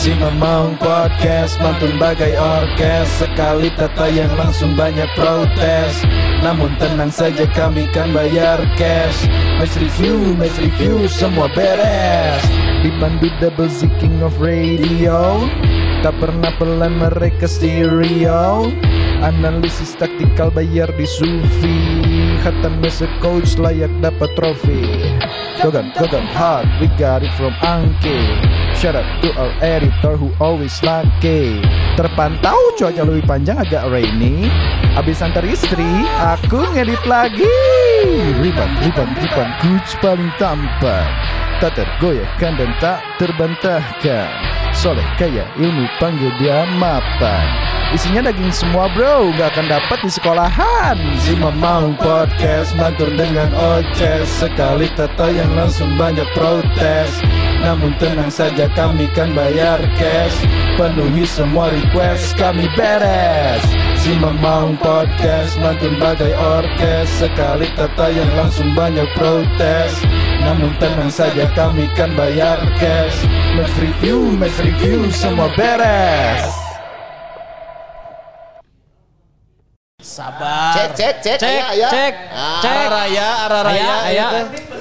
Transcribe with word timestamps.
Si 0.00 0.16
Mamang 0.16 0.80
Podcast 0.80 1.60
mantun 1.60 2.00
bagai 2.00 2.32
orkes. 2.32 3.20
Sekali 3.20 3.68
tata 3.76 4.08
yang 4.08 4.32
langsung 4.32 4.72
banyak 4.72 5.04
protes. 5.12 6.08
Namun 6.40 6.72
tenang 6.80 7.12
saja 7.12 7.44
kami 7.52 7.84
kan 7.92 8.08
bayar 8.08 8.64
cash. 8.80 9.28
Match 9.60 9.76
review, 9.76 10.16
match 10.40 10.56
review 10.56 11.04
semua 11.04 11.52
beres. 11.52 12.40
Dipandu 12.80 13.28
double 13.44 13.68
Z 13.68 13.92
king 14.00 14.24
of 14.24 14.32
radio. 14.40 15.44
Tak 16.00 16.16
pernah 16.16 16.48
pelan 16.56 16.96
mereka 16.96 17.44
stereo. 17.44 18.72
Analisis 19.20 20.00
taktikal 20.00 20.48
bayar 20.48 20.88
di 20.96 21.04
Sufi 21.04 22.19
Hatam 22.40 22.80
as 22.80 23.04
a 23.04 23.08
coach 23.20 23.60
layak 23.60 23.92
dapat 24.00 24.32
trofi. 24.32 25.12
Gogan, 25.60 25.92
Gogan 25.92 26.24
hard, 26.32 26.64
we 26.80 26.88
got 26.96 27.20
it 27.20 27.28
from 27.36 27.52
Angke 27.60 28.16
Shout 28.72 28.96
out 28.96 29.04
to 29.20 29.28
our 29.36 29.52
editor 29.60 30.16
who 30.16 30.32
always 30.40 30.72
lucky 30.80 31.60
Terpantau 32.00 32.56
cuaca 32.80 33.04
lebih 33.04 33.28
panjang 33.28 33.60
agak 33.60 33.92
rainy. 33.92 34.48
Abis 34.96 35.20
antar 35.20 35.44
istri, 35.44 35.84
aku 36.16 36.64
ngedit 36.72 37.04
lagi. 37.04 37.44
Riban, 38.40 38.72
riban, 38.80 39.12
riban, 39.20 39.48
coach 39.60 39.92
paling 40.00 40.32
tampan 40.40 41.12
Tak 41.60 41.76
tergoyahkan 41.76 42.56
dan 42.56 42.70
tak 42.80 43.04
terbantahkan 43.20 44.49
Soleh 44.80 45.04
kaya 45.20 45.44
ilmu 45.60 45.84
panggil 46.00 46.32
dia 46.40 46.64
mapan. 46.80 47.44
Isinya 47.92 48.32
daging 48.32 48.48
semua 48.48 48.88
bro, 48.88 49.28
gak 49.36 49.52
akan 49.52 49.68
dapat 49.68 50.00
di 50.00 50.08
sekolahan. 50.08 50.96
Si 51.20 51.36
Mamang 51.36 52.00
Podcast 52.00 52.72
mantur 52.80 53.12
dengan 53.12 53.52
oces. 53.52 54.24
Sekali 54.40 54.88
tata 54.96 55.28
yang 55.28 55.52
langsung 55.52 56.00
banyak 56.00 56.24
protes. 56.32 57.12
Namun 57.60 57.92
tenang 58.00 58.32
saja 58.32 58.72
kami 58.72 59.04
kan 59.12 59.36
bayar 59.36 59.84
cash. 60.00 60.48
Penuhi 60.80 61.28
semua 61.28 61.68
request 61.68 62.40
kami 62.40 62.64
beres. 62.72 63.60
Si 64.00 64.16
Mamang 64.16 64.80
Podcast 64.80 65.60
mantun 65.60 66.00
bagai 66.00 66.32
orkes. 66.32 67.20
Sekali 67.20 67.68
tata 67.76 68.08
yang 68.08 68.32
langsung 68.32 68.72
banyak 68.72 69.12
protes 69.12 69.92
namun 70.40 70.72
tenang 70.76 71.08
saja 71.08 71.46
kami 71.50 71.86
kan 71.92 72.12
bayar 72.12 72.58
cash 72.76 73.24
Match 73.52 73.74
review, 73.76 74.32
match 74.32 74.56
review 74.58 75.08
semua 75.10 75.52
beres 75.52 76.48
Sabar. 80.00 80.72
Cek, 80.72 80.90
cek, 80.96 81.14
cek. 81.20 81.38
Cek, 81.38 81.60
Aya, 81.60 81.64
aya. 81.70 81.88
cek, 81.88 82.14
Ah, 82.32 82.60
cek. 82.64 82.72
Arah 82.72 82.88
raya, 82.90 83.26
arah 83.44 83.60
raya. 83.62 83.76
Aya, 83.78 83.94
aya. 84.02 84.26
gitu. 84.48 84.80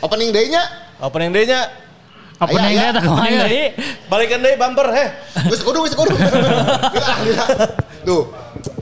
Opening 0.00 0.30
day-nya. 0.32 0.62
Opening 0.98 1.30
day-nya. 1.30 1.60
Opening 2.34 2.74
day 2.74 2.90
tak 2.90 3.02
ke 3.04 3.10
mana? 3.12 3.44
Jadi 3.44 3.62
Balikan 4.08 4.40
deh 4.40 4.56
bumper, 4.56 4.88
heh. 4.90 5.08
Wis 5.46 5.60
kudu, 5.60 5.84
wis 5.84 5.92
kudu. 5.92 6.16
Tuh, 8.08 8.22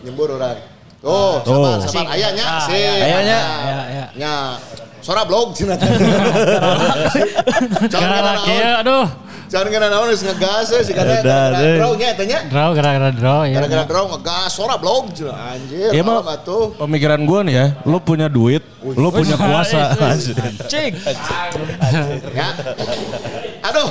nyembur 0.00 0.38
orang. 0.38 0.58
Tuh, 1.02 1.42
sabar, 1.42 1.76
sabar. 1.82 2.04
Ayahnya, 2.14 2.44
Ah, 2.46 2.62
sih. 2.64 2.78
Ayahnya. 2.78 3.38
ya 3.42 3.78
ya. 3.90 4.06
Nya, 4.14 4.32
sora 5.02 5.26
blog 5.26 5.52
cina. 5.52 5.74
Jangan 7.86 7.90
Gara 7.90 8.16
kena 8.16 8.20
laki 8.24 8.48
naon. 8.48 8.62
ya, 8.62 8.70
aduh. 8.80 9.06
Jangan 9.52 9.68
kena 9.68 9.86
naon 9.92 10.08
geus 10.08 10.24
ngegas 10.24 10.66
ya, 10.70 10.80
si 10.80 10.92
kada 10.92 11.12
Udah, 11.12 11.20
gara-gara 11.20 11.60
deh. 11.60 11.76
draw 11.76 11.92
nya 11.92 12.06
eta 12.08 12.24
nya. 12.24 12.38
Draw 12.48 12.70
gara-gara 12.72 13.10
draw 13.12 13.40
ya. 13.44 13.54
Gara-gara 13.60 13.84
draw 13.84 14.04
ngegas 14.08 14.48
sora 14.48 14.76
blog 14.76 15.12
cina. 15.12 15.34
Anjir, 15.34 15.92
Iya 15.92 16.00
mah 16.00 16.24
atuh. 16.24 16.72
pemikiran 16.78 17.20
gue 17.20 17.40
nih 17.44 17.54
ya, 17.54 17.66
lu 17.84 17.98
punya 18.00 18.26
duit, 18.26 18.64
lu 18.80 19.08
punya 19.10 19.36
kuasa. 19.36 19.92
Cik. 20.72 20.92
Ya. 22.32 22.48
Aduh, 23.62 23.88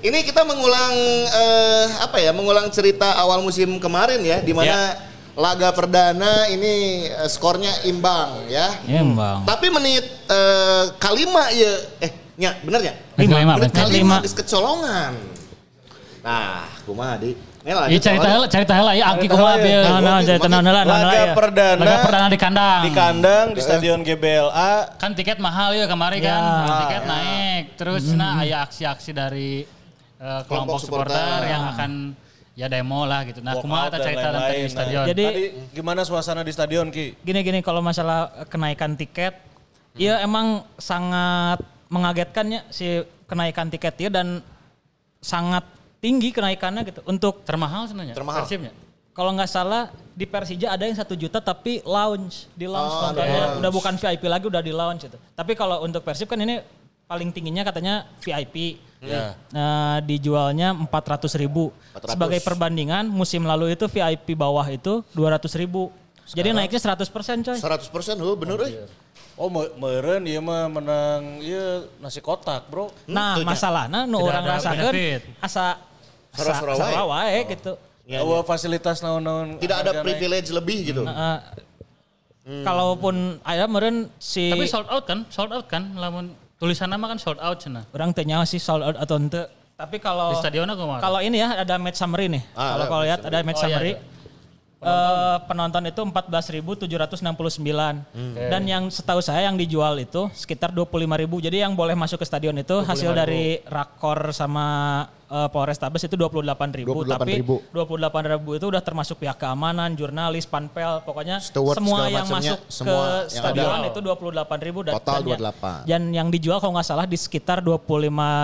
ini 0.00 0.18
kita 0.20 0.44
mengulang 0.44 0.92
eh, 1.32 1.84
apa 1.98 2.20
ya? 2.20 2.30
Mengulang 2.30 2.68
cerita 2.68 3.16
awal 3.16 3.40
musim 3.40 3.80
kemarin 3.80 4.20
ya, 4.20 4.38
di 4.38 4.52
mana 4.52 4.94
laga 5.34 5.70
perdana 5.70 6.48
ini 6.48 7.06
eh, 7.06 7.28
skornya 7.28 7.70
imbang 7.86 8.46
ya. 8.46 8.68
Iya, 8.84 9.02
Bang. 9.06 9.46
Tapi 9.46 9.66
menit 9.68 10.04
eh, 10.26 10.84
kalima 10.96 11.50
ya, 11.50 11.72
eh, 12.02 12.10
nya 12.36 12.56
bener 12.60 12.80
ya? 12.82 12.94
Menit 13.14 13.28
kelima, 13.30 13.52
menit 13.56 13.72
kalima 13.72 14.16
geus 14.22 14.34
kecolongan. 14.34 15.12
Nah, 16.20 16.68
kumaha 16.84 17.16
di? 17.16 17.32
Iya 17.60 18.00
cerita 18.00 18.24
soalnya. 18.24 18.32
heula, 18.32 18.46
cerita 18.48 18.72
heula 18.72 18.92
ya 18.96 19.04
angki 19.12 19.28
kumaha 19.28 19.60
heula, 19.60 19.64
bieu. 19.64 19.80
ya. 19.84 19.90
Nah, 19.92 20.00
nah, 20.00 20.18
cerita 20.24 20.46
naon 20.48 20.64
heula, 20.64 20.80
naon 20.80 20.96
heula 20.96 21.12
Laga 21.12 21.20
ya. 21.20 21.34
perdana. 21.36 21.80
Laga 21.84 21.96
perdana 22.00 22.26
di 22.28 22.38
kandang. 22.40 22.80
Di 22.80 22.90
kandang, 22.92 23.46
di 23.52 23.60
stadion 23.60 23.98
GBLA. 24.00 24.72
Kan 24.96 25.12
tiket 25.12 25.36
mahal 25.38 25.76
ya 25.76 25.84
kemarin 25.84 26.18
Ya. 26.20 26.32
kan. 26.32 26.42
Tiket 26.88 27.04
naik. 27.04 27.64
Terus 27.76 28.02
nah 28.16 28.40
aya 28.40 28.64
aksi-aksi 28.64 29.10
dari 29.12 29.64
eh, 30.16 30.40
kelompok 30.48 30.80
supporter 30.80 31.36
yang 31.44 31.68
akan 31.70 31.90
ya 32.54 32.66
demo 32.66 33.06
lah 33.06 33.24
gitu. 33.24 33.40
Nah, 33.40 33.58
kumaha 33.58 33.88
ta 33.88 33.98
cerita 33.98 34.30
tentang 34.30 34.42
lain-lain. 34.42 34.66
di 34.66 34.70
stadion. 34.70 35.02
Nah, 35.02 35.08
Jadi- 35.10 35.26
tadi 35.26 35.44
gimana 35.72 36.00
suasana 36.02 36.42
di 36.42 36.52
stadion 36.52 36.86
Ki? 36.90 37.16
Gini-gini 37.22 37.60
kalau 37.62 37.80
masalah 37.80 38.46
kenaikan 38.50 38.94
tiket, 38.94 39.38
ya 39.96 40.20
emang 40.20 40.66
sangat 40.76 41.62
mengagetkannya 41.90 42.66
si 42.70 43.02
kenaikan 43.26 43.70
tiket 43.70 43.94
ya 43.98 44.10
dan 44.10 44.42
sangat 45.20 45.64
tinggi 46.00 46.32
kenaikannya 46.32 46.82
gitu. 46.86 47.00
Untuk 47.06 47.44
termahal 47.44 47.86
sebenarnya. 47.86 48.14
Termahal. 48.16 48.44
Persibnya. 48.44 48.72
kalau 49.10 49.36
nggak 49.36 49.50
salah 49.52 49.90
di 50.16 50.24
Persija 50.24 50.70
ada 50.72 50.86
yang 50.86 50.96
satu 50.96 51.12
juta 51.12 51.42
tapi 51.42 51.82
lounge 51.84 52.46
di 52.56 52.64
lounge 52.64 52.94
Oh, 52.94 53.02
nontonnya 53.10 53.58
udah 53.58 53.70
bukan 53.74 53.94
VIP 54.00 54.24
lagi 54.30 54.46
udah 54.48 54.62
di 54.64 54.72
lounge 54.72 55.12
itu. 55.12 55.18
Tapi 55.36 55.52
kalau 55.58 55.82
untuk 55.84 56.00
Persib 56.00 56.30
kan 56.30 56.40
ini 56.40 56.62
paling 57.04 57.28
tingginya 57.28 57.66
katanya 57.66 58.06
VIP. 58.22 58.80
Ya. 59.00 59.32
Nah, 59.48 59.98
dijualnya 60.00 60.76
400 60.76 61.32
ribu. 61.34 61.72
400. 61.94 62.12
Sebagai 62.12 62.40
perbandingan 62.40 63.08
musim 63.08 63.42
lalu 63.42 63.72
itu 63.72 63.88
VIP 63.88 64.36
bawah 64.36 64.64
itu 64.64 65.00
200 65.10 65.40
ribu. 65.56 65.88
Jadi 66.30 66.52
naiknya 66.52 66.78
100% 66.78 67.08
coy. 67.42 67.58
100% 67.58 68.20
oh 68.20 68.36
bener 68.36 68.60
euy. 68.60 68.72
Oh, 69.34 69.48
me- 69.48 69.72
meureun 69.74 70.20
ieu 70.22 70.38
mah 70.38 70.68
menang 70.68 71.40
ieu 71.40 71.88
nasi 71.96 72.20
kotak, 72.20 72.68
Bro. 72.68 72.92
Nah, 73.08 73.34
Tentunya. 73.34 73.48
masalahnya 73.48 74.00
nu 74.04 74.20
Tidak 74.20 74.28
orang 74.28 74.44
rasakan 74.46 74.92
asa 75.40 75.64
asa- 76.30 76.60
wae. 76.60 76.76
sara 76.76 77.02
wae 77.08 77.38
gitu. 77.48 77.72
Ya, 78.04 78.20
Eueuh 78.20 78.44
fasilitas 78.44 79.00
naon-naon. 79.00 79.56
Tidak 79.56 79.76
ada 79.80 79.90
naik. 79.96 80.04
privilege 80.04 80.48
lebih 80.50 80.78
gitu. 80.84 81.02
Heeh. 81.02 81.36
Kalaupun 82.60 83.38
aya 83.40 83.64
meureun 83.64 84.12
si 84.18 84.50
Tapi 84.50 84.66
sold 84.66 84.88
out 84.88 85.04
kan? 85.04 85.24
Sold 85.28 85.50
out 85.50 85.66
kan? 85.66 85.94
Lamun 85.94 86.34
tulisan 86.60 86.86
nama 86.86 87.08
kan 87.08 87.16
sold 87.16 87.40
out 87.40 87.56
cenah. 87.58 87.88
orang 87.90 88.12
teh 88.12 88.22
nyawa 88.22 88.44
sih 88.44 88.60
sold 88.60 88.84
out 88.84 88.94
atau 88.94 89.16
ente. 89.16 89.48
Tapi 89.74 89.96
kalau 89.96 90.28
Di 90.30 90.44
stadionnya 90.44 90.76
kumaha? 90.76 91.00
kalau 91.00 91.18
ini 91.18 91.40
ya 91.40 91.56
ada 91.56 91.80
match 91.80 91.96
summary 91.96 92.28
nih. 92.28 92.44
Ah, 92.52 92.76
kalau 92.76 92.84
kalau 92.86 93.02
lihat 93.08 93.20
ada 93.24 93.40
match 93.40 93.56
Oh, 93.56 93.64
iya, 93.64 93.72
summary. 93.72 93.92
Ada. 94.80 94.88
Eh, 95.36 95.38
penonton 95.44 95.84
itu 95.84 96.00
14.769 96.00 97.20
dan 98.42 98.62
yang 98.64 98.88
setahu 98.88 99.20
saya 99.20 99.44
yang 99.44 99.54
dijual 99.54 99.92
itu 99.96 100.32
sekitar 100.32 100.70
25.000 100.70 101.04
jadi 101.42 101.56
yang 101.64 101.72
boleh 101.74 101.92
masuk 101.92 102.16
ke 102.16 102.24
stadion 102.24 102.56
itu 102.56 102.80
hasil 102.80 103.12
dari 103.12 103.60
rakor 103.62 104.32
sama 104.32 104.64
eh, 105.26 105.48
Polrestabes 105.48 106.00
itu 106.02 106.16
28.000 106.16 106.88
tapi 107.06 107.44
28.000. 107.44 107.76
28.000 107.76 108.56
itu 108.56 108.66
udah 108.66 108.80
termasuk 108.80 109.16
pihak 109.18 109.36
keamanan 109.36 109.92
jurnalis 109.92 110.44
panpel 110.44 111.00
pokoknya 111.00 111.38
Steward 111.38 111.76
semua 111.76 112.08
yang 112.08 112.24
masuk 112.24 112.58
semua 112.66 112.88
ke 113.28 113.36
yang 113.36 113.44
stadion 113.44 113.78
ada. 113.78 113.88
itu 113.88 113.98
28.000 114.00 114.80
dan 114.82 114.92
Total 114.96 115.18
dan 115.18 115.28
ya- 115.28 115.38
28. 115.38 115.84
dan 115.84 116.02
yang 116.10 116.28
dijual 116.28 116.56
kalau 116.56 116.72
nggak 116.74 116.88
salah 116.88 117.04
di 117.04 117.14
sekitar 117.14 117.60
25 117.60 117.84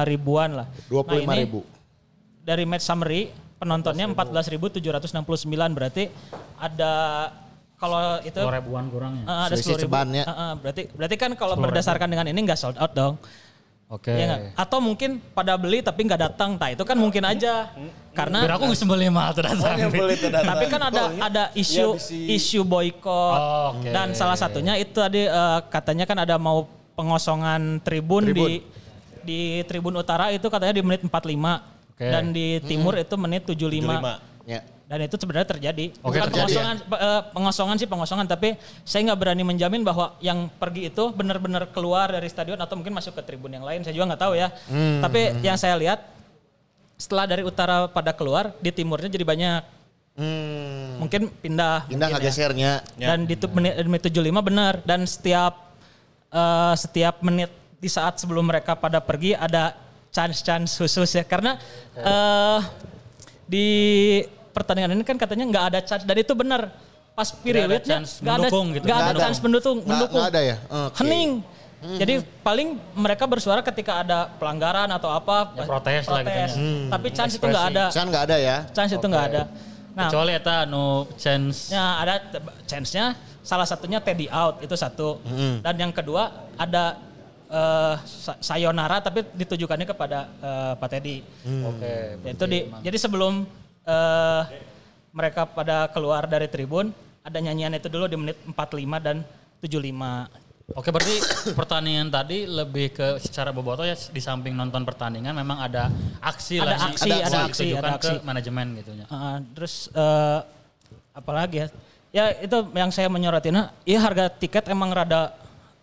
ribuan 0.05 0.53
lah. 0.55 0.67
25 0.87 1.17
Nah, 1.25 1.33
ini 1.33 1.43
ribu. 1.43 1.61
Dari 2.39 2.63
match 2.63 2.85
summary 2.85 3.33
penontonnya 3.67 4.07
14.769 4.07 4.79
berarti 5.75 6.07
ada 6.57 6.93
kalau 7.77 8.23
itu 8.23 8.39
10 8.39 8.57
ribuan 8.57 8.87
kurangnya. 8.89 9.25
eh, 9.27 9.43
ada 9.51 9.55
10 9.59 9.75
ribu. 9.75 9.83
cebannya. 9.85 10.23
Eh, 10.23 10.33
eh, 10.33 10.53
berarti 10.57 10.83
berarti 10.95 11.17
kan 11.19 11.31
kalau 11.35 11.59
berdasarkan 11.59 12.09
dengan 12.09 12.31
ini 12.31 12.39
nggak 12.41 12.57
sold 12.57 12.79
out 12.79 12.95
dong. 12.95 13.19
Oke. 13.87 14.11
Iya 14.11 14.25
nggak? 14.27 14.41
Atau 14.57 14.79
mungkin 14.81 15.23
pada 15.31 15.55
beli 15.55 15.79
tapi 15.79 16.03
nggak 16.03 16.19
datang, 16.19 16.57
tak 16.57 16.75
itu 16.75 16.83
kan 16.83 16.97
mungkin 16.97 17.23
aja. 17.23 17.71
Karena 18.11 18.43
Biar 18.43 18.55
aku 18.57 18.73
bisa 18.73 18.83
beli 18.83 19.07
mah 19.07 19.31
datang. 19.31 19.77
tapi 20.33 20.65
kan 20.67 20.81
ada 20.81 21.03
ada 21.21 21.43
isu 21.53 21.95
Iya, 21.95 22.35
isu 22.35 22.65
boykot 22.65 23.37
Oh, 23.37 23.77
oke. 23.77 23.93
dan 23.93 24.11
salah 24.17 24.35
satunya 24.35 24.75
itu 24.75 24.97
tadi 24.97 25.29
eh, 25.29 25.59
katanya 25.69 26.09
kan 26.09 26.19
ada 26.19 26.35
mau 26.35 26.65
pengosongan 26.97 27.79
tribun, 27.85 28.33
di 28.33 28.65
di 29.21 29.41
tribun 29.69 29.93
utara 29.95 30.33
itu 30.33 30.49
katanya 30.49 30.73
di 30.73 30.83
menit 30.83 31.05
45 31.05 31.76
Oke. 31.97 32.05
dan 32.07 32.29
di 32.29 32.61
timur 32.61 32.93
itu 32.95 33.17
menit 33.17 33.43
75. 33.43 33.81
75. 33.81 34.21
Ya. 34.45 34.61
Dan 34.87 35.03
itu 35.03 35.17
sebenarnya 35.17 35.49
terjadi. 35.49 35.85
Bukan 35.97 36.13
terjadi 36.23 36.31
pengosongan 36.31 36.77
eh, 36.79 37.23
pengosongan 37.33 37.77
sih 37.77 37.89
pengosongan 37.89 38.27
tapi 38.29 38.55
saya 38.85 39.01
nggak 39.03 39.19
berani 39.19 39.43
menjamin 39.43 39.81
bahwa 39.81 40.15
yang 40.21 40.47
pergi 40.53 40.87
itu 40.87 41.09
benar-benar 41.11 41.67
keluar 41.69 42.07
dari 42.07 42.29
stadion 42.29 42.55
atau 42.55 42.77
mungkin 42.77 42.93
masuk 42.93 43.17
ke 43.17 43.23
tribun 43.25 43.51
yang 43.51 43.65
lain. 43.65 43.81
Saya 43.81 43.91
juga 43.91 44.13
nggak 44.13 44.23
tahu 44.23 44.37
ya. 44.37 44.53
Hmm, 44.67 45.01
Tapi 45.01 45.41
yang 45.41 45.57
saya 45.57 45.75
lihat 45.75 46.05
setelah 46.95 47.25
dari 47.25 47.43
utara 47.43 47.89
pada 47.89 48.13
keluar 48.13 48.53
di 48.57 48.71
timurnya 48.71 49.09
jadi 49.09 49.25
banyak 49.25 49.63
Hmm. 50.17 50.97
mungkin 50.97 51.29
pindah 51.29 51.85
Indah 51.87 52.09
mungkin 52.09 52.09
ya. 52.09 52.09
ngagesernya. 52.17 52.73
dan 52.97 53.19
di 53.23 53.37
tu- 53.37 53.53
menit, 53.53 53.77
menit 53.83 54.01
75 54.03 54.41
benar 54.41 54.81
dan 54.81 55.05
setiap 55.05 55.77
eh, 56.27 56.75
setiap 56.75 57.21
menit 57.21 57.49
di 57.77 57.85
saat 57.87 58.17
sebelum 58.17 58.41
mereka 58.43 58.73
pada 58.73 58.97
pergi 58.99 59.33
ada 59.33 59.77
chance-chance 60.17 60.71
khusus 60.75 61.13
ya 61.13 61.23
karena 61.23 61.61
eh 61.95 62.61
di 63.45 63.67
pertandingan 64.51 64.97
ini 64.97 65.05
kan 65.05 65.15
katanya 65.15 65.45
nggak 65.47 65.65
ada 65.69 65.81
chance 65.81 66.03
dan 66.03 66.17
itu 66.17 66.33
benar 66.33 66.73
pas 67.13 67.29
periodnya 67.31 67.81
chance 68.01 68.19
nggak 68.19 68.33
ada 68.33 68.41
mendukung 68.43 68.67
gitu. 68.73 68.85
nggak 68.85 68.99
ada 68.99 69.11
ada. 69.11 69.21
chance 69.21 69.39
mendukung 69.39 69.77
Nggak- 69.79 69.91
mendukung 69.91 70.17
nggak 70.19 70.33
ada 70.33 70.41
ya? 70.43 70.57
Oke. 70.67 70.97
hening 70.99 71.31
jadi 71.87 72.15
paling 72.41 72.69
mereka 72.95 73.25
bersuara 73.25 73.61
ketika 73.61 74.01
ada 74.01 74.33
pelanggaran 74.33 74.89
atau 74.91 75.07
apa 75.09 75.53
Ya, 75.55 75.65
protes 75.65 76.05
lah 76.05 76.21
gitu 76.21 76.33
ya. 76.35 76.49
tapi 76.89 77.07
chance 77.11 77.33
itu 77.35 77.45
nggak 77.47 77.67
ada 77.71 77.85
Can 77.91 78.07
nggak 78.09 78.25
ada 78.25 78.37
ya? 78.37 78.57
chance 78.73 78.91
itu 78.91 79.07
nggak 79.07 79.27
ada 79.31 79.43
nah 79.93 80.09
Kecuali 80.09 80.33
eta 80.35 80.57
no 80.65 80.85
chance. 81.17 81.73
Ya 81.73 81.97
ada 81.97 82.21
chance-nya 82.65 83.17
salah 83.41 83.65
satunya 83.65 83.97
Teddy 83.97 84.29
out 84.29 84.61
itu 84.61 84.75
satu. 84.75 85.25
Dan 85.59 85.73
yang 85.79 85.89
kedua 85.89 86.29
ada 86.53 87.01
eh, 87.47 87.95
sa- 88.03 88.39
sayonara 88.39 89.01
tapi 89.01 89.23
ditujukannya 89.35 89.87
kepada 89.87 90.19
eh, 90.39 90.73
Pak 90.77 90.89
Teddy. 90.89 91.17
Oke. 91.67 91.95
Itu 92.27 92.45
di 92.45 92.67
jadi 92.83 92.99
sebelum 92.99 93.47
eh, 93.83 94.43
mereka 95.11 95.49
pada 95.49 95.89
keluar 95.89 96.29
dari 96.29 96.47
tribun 96.47 96.93
ada 97.25 97.39
nyanyian 97.41 97.75
itu 97.75 97.89
dulu 97.89 98.07
di 98.07 98.15
menit 98.15 98.37
45 98.45 98.55
dan 99.03 99.17
75. 99.59 100.47
Oke 100.75 100.91
berarti 100.91 101.15
pertandingan 101.55 102.11
tadi 102.11 102.43
lebih 102.43 102.91
ke 102.91 103.07
secara 103.23 103.55
boboto 103.55 103.87
ya 103.87 103.95
di 103.95 104.19
samping 104.19 104.51
nonton 104.51 104.83
pertandingan 104.83 105.31
memang 105.31 105.63
ada 105.63 105.87
aksi 106.19 106.59
Ada 106.59 106.67
lah 106.67 106.79
sih. 106.79 106.91
aksi, 106.91 107.07
ada 107.07 107.19
yang 107.23 107.47
aksi, 107.47 107.67
ada 107.71 107.91
aksi. 107.95 108.03
ke 108.03 108.13
manajemen 108.27 108.67
gitu 108.83 108.91
ya. 108.99 109.07
Uh, 109.07 109.39
terus 109.55 109.87
eh, 109.95 110.39
apalagi 111.15 111.57
ya? 111.63 111.67
Ya 112.11 112.25
itu 112.43 112.59
yang 112.75 112.91
saya 112.91 113.07
menyorotina, 113.07 113.71
ya 113.85 113.99
harga 114.01 114.27
tiket 114.33 114.67
emang 114.73 114.91
rada 114.91 115.37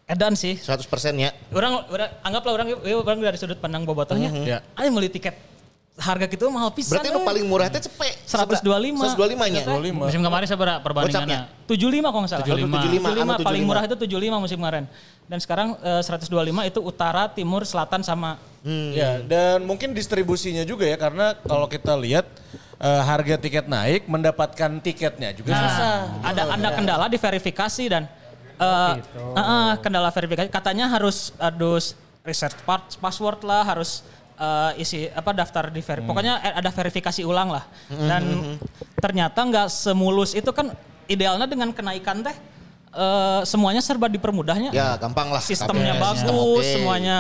edan 0.08 0.34
sih. 0.36 0.60
100% 0.60 0.84
ya. 1.16 1.32
Orang, 1.54 1.86
orang 1.88 2.10
anggaplah 2.24 2.52
orang, 2.54 2.68
ya, 2.72 2.96
orang 2.98 3.18
dari 3.22 3.38
sudut 3.40 3.60
pandang 3.60 3.88
bobotohnya. 3.88 4.30
Ya. 4.44 4.60
Ayo 4.76 4.92
beli 4.92 5.10
tiket 5.10 5.36
harga 5.94 6.26
gitu 6.26 6.50
mahal 6.50 6.74
pisan. 6.74 6.98
Berarti 6.98 7.14
nu 7.14 7.22
euy. 7.22 7.28
paling 7.30 7.46
murah 7.46 7.68
teh 7.70 7.82
cepet. 7.86 8.26
125. 8.26 8.66
125 9.14 9.54
nya. 9.54 9.62
Musim 9.94 10.22
kemarin 10.26 10.48
seberapa 10.50 10.82
perbandingannya? 10.82 11.70
75 11.70 12.02
kalau 12.10 12.22
nggak 12.26 12.32
salah. 12.34 12.46
75. 12.50 12.66
75, 12.66 13.46
75, 13.46 13.46
paling 13.46 13.64
75. 13.64 13.70
murah 13.70 13.84
itu 13.86 13.96
75 14.02 14.44
musim 14.44 14.58
kemarin. 14.58 14.86
Dan 15.30 15.38
sekarang 15.38 15.68
eh, 15.86 16.02
125 16.02 16.70
itu 16.70 16.80
utara, 16.82 17.30
timur, 17.30 17.62
selatan 17.64 18.02
sama 18.02 18.42
Ya, 18.96 19.20
dan 19.20 19.68
mungkin 19.68 19.92
distribusinya 19.92 20.64
juga 20.64 20.88
ya 20.88 20.96
karena 20.96 21.36
kalau 21.44 21.68
kita 21.68 22.00
lihat 22.00 22.24
eh, 22.80 23.02
harga 23.04 23.36
tiket 23.36 23.68
naik, 23.68 24.08
mendapatkan 24.08 24.80
tiketnya 24.80 25.36
juga 25.36 25.52
susah. 25.52 26.24
ada 26.24 26.48
ada 26.48 26.70
kendala 26.72 27.06
di 27.12 27.20
verifikasi 27.20 27.92
dan 27.92 28.08
eh, 28.56 28.94
eh, 29.34 29.40
eh, 29.40 29.72
kendala 29.80 30.10
verifikasi. 30.10 30.48
Katanya 30.48 30.88
harus 30.88 31.32
harus 31.36 31.94
reset 32.22 32.54
part- 32.64 32.96
password 32.98 33.44
lah 33.44 33.64
harus 33.64 34.02
eh, 34.34 34.72
isi 34.78 35.06
apa 35.08 35.32
daftar 35.32 35.68
di 35.68 35.80
veri- 35.80 36.04
pokoknya 36.04 36.38
ada 36.40 36.70
verifikasi 36.70 37.22
ulang 37.22 37.50
lah. 37.50 37.64
Dan 37.88 38.58
ternyata 38.96 39.40
nggak 39.40 39.68
semulus 39.68 40.34
itu 40.34 40.50
kan 40.50 40.72
idealnya 41.06 41.46
dengan 41.46 41.70
kenaikan 41.70 42.22
teh 42.22 42.36
eh, 42.92 43.42
semuanya 43.44 43.80
serba 43.80 44.08
dipermudahnya. 44.08 44.72
Ya 44.72 44.96
gampang 44.96 45.30
lah. 45.30 45.42
sistemnya 45.42 45.94
KPS, 45.94 46.02
sistem 46.18 46.34
bagus 46.34 46.40
oke. 46.60 46.74
semuanya 46.74 47.18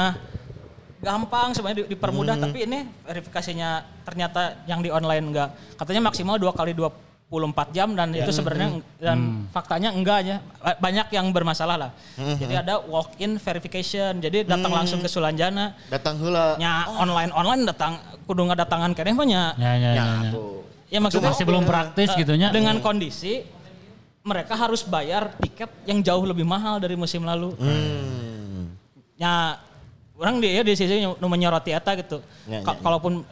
gampang 0.99 1.51
semuanya 1.51 1.83
di- 1.83 1.89
dipermudah. 1.91 2.35
Tapi 2.39 2.63
ini 2.63 2.79
verifikasinya 3.03 3.69
ternyata 4.03 4.63
yang 4.65 4.79
di 4.79 4.87
online 4.87 5.25
enggak 5.25 5.49
katanya 5.75 6.07
maksimal 6.07 6.39
dua 6.39 6.55
kali 6.55 6.71
24 7.33 7.73
jam 7.73 7.89
dan 7.91 8.13
itu 8.13 8.29
sebenarnya 8.29 8.67
eng- 8.69 8.85
dan 8.95 9.17
faktanya 9.49 9.89
enggak 9.89 10.19
ya 10.21 10.37
Ba- 10.55 10.77
banyak 10.79 11.07
yang 11.09 11.25
bermasalah 11.29 11.75
lah 11.75 11.91
jadi 12.37 12.61
ada 12.61 12.77
walk 12.79 13.17
in 13.17 13.41
verification 13.41 14.21
jadi 14.21 14.45
datang 14.45 14.69
langsung 14.69 15.01
ke 15.01 15.09
Sulanjana 15.09 15.73
Datang 15.89 16.21
heula. 16.21 16.53
nya 16.55 16.85
online 16.93 17.33
online 17.33 17.65
datang 17.65 17.97
kudu 18.23 18.45
datangan 18.47 18.93
keneh 18.93 19.11
mah 19.11 19.25
nya 19.25 19.43
Ya, 19.57 19.73
ya, 19.73 19.89
ya. 19.89 19.89
Ya, 19.91 20.05
ya. 20.21 20.31
ya 20.87 20.99
maksudnya 21.01 21.33
Masih 21.33 21.45
belum 21.45 21.65
praktis 21.65 22.07
eh, 22.07 22.17
gitunya. 22.21 22.47
dengan 22.49 22.77
kondisi 22.77 23.41
mereka 24.21 24.53
harus 24.53 24.85
bayar 24.85 25.33
tiket 25.35 25.67
yang 25.83 25.99
jauh 25.99 26.23
lebih 26.23 26.45
mahal 26.45 26.77
dari 26.77 26.93
musim 26.93 27.25
lalu 27.25 27.57
ya 29.13 29.57
orang 30.13 30.37
dia 30.37 30.61
di 30.61 30.73
sisi 30.73 31.01
menyoroti 31.19 31.71
eta 31.71 31.91
gitu. 31.95 32.21
Ya, 32.45 32.59
ya, 32.59 32.63
ya. 32.63 32.75
Kalaupun 32.79 33.25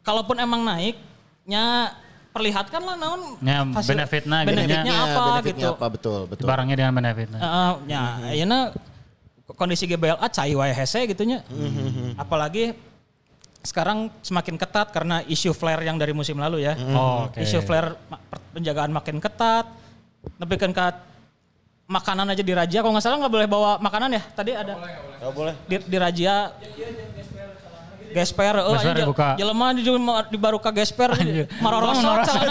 kalaupun 0.00 0.36
emang 0.38 0.62
naiknya 0.62 1.92
perlihatkan 1.92 2.09
lah 2.30 2.96
naon 2.96 3.20
Ya, 3.42 3.66
benefitnya 3.66 4.38
gitu, 4.46 4.48
benefitnya 4.54 4.82
Ya, 4.86 4.98
apa 5.02 5.20
benefitnya 5.34 5.66
gitu. 5.66 5.76
apa 5.76 5.86
betul 5.90 6.20
betul. 6.30 6.46
Barangnya 6.46 6.76
dengan 6.78 6.94
benefitnya. 6.94 7.38
Heeh, 7.38 7.70
ya, 7.90 8.02
ayeuna 8.30 8.58
kondisi 9.50 9.84
GBLA 9.84 10.26
cai 10.30 10.54
wae 10.54 10.70
hese 10.70 11.10
gitu 11.10 11.26
nya. 11.26 11.42
Apalagi 12.14 12.72
sekarang 13.60 14.08
semakin 14.22 14.56
ketat 14.56 14.88
karena 14.88 15.20
isu 15.26 15.52
flare 15.52 15.84
yang 15.84 15.98
dari 15.98 16.14
musim 16.14 16.38
lalu 16.38 16.64
ya. 16.64 16.78
Oh, 16.94 17.26
oke. 17.28 17.42
Isu 17.42 17.60
flare 17.60 17.98
penjagaan 18.54 18.94
makin 18.94 19.18
ketat. 19.18 19.66
Tapi 20.38 20.54
kan 20.54 20.70
ke 20.70 20.86
makanan 21.90 22.30
aja 22.30 22.42
di 22.46 22.54
Raja 22.54 22.78
kalau 22.78 22.94
nggak 22.94 23.04
salah 23.04 23.18
nggak 23.18 23.34
boleh 23.34 23.48
bawa 23.50 23.70
makanan 23.82 24.14
ya. 24.14 24.22
Tadi 24.32 24.54
ada 24.54 24.78
Nggak 25.18 25.32
boleh. 25.34 25.54
di, 25.66 25.76
di 25.82 25.96
Raja 25.98 26.54
Gesper, 28.10 28.54
oh, 28.58 28.74
Gesper 28.74 28.90
anjing, 28.90 29.06
dibuka. 29.06 29.28
jelema 29.34 29.66
di, 29.70 29.82
di 30.26 30.38
baru 30.38 30.58
ke 30.58 30.70
Gesper, 30.74 31.14
marorosot, 31.58 32.02
Marorosot, 32.02 32.42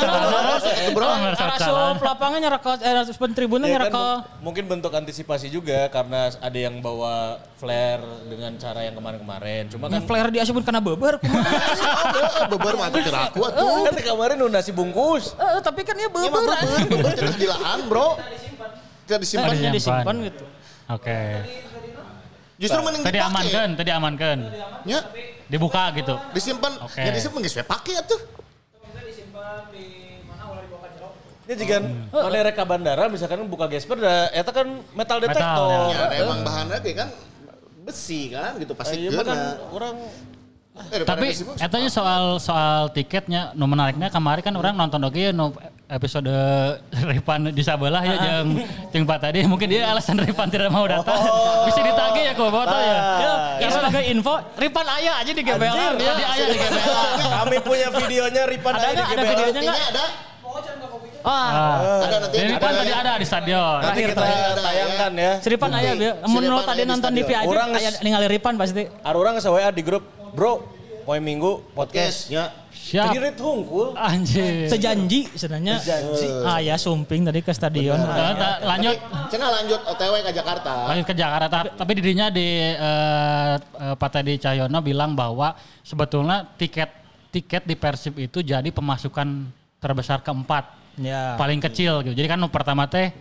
bro, 0.95 1.07
marorosot, 1.07 1.45
arasup 1.59 2.00
lapangan 2.00 2.39
nyerah 2.39 2.59
ke, 2.59 2.71
eh, 2.79 3.15
pentribunnya 3.15 3.67
Ya 3.67 3.73
nyerah 3.75 3.88
kan, 3.88 3.94
ke, 3.94 4.06
mu- 4.06 4.23
mungkin 4.50 4.63
bentuk 4.65 4.91
antisipasi 4.91 5.47
juga 5.47 5.88
karena 5.88 6.31
ada 6.31 6.57
yang 6.57 6.79
bawa 6.79 7.38
flare 7.56 8.00
dengan 8.25 8.56
cara 8.56 8.88
yang 8.88 8.95
kemarin-kemarin. 8.95 9.63
Cuma 9.67 9.85
kan 9.88 10.01
flare 10.01 10.29
di 10.31 10.39
asupun 10.39 10.63
karena 10.63 10.79
beber? 10.79 11.19
Eh, 12.09 12.47
Beber 12.47 12.73
mah 12.75 12.89
teu 12.89 13.01
cerak 13.01 13.31
kuat 13.31 13.51
tuh. 13.53 13.85
kan 13.85 13.94
kemarin 13.94 14.35
nu 14.35 14.47
nasi 14.47 14.71
bungkus. 14.71 15.35
Eh, 15.35 15.59
tapi 15.61 15.83
kan 15.83 15.94
dia 15.94 16.07
Iya 16.07 16.29
mah 16.29 16.41
beber. 16.41 16.57
beber, 16.88 17.13
beber 17.13 17.47
lahan, 17.47 17.79
Bro. 17.85 18.07
Tidak 19.06 19.19
disimpan. 19.19 19.50
Disimpan. 19.50 19.73
disimpan 19.73 20.15
gitu. 20.25 20.44
Oke. 20.89 21.19
Justru 22.59 22.79
mending 22.83 23.03
Tadi 23.07 23.15
dipake. 23.15 23.31
amankan, 23.31 23.67
tadi 23.79 23.91
amankan. 23.95 24.38
Ya, 24.83 25.00
Dibuka 25.47 25.95
gitu. 25.95 26.19
disimpan. 26.35 26.75
Oke. 26.83 27.00
Ya 27.00 27.09
disimpan 27.15 27.39
geus 27.39 27.56
we 27.56 27.63
pake 27.63 27.95
atuh. 27.95 28.19
Ya 31.50 31.56
jika 31.57 31.81
mana 32.13 32.45
reka 32.45 32.61
bandara 32.61 33.09
misalkan 33.09 33.41
buka 33.50 33.65
gesper 33.65 33.97
da 33.97 34.29
eta 34.29 34.53
kan 34.53 34.69
metal 34.94 35.17
detektor. 35.17 35.89
Ya, 35.97 36.21
emang 36.21 36.45
bahannya 36.45 36.77
kayak 36.77 36.97
kan 37.01 37.09
besi 37.81 38.29
kan 38.29 38.53
gitu 38.61 38.77
pasti 38.77 39.09
Iya 39.09 39.25
kan 39.25 39.57
orang 39.73 39.97
Eh, 40.95 41.03
Tapi 41.03 41.35
disimpan, 41.35 41.59
etanya 41.59 41.89
soal 41.91 42.39
soal 42.39 42.87
tiketnya 42.95 43.51
nu 43.51 43.68
menariknya 43.68 44.07
kemarin 44.07 44.39
kan 44.39 44.56
orang 44.56 44.80
nonton 44.80 45.04
oke 45.04 45.19
ya 45.19 45.35
nu 45.35 45.51
episode 45.89 46.29
Ripan 47.11 47.49
di 47.49 47.63
Sabelah 47.65 48.05
ya 48.05 48.15
jeung 48.21 48.61
jeung 48.93 49.05
Pak 49.09 49.17
tadi 49.19 49.41
mungkin 49.49 49.67
dia 49.67 49.89
alasan 49.89 50.21
Ripan 50.21 50.47
tidak 50.47 50.69
mau 50.69 50.85
datang. 50.85 51.17
Bisa 51.65 51.81
ditagih 51.81 52.23
ya 52.29 52.33
ke 52.37 52.41
Boboto 52.41 52.77
ya. 52.77 52.97
Ya, 53.19 53.33
ya 53.65 53.67
sebagai 53.73 54.03
info, 54.05 54.37
Ripan 54.55 54.85
Ayah 54.85 55.13
aja 55.19 55.31
di. 55.33 55.41
Anjir, 55.41 55.91
dia. 55.97 56.11
Dia 56.13 56.27
aya 56.29 56.45
di 56.45 56.57
GBLA. 56.57 57.03
kami 57.41 57.57
punya 57.65 57.87
videonya 57.89 58.43
Ripan 58.45 58.73
Ada 58.77 58.85
ada 58.85 58.89
di 58.89 58.95
nggak? 58.95 59.09
Ada 59.09 59.17
GBL. 59.17 59.29
videonya 59.33 59.49
Buktinya 59.49 59.73
nggak? 59.73 59.91
ada. 59.91 60.05
Ah, 61.19 61.99
Ada 62.07 62.15
nanti. 62.23 62.37
Ripan 62.39 62.71
tadi 62.71 62.91
ada 62.95 63.11
di 63.19 63.25
stadion. 63.27 63.77
Nanti 63.83 63.99
Terakhir, 63.99 64.09
kita 64.15 64.23
ada, 64.23 64.61
tayangkan 64.63 65.11
ya. 65.19 65.31
si 65.43 65.47
Ripan 65.51 65.69
Ayah, 65.75 65.93
Bil. 65.99 66.13
Si 66.15 66.31
Mun 66.31 66.41
lo 66.41 66.47
Ripan 66.47 66.63
tadi 66.63 66.81
di 66.81 66.87
nonton 66.87 67.11
di. 67.11 67.23
VIP, 67.27 67.47
Orang 67.49 67.69
aya 67.75 67.89
ningali 67.99 68.27
Ripan 68.31 68.53
pasti. 68.55 68.83
Arurang 69.03 69.33
nge 69.35 69.49
WA 69.51 69.69
di 69.73 69.83
grup, 69.83 70.03
bro, 70.31 70.63
poin 71.03 71.19
minggu 71.19 71.65
podcast. 71.75 72.31
Ya. 72.89 73.05
Siap. 73.05 73.13
Jadi 73.13 73.29
hungkul. 73.37 73.93
Anjir. 73.93 74.65
Sejanji 74.65 75.29
sebenarnya. 75.31 75.77
Ah 76.41 76.57
ya 76.57 76.73
sumping 76.73 77.21
tadi 77.21 77.39
ke 77.39 77.51
stadion. 77.51 77.95
Eh, 77.95 78.33
ta- 78.33 78.59
lanjut 78.65 78.97
Cenah 79.29 79.49
lanjut 79.53 79.79
OTW 79.85 80.13
ke 80.19 80.31
Jakarta. 80.31 80.71
lanjut 80.89 81.05
ke 81.05 81.13
Jakarta 81.13 81.45
Ta- 81.47 81.73
tapi 81.75 81.91
dirinya 81.93 82.27
di 82.27 82.47
eh, 82.73 83.53
Pak 83.93 84.09
Teddy 84.09 84.37
Cahyono 84.37 84.79
bilang 84.79 85.13
bahwa 85.13 85.53
sebetulnya 85.81 86.49
tiket 86.55 86.89
tiket 87.29 87.61
di 87.63 87.77
Persib 87.77 88.17
itu 88.17 88.41
jadi 88.41 88.65
pemasukan 88.67 89.27
terbesar 89.77 90.19
keempat 90.19 90.81
Ya. 90.97 91.37
paling 91.37 91.61
kecil 91.61 92.01
gitu 92.01 92.11
jadi 92.11 92.27
kan 92.27 92.41
pertama 92.49 92.83
teh 92.83 93.13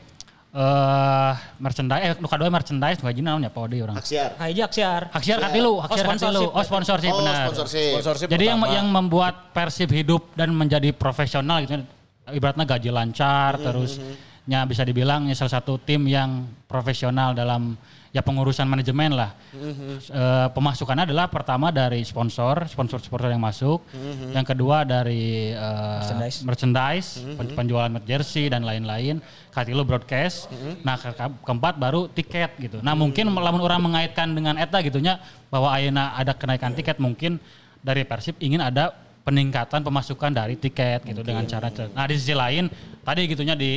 eh 0.49 1.33
merchandise 1.61 2.03
eh 2.03 2.13
nu 2.17 2.27
kedua 2.27 2.49
merchandise 2.49 2.99
nu 3.01 3.07
hajina 3.07 3.37
naon 3.37 3.45
ya 3.45 3.53
Podi 3.53 3.85
orang 3.85 4.01
Aksiar. 4.01 4.33
Kayak 4.41 4.73
Aksiar. 4.73 5.03
Haksiar 5.13 5.39
katilu, 5.45 5.77
Oh, 5.77 5.85
haksiar 5.85 6.07
katilu. 6.09 6.17
sponsorship. 6.17 6.57
Oh 6.57 6.63
sponsorship 6.65 7.13
Oh, 7.13 7.19
benar. 7.21 7.35
sponsorship. 7.45 7.91
Sponsorship 8.01 8.29
Jadi 8.33 8.45
yang 8.49 8.61
pertama. 8.65 8.77
yang 8.81 8.87
membuat 8.89 9.35
Persib 9.53 9.91
hidup 9.93 10.33
dan 10.33 10.49
menjadi 10.57 10.89
profesional 10.97 11.61
gitu 11.63 11.85
ibaratnya 12.33 12.65
gaji 12.65 12.91
lancar 12.93 13.57
terus 13.57 14.01
nya 14.45 14.65
bisa 14.65 14.81
dibilang 14.85 15.29
ya 15.29 15.37
salah 15.37 15.61
satu 15.61 15.77
tim 15.77 16.09
yang 16.09 16.49
profesional 16.65 17.37
dalam 17.37 17.77
ya 18.09 18.25
pengurusan 18.25 18.65
manajemen 18.65 19.13
lah. 19.13 19.37
Eh, 19.53 20.49
pemasukannya 20.53 21.05
adalah 21.05 21.29
pertama 21.29 21.69
dari 21.69 22.01
sponsor, 22.03 22.65
sponsor-sponsor 22.67 23.29
yang 23.29 23.43
masuk. 23.43 23.85
Yang 24.33 24.47
kedua 24.57 24.83
dari 24.83 25.53
eh, 25.53 25.99
Merchandise. 26.01 26.39
merchandise, 26.45 27.09
pen- 27.37 27.55
penjualan 27.55 27.93
jersey 28.05 28.49
dan 28.49 28.65
lain-lain. 28.65 29.21
Katilu 29.53 29.85
broadcast. 29.85 30.49
Nah 30.83 30.97
ke- 30.97 31.13
ke- 31.13 31.39
keempat 31.45 31.77
baru 31.77 32.09
tiket 32.09 32.57
gitu. 32.59 32.79
Nah 32.81 32.97
mungkin 32.97 33.29
lamun 33.29 33.61
orang 33.61 33.81
mengaitkan 33.83 34.33
dengan 34.33 34.57
eta 34.57 34.81
gitunya 34.81 35.21
bahwa 35.49 35.73
ayeuna 35.73 36.17
ada 36.17 36.33
kenaikan 36.33 36.73
tiket 36.73 36.97
mungkin 36.97 37.37
dari 37.79 38.03
Persib 38.05 38.37
ingin 38.43 38.59
ada 38.61 38.91
peningkatan 39.23 39.85
pemasukan 39.85 40.33
dari 40.33 40.57
tiket 40.57 41.05
gitu 41.05 41.21
dengan 41.21 41.45
cara 41.45 41.69
nah 41.93 42.09
di 42.09 42.17
sisi 42.17 42.33
lain 42.33 42.65
tadi 43.05 43.29
gitunya 43.29 43.53
di 43.53 43.77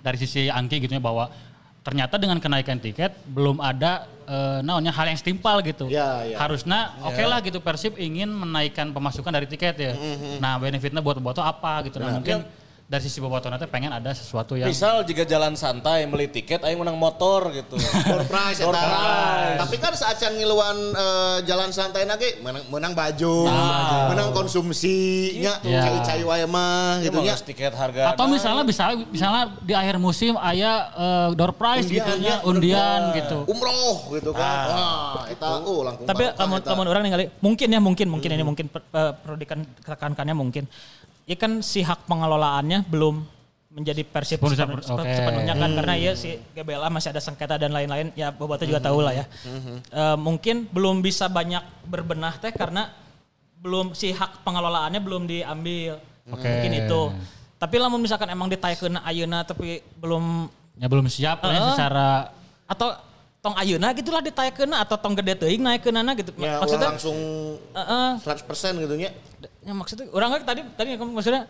dari 0.00 0.16
sisi 0.16 0.48
Angki 0.48 0.80
gitunya 0.80 0.96
bahwa 0.96 1.28
ternyata 1.88 2.20
dengan 2.20 2.36
kenaikan 2.36 2.76
tiket 2.76 3.16
belum 3.32 3.64
ada 3.64 4.04
eh, 4.28 4.60
naonnya 4.60 4.92
hal 4.92 5.08
yang 5.08 5.16
setimpal 5.16 5.64
gitu. 5.64 5.88
Ya, 5.88 6.20
ya. 6.20 6.36
Harusnya 6.36 6.92
oke 7.00 7.24
lah 7.24 7.40
gitu 7.40 7.64
Persib 7.64 7.96
ingin 7.96 8.28
menaikkan 8.28 8.92
pemasukan 8.92 9.32
dari 9.32 9.48
tiket 9.48 9.74
ya. 9.80 9.92
Nah 10.36 10.60
benefitnya 10.60 11.00
buat 11.00 11.16
Boboto 11.16 11.40
apa 11.40 11.80
gitu. 11.88 11.96
Nah 11.96 12.20
mungkin 12.20 12.44
dari 12.88 13.04
sisi 13.04 13.20
Boboto 13.20 13.52
nanti 13.52 13.68
pengen 13.68 13.92
ada 13.92 14.16
sesuatu 14.16 14.56
yang 14.56 14.64
Misal 14.64 15.04
jika 15.04 15.28
jalan 15.28 15.52
santai 15.52 16.08
beli 16.08 16.24
tiket 16.24 16.64
aing 16.64 16.80
menang 16.80 16.96
motor 16.96 17.52
gitu. 17.52 17.76
Door 18.08 18.24
prize 18.24 18.64
Door 18.64 18.72
eta. 18.72 18.80
prize. 18.80 19.58
Tapi 19.60 19.76
kan 19.76 19.92
saat 19.92 20.16
can 20.16 20.32
ngiluan 20.32 20.72
eh, 20.96 21.38
jalan 21.44 21.68
santai 21.68 22.08
nage 22.08 22.40
menang, 22.40 22.64
menang 22.72 22.92
baju, 22.96 23.44
menang 24.08 24.32
konsumsi, 24.32 25.36
nya 25.36 25.60
Gitu. 25.60 25.76
cai-cai 25.76 26.24
wae 26.24 26.48
mah 26.48 27.04
gitu 27.04 27.20
nya. 27.20 27.36
Emang 27.36 27.44
tiket 27.44 27.76
harga. 27.76 28.16
atau 28.16 28.24
misalnya 28.24 28.64
bisa 28.64 28.82
misalnya 29.04 29.52
di 29.60 29.76
akhir 29.76 30.00
musim 30.00 30.40
ayah 30.40 30.88
eh, 30.96 31.28
door 31.36 31.52
prize 31.52 31.84
gitu 31.84 32.08
ya, 32.24 32.40
undian 32.40 33.12
gitu. 33.12 33.44
Umroh 33.44 34.16
gitu 34.16 34.32
kan. 34.32 34.64
Wah, 34.64 35.28
eta 35.28 35.60
oh 35.60 35.84
langkung 35.84 36.08
Tapi 36.08 36.24
lamun 36.32 36.64
lamun 36.64 36.86
orang 36.88 37.02
ningali 37.04 37.28
mungkin 37.44 37.68
ya 37.68 37.80
mungkin 37.84 38.08
mungkin 38.08 38.30
ini 38.32 38.44
mungkin 38.48 38.72
per- 38.72 38.88
eh, 38.88 39.12
perlu 39.12 39.36
dikan- 39.36 39.68
ditekankannya 39.76 40.32
mungkin. 40.32 40.64
Ya 41.28 41.36
kan 41.36 41.60
si 41.60 41.84
hak 41.84 42.08
pengelolaannya 42.08 42.88
belum 42.88 43.20
menjadi 43.68 44.00
persib 44.02 44.40
Sepenuhnya- 44.40 44.64
sepenuh- 44.64 44.80
sepe- 44.82 45.04
oke. 45.04 45.12
sepenuhnya 45.12 45.54
kan 45.54 45.70
karena 45.70 45.94
ya 45.94 46.12
si 46.16 46.40
GBLA 46.50 46.88
masih 46.88 47.12
ada 47.12 47.20
sengketa 47.20 47.54
dan 47.54 47.70
lain-lain 47.70 48.10
ya 48.16 48.32
Boboto 48.32 48.64
juga 48.64 48.80
tahu 48.80 49.04
lah 49.04 49.12
ya. 49.12 49.24
Eh, 49.92 50.16
mungkin 50.16 50.64
belum 50.66 50.98
bisa 50.98 51.28
banyak 51.28 51.60
berbenah 51.84 52.40
teh 52.40 52.50
karena 52.50 52.88
belum 53.60 53.92
si 53.92 54.10
hak 54.10 54.40
pengelolaannya 54.40 54.98
belum 54.98 55.28
diambil. 55.28 56.00
Oke. 56.26 56.48
Mungkin 56.48 56.72
itu. 56.74 57.00
Tapi 57.54 57.76
lamun 57.76 58.00
misalkan 58.00 58.30
emang 58.30 58.48
ditaikeun 58.48 58.96
ayeuna 58.98 59.44
tapi 59.44 59.84
belum 60.00 60.48
Ya 60.78 60.86
belum 60.86 61.06
siap 61.06 61.42
lah 61.42 61.52
ya 61.52 61.62
secara 61.74 62.08
atau 62.64 62.94
tong 63.38 63.54
ayeuna 63.54 63.92
gitulah 63.92 64.18
ditaikeun 64.18 64.66
gitu 64.66 64.76
atau 64.76 64.96
tong 64.96 65.14
gede 65.14 65.34
teuing 65.36 65.62
naikeunana 65.62 66.12
gitu. 66.12 66.34
Ya, 66.36 66.58
Maksudnya 66.58 66.88
langsung 66.90 67.16
Heeh. 67.70 68.08
100% 68.18 68.82
gitu 68.82 68.94
nya. 68.96 69.10
ya 69.60 69.72
maksudnya 69.72 70.10
orang 70.10 70.28
kan 70.34 70.40
tadi 70.44 70.60
tadi 70.74 70.88
kamu 70.94 71.10
maksudnya 71.12 71.46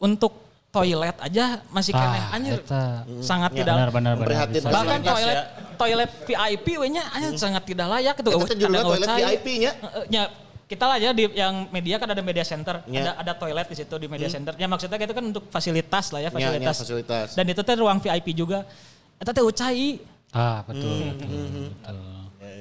untuk 0.00 0.32
toilet 0.70 1.16
aja 1.18 1.60
masih 1.68 1.90
Ah, 1.90 2.00
keneh 2.00 2.22
anjir 2.30 2.58
eta. 2.62 3.02
sangat 3.20 3.50
Ya, 3.52 3.56
tidak 3.60 3.74
benar 3.76 3.90
benar 3.90 4.14
benar. 4.14 4.46
Bahkan 4.48 4.98
Fasilitas 5.02 5.12
toilet 5.12 5.38
toilet 5.76 6.10
VIP 6.24 6.66
we 6.78 6.88
nya 6.88 7.04
anjir 7.10 7.34
sangat 7.36 7.62
tidak 7.66 7.86
layak 7.90 8.14
gitu 8.16 8.30
Eta 8.30 8.54
judulnya 8.54 8.78
kadang 8.78 8.88
toilet 8.88 9.08
cai. 9.10 9.20
VIP 9.26 9.46
nya. 9.58 9.72
Nya 10.06 10.22
kita 10.64 10.84
lah 10.86 10.96
ya 10.96 11.10
di 11.10 11.26
yang 11.28 11.66
media 11.68 11.98
kan 11.98 12.08
ada 12.08 12.22
media 12.22 12.40
center 12.42 12.80
Ya. 12.86 13.02
ada 13.02 13.12
ada 13.18 13.32
toilet 13.34 13.66
di 13.66 13.76
situ 13.76 13.94
di 13.96 14.06
media 14.06 14.30
center 14.30 14.54
ya 14.54 14.64
maksudnya 14.64 14.96
itu 14.96 15.10
kan 15.10 15.24
untuk 15.26 15.44
fasilitas 15.50 16.04
lah 16.08 16.20
ya 16.20 16.30
Ya, 16.30 16.32
ya, 16.32 16.38
fasilitas, 16.62 16.76
fasilitas. 16.78 17.28
dan 17.34 17.44
itu 17.44 17.60
teh 17.60 17.74
ruang 17.74 17.98
VIP 17.98 18.32
juga 18.32 18.62
eta 19.18 19.34
teh 19.34 19.42
ucai 19.42 19.98
Ah 20.30 20.62
betul. 20.62 21.10
betul, 21.10 21.26
betul. 21.74 21.98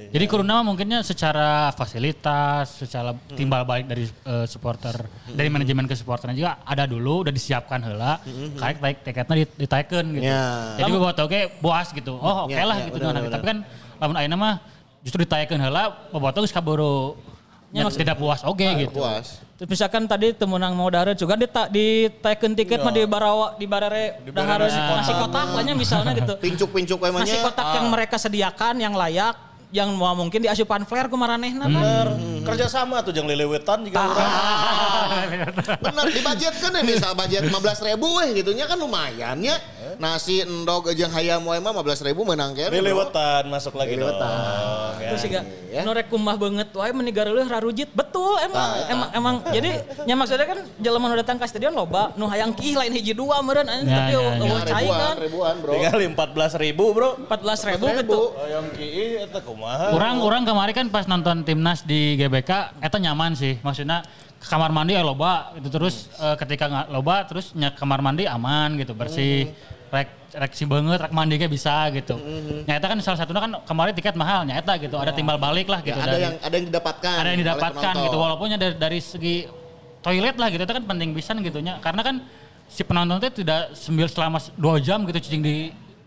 Jadi 0.09 0.25
kuruna 0.25 0.57
mah 0.59 0.73
mungkinnya 0.73 1.05
secara 1.05 1.69
fasilitas, 1.69 2.81
secara 2.81 3.13
timbal 3.37 3.61
balik 3.61 3.85
dari 3.85 4.09
eh, 4.09 4.45
supporter, 4.49 5.05
dari 5.29 5.53
manajemen 5.53 5.85
ke 5.85 5.93
supporternya 5.93 6.33
juga 6.33 6.51
ada 6.65 6.89
dulu, 6.89 7.29
udah 7.29 7.33
disiapkan 7.33 7.77
heula, 7.85 8.17
kayak 8.57 8.81
taik 8.81 8.97
tiketnya 9.05 9.35
dit- 9.45 9.57
ditaikeun 9.59 10.05
gitu. 10.17 10.25
Ya. 10.25 10.81
Jadi 10.81 10.89
buat 10.97 11.13
oke 11.13 11.61
boas 11.61 11.93
gitu. 11.93 12.17
Oh 12.17 12.49
oke 12.49 12.57
Ya, 12.57 12.65
lah 12.65 12.81
ya, 12.81 12.85
gitu 12.89 12.97
benar, 12.97 13.13
nah, 13.13 13.21
benar. 13.21 13.33
Tapi 13.37 13.45
kan 13.45 13.57
lamun 14.01 14.15
ayeuna 14.17 14.37
mah 14.39 14.53
justru 15.05 15.19
ditaikeun 15.29 15.61
heula, 15.61 16.09
bobotoh 16.09 16.41
geus 16.41 16.53
kaburu 16.53 17.13
Ya, 17.69 17.85
nya 17.85 17.93
tidak 17.93 18.17
puas 18.17 18.41
oke 18.41 18.65
gitu. 18.65 18.97
Puas. 18.97 19.45
Terus 19.59 19.75
misalkan 19.75 20.07
tadi 20.07 20.31
temenang 20.31 20.71
mau 20.71 20.87
dare 20.87 21.11
juga 21.19 21.35
di 21.35 21.43
di 21.67 22.07
taeken 22.07 22.55
tiket 22.55 22.79
mah 22.79 22.95
di 22.95 23.03
barawa 23.03 23.59
di 23.59 23.67
barare 23.67 24.23
dah 24.31 24.45
harus 24.47 24.71
nasi 24.71 25.11
kotak 25.11 25.51
lah 25.51 25.63
nya 25.67 25.75
misalnya 25.75 26.15
gitu. 26.15 26.33
Pincuk-pincuk 26.47 26.95
mah 26.95 27.27
Nasi 27.27 27.35
kotak 27.43 27.75
yang 27.75 27.91
mereka 27.91 28.15
sediakan 28.15 28.79
yang 28.79 28.95
layak 28.95 29.35
yang 29.75 29.91
mau 29.99 30.15
mungkin 30.15 30.39
di 30.39 30.47
asupan 30.47 30.87
flare 30.87 31.11
kumaranehna 31.11 31.67
kan. 31.67 31.75
Bener. 31.75 32.07
Kerja 32.47 32.71
sama 32.71 33.03
tuh 33.03 33.11
jeung 33.11 33.27
lelewetan 33.27 33.83
juga 33.83 33.99
urang. 33.99 34.31
Bener 35.83 36.07
dibudgetkan 36.07 36.71
ya 36.79 36.81
misal 36.87 37.11
budget 37.11 37.43
15 37.51 37.87
ribu 37.91 38.07
weh 38.15 38.39
gitu 38.39 38.55
nya 38.55 38.63
kan 38.63 38.79
lumayan 38.79 39.43
ya. 39.43 39.59
Nasi 39.97 40.43
endog 40.43 40.85
jeung 40.93 41.09
hayam 41.09 41.41
wae 41.47 41.57
mah 41.57 41.73
15 41.73 42.05
ribu 42.11 42.21
menang 42.27 42.53
kere. 42.53 42.69
bro. 42.69 42.83
Lelewetan 42.83 43.49
masuk 43.49 43.73
lagi 43.73 43.97
dong. 43.97 44.11
Lelewetan. 44.11 44.29
Ya. 44.99 45.09
Terus 45.15 45.21
juga 45.25 45.41
ya. 45.71 45.81
nu 45.81 45.91
rek 45.95 46.07
kumah 46.11 46.35
banget 46.35 46.69
wae 46.75 46.91
menigareuleun 46.93 47.49
rarujit. 47.49 47.89
Betul 47.95 48.35
emang 48.43 48.69
emang 48.91 49.09
emang 49.15 49.35
jadi 49.49 49.71
nya 50.03 50.13
maksudnya 50.19 50.45
kan 50.45 50.59
jelema 50.77 51.05
nu 51.07 51.15
datang 51.15 51.39
ka 51.39 51.47
stadion 51.47 51.71
loba 51.71 52.11
nu 52.19 52.27
hayang 52.27 52.51
kih 52.51 52.75
lain 52.75 52.91
hiji 52.91 53.15
dua 53.15 53.39
meureun 53.39 53.65
anjing 53.65 53.87
Ya, 53.89 53.95
tapi 53.95 54.11
ya, 54.11 54.19
eueuh 54.19 54.59
ya. 54.59 54.67
cai 54.67 54.83
ribuan, 54.83 54.99
kan. 54.99 55.15
ribuan 55.23 55.53
bro. 55.63 55.71
Tinggal 55.71 55.97
14 56.13 56.63
ribu 56.67 56.85
bro. 56.91 57.09
14 57.25 57.69
ribu 57.71 57.85
gitu. 57.95 58.21
Ayam 58.35 58.65
kieu 58.75 59.23
eta 59.23 59.39
kumaha? 59.39 59.95
Orang 59.95 60.19
orang 60.19 60.43
kemarin 60.43 60.73
kan 60.75 60.87
pas 60.91 61.07
nonton 61.07 61.47
timnas 61.47 61.87
di 61.87 62.19
GBK, 62.19 62.75
eta 62.83 62.97
nyaman 62.99 63.39
sih. 63.39 63.55
Maksudnya 63.63 64.03
ke 64.03 64.28
kamar 64.39 64.71
mandi 64.71 64.95
ya 64.95 65.03
loba 65.03 65.51
itu 65.59 65.67
terus 65.67 66.07
eh, 66.15 66.35
ketika 66.39 66.65
nggak 66.71 66.87
loba 66.95 67.27
terus 67.27 67.51
nya 67.53 67.75
kamar 67.75 67.99
mandi 67.99 68.23
aman 68.23 68.79
gitu. 68.79 68.95
Bersih. 68.95 69.51
Rek 69.89 70.09
rek 70.37 70.53
si 70.53 70.63
banget 70.69 71.01
rek 71.01 71.13
mandi 71.13 71.35
bisa 71.49 71.89
gitu. 71.91 72.15
Nyata 72.69 72.85
kan 72.85 72.97
salah 73.01 73.19
satunya 73.19 73.41
kan 73.41 73.51
kemarin 73.65 73.93
tiket 73.97 74.15
mahal 74.15 74.45
nyata 74.45 74.77
gitu. 74.79 74.95
Ada 74.95 75.11
timbal 75.11 75.41
balik 75.41 75.67
lah 75.67 75.81
Ya, 75.81 75.87
gitu 75.91 75.99
ada 75.99 76.11
dari 76.13 76.23
yang 76.23 76.35
ada 76.39 76.55
yang 76.55 76.65
didapatkan. 76.69 77.15
ada 77.17 77.27
yang 77.33 77.41
didapatkan 77.41 77.93
gitu. 78.05 78.17
Walaupunnya 78.21 78.57
dari, 78.61 78.75
dari 78.77 78.99
segi 79.01 79.35
toilet 79.99 80.35
lah 80.37 80.47
gitu. 80.53 80.61
Itu 80.63 80.73
kan 80.77 80.85
penting 80.85 81.09
pisan 81.11 81.41
gitu. 81.41 81.59
Nya 81.59 81.81
karena 81.81 82.01
kan 82.05 82.15
si 82.69 82.85
penonton 82.85 83.17
itu 83.17 83.41
tidak 83.41 83.73
sembil 83.73 84.05
selama 84.05 84.37
dua 84.55 84.77
jam 84.77 85.01
gitu 85.09 85.17
cicing 85.17 85.41
di 85.41 85.55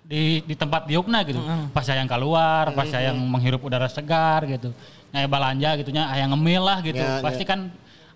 di 0.07 0.41
di 0.47 0.55
tempat 0.55 0.87
diukna 0.87 1.27
gitu. 1.27 1.43
Pas 1.75 1.83
saya 1.83 2.01
yang 2.01 2.11
keluar 2.11 2.71
pas 2.73 2.87
saya 2.87 3.11
yang 3.11 3.19
menghirup 3.19 3.61
udara 3.61 3.91
segar 3.91 4.47
gitu. 4.47 4.71
Kayak 5.12 5.29
balanja 5.29 5.71
gitu 5.83 5.91
nya 5.91 6.09
aya 6.09 6.25
ngemil 6.31 6.62
lah 6.62 6.79
gitu. 6.81 7.03
Ya, 7.03 7.19
pasti 7.21 7.43
ya. 7.45 7.51
kan 7.51 7.61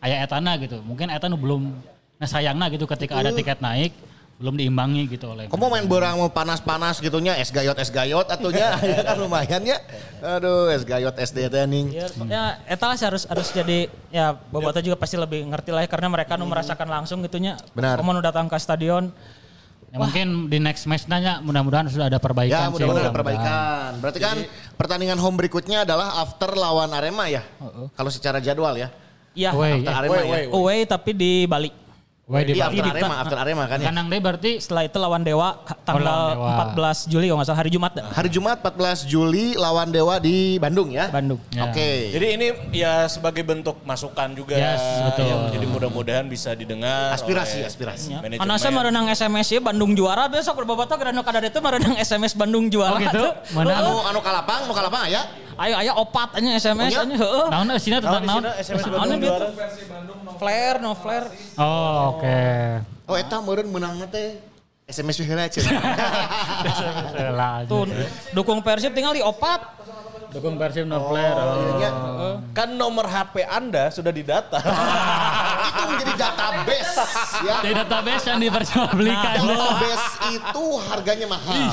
aya 0.07 0.23
etana 0.23 0.55
gitu 0.63 0.79
mungkin 0.87 1.11
eta 1.11 1.27
nu 1.27 1.35
belum 1.35 1.75
nah 2.17 2.29
sayangna 2.31 2.71
gitu 2.71 2.87
ketika 2.87 3.19
ada 3.19 3.35
tiket 3.35 3.59
naik 3.59 3.91
belum 4.37 4.53
diimbangi 4.53 5.09
gitu 5.09 5.33
oleh 5.33 5.49
Kamu 5.49 5.73
main 5.73 5.89
berang 5.89 6.21
mau 6.21 6.29
panas-panas 6.29 7.01
gitunya 7.01 7.41
es 7.41 7.49
gayot 7.49 7.73
es 7.81 7.89
gayot 7.89 8.29
atunya 8.29 8.77
ya 8.93 9.01
kan 9.01 9.17
lumayan 9.17 9.65
ya. 9.65 9.81
Aduh 10.21 10.69
es 10.69 10.85
gayot 10.85 11.17
SD 11.17 11.49
teh 11.49 11.65
ning. 11.65 11.89
Ya, 11.89 12.05
ya 12.29 12.43
eta 12.69 12.85
lah 12.85 13.01
harus 13.01 13.25
harus 13.25 13.49
jadi 13.57 13.89
ya 14.13 14.37
Boboto 14.37 14.85
juga 14.85 15.01
pasti 15.01 15.17
lebih 15.17 15.49
ngerti 15.49 15.73
lah 15.73 15.83
ya 15.85 15.89
karena 15.89 16.13
mereka 16.13 16.37
nu 16.37 16.45
merasakan 16.45 16.85
langsung 16.85 17.25
gitunya. 17.25 17.57
Benar. 17.73 17.97
Kamu 17.97 18.21
datang 18.21 18.53
ke 18.53 18.61
stadion 18.61 19.09
Ya, 19.87 20.03
mungkin 20.03 20.51
di 20.51 20.59
next 20.59 20.85
match 20.91 21.07
nanya 21.07 21.39
mudah-mudahan 21.41 21.87
sudah 21.87 22.11
ada 22.11 22.19
Ya 22.19 22.25
perbaikan 22.27 22.69
sih, 22.69 22.85
mudah-mudahan 22.85 23.07
ada 23.07 23.15
mudah-mudahan. 23.15 23.15
perbaikan. 23.17 23.91
Berarti 24.03 24.19
kan 24.21 24.37
pertandingan 24.77 25.19
home 25.23 25.39
berikutnya 25.39 25.87
adalah 25.87 26.21
after 26.21 26.53
lawan 26.53 26.91
Arema 26.91 27.31
ya. 27.31 27.41
Kalau 27.95 28.11
secara 28.13 28.43
jadwal 28.43 28.77
ya. 28.77 28.91
Iya, 29.37 29.51
Away, 29.53 29.85
After 29.85 29.93
ya. 29.93 29.99
Arema 30.01 30.17
ya. 30.25 30.39
away 30.49 30.79
tapi 30.89 31.11
di 31.13 31.45
Bali. 31.45 31.69
Wah, 32.27 32.43
di 32.43 32.59
Iya 32.59 32.67
Bali. 32.67 32.83
after 32.83 32.91
Arema, 32.91 33.15
after 33.23 33.39
Arema 33.39 33.65
kan 33.71 33.79
ya. 33.79 33.87
Kandang 33.87 34.11
deh 34.11 34.19
berarti 34.19 34.59
Setelah 34.59 34.83
itu 34.83 34.99
lawan 34.99 35.23
Dewa 35.23 35.63
tanggal 35.87 36.03
lawan 36.03 36.75
Dewa. 36.75 36.91
14 37.07 37.13
Juli 37.13 37.25
kalau 37.31 37.39
nggak 37.39 37.49
salah 37.53 37.61
hari 37.63 37.71
Jumat 37.71 37.93
dah. 37.95 38.05
Hari 38.11 38.31
Jumat 38.33 38.57
14 38.67 39.07
Juli 39.07 39.55
lawan 39.55 39.89
Dewa 39.95 40.19
di 40.19 40.57
Bandung 40.59 40.91
ya. 40.91 41.07
Bandung. 41.13 41.39
Ya. 41.55 41.71
Oke. 41.71 42.11
Jadi 42.17 42.27
ini 42.35 42.47
ya 42.75 43.07
sebagai 43.07 43.47
bentuk 43.47 43.79
masukan 43.87 44.35
juga. 44.35 44.59
Yes, 44.59 44.83
betul. 45.07 45.29
Ya, 45.29 45.37
jadi 45.55 45.67
mudah-mudahan 45.71 46.27
bisa 46.27 46.51
didengar. 46.59 47.15
Aspirasi, 47.15 47.63
oleh 47.63 47.71
aspirasi. 47.71 48.19
Ya. 48.19 48.19
Karena 48.43 48.57
saya 48.59 48.73
merenang 48.75 49.07
SMS 49.07 49.47
ya 49.53 49.61
Bandung 49.63 49.95
juara 49.95 50.27
besok 50.27 50.65
berbobotoh 50.65 50.99
karena 50.99 51.23
kada 51.23 51.45
itu 51.45 51.61
merenang 51.63 51.95
SMS 51.95 52.35
Bandung 52.35 52.67
juara. 52.67 52.97
Oh 52.97 52.99
gitu? 52.99 53.23
Mana? 53.55 53.85
Anu 53.85 54.03
anu 54.03 54.19
kalapang, 54.19 54.67
anu 54.67 54.75
kalapang 54.75 55.07
ya. 55.07 55.23
Ayo 55.57 55.75
ayo 55.81 55.93
opat 55.97 56.37
aja 56.37 56.49
SMS 56.61 56.93
Oh, 56.93 57.01
iya? 57.01 57.01
aja. 57.09 57.17
Heeh. 57.17 57.47
Naon 57.49 57.67
eh, 57.73 57.79
sini 57.81 57.97
tentang 57.97 58.25
Naon 58.29 58.45
naon? 58.45 58.61
SMS 58.61 58.85
Anu 58.85 58.93
Bandung 58.97 59.21
juara. 59.25 59.49
Flare 60.37 60.79
no 60.85 60.93
flare. 60.93 61.29
Oh, 61.57 62.17
oke. 62.17 62.41
Oh 63.09 63.17
eta 63.17 63.41
meureun 63.41 63.69
menangna 63.73 64.05
teh 64.05 64.37
SMS 64.87 65.19
heula. 65.25 65.49
Tuh 67.71 67.89
dukung 68.37 68.61
Persib 68.61 68.93
tinggal 68.93 69.17
di 69.17 69.25
opat. 69.25 69.65
Dukung 70.37 70.61
Persib 70.61 70.85
no 70.85 71.01
flare. 71.09 71.33
Oh. 71.41 71.81
Ya. 71.81 71.91
Kan 72.53 72.77
nomor 72.77 73.09
HP 73.09 73.41
Anda 73.49 73.89
sudah 73.89 74.13
didata. 74.13 74.61
itu 75.73 75.83
menjadi 75.89 76.13
database 76.13 76.95
ya. 77.41 77.57
Dari 77.65 77.73
database 77.73 78.25
yang 78.29 78.41
diperjualbelikan. 78.45 79.35
Database 79.41 80.07
itu 80.29 80.65
harganya 80.93 81.27
mahal. 81.33 81.57
ya. 81.57 81.73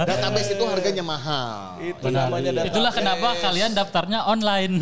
Database 0.00 0.50
itu 0.56 0.64
harganya 0.64 1.04
mahal. 1.04 1.56
Itu 1.84 2.06
namanya 2.08 2.50
database. 2.56 2.72
Itulah 2.72 2.92
kenapa 2.96 3.28
kalian 3.44 3.70
daftarnya 3.76 4.20
online. 4.24 4.72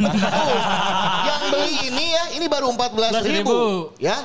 Yang 1.27 1.43
beli 1.51 1.75
ini 1.91 2.07
ya, 2.15 2.25
ini 2.39 2.47
baru 2.47 2.71
14 2.71 3.27
ribu. 3.27 3.51
14.000. 3.99 4.07
Ya. 4.07 4.17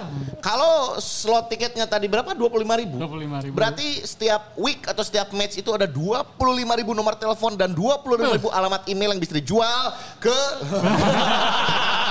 Kalau 0.41 0.97
slot 0.97 1.53
tiketnya 1.53 1.85
tadi 1.85 2.09
berapa? 2.09 2.33
25 2.33 2.81
ribu. 2.81 2.97
25.000. 2.97 3.53
Berarti 3.53 3.87
setiap 4.05 4.57
week 4.57 4.85
atau 4.89 5.05
setiap 5.05 5.29
match 5.37 5.61
itu 5.61 5.69
ada 5.69 5.85
25 5.85 6.37
ribu 6.81 6.91
nomor 6.97 7.13
telepon 7.13 7.53
dan 7.53 7.73
25 7.77 8.37
ribu 8.41 8.49
alamat 8.51 8.86
email 8.91 9.15
yang 9.15 9.22
bisa 9.22 9.34
dijual 9.36 9.96
ke 10.20 10.36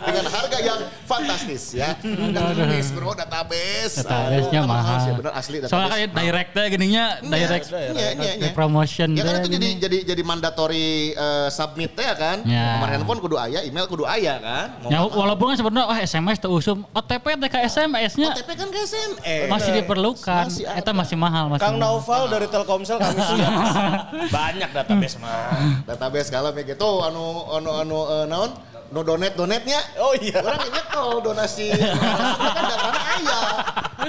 dengan 0.00 0.24
harga 0.26 0.58
yang 0.58 0.80
fantastis 1.04 1.62
ya. 1.72 1.92
Database 2.00 2.90
bro, 2.90 3.12
database. 3.12 3.94
Database-nya 4.00 4.60
Ah, 4.60 4.66
mahal. 4.66 4.98
sih, 4.98 5.12
bener 5.14 5.32
asli 5.32 5.56
database. 5.58 5.72
Soalnya 5.72 5.90
kayak 5.90 6.08
directnya 6.14 6.64
gininya, 6.68 7.04
direct 7.20 7.66
Iya, 7.68 8.08
iya, 8.14 8.32
iya. 8.38 8.50
promotion. 8.52 9.12
Ya 9.12 9.22
kan 9.22 9.34
itu 9.38 9.48
jadi 9.50 9.68
gini. 9.68 9.78
jadi 9.78 9.98
jadi 10.06 10.22
mandatory 10.22 10.88
eh, 11.12 11.48
submit 11.48 11.92
ya 11.92 12.14
kan. 12.14 12.42
Ya. 12.42 12.76
Nomor 12.76 12.88
handphone 12.88 13.20
kudu 13.20 13.36
aya, 13.36 13.60
email 13.62 13.84
kudu 13.84 14.04
aya 14.04 14.38
kan. 14.38 14.66
Mau 14.80 14.88
Ya 14.88 14.98
walaupun 15.04 15.52
kan 15.52 15.56
sebenarnya 15.56 15.86
wah 15.86 15.98
SMS 15.98 16.36
tuh 16.38 16.50
usum 16.50 16.84
OTP 16.90 17.36
teh 17.36 17.48
ke 17.48 17.58
SMS-nya 17.62 18.28
OTP 18.32 18.50
kan 18.54 18.68
ke 18.68 18.80
SMS. 18.80 19.48
masih 19.48 19.70
diperlukan. 19.74 20.44
Masih. 20.46 20.64
Eta 20.66 20.92
masih 20.92 21.16
mahal 21.16 21.44
masih. 21.48 21.62
Kang 21.62 21.76
mahal. 21.76 21.98
Naufal 21.98 22.22
dari 22.28 22.46
Telkomsel 22.46 22.96
kami 22.96 23.18
siap. 23.18 23.52
Banyak 24.36 24.70
database 24.72 25.16
mah. 25.18 25.84
database 25.84 26.28
kalau 26.28 26.50
kayak 26.50 26.72
gitu 26.72 26.88
anu 27.00 27.24
anu 27.50 27.70
anu 27.76 27.98
eh, 28.06 28.24
naon 28.26 28.50
no 28.88 29.04
donate 29.04 29.36
donate 29.36 29.68
nya 29.68 29.80
Oh 30.00 30.16
iya. 30.16 30.40
orang 30.40 30.64
ingat 30.64 30.86
kalau 30.88 31.20
donasi. 31.20 31.68
Kan 32.56 32.64
datanya 32.64 33.02
aya 33.16 33.40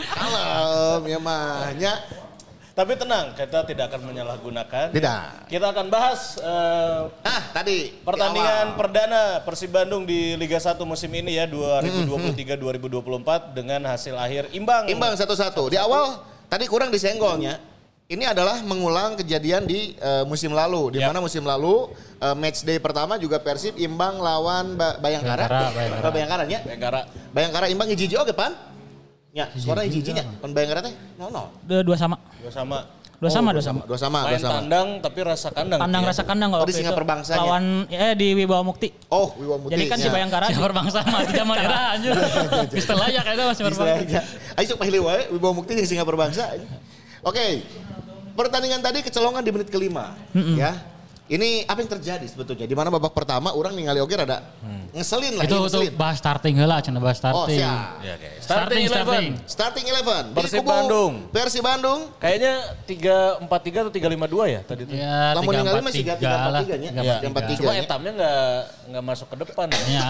kalem 0.08 1.02
ya 1.08 1.20
mah. 1.20 1.72
Nya. 1.76 1.94
Tapi 2.80 2.96
tenang, 2.96 3.36
kita 3.36 3.68
tidak 3.68 3.92
akan 3.92 4.08
menyalahgunakan. 4.08 4.96
tidak. 4.96 5.52
Kita 5.52 5.76
akan 5.76 5.92
bahas 5.92 6.40
eh, 6.40 7.28
ah 7.28 7.44
tadi 7.52 7.92
di 7.92 8.00
pertandingan 8.08 8.72
awal. 8.72 8.80
perdana 8.80 9.44
Persib 9.44 9.76
Bandung 9.76 10.08
di 10.08 10.40
Liga 10.40 10.64
1 10.64 10.80
musim 10.88 11.12
ini 11.12 11.36
ya 11.36 11.44
2023-2024 11.52 13.52
dengan 13.52 13.84
hasil 13.84 14.16
akhir 14.16 14.56
imbang. 14.56 14.88
imbang 14.88 15.12
satu-satu. 15.20 15.68
Di 15.68 15.76
awal 15.76 16.24
tadi 16.48 16.72
kurang 16.72 16.88
disenggolnya 16.88 17.60
ini 18.10 18.26
adalah 18.26 18.58
mengulang 18.66 19.14
kejadian 19.16 19.70
di 19.70 19.94
eh, 19.94 20.26
musim 20.26 20.50
lalu 20.50 20.98
di 20.98 21.00
Yap. 21.00 21.14
mana 21.14 21.22
musim 21.22 21.46
lalu 21.46 21.94
eh, 22.18 22.34
match 22.34 22.66
day 22.66 22.82
pertama 22.82 23.22
juga 23.22 23.38
Persib 23.38 23.78
imbang 23.78 24.18
lawan 24.18 24.74
Ba- 24.74 24.98
Bayangkara 24.98 25.46
Bayangkara, 25.46 25.70
Bayangkara. 25.70 26.02
Eh, 26.02 26.12
Bayangkara 26.12 26.44
Bayangkara. 26.66 27.02
Bayangkara 27.30 27.66
imbang 27.70 27.86
hiji 27.86 28.10
oke 28.18 28.34
pan 28.34 28.58
ya 29.30 29.46
skornya 29.54 29.86
hiji 29.86 30.10
nya 30.10 30.26
pan 30.42 30.50
Bayangkara 30.50 30.82
teh 30.82 30.94
nol 31.22 31.30
nol 31.30 31.48
Dua, 31.62 31.86
dua 31.86 31.94
sama. 31.96 32.18
Dua 32.42 32.50
sama. 32.50 32.80
Dua 33.20 33.28
sama, 33.28 33.52
dua 33.52 33.60
sama. 33.62 33.82
dua 33.84 34.00
sama 34.00 34.20
dua 34.24 34.32
Main 34.32 34.40
sama 34.40 34.54
tandang 34.58 34.88
tapi 35.04 35.20
rasa 35.22 35.52
kandang. 35.52 35.80
Kandang 35.84 36.02
Ya. 36.02 36.10
rasa 36.10 36.24
kandang 36.24 36.50
kalau 36.50 36.64
Oh, 36.64 36.70
di. 36.72 36.74
Singapura 36.74 37.04
Bangsanya. 37.06 37.40
Lawan 37.44 37.64
ya 37.92 38.16
di 38.16 38.28
Wibawa 38.32 38.64
Mukti. 38.64 38.90
oh 39.12 39.36
Wiwa 39.36 39.60
Muti 39.60 39.76
Jadi 39.76 39.86
kan 39.86 39.98
si 40.00 40.08
nya. 40.08 40.16
Bayangkara 40.16 40.46
Siapa 40.50 40.72
bangsa 40.72 41.00
mah 41.04 41.22
di 41.22 41.34
zaman 41.36 41.56
era 41.60 41.80
anjir. 41.94 42.16
Pistol 42.74 42.96
layak 42.96 43.22
itu 43.28 43.44
masih 43.44 43.64
berbangsa. 43.68 43.94
Istilahnya. 44.02 44.22
Ayo 44.56 44.66
sok 44.66 44.80
pilih 44.82 45.02
wae 45.06 45.22
Wibawa 45.30 45.52
Mukti 45.54 45.72
jeung 45.76 45.86
Singapura 45.86 46.18
Bangsa. 46.26 46.48
Oke. 47.22 47.64
Pertandingan 48.32 48.80
tadi 48.80 49.00
kecolongan 49.02 49.42
di 49.42 49.52
menit 49.52 49.68
kelima, 49.68 50.16
ya. 50.56 50.72
Ini 51.28 51.62
apa 51.64 51.78
yang 51.78 51.92
terjadi 51.92 52.26
sebetulnya? 52.26 52.66
Di 52.66 52.74
mana 52.74 52.90
babak 52.90 53.14
pertama 53.14 53.54
orang 53.54 53.78
ningali 53.78 54.00
oge 54.00 54.18
rada 54.18 54.42
ngeselin 54.90 55.38
lah, 55.38 55.46
Itu 55.46 55.62
ngeselin. 55.62 55.94
bahas 55.94 56.18
starting 56.18 56.58
heula 56.58 56.82
cenah 56.82 56.98
bahas 56.98 57.22
Oh, 57.22 57.46
starting. 57.46 57.62
siap. 57.62 58.02
Ya, 58.02 58.14
oke. 58.18 58.30
Starting, 58.42 58.84
starting. 58.88 59.28
Starting 59.46 59.86
11 59.86 60.26
di 60.26 60.34
Persib 60.34 60.58
kubu 60.58 60.72
Bandung. 60.72 61.14
Persib 61.30 61.62
Bandung. 61.62 62.00
Kayaknya 62.18 62.54
3-4-3 62.84 63.46
atau 63.78 63.92
3-5-2 63.94 64.50
ya 64.50 64.62
tadi 64.64 64.82
itu. 64.84 64.94
Ya, 64.96 65.38
Lamun 65.38 65.44
tiga 65.46 65.60
ningali 65.60 65.70
empat 65.70 65.84
masih 65.86 66.02
tiga 66.02 66.14
tiga 66.16 66.26
lah. 66.26 66.40
empat 66.42 66.62
tiga 66.64 66.76
nya. 66.76 66.90
Tiga 66.90 66.98
Iya, 66.98 67.14
empat 67.14 67.22
empat 67.22 67.44
tiga. 67.44 67.52
tiga. 67.52 67.62
Cuma 67.62 67.72
nya. 67.72 67.82
etamnya 67.86 68.12
nggak 68.18 68.42
nggak 68.90 69.04
masuk 69.06 69.28
ke 69.30 69.36
depan 69.38 69.66
ya. 69.70 69.78
Ya, 69.86 70.08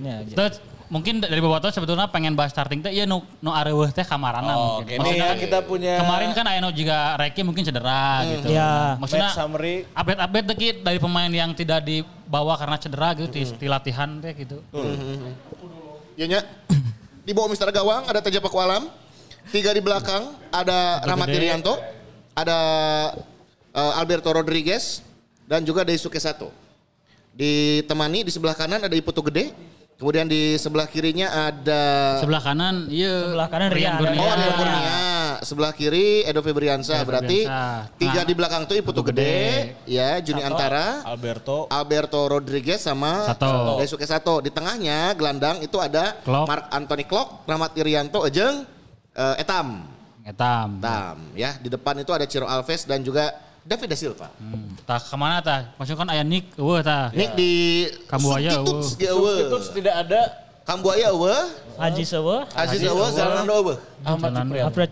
Ya, 0.00 0.16
gitu. 0.24 0.36
Terus 0.40 0.54
mungkin 0.92 1.24
dari 1.24 1.40
beberapa 1.40 1.72
sebetulnya 1.72 2.06
pengen 2.12 2.36
bahas 2.36 2.52
starting 2.52 2.84
teh 2.84 2.92
iya 2.92 3.08
nu 3.08 3.24
nu 3.40 3.50
areueuh 3.50 3.88
teh 3.88 4.04
kamarana 4.04 4.52
Oh. 4.54 4.78
Ini 4.84 5.00
Maksudnya 5.00 5.26
kan 5.32 5.38
kita 5.40 5.58
punya 5.64 5.94
kemarin 5.98 6.30
kan 6.36 6.44
nu 6.60 6.68
juga 6.70 7.16
Reki 7.16 7.40
mungkin 7.42 7.64
cedera 7.64 8.22
gitu. 8.28 8.52
Ya. 8.52 8.94
Maksudnya 9.00 9.30
summary. 9.32 9.88
update-update 9.96 10.46
Ki, 10.54 10.68
dari 10.84 10.98
pemain 11.00 11.32
yang 11.32 11.50
tidak 11.56 11.82
dibawa 11.82 12.54
karena 12.60 12.76
cedera 12.76 13.16
gitu 13.16 13.28
di, 13.32 13.42
di 13.48 13.66
latihan 13.66 14.20
teh 14.20 14.32
gitu. 14.36 14.60
Ya 16.14 16.26
nya. 16.28 16.40
Di 17.24 17.32
bawah 17.32 17.48
Mister 17.48 17.72
Gawang 17.72 18.04
ada 18.04 18.20
Teja 18.20 18.38
Pakualam. 18.38 18.86
Tiga 19.48 19.72
di 19.72 19.80
belakang 19.80 20.36
ada 20.52 21.04
Rahmat. 21.04 21.28
Irianto, 21.32 21.76
ada 22.36 22.58
eh, 23.72 23.92
Alberto 24.00 24.28
Rodriguez 24.32 25.00
dan 25.48 25.64
juga 25.64 25.84
Daisuke 25.84 26.20
Sato. 26.20 26.52
Ditemani 27.34 28.24
di 28.24 28.30
sebelah 28.30 28.54
kanan 28.54 28.84
ada 28.84 28.94
Iputu 28.94 29.24
Gede. 29.26 29.50
Kemudian 29.94 30.26
di 30.26 30.58
sebelah 30.58 30.90
kirinya 30.90 31.30
ada 31.54 32.18
Sebelah 32.18 32.42
kanan 32.42 32.90
iya 32.90 33.30
Sebelah 33.30 33.46
kanan 33.46 33.70
Rian. 33.70 33.94
Kurnia. 34.02 34.18
Oh, 34.18 34.26
ada 34.26 34.46
Kurnia. 34.58 34.98
Sebelah 35.46 35.72
kiri 35.72 36.26
Edo 36.26 36.42
Febriansa. 36.42 36.98
Edo 36.98 37.06
Berarti 37.06 37.46
Febriansa. 37.46 37.94
tiga 37.94 38.20
Nah, 38.22 38.26
di 38.26 38.34
belakang 38.34 38.62
tuh 38.66 38.74
Iputu 38.74 39.06
Gede, 39.06 39.22
Gede. 39.22 39.46
ya 39.86 40.18
Juni 40.18 40.42
Antara, 40.42 41.06
Alberto 41.06 41.70
Alberto 41.70 42.20
Rodriguez 42.26 42.82
sama 42.82 43.22
Sato. 43.30 43.78
Daisuke 43.78 44.02
Sato. 44.02 44.42
Di 44.42 44.50
tengahnya 44.50 45.14
gelandang 45.14 45.62
itu 45.62 45.78
ada 45.78 46.18
Klok. 46.26 46.46
Mark 46.50 46.64
Anthony 46.74 47.04
Klok, 47.06 47.46
Rahmat 47.46 47.78
Irianto, 47.78 48.26
Ejeng, 48.26 48.66
eh, 49.14 49.34
Etam. 49.38 49.86
Etam. 50.26 50.80
Etam, 50.82 51.16
ya. 51.38 51.54
Di 51.60 51.70
depan 51.70 51.94
itu 52.02 52.10
ada 52.10 52.26
Ciro 52.26 52.50
Alves 52.50 52.82
dan 52.88 53.04
juga 53.04 53.30
David 53.64 53.88
Da 53.88 53.96
Silva. 53.96 54.28
Hmm. 54.36 54.76
Tah 54.84 55.00
ke 55.00 55.16
mana 55.16 55.40
tah? 55.40 55.72
Maksudnya 55.80 56.00
kan 56.04 56.08
aya 56.12 56.20
Nick 56.20 56.52
eueuh 56.60 56.84
tah. 56.84 57.08
Nick 57.16 57.32
di 57.32 57.52
Kambuaya, 58.04 58.60
eueuh. 58.60 58.84
eueuh. 59.00 59.36
Substitutes 59.40 59.68
tidak 59.72 59.94
ada 60.04 60.20
Kambuaya 60.68 61.08
eueuh, 61.08 61.48
Aji 61.80 62.04
Sewe. 62.04 62.44
Aziz 62.52 62.84
eueuh, 62.84 63.08
Zalando 63.08 63.52
eueuh. 63.52 63.76
Ahmad 64.04 64.32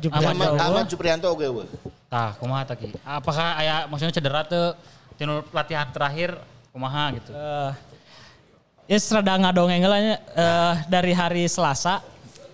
Juprianto. 0.01 0.57
Ahmad 0.57 0.57
eueuh. 0.57 0.85
Juprianto 0.89 1.27
oge 1.29 1.45
eueuh. 1.53 1.69
Tah 2.09 2.33
kumaha 2.41 2.65
tah 2.65 2.77
Ki? 2.77 2.97
Apakah 3.05 3.61
aya 3.61 3.85
maksudnya 3.89 4.13
cedera 4.13 4.41
teh 4.45 4.77
tinu 5.21 5.45
latihan 5.53 5.89
terakhir 5.93 6.37
kumaha 6.73 7.13
gitu. 7.17 7.33
Eh, 7.33 7.71
ya 8.89 8.99
serada 9.01 9.37
ngadongeng 9.37 9.85
lah 9.85 10.01
eh, 10.17 10.75
dari 10.89 11.13
hari 11.13 11.45
Selasa 11.49 12.01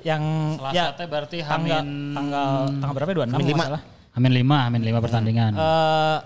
yang 0.02 0.54
Selasa 0.58 0.74
ya 0.74 0.86
teh 0.94 1.06
berarti 1.06 1.38
tanggal 1.42 1.82
Hamin 1.82 2.14
tanggal 2.14 2.50
tanggal 2.82 2.94
berapa? 2.94 3.10
26 3.22 3.34
Hamin 3.34 3.54
kalau 3.58 3.80
Hamin 4.18 4.34
5, 4.34 4.66
Hamin 4.66 4.82
5 4.82 4.98
pertandingan. 4.98 5.52
Eh, 5.54 6.18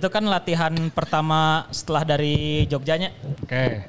itu 0.00 0.08
kan 0.08 0.24
latihan 0.24 0.72
pertama 0.88 1.68
setelah 1.68 2.00
dari 2.00 2.64
Jogjanya. 2.64 3.12
Oke. 3.44 3.84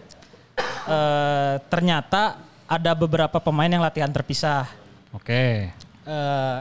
Eh, 0.84 1.56
ternyata 1.72 2.44
ada 2.68 2.92
beberapa 2.92 3.40
pemain 3.40 3.72
yang 3.72 3.80
latihan 3.80 4.12
terpisah. 4.12 4.68
Oke. 5.16 5.72
Eh, 6.04 6.60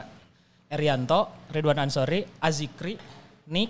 Erianto, 0.71 1.51
Ridwan 1.51 1.83
Ansori, 1.83 2.23
Azikri, 2.39 2.95
Nick, 3.51 3.67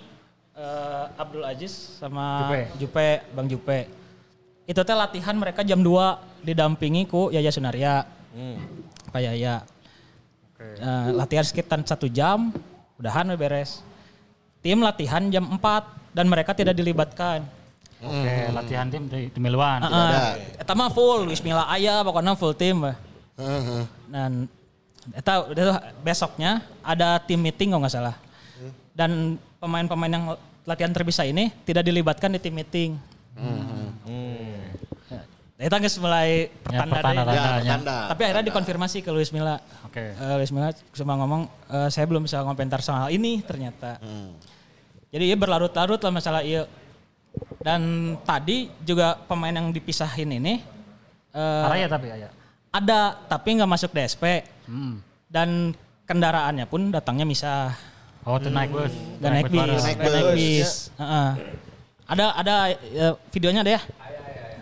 eh, 0.54 1.04
Abdul 1.18 1.42
Aziz 1.42 1.98
sama 1.98 2.46
Jupe. 2.46 2.62
Jupe. 2.78 3.08
Bang 3.34 3.50
Jupe. 3.50 3.90
Itu 4.62 4.78
teh 4.86 4.94
latihan 4.94 5.34
mereka 5.34 5.66
jam 5.66 5.82
2 5.82 6.46
didampingi 6.46 7.10
ku 7.10 7.34
Yaya 7.34 7.50
Sunaria. 7.50 8.06
Pak 9.10 9.18
Yaya. 9.26 9.66
Eh, 10.58 11.08
latihan 11.14 11.46
sekitar 11.46 11.82
satu 11.86 12.10
jam, 12.10 12.50
udahan 12.98 13.24
we 13.30 13.36
beres. 13.38 13.80
Tim 14.58 14.82
latihan 14.82 15.22
jam 15.30 15.46
4 15.46 15.58
dan 16.12 16.26
mereka 16.26 16.50
tidak 16.52 16.74
dilibatkan. 16.74 17.46
Oke, 17.98 18.34
latihan 18.54 18.86
tim 18.86 19.10
di, 19.10 19.26
di 19.30 19.40
Miluan. 19.42 19.82
Heeh. 19.82 20.62
Eta 20.62 20.70
mah 20.74 20.90
full, 20.90 21.26
Wismila 21.26 21.66
aya 21.66 22.02
pokoknya 22.06 22.38
full 22.38 22.54
tim. 22.54 22.86
bah. 22.86 22.94
Heeh. 23.38 23.82
Dan 24.06 24.46
eta 25.14 25.46
udah 25.50 25.94
besoknya 26.02 26.62
ada 26.82 27.18
tim 27.22 27.42
meeting 27.42 27.74
kalau 27.74 27.82
nggak 27.82 27.94
salah. 27.94 28.14
Dan 28.94 29.38
pemain-pemain 29.62 30.10
yang 30.10 30.24
latihan 30.66 30.94
terpisah 30.94 31.26
ini 31.26 31.50
tidak 31.66 31.86
dilibatkan 31.86 32.34
di 32.34 32.38
tim 32.42 32.54
meeting. 32.54 32.98
Ya, 33.38 34.37
Eta 35.58 35.74
geus 35.76 35.98
mulai 35.98 36.54
pertanda 36.62 36.94
pertanda 36.94 37.22
deh. 37.24 37.34
Ya, 37.34 37.42
Tandanya. 37.42 37.72
tanda. 37.74 37.96
Tapi 38.08 38.20
akhirnya 38.22 38.44
dikonfirmasi 38.46 38.98
ke 39.02 39.10
Luis 39.10 39.30
Milla. 39.30 39.58
Oke. 39.82 40.14
Eh, 40.14 40.34
Luis 40.38 40.54
Milla 40.54 40.70
cuma 40.94 41.18
ngomong, 41.18 41.42
"Eh, 41.66 41.88
saya 41.90 42.06
belum 42.06 42.22
bisa 42.22 42.40
komentar 42.40 42.78
soal 42.78 43.10
ini 43.10 43.42
ternyata. 43.42 43.98
Jadi 45.08 45.24
ya 45.24 45.34
berlarut-larut 45.34 45.98
lah 45.98 46.12
masalah 46.12 46.42
iya. 46.42 46.62
Dan 47.58 47.80
tadi 48.22 48.70
juga 48.80 49.18
pemain 49.20 49.50
yang 49.50 49.68
dipisahin 49.68 50.30
ini 50.32 50.62
eh, 51.28 51.64
Araya 51.64 51.86
tapi 51.86 52.06
aya. 52.08 52.30
ada 52.68 53.18
tapi 53.20 53.48
nggak 53.52 53.68
masuk 53.68 53.90
DSP 53.90 54.46
Hmm. 54.64 55.02
dan 55.26 55.74
kendaraannya 56.04 56.64
pun 56.64 56.88
datangnya 56.88 57.24
misah 57.24 57.74
Oh, 58.22 58.36
tuh 58.36 58.48
naik 58.48 58.68
bus. 58.68 58.92
dan 59.18 59.30
naik 59.32 59.48
bis, 59.48 59.56
bareng. 59.56 59.80
Naik 59.80 59.98
bus. 60.34 60.70
Ada 62.06 62.24
ada 62.32 62.54
eh, 62.70 63.12
videonya 63.28 63.60
deh 63.60 63.74
ya. 63.74 63.82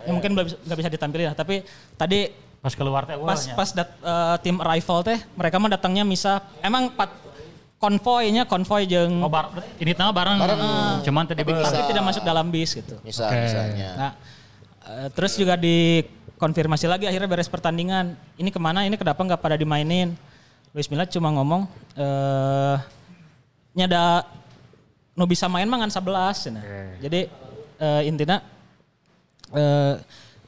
Ya, 0.07 0.13
mungkin 0.15 0.31
bisa- 0.39 0.61
nggak 0.63 0.79
bisa 0.79 0.91
ditampilin 0.91 1.27
lah, 1.29 1.37
tapi 1.37 1.67
tadi 1.99 2.31
Pas 2.57 2.75
keluar 2.75 3.07
teh 3.07 3.15
pas 3.15 3.41
pas 3.55 3.69
dat, 3.71 3.89
eh, 3.95 4.37
tim 4.43 4.59
arrival 4.59 4.99
teh 5.05 5.19
mereka 5.39 5.55
mah 5.61 5.71
datangnya 5.71 6.03
misa 6.03 6.43
emang 6.59 6.91
pat 6.91 7.15
konvoynya 7.79 8.43
konvoy 8.43 8.89
jeung 8.89 9.23
Oh, 9.23 9.31
bar, 9.31 9.53
ini 9.79 9.93
nama 9.93 10.11
bareng. 10.11 10.41
Cuman 11.05 11.29
tadi 11.29 11.45
tapi 11.45 11.53
bisa. 11.55 11.87
tidak 11.87 12.03
masuk 12.03 12.23
dalam 12.25 12.49
bis 12.49 12.73
gitu. 12.75 12.97
Misal, 13.05 13.29
Oke. 13.29 13.39
misalnya. 13.39 13.91
Nah, 13.95 14.13
eh, 14.83 15.09
terus 15.13 15.37
juga 15.37 15.55
dikonfirmasi 15.55 16.89
lagi 16.89 17.05
akhirnya 17.07 17.29
beres 17.29 17.47
pertandingan. 17.47 18.17
Ini 18.35 18.49
ke 18.51 18.59
mana? 18.59 18.83
Ini 18.83 18.97
kenapa 18.97 19.21
nggak 19.21 19.39
pada 19.39 19.55
dimainin? 19.55 20.17
Luis 20.73 20.89
Milla 20.91 21.07
cuma 21.07 21.31
ngomong, 21.31 21.69
eh 21.95 22.77
nyada 23.77 24.25
nu 25.15 25.25
bisa 25.25 25.47
main 25.47 25.69
mangan 25.69 25.93
11. 25.93 26.51
Nah. 26.51 26.65
Jadi 26.99 27.29
eh, 27.79 28.03
intinya 28.09 28.41
eh, 29.51 29.95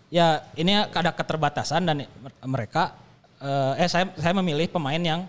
ya 0.08 0.26
ini 0.54 0.72
ada 0.82 1.10
keterbatasan 1.10 1.82
dan 1.82 1.96
mereka 2.42 2.96
eh, 3.38 3.84
eh 3.84 3.88
saya 3.88 4.08
saya 4.14 4.32
memilih 4.34 4.66
pemain 4.66 4.98
yang 4.98 5.20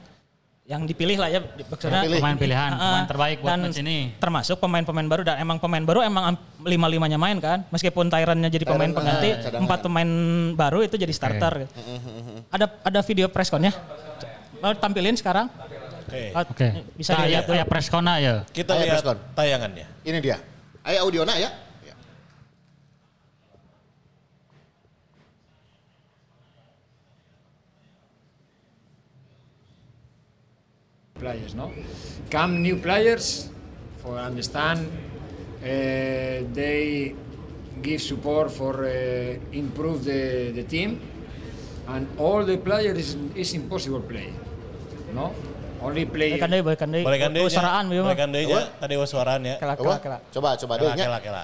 yang 0.64 0.86
dipilih 0.86 1.18
lah 1.18 1.28
ya 1.28 1.42
maksudnya 1.42 2.06
Pemain 2.06 2.38
pilihan, 2.38 2.70
Ah, 2.72 2.78
pemain 2.94 3.08
terbaik 3.10 3.38
buat 3.42 3.50
dan 3.50 3.60
match 3.66 3.82
ini. 3.82 4.14
termasuk 4.16 4.62
pemain-pemain 4.62 5.08
baru 5.08 5.26
dan 5.26 5.42
emang 5.42 5.58
pemain 5.58 5.82
baru 5.82 6.06
emang 6.06 6.24
am- 6.30 6.42
lima-limanya 6.62 7.18
main 7.18 7.42
kan 7.42 7.66
meskipun 7.70 8.06
Tyrannya 8.06 8.46
jadi 8.48 8.70
pemain 8.70 8.86
pengganti 8.88 9.34
cadangan. 9.40 9.66
empat 9.66 9.80
pemain 9.82 10.10
baru 10.54 10.86
itu 10.86 10.94
jadi 10.94 11.10
starter 11.10 11.66
ada 12.54 12.66
ada 12.86 13.00
video 13.02 13.26
pressconnya 13.28 13.74
mau 14.58 14.74
tampilin 14.74 15.14
sekarang 15.14 15.50
Oke. 16.06 16.34
Ah, 16.34 16.42
Oke. 16.42 16.68
bisa 16.98 17.14
dilihat 17.16 17.46
ya, 17.46 17.62
ya 17.62 17.66
preskona 17.66 18.18
ya. 18.18 18.42
Kita 18.50 18.74
lihat 18.74 18.98
Preskon. 18.98 19.18
tayangannya. 19.32 19.86
Ini 20.02 20.18
dia. 20.18 20.42
Ayo 20.82 21.06
audiona 21.06 21.38
ya. 21.38 21.54
Players, 31.20 31.54
no? 31.56 31.72
Come 32.32 32.62
new 32.62 32.78
players, 32.78 33.50
for 34.02 34.18
understand, 34.18 34.88
uh, 35.62 35.68
they 36.54 37.14
give 37.82 38.02
support 38.02 38.52
for 38.52 38.86
uh, 38.86 38.92
improve 39.52 40.06
the, 40.06 40.52
the 40.56 40.64
team, 40.64 41.00
and 41.88 42.08
all 42.18 42.44
the 42.46 42.58
players 42.58 42.98
is, 42.98 43.18
is 43.36 43.54
impossible 43.54 44.02
play, 44.02 44.32
no? 45.14 45.34
Only 45.82 46.04
play. 46.06 46.36
Balikan 46.36 46.52
deui, 46.52 46.64
balikan 46.68 46.90
deui. 46.92 47.04
Balikan 47.08 47.32
deui 47.32 47.48
nya. 47.48 47.56
Usaraan 47.56 47.86
bieu 47.88 48.04
mah. 48.04 48.12
Balikan 48.12 48.32
deui 48.36 48.52
nya. 48.52 48.68
Tadi 48.82 48.96
waswaraan 49.00 49.42
ya. 49.48 49.56
Kela 49.64 49.76
Coba, 49.80 49.96
kela 49.96 50.00
kela. 50.04 50.18
coba, 50.36 50.50
coba 50.60 50.74
Kela, 50.76 50.92
deh. 50.92 51.06
kela, 51.08 51.20
kela. 51.24 51.42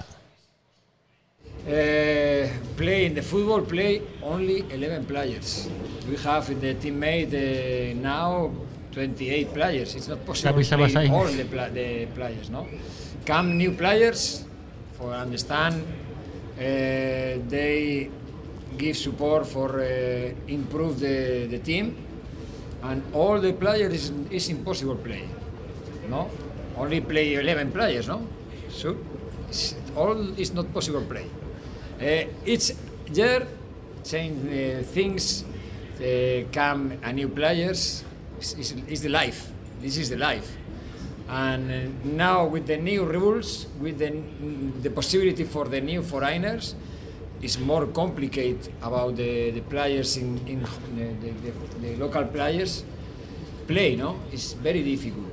Uh, 1.66 2.46
play 2.76 3.06
in 3.06 3.14
the 3.14 3.22
football 3.22 3.62
play 3.62 4.02
only 4.22 4.60
11 4.70 5.06
players. 5.06 5.68
We 6.08 6.16
have 6.22 6.48
in 6.50 6.60
the 6.60 6.74
teammate 6.76 7.32
uh, 7.34 7.96
now 7.98 8.52
28 8.96 9.52
players. 9.52 9.94
It's 9.94 10.08
not 10.08 10.24
possible 10.24 10.62
to 10.62 10.76
play 10.88 11.08
all 11.10 11.26
the, 11.26 11.44
pla- 11.44 11.68
the 11.68 12.06
players, 12.14 12.48
no? 12.48 12.66
Come 13.26 13.58
new 13.58 13.72
players, 13.72 14.46
for 14.94 15.12
understand, 15.12 15.84
uh, 16.56 16.62
they 17.46 18.08
give 18.78 18.96
support 18.96 19.46
for 19.46 19.80
uh, 19.80 20.32
improve 20.48 20.98
the, 21.00 21.46
the 21.46 21.58
team, 21.58 21.94
and 22.84 23.02
all 23.12 23.38
the 23.38 23.52
players 23.52 23.92
is, 23.92 24.12
is 24.30 24.48
impossible 24.48 24.96
play, 24.96 25.28
no? 26.08 26.30
Only 26.78 27.02
play 27.02 27.34
11 27.34 27.72
players, 27.72 28.08
no? 28.08 28.26
So 28.70 28.96
it's, 29.50 29.74
all 29.94 30.16
is 30.40 30.54
not 30.54 30.72
possible 30.72 31.02
play. 31.02 31.26
Uh, 32.00 32.30
each 32.46 32.72
year, 33.12 33.46
change 34.02 34.40
uh, 34.46 34.82
things, 34.84 35.44
uh, 36.00 36.44
come 36.50 36.92
a 37.02 37.12
new 37.12 37.28
players. 37.28 38.02
Is, 38.40 39.02
the 39.02 39.08
life. 39.08 39.50
This 39.80 39.96
is 39.96 40.10
the 40.10 40.16
life. 40.16 40.56
And 41.28 41.70
uh, 41.70 41.76
now 42.04 42.46
with 42.46 42.66
the 42.66 42.76
new 42.76 43.04
rules, 43.04 43.66
with 43.80 43.98
the, 43.98 44.10
the 44.82 44.90
possibility 44.90 45.44
for 45.44 45.64
the 45.64 45.80
new 45.80 46.02
foreigners, 46.02 46.74
it's 47.42 47.58
more 47.58 47.86
complicated 47.86 48.72
about 48.82 49.16
the, 49.16 49.50
the 49.50 49.60
players 49.60 50.16
in, 50.16 50.38
in 50.46 50.60
the, 50.96 51.32
the, 51.32 51.52
the, 51.80 51.96
local 51.96 52.24
players 52.24 52.84
play. 53.66 53.96
No, 53.96 54.20
it's 54.32 54.52
very 54.52 54.82
difficult. 54.82 55.32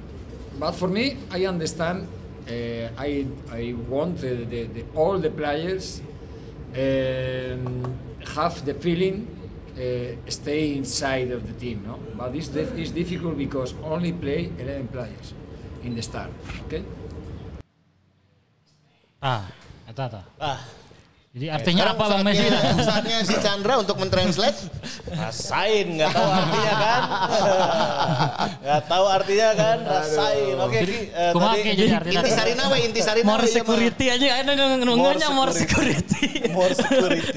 But 0.59 0.71
for 0.73 0.87
me, 0.87 1.17
I 1.31 1.45
understand. 1.45 2.07
Uh, 2.47 2.89
I 2.97 3.25
I 3.51 3.73
want 3.87 4.17
the, 4.19 4.43
the, 4.43 4.63
the, 4.65 4.83
all 4.95 5.17
the 5.17 5.29
players 5.29 6.01
um, 6.75 7.97
have 8.35 8.65
the 8.65 8.73
feeling 8.73 9.32
stay 10.29 10.75
inside 10.75 11.31
of 11.31 11.45
the 11.45 11.55
team. 11.57 11.81
No, 11.85 11.97
but 12.13 12.33
it's, 12.33 12.47
dif- 12.49 12.77
it's 12.77 12.91
difficult 12.91 13.37
because 13.37 13.73
only 13.83 14.11
play 14.11 14.51
11 14.57 14.87
players 14.89 15.33
in 15.83 15.95
the 15.95 16.01
start. 16.01 16.29
Okay. 16.67 16.83
Ah, 19.23 19.47
eta 19.87 20.05
tah. 20.09 20.25
Ah, 20.37 20.59
Jadi 21.33 21.49
artinya 21.49 21.89
Sekarang 21.89 21.97
apa 21.97 22.13
Bang 22.13 22.23
Messi? 22.29 22.45
saatnya, 22.85 23.17
si 23.25 23.33
Chandra 23.41 23.81
untuk 23.81 23.97
mentranslate. 23.97 24.53
rasain 25.09 25.97
nggak 25.97 26.13
tahu 26.13 26.29
artinya 26.29 26.73
kan? 26.77 27.01
Nggak 28.61 28.81
tahu 28.85 29.05
artinya 29.09 29.49
kan? 29.57 29.77
Rasain. 29.81 30.55
Oke, 30.61 30.77
eh, 31.09 31.31
Kumaha 31.33 31.53
tadi 31.57 31.73
jadi 31.73 31.91
artinya? 31.97 32.21
Inti 32.21 32.31
sarina 32.37 32.63
we, 32.69 32.77
inti 32.85 33.01
sarina 33.01 33.25
More 33.25 33.49
ya, 33.49 33.53
security 33.57 34.05
aja 34.13 34.25
ada 34.45 34.51
nunggunya 34.77 35.29
more 35.33 35.49
security. 35.49 36.53
more 36.53 36.69
security. 36.69 37.33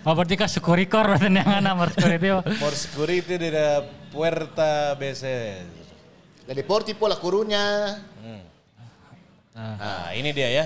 Oh 0.00 0.12
berarti 0.16 0.34
kan 0.40 0.48
sukurikor 0.48 1.04
berarti 1.04 1.28
yang 1.28 1.44
ana 1.44 1.76
more 1.76 1.92
security. 1.92 2.32
more 2.32 2.76
security 2.76 3.34
di 3.36 3.48
la 3.52 3.84
Puerta 4.10 4.96
Beses. 4.96 5.68
Dari 6.48 6.62
Portipo 6.64 7.06
La 7.06 7.14
Coruña. 7.14 7.94
Nah, 9.54 10.10
ini 10.16 10.32
dia 10.32 10.48
ya. 10.48 10.64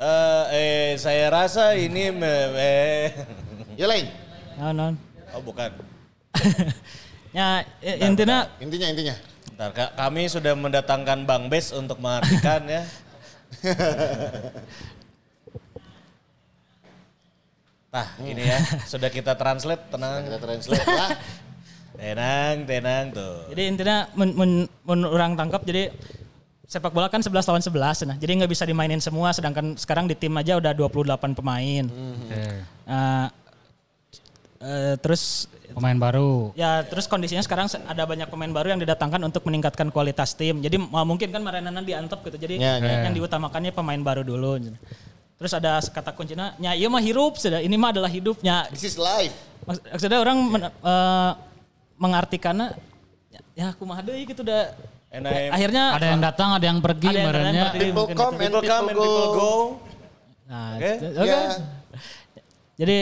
Eh, 0.00 0.44
eh, 0.56 0.88
saya 0.96 1.28
rasa 1.28 1.76
ini 1.76 2.08
me- 2.10 2.54
eh. 2.56 3.06
Ya 3.80 3.86
lain. 3.86 4.08
Non, 4.56 4.72
non. 4.72 4.94
Oh, 5.36 5.40
bukan. 5.40 5.70
Ya 7.30 7.62
eh, 7.78 8.02
intinya 8.02 8.50
Intinya, 8.58 8.90
intinya. 8.90 9.14
Bentar, 9.46 9.70
Kak, 9.70 9.90
kami 9.94 10.26
sudah 10.26 10.58
mendatangkan 10.58 11.22
Bang 11.22 11.46
Bes 11.46 11.70
untuk 11.70 12.02
mengartikan 12.02 12.66
ya. 12.66 12.82
Nah, 17.90 18.06
ini 18.20 18.42
ya, 18.44 18.58
sudah 18.86 19.08
kita 19.08 19.34
translate, 19.34 19.82
tenang. 19.88 20.22
Kita 20.22 20.38
translate 20.38 20.86
lah. 20.86 21.10
Tenang, 21.90 22.64
tenang 22.64 23.12
tuh. 23.12 23.50
Jadi 23.50 23.62
intinya 23.66 24.08
mun, 24.14 24.32
mun, 24.32 24.50
mun 24.80 25.00
orang 25.04 25.36
tangkap 25.36 25.60
jadi 25.60 25.92
sepak 26.64 26.94
bola 26.94 27.12
kan 27.12 27.20
11 27.20 27.28
lawan 27.44 27.60
11 27.60 28.08
nah. 28.08 28.16
Jadi 28.16 28.40
nggak 28.40 28.48
bisa 28.48 28.64
dimainin 28.64 29.02
semua 29.02 29.34
sedangkan 29.34 29.76
sekarang 29.76 30.06
di 30.06 30.14
tim 30.14 30.32
aja 30.32 30.56
udah 30.56 30.72
28 30.72 30.96
pemain. 31.34 31.84
Oke. 31.84 32.44
Nah, 32.86 33.28
eh, 34.60 34.94
terus 34.96 35.44
Pemain 35.70 35.94
baru. 35.94 36.50
ya 36.54 36.80
terus 36.82 37.04
kondisinya 37.04 37.42
sekarang 37.42 37.68
se- 37.68 37.82
ada 37.84 38.02
banyak 38.02 38.26
pemain 38.26 38.48
baru 38.48 38.72
yang 38.72 38.80
didatangkan 38.80 39.20
untuk 39.20 39.44
meningkatkan 39.44 39.92
kualitas 39.92 40.32
tim. 40.32 40.56
Jadi 40.58 40.80
mau 40.80 41.04
mungkin 41.04 41.28
kan 41.28 41.42
Marenana 41.42 41.78
diantep 41.78 42.16
gitu. 42.22 42.38
Jadi 42.38 42.54
Ya, 42.56 42.80
ya. 42.80 43.04
yang 43.04 43.12
diutamakannya 43.12 43.70
pemain 43.70 44.00
baru 44.00 44.24
dulu. 44.24 44.72
Terus 45.40 45.56
ada 45.56 45.80
kata 45.80 46.12
kuncinya, 46.12 46.52
nya 46.60 46.76
iya 46.76 46.84
mah 46.86 47.00
hirup, 47.00 47.40
sudah 47.40 47.64
ini 47.64 47.72
mah 47.74 47.96
adalah 47.96 48.12
hidupnya. 48.12 48.68
This 48.68 48.84
is 48.84 49.00
life. 49.00 49.32
Maks- 49.64 49.80
Maksudnya 49.88 50.20
orang 50.20 50.36
men- 50.44 50.68
eh, 50.68 51.30
mengartikannya 51.96 52.76
ya, 53.32 53.40
ya 53.56 53.66
kumaha 53.72 54.04
deui 54.04 54.28
gitu 54.28 54.44
udah 54.44 54.76
And 55.10 55.26
I- 55.26 55.48
akhirnya 55.50 55.96
Ada 55.96 56.06
yang 56.06 56.20
datang, 56.22 56.48
ada 56.54 56.66
yang 56.68 56.78
pergi, 56.78 57.08
Ada 57.08 57.18
yang- 57.18 57.32
pergi. 57.66 57.80
People 57.82 57.96
mungkin 57.98 58.14
come 58.14 58.30
and 58.30 58.42
People 58.46 58.62
come 58.62 58.86
and 58.86 58.98
people 59.00 59.28
go. 59.32 59.52
Nah, 60.46 60.68
Oke. 60.76 60.90
t- 60.92 61.14
oke. 61.16 61.26
Ya. 61.26 61.40
Jadi 62.76 62.98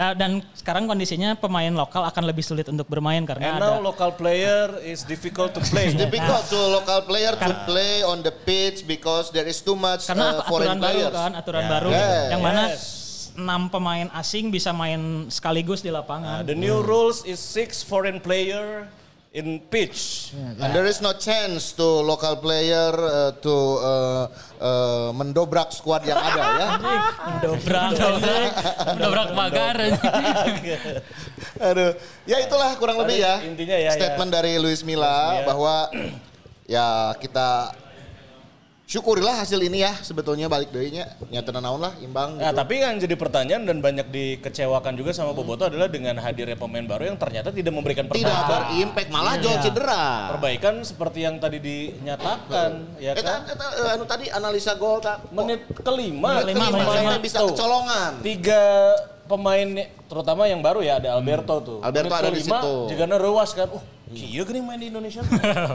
nah, 0.00 0.16
dan 0.16 0.40
sekarang 0.56 0.88
kondisinya 0.88 1.36
pemain 1.36 1.68
lokal 1.68 2.08
akan 2.08 2.24
lebih 2.24 2.40
sulit 2.40 2.64
untuk 2.66 2.88
bermain 2.88 3.20
karena 3.22 3.52
And 3.52 3.60
ada 3.60 3.76
now 3.76 3.84
local 3.84 4.16
player 4.16 4.80
is 4.80 5.04
difficult 5.04 5.52
to 5.52 5.60
play. 5.60 5.92
Difficult 5.92 6.48
to 6.48 6.56
local 6.72 7.04
player 7.04 7.36
to 7.36 7.52
play 7.68 8.00
on 8.00 8.24
the 8.24 8.32
pitch 8.32 8.88
because 8.88 9.28
there 9.28 9.44
is 9.44 9.60
too 9.60 9.76
much 9.76 10.08
karena 10.08 10.40
uh, 10.40 10.40
aturan 10.40 10.48
foreign 10.48 10.78
baru 10.80 10.96
players. 10.96 11.12
kan, 11.12 11.30
aturan 11.36 11.64
Ya. 11.64 11.70
baru 11.70 11.88
Yes. 11.92 12.24
yang 12.32 12.40
mana 12.40 12.62
Yes. 12.72 12.82
enam 13.30 13.60
pemain 13.68 14.08
asing 14.10 14.48
bisa 14.48 14.72
main 14.72 15.28
sekaligus 15.28 15.80
di 15.80 15.92
lapangan. 15.92 16.40
Nah, 16.40 16.48
the 16.48 16.56
new 16.56 16.80
rules 16.80 17.20
is 17.22 17.36
six 17.36 17.84
foreign 17.84 18.18
player 18.18 18.88
in 19.30 19.62
pitch. 19.70 20.34
And 20.34 20.74
there 20.74 20.86
is 20.86 20.98
no 20.98 21.14
chance 21.14 21.70
to 21.78 21.86
local 21.86 22.34
player 22.42 22.90
uh, 22.90 23.30
to 23.38 23.54
uh, 23.78 24.24
uh, 24.58 25.08
mendobrak 25.14 25.70
squad 25.70 26.02
yang 26.02 26.18
ada 26.18 26.42
ya. 26.58 26.68
Dobrak. 27.38 27.90
Dobrak 28.98 29.28
pagar. 29.30 29.76
Aduh, 31.70 31.90
ya 32.26 32.36
itulah 32.42 32.74
kurang 32.74 32.98
lebih 33.06 33.22
ya. 33.22 33.38
Intinya 33.46 33.78
ya, 33.78 33.90
Statement 33.94 34.30
ya. 34.30 34.34
dari 34.42 34.52
Luis 34.58 34.82
Milla. 34.82 35.46
bahwa 35.46 35.90
ya 36.74 37.14
kita 37.22 37.70
syukurilah 38.90 39.38
hasil 39.38 39.62
ini 39.62 39.86
ya 39.86 39.94
sebetulnya 40.02 40.50
balik 40.50 40.74
deunya 40.74 41.06
nyata 41.30 41.62
naon 41.62 41.78
lah 41.78 41.94
imbang 42.02 42.34
Nah, 42.42 42.50
gitu. 42.50 42.58
tapi 42.58 42.74
yang 42.82 42.98
jadi 42.98 43.14
pertanyaan 43.14 43.62
dan 43.62 43.78
banyak 43.78 44.10
dikecewakan 44.10 44.98
juga 44.98 45.14
sama 45.14 45.30
Boboto 45.30 45.70
adalah 45.70 45.86
dengan 45.86 46.18
hadirnya 46.18 46.58
pemain 46.58 46.82
baru 46.82 47.06
yang 47.06 47.14
ternyata 47.14 47.54
tidak 47.54 47.70
memberikan 47.70 48.10
tidak 48.10 48.26
perbaikan. 48.34 48.50
berimpact 48.66 49.08
malah 49.14 49.38
jual 49.38 49.56
cedera. 49.62 50.06
Perbaikan 50.34 50.74
seperti 50.82 51.22
yang 51.22 51.38
tadi 51.38 51.62
dinyatakan, 51.62 52.98
ya 52.98 53.14
Eta, 53.14 53.22
kan? 53.22 53.40
eta, 53.46 53.66
eh, 53.78 53.94
anu 53.94 54.04
tadi 54.10 54.26
analisa 54.26 54.74
gol 54.74 54.98
tak 54.98 55.22
Menit 55.30 55.70
kelima, 55.86 56.42
Menit 56.42 56.58
kelima, 56.58 56.66
kelima 56.66 56.90
kelima. 56.90 57.14
bisa 57.22 57.38
Tuh. 57.38 57.54
kecolongan. 57.54 58.12
tiga 58.26 58.62
pemain 59.30 59.68
terutama 60.10 60.50
yang 60.50 60.58
baru 60.58 60.82
ya 60.82 60.98
ada 60.98 61.14
Alberto 61.14 61.54
tuh. 61.62 61.78
Alberto 61.78 62.10
Menit 62.10 62.18
ada 62.26 62.30
di 62.34 62.42
kelima, 62.42 62.58
situ. 62.58 62.74
Juga 62.90 63.04
rewas 63.14 63.50
kan. 63.54 63.68
Uh, 63.70 63.82
iya 64.10 64.42
gini 64.42 64.58
main 64.58 64.82
di 64.82 64.90
Indonesia. 64.90 65.22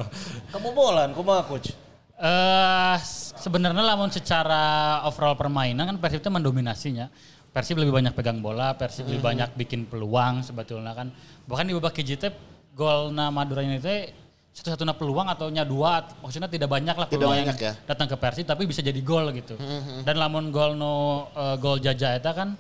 Kamu 0.52 0.76
bolan, 0.76 1.16
kumaha 1.16 1.48
coach? 1.48 1.85
Eh 2.16 2.98
sebenarnya 3.36 3.84
lamun 3.84 4.08
secara 4.08 5.04
overall 5.04 5.36
permainan 5.36 5.84
kan 5.84 5.98
Persib 6.00 6.24
itu 6.24 6.32
mendominasinya. 6.32 7.12
Persib 7.52 7.80
lebih 7.80 7.92
banyak 7.92 8.16
pegang 8.16 8.40
bola, 8.40 8.72
Persib 8.76 9.08
lebih 9.08 9.20
Hmm. 9.24 9.30
banyak 9.32 9.50
bikin 9.56 9.88
peluang 9.88 10.44
sebetulnya 10.44 10.96
kan. 10.96 11.12
Bahkan 11.48 11.66
di 11.68 11.74
babak 11.76 11.96
KJ 11.96 12.10
teh 12.16 12.32
gol 12.72 13.12
na 13.12 13.32
Madura 13.32 13.64
ini 13.64 13.80
teh 13.80 14.12
satu-satunya 14.56 14.96
peluang 14.96 15.28
atau 15.28 15.52
nya 15.52 15.68
dua 15.68 16.08
maksudnya 16.24 16.48
tidak 16.48 16.72
banyak 16.72 16.96
lah 16.96 17.08
Tidak 17.12 17.20
peluang 17.20 17.36
banyak 17.36 17.48
yang 17.52 17.60
ya. 17.60 17.74
Hmm, 17.76 17.88
datang 17.92 18.08
ke 18.08 18.16
Persib 18.16 18.46
tapi 18.48 18.64
bisa 18.64 18.80
jadi 18.80 19.00
gol 19.04 19.36
gitu. 19.36 19.60
Dan 20.08 20.16
lamun 20.16 20.52
gol 20.52 20.80
no 20.80 21.28
eh, 21.36 21.56
gol 21.60 21.84
Jaja 21.84 22.16
eta 22.16 22.32
kan 22.32 22.56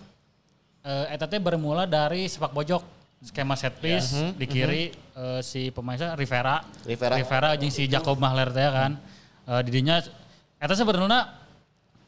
eh, 0.84 1.16
eta 1.16 1.32
teh 1.32 1.40
bermula 1.40 1.88
dari 1.88 2.28
sepak 2.28 2.52
pojok 2.52 2.84
skema 3.24 3.56
set 3.56 3.80
piece 3.80 4.12
di 4.36 4.44
kiri 4.46 4.92
eh, 4.92 5.40
si 5.40 5.72
pemain 5.72 5.96
saya 5.96 6.20
Rivera 6.20 6.60
Rivera. 6.84 7.16
Rivera 7.16 7.50
jeung 7.56 7.72
si 7.72 7.88
Jacob 7.88 8.20
Mahler 8.20 8.52
teh 8.52 8.68
kan 8.68 8.92
Eh, 9.46 9.62
didinya 9.62 10.02
eta 10.58 10.74
sebenarnya 10.74 11.30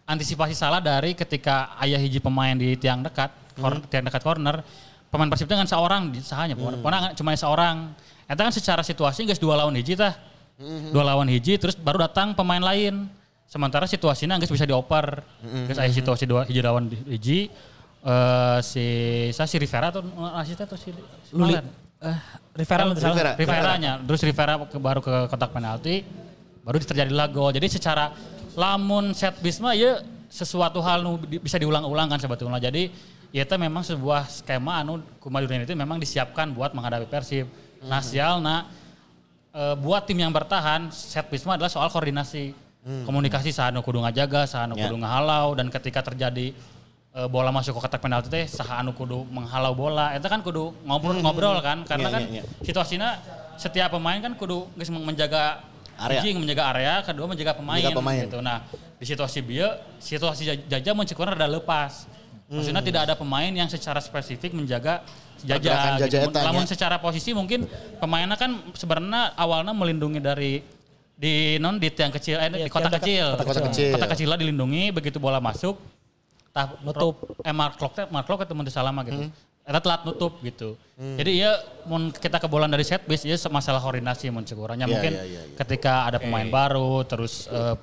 antisipasi 0.10 0.58
salah 0.58 0.82
dari 0.82 1.14
ketika 1.14 1.78
ayah 1.86 2.02
hiji 2.02 2.18
pemain 2.18 2.58
di 2.58 2.74
tiang 2.74 3.06
dekat 3.06 3.30
kor- 3.54 3.86
tiang 3.94 4.10
dekat 4.10 4.26
corner 4.26 4.66
pemain 5.14 5.30
Persib 5.30 5.46
teh 5.46 5.54
kan 5.54 5.70
seorang 5.70 6.10
di 6.10 6.18
sahanya 6.24 6.58
pokoknya 6.58 7.14
cuma 7.14 7.38
seorang 7.38 7.94
eta 8.26 8.42
kan 8.42 8.50
secara 8.50 8.82
situasi 8.82 9.30
guys 9.30 9.38
dua 9.38 9.54
lawan 9.54 9.78
hiji 9.78 9.94
tah 9.94 10.18
dua 10.90 11.04
lawan 11.06 11.30
hiji 11.30 11.62
terus 11.62 11.78
baru 11.78 12.10
datang 12.10 12.34
pemain 12.34 12.64
lain 12.64 13.06
sementara 13.46 13.86
situasinya 13.86 14.42
nggak 14.42 14.50
bisa 14.50 14.66
dioper 14.66 15.22
guys 15.70 15.78
ayah 15.78 15.94
situasi 15.94 16.26
dua 16.26 16.42
hiji 16.50 16.62
lawan 16.66 16.90
hiji 16.90 17.54
eh 18.02 18.60
si 18.66 18.86
saya 19.30 19.46
si 19.46 19.62
Rivera 19.62 19.94
atau 19.94 20.02
asisten 20.40 20.66
atau 20.66 20.80
si 20.80 20.90
si 20.90 21.32
Luli. 21.36 21.54
Mahler? 21.54 21.66
Eh, 21.98 22.18
Rivera 22.56 22.82
lu 22.86 22.94
salah. 22.96 23.14
Rivera. 23.14 23.32
Rivera-nya. 23.36 23.94
Terus 24.06 24.22
Rivera 24.22 24.54
ke, 24.70 24.78
baru 24.78 25.02
ke 25.02 25.26
kotak 25.34 25.50
penalti, 25.50 26.06
baru 26.68 26.84
terjadilah 26.84 27.32
gol. 27.32 27.56
Jadi 27.56 27.80
secara 27.80 28.12
lamun 28.60 29.16
set 29.16 29.40
bisma 29.40 29.72
ya 29.72 30.04
sesuatu 30.28 30.84
hal 30.84 31.00
nu 31.00 31.16
bisa 31.40 31.56
diulang-ulang 31.56 32.12
kan 32.12 32.20
sebetulnya. 32.20 32.60
Jadi 32.60 32.92
ya 33.32 33.48
itu 33.48 33.56
memang 33.56 33.88
sebuah 33.88 34.28
skema 34.28 34.84
anu 34.84 35.00
Kumadurin 35.24 35.64
itu 35.64 35.72
memang 35.72 35.96
disiapkan 35.96 36.52
buat 36.52 36.76
menghadapi 36.76 37.08
Persib. 37.08 37.48
Nah, 37.88 38.04
sial 38.04 38.44
nah 38.44 38.68
eh, 39.56 39.76
buat 39.80 40.04
tim 40.04 40.20
yang 40.20 40.36
bertahan 40.36 40.92
set 40.92 41.32
bisma 41.32 41.56
adalah 41.56 41.72
soal 41.72 41.88
koordinasi. 41.88 42.68
Komunikasi 42.88 43.52
saha 43.52 43.68
nu 43.68 43.84
kudu 43.84 44.00
ngajaga, 44.00 44.48
nu 44.64 44.80
Ya. 44.80 44.88
kudu 44.88 44.96
ngahalau 45.04 45.60
dan 45.60 45.68
ketika 45.68 46.00
terjadi 46.08 46.56
eh, 47.12 47.28
bola 47.28 47.52
masuk 47.52 47.76
ke 47.76 47.80
kotak 47.84 48.00
penalti 48.00 48.32
teh 48.32 48.48
saha 48.48 48.80
anu 48.80 48.96
kudu 48.96 49.28
menghalau 49.28 49.76
bola. 49.76 50.16
Itu 50.16 50.28
kan 50.32 50.40
kudu 50.40 50.72
ngobrol-ngobrol 50.88 51.60
kan 51.60 51.84
karena 51.84 52.08
Iya, 52.08 52.16
kan 52.16 52.22
iya, 52.32 52.44
iya. 52.48 52.64
situasinya 52.64 53.10
setiap 53.60 53.92
pemain 53.92 54.24
kan 54.24 54.40
kudu 54.40 54.72
menjaga 55.04 55.60
Area. 55.98 56.22
hiji 56.22 56.38
menjaga 56.38 56.64
area, 56.70 56.94
kedua 57.02 57.26
menjaga 57.26 57.54
pemain, 57.54 57.82
Menjaga 57.82 57.98
pemain. 57.98 58.22
gitu. 58.24 58.38
Nah, 58.40 58.58
di 58.96 59.06
situasi 59.06 59.40
bieu, 59.42 59.66
situasi 59.98 60.42
Jaj- 60.46 60.66
Jaja 60.70 60.92
mencekuran 60.94 61.34
rada 61.34 61.50
lepas. 61.50 62.06
Maksudnya 62.48 62.80
tidak 62.80 63.02
ada 63.10 63.14
pemain 63.14 63.50
yang 63.50 63.68
secara 63.68 64.00
spesifik 64.00 64.56
menjaga 64.56 65.04
Jaja. 65.42 66.00
Jaja 66.00 66.08
Gitu. 66.24 66.32
Namun 66.32 66.64
nya. 66.64 66.70
secara 66.70 66.96
posisi 66.98 67.30
mungkin 67.30 67.68
pemainnya 67.98 68.34
kan 68.34 68.56
sebenarnya 68.72 69.36
awalnya 69.36 69.70
melindungi 69.70 70.18
dari 70.18 70.64
di 71.14 71.58
non 71.58 71.76
di 71.76 71.90
tiang 71.90 72.10
kecil 72.10 72.38
eh, 72.38 72.48
di 72.48 72.58
Iya, 72.62 72.70
kotak 72.70 72.90
tiang 72.90 72.94
dekat, 72.94 73.02
kecil. 73.02 73.28
kecil. 73.28 73.42
Kotak 73.44 73.64
kecil. 73.74 73.92
Kecilnya 74.08 74.38
dilindungi 74.38 74.84
begitu 74.90 75.18
bola 75.18 75.42
masuk 75.42 75.76
tah 76.50 76.78
Nutup. 76.82 77.38
eh 77.42 77.52
Mark 77.52 77.78
Klok 77.78 77.94
teh 77.94 78.06
Mark 78.08 78.26
Klok 78.26 78.46
ketemu 78.46 78.62
salama 78.70 79.02
gitu. 79.04 79.26
Hmm. 79.26 79.47
Eta 79.68 79.84
telat 79.84 80.08
nutup 80.08 80.40
gitu. 80.40 80.80
Jadi 80.96 81.44
ya 81.44 81.60
mun 81.84 82.10
kita 82.10 82.40
kebolan 82.40 82.72
dari 82.72 82.88
set 82.88 83.04
piece 83.04 83.28
ya 83.28 83.36
masalah 83.52 83.84
koordinasi 83.84 84.32
mun 84.32 84.42
cekurangnya 84.42 84.88
Iya, 84.88 84.94
mungkin 84.96 85.12
iya, 85.14 85.24
iya, 85.28 85.42
iya. 85.46 85.56
ketika 85.60 86.08
ada 86.08 86.18
pemain 86.18 86.48
baru 86.48 87.04
terus 87.04 87.52
eh 87.52 87.76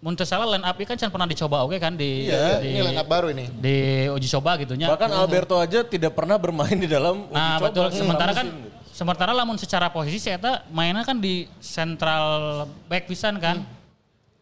mun 0.00 0.16
teu 0.16 0.24
salah 0.24 0.48
line 0.48 0.64
up 0.64 0.72
kan 0.80 0.96
can 0.96 1.12
pernah 1.12 1.28
dicoba 1.28 1.60
oke 1.60 1.76
kan 1.76 1.92
di 1.92 2.30
Iya, 2.30 2.62
di, 2.62 2.72
ini 2.72 2.80
line 2.80 2.96
up 2.96 3.04
baru 3.04 3.28
ini. 3.28 3.44
di 3.58 3.76
uji 4.08 4.30
coba 4.32 4.56
gitu 4.56 4.72
nya. 4.72 4.88
Bahkan 4.88 5.10
Alberto 5.12 5.58
aja 5.58 5.84
tidak 5.84 6.14
pernah 6.16 6.40
bermain 6.40 6.72
di 6.72 6.88
dalam 6.88 7.26
uji 7.28 7.34
Nah 7.36 7.58
coba. 7.58 7.64
betul. 7.68 7.86
Hmm. 7.90 7.98
Sementara 8.00 8.32
kan 8.32 8.46
Musim. 8.48 8.94
sementara 8.94 9.30
lamun 9.36 9.56
secara 9.60 9.90
posisi 9.92 10.16
saya 10.22 10.38
mainnya 10.70 11.04
kan 11.04 11.18
di 11.18 11.44
central 11.60 12.64
back 12.86 13.04
pisan 13.04 13.36
kan. 13.36 13.60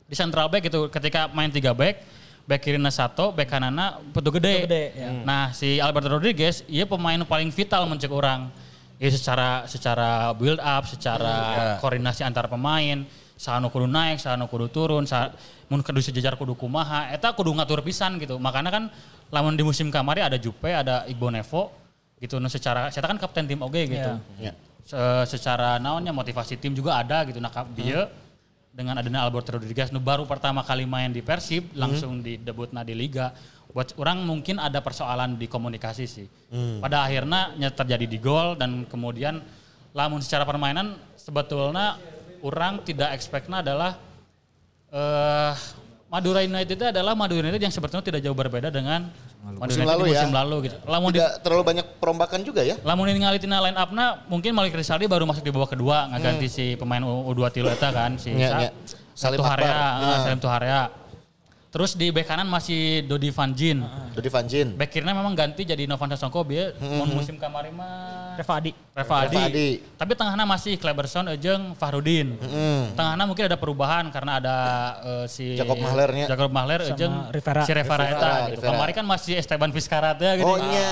Di 0.07 0.14
central 0.14 0.46
back 0.46 0.68
gitu. 0.68 0.87
Ketika 0.87 1.26
main 1.33 1.50
tiga 1.50 1.74
back, 1.74 2.04
back 2.48 2.64
kirina 2.64 2.88
satu, 2.88 3.28
back 3.37 3.52
kanana 3.52 4.00
petu 4.16 4.32
gede. 4.32 4.64
Petu 4.64 4.66
gede, 4.72 4.84
ya. 4.96 5.08
Nah 5.22 5.52
si 5.52 5.76
Alberto 5.76 6.08
Rodriguez, 6.08 6.64
ia 6.64 6.88
pemain 6.88 7.20
paling 7.28 7.52
vital 7.52 7.84
mencek 7.84 8.08
orang. 8.08 8.48
Ya 8.98 9.12
secara 9.14 9.68
secara 9.70 10.32
build 10.34 10.58
up, 10.58 10.88
secara 10.88 11.76
koordinasi 11.78 12.26
antar 12.26 12.50
pemain, 12.50 13.06
sahanu 13.38 13.70
kudu 13.70 13.87
naik, 13.87 14.18
sahanu 14.18 14.50
kudu 14.50 14.66
turun, 14.72 15.06
sa 15.06 15.30
mun 15.70 15.84
kudu 15.87 16.02
sejajar 16.02 16.34
kudu 16.34 16.58
kumaha, 16.58 17.12
eta 17.14 17.30
kudu 17.30 17.54
ngatur 17.54 17.84
pisan 17.87 18.18
gitu. 18.18 18.40
Makanya 18.42 18.74
kan 18.74 18.84
lamun 19.30 19.54
di 19.54 19.62
musim 19.62 19.92
kamari 19.92 20.18
ada 20.24 20.34
Jupe, 20.34 20.74
ada 20.74 21.06
Igbo 21.06 21.30
Nevo 21.30 21.70
gitu. 22.18 22.42
Nah 22.42 22.50
secara 22.50 22.90
saya 22.90 23.06
kan 23.06 23.20
kapten 23.22 23.46
tim 23.46 23.62
oge 23.62 23.87
gitu. 23.87 24.12
Ya. 24.42 24.50
Se- 24.82 25.37
secara 25.38 25.78
naonnya 25.78 26.11
motivasi 26.11 26.58
tim 26.58 26.74
juga 26.74 26.98
ada 26.98 27.22
gitu. 27.22 27.38
Nah 27.38 27.54
dia 27.78 28.11
dengan 28.78 28.94
adanya 28.94 29.26
Alberto 29.26 29.58
Rodriguez 29.58 29.90
nu 29.90 29.98
baru 29.98 30.22
pertama 30.22 30.62
kali 30.62 30.86
main 30.86 31.10
di 31.10 31.18
Persib 31.18 31.74
langsung 31.74 32.22
di 32.22 32.38
debutna 32.38 32.86
di 32.86 32.94
liga. 32.94 33.34
Buat 33.74 33.98
orang 33.98 34.22
mungkin 34.22 34.62
ada 34.62 34.78
persoalan 34.78 35.34
di 35.34 35.50
komunikasi 35.50 36.04
sih. 36.06 36.30
Pada 36.78 37.02
akhirnya 37.02 37.58
nya 37.58 37.74
terjadi 37.74 38.06
di 38.06 38.22
gol 38.22 38.54
dan 38.54 38.86
kemudian 38.86 39.42
lamun 39.90 40.22
secara 40.22 40.46
permainan 40.46 40.94
sebetulnya 41.18 41.98
orang 42.46 42.86
tidak 42.86 43.18
expectnya 43.18 43.66
adalah 43.66 43.98
eh 44.94 45.54
Madura 46.08 46.40
United 46.40 46.72
itu 46.72 46.86
adalah 46.86 47.12
Madura 47.12 47.44
United 47.44 47.60
yang 47.60 47.68
sebetulnya 47.68 48.00
tidak 48.00 48.20
jauh 48.20 48.32
berbeda 48.32 48.72
dengan 48.72 49.12
Madura 49.38 49.60
Musim 49.62 49.76
United 49.78 49.92
lalu 49.92 50.00
di 50.00 50.08
ya. 50.08 50.16
musim 50.16 50.32
lalu 50.32 50.56
gitu. 50.64 50.76
Lamun 50.82 51.10
di, 51.12 51.18
Tidak 51.20 51.32
terlalu 51.40 51.62
banyak 51.64 51.86
perombakan 52.00 52.40
juga 52.40 52.60
ya. 52.64 52.76
lamun 52.80 53.06
ini 53.06 53.20
ngalitina 53.20 53.60
line 53.60 53.76
up-na 53.76 54.04
mungkin 54.24 54.50
Malik 54.52 54.72
Rizaldi 54.72 55.04
baru 55.04 55.28
masuk 55.28 55.44
di 55.44 55.52
babak 55.52 55.76
kedua 55.76 56.08
ngaganti 56.08 56.48
si 56.48 56.64
pemain 56.74 57.04
U- 57.04 57.28
U2 57.28 57.40
tilu 57.52 57.68
eta 57.68 57.92
kan 57.92 58.16
si 58.16 58.32
Iya, 58.32 58.48
Sa- 58.48 58.60
iya. 58.60 58.70
Salim 59.12 59.38
ah, 59.38 59.52
Nah. 59.52 60.18
Salim 60.22 60.38
Tuharea. 60.38 60.80
Terus 61.68 61.92
di 61.92 62.09
bek 62.09 62.24
kanan 62.24 62.48
masih 62.48 63.04
Dodi 63.04 63.28
Van 63.28 63.52
Jin. 63.52 63.85
Dodi 64.16 64.33
Van 64.33 64.44
Jin. 64.48 64.72
Bek 64.72 64.88
kirinya 64.88 65.12
memang 65.12 65.37
ganti 65.37 65.68
jadi 65.68 65.85
Novan 65.85 66.09
Sasongko 66.16 66.40
bieu 66.40 66.72
mun 66.81 67.12
musim 67.12 67.37
kamari 67.37 67.68
mah 67.68 68.40
Reva 68.40 68.54
Adi. 68.57 68.72
Reva 68.96 69.14
Adi. 69.20 69.37
Reva 69.37 69.46
Adi. 69.52 69.68
Tapi 70.00 70.12
tengahnya 70.16 70.48
masih 70.48 70.81
Kleberson 70.81 71.28
jeung 71.37 71.76
Fahrudin. 71.76 72.40
Tengahnya 72.96 73.24
mungkin 73.28 73.52
ada 73.52 73.61
perubahan 73.61 74.09
karena 74.09 74.40
ada 74.40 74.57
eh, 75.04 75.26
si 75.28 75.61
Jacob 75.61 75.76
Mahlernya. 75.76 76.24
Jacob 76.24 76.48
Mahler 76.48 76.81
jeung 76.96 77.28
Rivera. 77.28 77.61
si 77.68 77.72
Rivera 77.76 78.04
eta 78.09 78.33
gitu. 78.48 78.64
Rivera. 78.64 78.70
Kemarin 78.72 78.94
kan 78.96 79.04
masih 79.04 79.35
Esteban 79.37 79.68
Vizcarra 79.68 80.16
teh 80.16 80.40
gitu. 80.40 80.48
Oh 80.48 80.57
iya. 80.57 80.88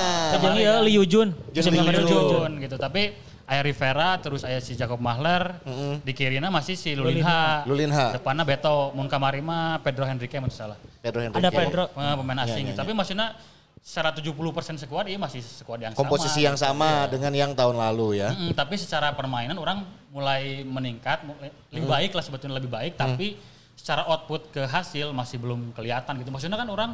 Ieu 0.61 0.77
Liu 0.85 1.03
Jun. 1.09 1.33
Musim 1.57 1.73
Liu 1.73 1.81
kemarin 1.89 2.05
Jun. 2.05 2.25
Jun 2.37 2.53
gitu. 2.61 2.77
Tapi 2.77 3.17
aya 3.47 3.63
Rivera 3.63 4.19
terus 4.19 4.43
aya 4.43 4.59
si 4.59 4.75
Jacob 4.75 4.99
Mahler, 4.99 5.63
di 6.03 6.13
kirinya 6.13 6.51
masih 6.51 6.75
si 6.75 6.93
Lulinha. 6.93 7.63
Lulinha. 7.63 8.11
Depannya 8.13 8.43
Beto, 8.43 8.91
mun 8.91 9.07
kamari 9.07 9.39
mah 9.39 9.79
Pedro 9.81 10.03
Henrique 10.03 10.35
mun 10.37 10.51
salah. 10.51 10.75
Pedro 10.99 11.23
Henrique. 11.23 11.39
Ada 11.39 11.51
Pedro. 11.51 11.85
Eh, 11.89 12.15
pemain 12.17 12.39
Iya, 12.39 12.47
asing. 12.49 12.65
iya, 12.67 12.75
Tapi 12.75 12.91
maksudnya 12.91 13.39
secara 13.79 14.11
70% 14.11 14.35
skuad 14.77 15.07
iya 15.07 15.15
masih 15.15 15.39
skuad 15.39 15.79
yang 15.79 15.95
Komposisi 15.95 16.43
sama. 16.43 16.45
yang 16.45 16.57
sama 16.59 16.91
dengan 17.07 17.31
yang 17.31 17.55
tahun 17.55 17.79
lalu 17.79 18.19
ya. 18.19 18.35
Mm-mm, 18.35 18.51
tapi 18.53 18.75
secara 18.75 19.15
permainan 19.15 19.55
orang 19.55 19.87
mulai 20.11 20.67
meningkat, 20.67 21.23
mulai- 21.23 21.55
lebih 21.71 21.87
baik 21.87 22.11
lah 22.11 22.25
sebetulnya 22.27 22.59
lebih 22.59 22.67
baik, 22.69 22.99
tapi 22.99 23.39
secara 23.79 24.03
output 24.07 24.51
ke 24.51 24.67
hasil 24.67 25.15
masih 25.15 25.39
belum 25.39 25.71
kelihatan 25.71 26.19
gitu. 26.19 26.35
Maksudnya 26.35 26.59
kan 26.59 26.67
orang, 26.67 26.91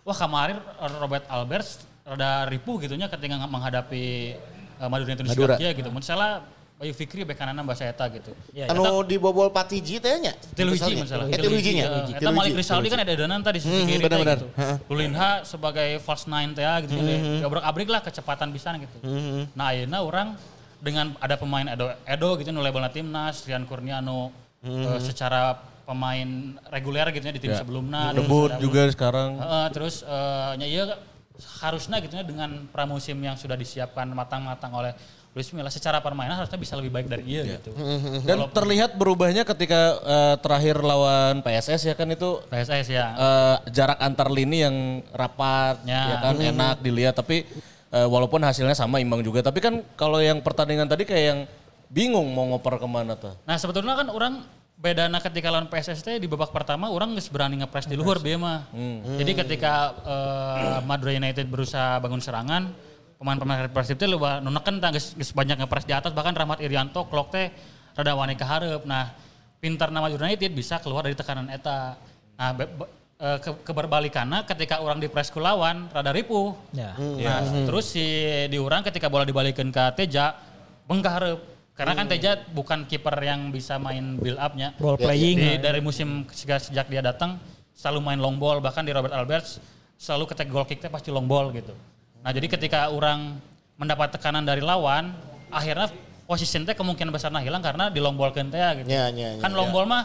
wah 0.00 0.16
kemarin 0.16 0.56
Robert 0.96 1.28
Albers 1.28 1.84
rada 2.00 2.48
ripuh 2.48 2.80
gitunya 2.80 3.04
ketika 3.06 3.36
menghadapi 3.44 4.32
uh, 4.80 4.88
Madura 4.88 5.08
United 5.08 5.26
Madura. 5.28 5.54
Madura. 5.54 5.70
gitu. 5.76 5.90
Misalnya 5.92 6.32
Bayu 6.80 6.96
Fikri 6.96 7.28
bek 7.28 7.36
kanan 7.36 7.60
bahasa 7.60 7.84
eta 7.84 8.08
gitu. 8.08 8.32
Iya, 8.56 8.64
iya. 8.64 8.72
Anu 8.72 9.04
dibobol 9.04 9.52
Patiji 9.52 10.00
teh 10.00 10.16
nya. 10.16 10.32
Tilu 10.56 10.72
hiji 10.72 10.96
masalah. 10.96 11.28
Eh 11.28 11.36
tilu 11.36 11.52
hijinya. 11.52 12.08
Eh, 12.08 12.16
Eta 12.16 12.32
Malik 12.32 12.56
Rizaldi 12.56 12.88
kan 12.88 12.96
ada 12.98 13.12
danan 13.12 13.44
tadi 13.44 13.60
sisi 13.60 13.68
Hmm, 13.68 13.84
kiri 13.84 14.00
teh 14.00 14.08
benar-benar. 14.08 14.38
gitu. 14.40 14.48
Heeh. 14.56 14.76
Lulinha 14.88 15.30
sebagai 15.44 16.00
false 16.00 16.24
nine 16.24 16.56
teh 16.56 16.64
gitu. 16.88 16.96
Hmm, 16.96 17.44
Abrik-abrik 17.44 17.84
lah 17.86 18.00
kecepatan 18.00 18.48
bisa 18.48 18.72
gitu. 18.74 18.96
Nah 19.52 19.76
ayeuna 19.76 20.00
orang 20.00 20.28
dengan 20.80 21.12
ada 21.20 21.36
pemain 21.36 21.68
Edo, 21.68 21.92
Edo 22.08 22.30
gitu 22.40 22.48
nu 22.48 22.64
labelna 22.64 22.88
timnas, 22.88 23.44
Rian 23.44 23.68
Kurniano 23.68 24.32
Hmm, 24.60 24.96
eh, 24.96 25.00
secara 25.00 25.56
pemain 25.84 26.28
reguler 26.68 27.08
gitu 27.10 27.24
ya 27.24 27.32
di 27.32 27.40
tim 27.40 27.52
Ya. 27.52 27.60
sebelumnya. 27.60 28.12
Debut 28.12 28.52
juga 28.56 28.88
sekarang. 28.88 29.36
Heeh, 29.36 29.66
terus 29.68 30.00
eh, 30.00 30.52
nya 30.56 30.64
iya 30.64 30.84
harusnya 31.60 31.96
gitu 31.98 32.14
ya 32.14 32.24
dengan 32.24 32.68
pramusim 32.68 33.16
yang 33.16 33.34
sudah 33.34 33.54
disiapkan 33.54 34.06
matang-matang 34.10 34.70
oleh 34.70 34.92
Luis 35.30 35.46
Milla 35.54 35.70
secara 35.70 36.02
permainan 36.02 36.34
harusnya 36.34 36.58
bisa 36.58 36.74
lebih 36.74 36.90
baik 36.90 37.06
dari 37.06 37.22
iya 37.22 37.42
gitu. 37.54 37.70
Dan 38.26 38.50
terlihat 38.50 38.98
berubahnya 38.98 39.46
ketika 39.46 39.80
eh, 40.02 40.34
terakhir 40.42 40.82
lawan 40.82 41.38
PSS 41.40 41.86
ya 41.86 41.94
kan 41.94 42.10
itu 42.10 42.42
PSS 42.50 42.90
ya. 42.90 43.06
eh, 43.14 43.56
jarak 43.70 43.98
antar 43.98 44.26
lini 44.26 44.66
yang 44.66 44.76
rapat 45.14 45.86
ya, 45.86 46.02
Ya. 46.08 46.18
kan 46.18 46.34
enak 46.34 46.82
dilihat 46.82 47.14
tapi 47.14 47.46
eh, 47.90 48.06
walaupun 48.10 48.42
hasilnya 48.42 48.74
sama 48.74 48.98
imbang 48.98 49.22
juga 49.22 49.38
tapi 49.40 49.62
kan 49.62 49.86
kalau 49.94 50.18
yang 50.18 50.42
pertandingan 50.42 50.90
tadi 50.90 51.06
kayak 51.06 51.24
yang 51.24 51.40
bingung 51.86 52.26
mau 52.30 52.50
ngoper 52.50 52.82
ke 52.82 52.86
mana 52.86 53.14
tuh. 53.14 53.30
Nah 53.46 53.54
sebetulnya 53.54 53.94
kan 53.94 54.10
orang 54.10 54.42
bedana 54.80 55.20
ketika 55.20 55.52
lawan 55.52 55.68
PSS 55.68 56.00
teh 56.00 56.16
di 56.16 56.24
babak 56.24 56.50
pertama 56.50 56.88
orang 56.88 57.12
nggak 57.12 57.28
berani 57.28 57.60
ngepres 57.60 57.84
di 57.84 58.00
luhur 58.00 58.16
bieu 58.16 58.40
mah. 58.40 58.64
Jadi 59.20 59.32
ketika 59.36 59.72
eh, 60.00 60.78
Madura 60.82 61.12
United 61.12 61.44
berusaha 61.46 62.00
bangun 62.00 62.18
serangan, 62.18 62.72
pemain-pemain 63.20 63.68
Persib 63.68 64.00
teh 64.00 64.08
loba 64.08 64.40
nu 64.40 64.48
neken 64.48 64.80
tah 64.80 64.88
geus 64.88 65.12
banyak 65.30 65.60
ngepres 65.60 65.84
di 65.84 65.92
atas 65.92 66.16
bahkan 66.16 66.32
Rahmat 66.32 66.64
Irianto 66.64 67.04
klok 67.04 67.28
teh 67.28 67.52
rada 67.92 68.16
wani 68.16 68.32
ka 68.34 68.48
hareup. 68.48 68.88
Nah, 68.88 69.12
pintar 69.60 69.92
nama 69.92 70.08
Madura 70.08 70.24
United 70.24 70.56
bisa 70.56 70.80
keluar 70.80 71.04
dari 71.04 71.12
tekanan 71.12 71.52
eta. 71.52 72.00
Nah, 72.40 72.50
be- 72.56 72.72
be- 72.72 72.88
eh, 73.20 73.36
ke, 73.36 73.60
keberbalikannya 73.60 74.48
ketika 74.48 74.80
orang 74.80 74.96
di 74.96 75.12
press 75.12 75.28
ku 75.28 75.44
lawan 75.44 75.92
rada 75.92 76.08
ripuh. 76.08 76.56
Ya. 76.72 76.96
Nah, 77.28 77.68
terus 77.68 77.92
si 77.92 78.00
diurang 78.48 78.80
ketika 78.80 79.12
bola 79.12 79.28
dibalikin 79.28 79.68
ke 79.68 79.84
Teja, 79.92 80.32
bengkah 80.88 81.20
hareup. 81.20 81.40
Karena 81.80 81.96
kan 81.96 82.06
Teja 82.12 82.36
bukan 82.52 82.84
kiper 82.84 83.16
yang 83.24 83.48
bisa 83.48 83.80
main 83.80 84.20
build 84.20 84.36
up-nya. 84.36 84.76
Ball 84.76 85.00
playing. 85.00 85.36
Di- 85.40 85.60
dari 85.64 85.80
musim 85.80 86.28
sejak, 86.28 86.60
sejak 86.60 86.92
dia 86.92 87.00
datang 87.00 87.40
selalu 87.72 88.04
main 88.04 88.20
long 88.20 88.36
ball 88.36 88.60
bahkan 88.60 88.84
di 88.84 88.92
Robert 88.92 89.16
Alberts 89.16 89.56
selalu 89.96 90.28
ketek 90.28 90.52
goal 90.52 90.68
kick 90.68 90.84
teh 90.84 90.92
pasti 90.92 91.08
long 91.08 91.24
ball 91.24 91.48
gitu. 91.56 91.72
Nah, 92.20 92.36
jadi 92.36 92.52
ketika 92.52 92.92
orang 92.92 93.40
mendapat 93.80 94.12
tekanan 94.12 94.44
dari 94.44 94.60
lawan, 94.60 95.16
akhirnya 95.48 95.88
posisi 96.28 96.60
teh 96.60 96.76
kemungkinan 96.76 97.08
besar 97.08 97.32
nah 97.32 97.40
hilang 97.40 97.64
karena 97.64 97.88
di 97.88 97.96
long 97.96 98.12
ball 98.12 98.28
teh 98.28 98.44
gitu. 98.44 98.84
Ya, 98.84 99.08
ya, 99.08 99.40
ya, 99.40 99.40
kan 99.40 99.56
long 99.56 99.72
ya. 99.72 99.80
ball 99.80 99.88
mah 99.88 100.04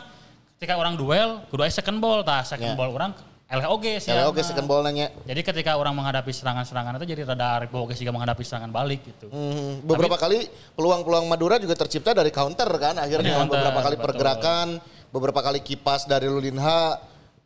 ketika 0.56 0.80
orang 0.80 0.96
duel 0.96 1.44
kudu 1.52 1.68
second 1.68 2.00
ball 2.00 2.24
tah 2.24 2.40
second 2.48 2.72
Ya. 2.72 2.80
ball 2.80 2.96
orang 2.96 3.12
LHOG 3.46 4.02
sih. 4.02 4.10
Ya 4.10 4.26
oke 4.26 4.42
second 4.42 4.66
ball 4.66 4.82
nanya. 4.82 5.14
Jadi 5.22 5.46
ketika 5.46 5.78
orang 5.78 5.94
menghadapi 5.94 6.34
serangan-serangan 6.34 6.98
itu 6.98 7.06
jadi 7.14 7.22
rada 7.30 7.70
oke 7.70 7.94
sih 7.94 8.02
menghadapi 8.10 8.42
serangan 8.42 8.74
balik 8.74 9.06
gitu. 9.06 9.30
Hmm, 9.30 9.86
beberapa 9.86 10.18
kali 10.18 10.50
peluang-peluang 10.74 11.30
Madura 11.30 11.62
juga 11.62 11.78
tercipta 11.78 12.18
dari 12.18 12.34
counter 12.34 12.66
kan 12.82 12.98
akhirnya 12.98 13.46
Counter, 13.46 13.62
beberapa 13.62 13.80
kali 13.86 13.96
betul. 14.02 14.06
pergerakan, 14.10 14.68
beberapa 15.14 15.40
kali 15.46 15.60
kipas 15.62 16.10
dari 16.10 16.26
Lulinha 16.26 16.98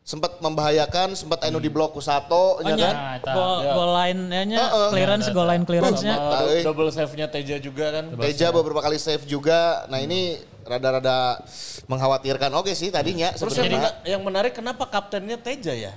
sempat 0.09 0.41
membahayakan, 0.41 1.13
sempat 1.13 1.37
anu 1.45 1.61
di 1.61 1.69
blok 1.69 1.93
ku 1.93 2.01
satu 2.01 2.57
Oh, 2.57 2.65
ya 2.65 2.73
kan. 2.73 2.95
Nah, 2.97 3.13
eta. 3.13 3.29
Goal, 3.29 3.55
goal 3.69 3.91
line 3.93 4.21
nya 4.47 4.57
Heeh. 4.59 4.89
clearance, 4.89 5.27
goal 5.29 5.45
line 5.45 5.61
clearance-nya. 5.63 6.15
Nah, 6.17 6.41
Eh, 6.43 6.49
eh. 6.51 6.63
double 6.65 6.89
save-nya 6.89 7.29
Teja 7.29 7.61
juga 7.61 7.93
kan. 7.93 8.05
Teja 8.17 8.49
beberapa 8.49 8.81
kali 8.81 8.97
save 8.97 9.21
juga. 9.23 9.85
Nah, 9.85 10.01
ini 10.01 10.41
rada-rada 10.65 11.37
mengkhawatirkan 11.85 12.49
oke 12.51 12.73
sih 12.73 12.89
tadinya 12.89 13.29
Terus 13.31 13.53
sebenarnya. 13.53 14.01
yang 14.03 14.21
menarik 14.21 14.49
kenapa 14.51 14.85
kaptennya 14.85 15.37
Teja 15.37 15.73
ya? 15.73 15.93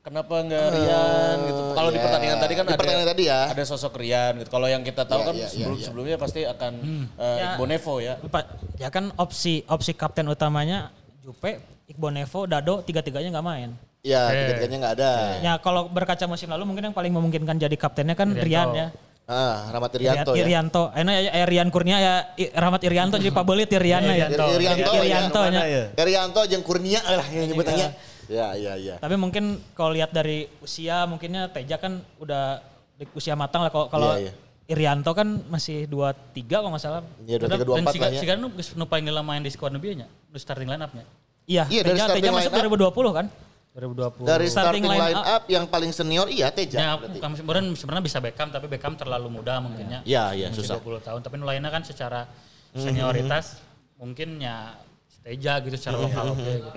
Kenapa 0.00 0.40
nggak 0.40 0.66
Rian 0.72 1.36
gitu? 1.44 1.62
Kalau 1.74 1.90
di 1.90 1.98
ya. 1.98 2.04
pertandingan 2.08 2.38
tadi 2.40 2.54
kan 2.54 2.64
Di 2.64 2.70
ada 2.70 2.78
pertandingan 2.78 3.08
tadi 3.10 3.22
ya. 3.26 3.40
ada 3.50 3.64
sosok 3.64 3.92
Rian 3.96 4.32
gitu. 4.38 4.48
Kalau 4.48 4.64
yang 4.64 4.80
kita 4.80 5.04
tahu 5.04 5.20
Ya, 5.20 5.26
kan 5.26 5.34
ya, 5.34 5.42
ya, 5.42 5.48
sebelum 5.50 5.74
ya. 5.74 5.84
sebelumnya 5.84 6.16
pasti 6.16 6.40
akan 6.42 6.72
eh, 7.18 7.36
Ya. 7.36 7.50
Bonevo 7.58 7.94
ya. 8.00 8.14
Pak, 8.16 8.44
ya 8.78 8.88
kan 8.88 9.12
opsi 9.16 9.60
opsi 9.66 9.92
kapten 9.92 10.24
utamanya 10.24 10.88
Jupe, 11.20 11.60
Iqbal 11.90 12.14
Nevo, 12.14 12.46
Dado 12.46 12.86
tiga-tiganya 12.86 13.34
nggak 13.34 13.46
main. 13.46 13.70
Ya, 14.06 14.30
tiga-tiganya 14.30 14.76
nggak 14.86 14.94
ada. 14.96 15.12
Ya 15.42 15.52
kalau 15.58 15.90
berkaca 15.90 16.24
musim 16.30 16.48
lalu 16.48 16.64
mungkin 16.64 16.88
yang 16.88 16.96
paling 16.96 17.10
memungkinkan 17.10 17.58
jadi 17.58 17.76
kaptennya 17.76 18.14
kan 18.14 18.30
Rian 18.32 18.70
ya. 18.72 18.86
Ah, 19.30 19.70
Rahmat 19.70 19.94
Irianto 19.94 20.34
ya. 20.34 20.42
Irianto. 20.42 20.82
Enak 20.90 21.14
ya, 21.14 21.30
ya 21.30 21.46
Rian 21.46 21.68
Kurnia 21.70 21.98
ya 22.02 22.14
Rahmat 22.50 22.82
Irianto 22.82 23.14
jadi 23.14 23.30
pabelit 23.30 23.70
ya 23.70 23.78
Rian 23.78 24.02
ya. 24.02 24.14
Irianto. 24.26 24.44
Irianto, 24.58 24.90
Irianto 24.98 25.40
ya. 25.46 25.50
nya. 25.50 25.62
Irianto 25.94 26.40
jeung 26.50 26.64
Kurnia 26.66 26.98
lah 27.02 27.26
yang 27.30 27.46
nyebutannya. 27.50 27.88
Ya, 28.30 28.54
ya, 28.54 28.74
ya. 28.78 28.94
Tapi 29.02 29.14
mungkin 29.18 29.58
kalau 29.74 29.90
lihat 29.90 30.14
dari 30.14 30.46
usia 30.62 31.02
mungkinnya 31.06 31.50
Teja 31.50 31.78
kan 31.78 31.98
udah 32.22 32.62
di 32.94 33.06
usia 33.14 33.34
matang 33.34 33.66
lah 33.66 33.70
kalau 33.74 33.86
kalau 33.90 34.14
Iya, 34.18 34.30
iya. 34.30 34.32
Irianto 34.70 35.10
kan 35.18 35.26
masih 35.50 35.90
23 35.90 36.46
kalau 36.46 36.70
nggak 36.70 36.82
salah. 36.82 37.02
Ya, 37.26 37.42
23 37.42 37.66
24 37.66 37.74
Dan 37.74 37.84
lah 37.90 38.10
ya. 38.14 38.20
siga 38.22 38.34
nu 38.38 38.54
geus 38.54 38.78
nu 38.78 38.86
paling 38.86 39.10
lama 39.10 39.26
main 39.26 39.42
di 39.42 39.50
squad 39.50 39.74
nu 39.74 39.82
nya, 39.82 40.06
di 40.06 40.38
starting 40.38 40.70
line 40.70 40.78
up-nya. 40.78 41.02
Iya, 41.50 41.64
Iya, 41.66 41.80
dari 41.82 41.98
Teja, 41.98 42.04
starting 42.06 42.22
Teja 42.22 42.30
masuk 42.38 42.52
line 42.54 42.62
up. 42.62 42.94
2020 42.94 43.18
kan? 43.18 43.26
2020. 43.70 44.26
Dari 44.26 44.46
Starting 44.50 44.50
starting, 44.50 44.84
line 44.86 45.02
line 45.14 45.22
up, 45.26 45.42
yang 45.50 45.64
paling 45.66 45.90
senior 45.90 46.26
iya 46.30 46.48
Teja. 46.54 46.78
Ya, 46.78 46.90
berarti. 46.94 47.18
bukan 47.18 47.30
sebenarnya 47.38 47.64
sebenarnya 47.74 48.04
bisa 48.06 48.18
Beckham 48.22 48.48
tapi 48.50 48.66
Beckham 48.70 48.94
terlalu 48.94 49.28
muda 49.30 49.58
mungkinnya. 49.58 50.06
Iya, 50.06 50.24
iya, 50.34 50.48
susah. 50.54 50.78
20 50.78 51.02
tahun 51.02 51.20
tapi 51.26 51.34
nu 51.38 51.46
lainnya 51.46 51.70
kan 51.70 51.82
secara 51.82 52.26
senioritas 52.70 53.58
mungkin 53.98 54.38
ya 54.38 54.78
Teja 55.20 55.60
gitu 55.60 55.76
secara 55.76 56.00
lokal 56.00 56.32
oke 56.32 56.40
gitu. 56.48 56.70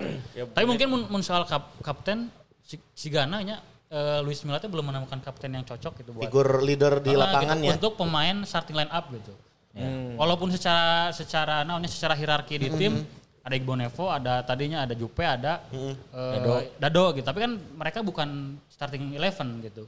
tapi 0.52 0.66
mungkin 0.68 0.86
mun, 0.92 1.02
mun 1.08 1.22
soal 1.24 1.48
kap, 1.48 1.72
kapten 1.80 2.28
si, 2.60 2.76
si 2.92 3.08
Gana 3.08 3.40
nya 3.40 3.64
eh, 3.88 4.20
Luis 4.20 4.44
Milla 4.44 4.60
teh 4.60 4.68
belum 4.68 4.84
menemukan 4.84 5.16
kapten 5.24 5.48
yang 5.56 5.64
cocok 5.64 6.04
gitu 6.04 6.12
buat 6.12 6.28
Figur 6.28 6.60
leader 6.60 7.00
di 7.00 7.16
Karena 7.16 7.24
lapangan 7.32 7.56
gitu, 7.56 7.64
ya. 7.64 7.74
Untuk 7.80 7.92
pemain 7.96 8.36
starting 8.44 8.76
line 8.76 8.92
up 8.92 9.08
gitu. 9.08 9.32
Walaupun 10.20 10.52
secara 10.52 11.08
secara 11.10 11.64
namanya 11.64 11.88
secara 11.88 12.12
hierarki 12.14 12.60
di 12.60 12.68
tim 12.76 13.02
ada 13.44 13.54
Iqbal 13.54 13.76
Nevo, 13.76 14.08
ada 14.08 14.40
tadinya 14.40 14.88
ada 14.88 14.96
Jupe, 14.96 15.20
ada 15.20 15.60
eh, 15.68 16.64
Dado. 16.80 17.12
gitu. 17.12 17.24
Tapi 17.28 17.38
kan 17.44 17.52
mereka 17.76 18.00
bukan 18.00 18.56
starting 18.72 19.12
eleven 19.12 19.60
gitu. 19.60 19.84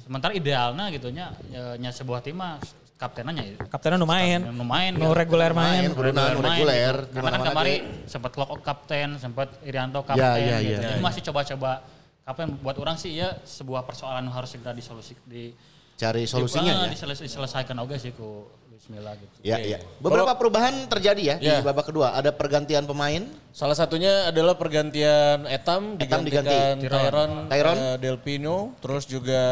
Sementara 0.00 0.32
idealnya 0.32 0.88
gitu 0.88 1.12
nya 1.12 1.36
ya, 1.52 1.76
nya 1.76 1.92
sebuah 1.92 2.24
tim 2.24 2.40
mah 2.40 2.56
kaptennya 2.96 3.44
ya 3.44 3.60
Kaptennya 3.68 4.00
nu 4.00 4.08
main. 4.08 4.40
nu 4.40 4.64
main 4.64 4.96
Nu 4.96 5.12
reguler 5.12 5.52
main. 5.52 5.92
nu 5.92 6.40
reguler, 6.40 7.04
gitu. 7.04 7.20
Karena 7.20 7.30
kan 7.30 7.42
kemarin 7.46 7.80
sempat 8.08 8.30
Klok 8.32 8.64
kapten, 8.64 9.20
sempat 9.20 9.52
Irianto 9.60 10.00
kapten 10.00 10.24
Ya, 10.24 10.40
ya, 10.40 10.56
gitu. 10.64 10.80
ya. 10.80 10.96
Ini 10.96 11.04
masih 11.04 11.20
coba-coba 11.28 11.84
kapten 12.24 12.56
buat 12.58 12.80
orang 12.80 12.96
sih 12.96 13.12
ya 13.12 13.36
sebuah 13.44 13.84
persoalan 13.84 14.24
harus 14.32 14.48
segera 14.48 14.72
disolusi 14.72 15.12
di 15.28 15.52
Cari 15.96 16.24
solusinya 16.24 16.84
ya. 16.84 16.92
diseles- 16.92 17.20
diselesaikan 17.20 17.76
oke 17.76 17.96
sih 17.96 18.12
ku 18.12 18.48
Luis 18.76 18.92
Milla 18.92 19.16
gitu. 19.16 19.32
Ya, 19.40 19.56
ya. 19.56 19.80
Beberapa 19.96 20.36
perubahan 20.36 20.84
terjadi 20.84 21.22
ya 21.24 21.36
di 21.40 21.48
Ya. 21.48 21.64
babak 21.64 21.88
kedua. 21.88 22.12
Ada 22.12 22.28
pergantian 22.28 22.84
pemain. 22.84 23.24
Salah 23.48 23.72
satunya 23.72 24.28
adalah 24.28 24.52
pergantian 24.52 25.48
Etam, 25.48 25.96
Etam 25.96 25.96
digantikan 25.96 26.44
diganti. 26.76 26.84
Tyron, 26.84 27.30
Tyron. 27.48 27.76
eh, 27.80 27.96
Delpino, 27.96 28.76
terus 28.78 29.08
juga 29.08 29.42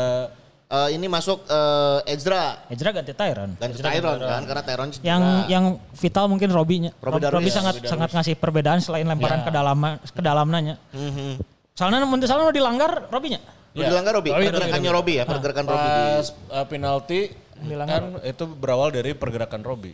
Eh, 0.65 0.97
ini 0.97 1.07
masuk 1.07 1.45
eh, 1.47 2.13
Ezra 2.13 2.67
Ezra 2.67 2.91
ganti 2.91 3.13
Tyron. 3.13 3.53
ganti 3.55 3.79
Tyron 3.79 4.17
kan 4.19 4.43
karena 4.43 4.63
Tyron 4.65 4.89
juga 4.91 5.05
Yang 5.07 5.23
yang 5.47 5.65
vital 5.93 6.25
mungkin 6.27 6.49
Robi-nya. 6.51 6.91
Robby 6.99 7.21
Rob- 7.21 7.31
Robby 7.31 7.47
Darwis. 7.47 7.55
sangat 7.55 7.75
Robby 7.79 7.87
sangat 7.87 8.11
ngasih 8.11 8.35
perbedaan 8.35 8.81
selain 8.81 9.07
lemparan 9.07 9.45
ke 9.45 9.53
dalam 9.55 9.77
ke 10.03 10.21
dalamnya. 10.21 10.75
Mhm. 10.91 11.39
Soalnya 11.73 12.03
mun 12.03 12.19
teu 12.19 12.27
salah 12.27 12.49
dilanggar 12.51 13.07
Robi-nya. 13.07 13.39
Udah 13.77 13.87
dilanggar 13.87 14.13
Robi, 14.15 14.31
Robi, 14.31 14.47
pergerakannya 14.51 14.91
Robi 14.91 15.13
ya, 15.15 15.25
pergerakan 15.27 15.65
Robi 15.69 15.85
di 15.85 15.91
pas 16.17 16.29
eh, 16.33 16.67
penalti 16.67 17.21
Kan 17.89 18.05
itu 18.23 18.45
berawal 18.47 18.89
dari 18.93 19.13
pergerakan 19.13 19.61
Robi. 19.65 19.93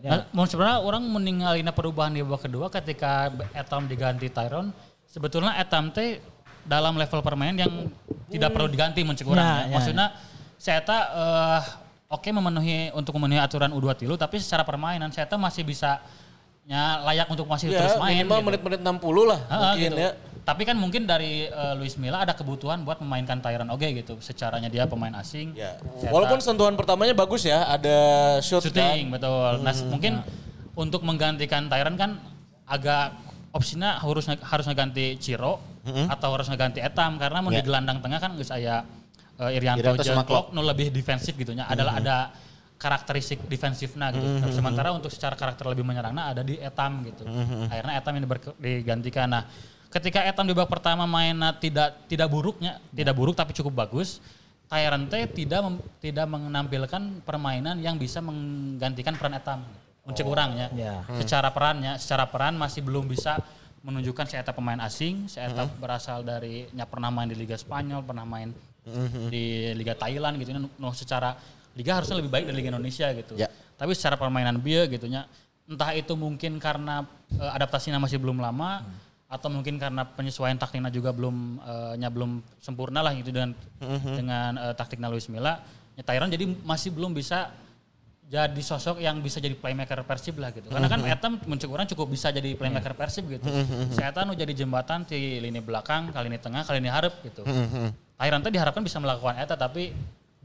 Nah, 0.00 0.24
mau 0.32 0.48
sebenarnya 0.48 0.80
orang 0.80 1.04
meninggalin 1.04 1.68
perubahan 1.76 2.16
di 2.16 2.24
babak 2.24 2.48
kedua 2.48 2.72
ketika 2.72 3.28
Etam 3.52 3.84
diganti 3.84 4.32
Tyron. 4.32 4.72
Sebetulnya 5.04 5.60
Etam 5.60 5.92
teh 5.92 6.24
dalam 6.64 6.96
level 6.96 7.20
permainan 7.20 7.56
yang 7.60 7.72
tidak 8.32 8.50
perlu 8.56 8.68
diganti 8.68 9.04
mencek 9.04 9.28
orang. 9.28 9.44
Ya, 9.44 9.52
ya. 9.52 9.60
ya, 9.60 9.72
Maksudnya 9.76 10.06
saya 10.56 10.80
tak 10.80 11.04
eh, 11.12 11.60
oke 12.10 12.28
memenuhi 12.32 12.92
untuk 12.96 13.12
memenuhi 13.20 13.40
aturan 13.40 13.72
U23 13.72 14.04
tilu 14.04 14.14
tapi 14.16 14.36
secara 14.40 14.64
permainan 14.64 15.08
saya 15.12 15.24
tak 15.28 15.40
masih 15.40 15.64
bisa 15.64 16.00
ya, 16.64 17.00
layak 17.04 17.28
untuk 17.28 17.44
masih 17.48 17.72
Ya, 17.72 17.84
terus 17.84 17.96
main 18.00 18.24
minimal 18.24 18.38
gitu. 18.40 18.46
menit-menit 18.48 18.80
60 18.80 19.30
lah 19.30 19.40
Ha, 19.48 19.56
mungkin 19.72 19.90
gitu. 19.90 19.96
ya. 20.00 20.10
Tapi 20.50 20.66
kan 20.66 20.74
mungkin 20.74 21.06
dari 21.06 21.46
eh, 21.46 21.74
Luis 21.78 21.94
Milla 21.94 22.26
ada 22.26 22.34
kebutuhan 22.34 22.82
buat 22.82 22.98
memainkan 22.98 23.38
Tyron 23.38 23.70
oke 23.70 23.86
gitu. 23.86 24.18
Secaranya 24.18 24.66
dia 24.66 24.82
pemain 24.90 25.14
asing. 25.22 25.54
Ya. 25.54 25.78
Saya 26.02 26.10
Walaupun 26.10 26.42
sentuhan 26.42 26.74
pertamanya 26.74 27.14
bagus 27.14 27.46
ya, 27.46 27.70
ada 27.70 27.98
shoot 28.42 28.66
shooting 28.66 29.14
kan. 29.14 29.14
betul. 29.14 29.52
Nah, 29.62 29.74
mungkin 29.86 30.12
untuk 30.74 31.06
menggantikan 31.06 31.70
Tyron 31.70 31.94
kan 31.94 32.18
agak 32.66 33.14
opsinya 33.54 34.02
harus 34.02 34.26
harus 34.26 34.66
ngeganti 34.66 35.22
Ciro 35.22 35.62
atau 35.86 36.34
harus 36.34 36.50
ngeganti 36.50 36.82
Etam 36.82 37.14
karena 37.14 37.38
mau 37.38 37.54
di 37.54 37.62
Ya. 37.62 37.66
gelandang 37.66 38.02
tengah 38.02 38.18
kan 38.18 38.34
geus 38.34 38.50
aya 38.50 38.82
uh, 39.38 39.54
Irianto, 39.54 39.86
Irianto 39.86 40.26
Klok. 40.26 40.50
Lebih 40.50 40.90
defensif 40.90 41.38
gitunya. 41.38 41.70
Adalah 41.70 42.02
ada 42.02 42.16
karakteristik 42.74 43.44
defensifnya 43.46 44.08
gitu. 44.10 44.24
Nah, 44.24 44.50
sementara 44.50 44.90
untuk 44.90 45.12
secara 45.12 45.36
karakter 45.36 45.68
lebih 45.68 45.84
menyerangnya 45.86 46.34
ada 46.34 46.42
di 46.42 46.58
Etam 46.58 47.06
gitu. 47.06 47.22
Akhirnya 47.68 47.94
Etam 48.02 48.12
yang 48.18 48.24
digantikan. 48.58 49.28
Nah, 49.30 49.44
ketika 49.90 50.22
Etam 50.22 50.46
di 50.46 50.54
babak 50.54 50.70
pertama 50.70 51.04
mainnya 51.04 51.50
tidak 51.52 52.06
tidak 52.06 52.30
buruknya, 52.30 52.78
tidak 52.94 53.14
buruk 53.18 53.34
tapi 53.34 53.52
cukup 53.52 53.86
bagus. 53.86 54.22
Tyrant 54.70 55.10
tidak 55.10 55.60
mem- 55.66 55.82
tidak 55.98 56.30
menampilkan 56.30 57.26
permainan 57.26 57.82
yang 57.82 57.98
bisa 57.98 58.22
menggantikan 58.22 59.18
peran 59.18 59.34
Etam. 59.34 59.60
Untuk 60.06 60.30
orangnya. 60.30 60.70
Ya. 60.74 61.02
Secara 61.22 61.50
perannya, 61.50 61.98
secara 62.00 62.24
peran 62.30 62.54
masih 62.56 62.80
belum 62.82 63.06
bisa 63.10 63.36
menunjukkan 63.80 64.26
saya 64.28 64.40
eta 64.44 64.52
pemain 64.52 64.80
asing, 64.84 65.28
saya 65.28 65.50
eta 65.52 65.64
Mm-hmm. 65.64 65.80
berasal 65.80 66.20
dari 66.24 66.68
nya 66.76 66.84
pernah 66.84 67.08
main 67.08 67.28
di 67.30 67.36
Liga 67.36 67.56
Spanyol, 67.56 68.02
pernah 68.04 68.24
main 68.28 68.50
Mm-hmm. 68.80 69.26
di 69.28 69.44
Liga 69.76 69.92
Thailand 69.92 70.40
gitu 70.40 70.56
no, 70.56 70.88
secara 70.96 71.36
liga 71.76 72.00
harusnya 72.00 72.16
lebih 72.16 72.32
baik 72.32 72.48
dari 72.48 72.56
Liga 72.64 72.72
Indonesia 72.72 73.06
gitu. 73.12 73.36
Ya. 73.36 73.52
Tapi 73.76 73.92
secara 73.92 74.16
permainan 74.16 74.56
dia 74.60 74.88
gitu 74.88 75.04
nya 75.04 75.28
entah 75.68 75.92
itu 75.94 76.16
mungkin 76.16 76.56
karena 76.56 77.04
eh, 77.36 77.52
adaptasinya 77.60 78.00
masih 78.00 78.16
belum 78.16 78.40
lama 78.40 78.82
atau 79.30 79.46
mungkin 79.46 79.78
karena 79.78 80.02
penyesuaian 80.02 80.58
taktiknya 80.58 80.90
juga 80.90 81.14
belum 81.14 81.62
eh, 81.62 81.94
nya 82.02 82.10
belum 82.10 82.42
sempurna 82.58 82.98
lah 82.98 83.14
gitu 83.14 83.30
dengan 83.30 83.54
dengan 84.18 84.52
eh, 84.58 84.74
taktiknya 84.74 85.06
Luis 85.06 85.30
Milla. 85.30 85.62
Ya, 85.94 86.02
Tyron 86.02 86.26
jadi 86.26 86.50
masih 86.66 86.90
belum 86.90 87.14
bisa 87.14 87.54
jadi 88.30 88.62
sosok 88.62 89.02
yang 89.02 89.18
bisa 89.22 89.42
jadi 89.42 89.54
playmaker 89.58 90.02
Persib 90.06 90.38
lah 90.38 90.54
gitu. 90.54 90.70
Karena 90.70 90.86
kan 90.86 91.02
Eta 91.02 91.26
muncul 91.46 91.70
orang 91.74 91.86
cukup 91.90 92.14
bisa 92.14 92.30
jadi 92.30 92.54
playmaker 92.54 92.94
Persib 92.94 93.26
gitu. 93.26 93.42
Saya 93.90 94.14
Eta 94.14 94.22
nu 94.22 94.38
jadi 94.38 94.54
jembatan 94.54 95.02
di 95.02 95.42
lini 95.42 95.58
belakang, 95.58 96.14
kali 96.14 96.30
ini 96.30 96.38
tengah, 96.38 96.62
kali 96.62 96.78
ini 96.78 96.90
harap 96.90 97.18
gitu. 97.26 97.42
Tyron 98.18 98.40
teh 98.42 98.54
diharapkan 98.54 98.82
bisa 98.86 99.02
melakukan 99.02 99.34
Eta 99.34 99.58
tapi 99.58 99.90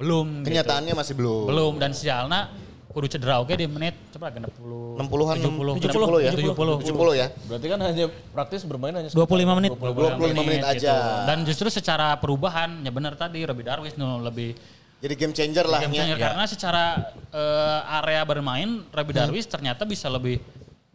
belum 0.01 0.41
gitu. 0.41 0.49
Kenyataannya 0.49 0.93
masih 0.97 1.13
belum. 1.13 1.45
Belum 1.45 1.73
dan 1.77 1.93
sialna 1.93 2.49
kudu 2.95 3.11
cedera 3.11 3.43
oke 3.43 3.51
di 3.51 3.67
menit 3.67 3.91
coba 4.15 4.31
genep 4.31 4.55
60-an 4.55 5.35
60 5.43 5.83
70 5.83 6.23
ya. 6.23 6.31
70 6.31 6.55
70 6.87 7.19
ya. 7.19 7.27
Berarti 7.51 7.67
kan 7.67 7.79
hanya 7.83 8.05
praktis 8.31 8.63
bermain 8.63 8.95
hanya 8.95 9.11
25 9.11 9.59
menit. 9.59 9.75
25 9.75 10.15
menit 10.47 10.63
aja. 10.63 10.79
gitu. 10.79 10.95
Dan 11.27 11.37
justru 11.43 11.67
secara 11.67 12.15
perubahan 12.15 12.79
ya 12.79 12.95
benar 12.95 13.19
tadi 13.19 13.43
Robi 13.43 13.67
Darwis 13.67 13.99
nu 13.99 14.23
lebih 14.23 14.55
Jadi 15.03 15.13
game 15.19 15.35
changer 15.35 15.67
lah 15.67 15.83
game 15.83 15.91
nya. 15.91 16.07
changer 16.07 16.17
karena 16.23 16.43
secara 16.47 16.83
eh, 17.35 17.97
area 17.99 18.23
bermain 18.23 18.87
Robi 18.87 19.11
Darwis 19.11 19.43
ternyata 19.43 19.83
bisa 19.83 20.07
lebih 20.07 20.39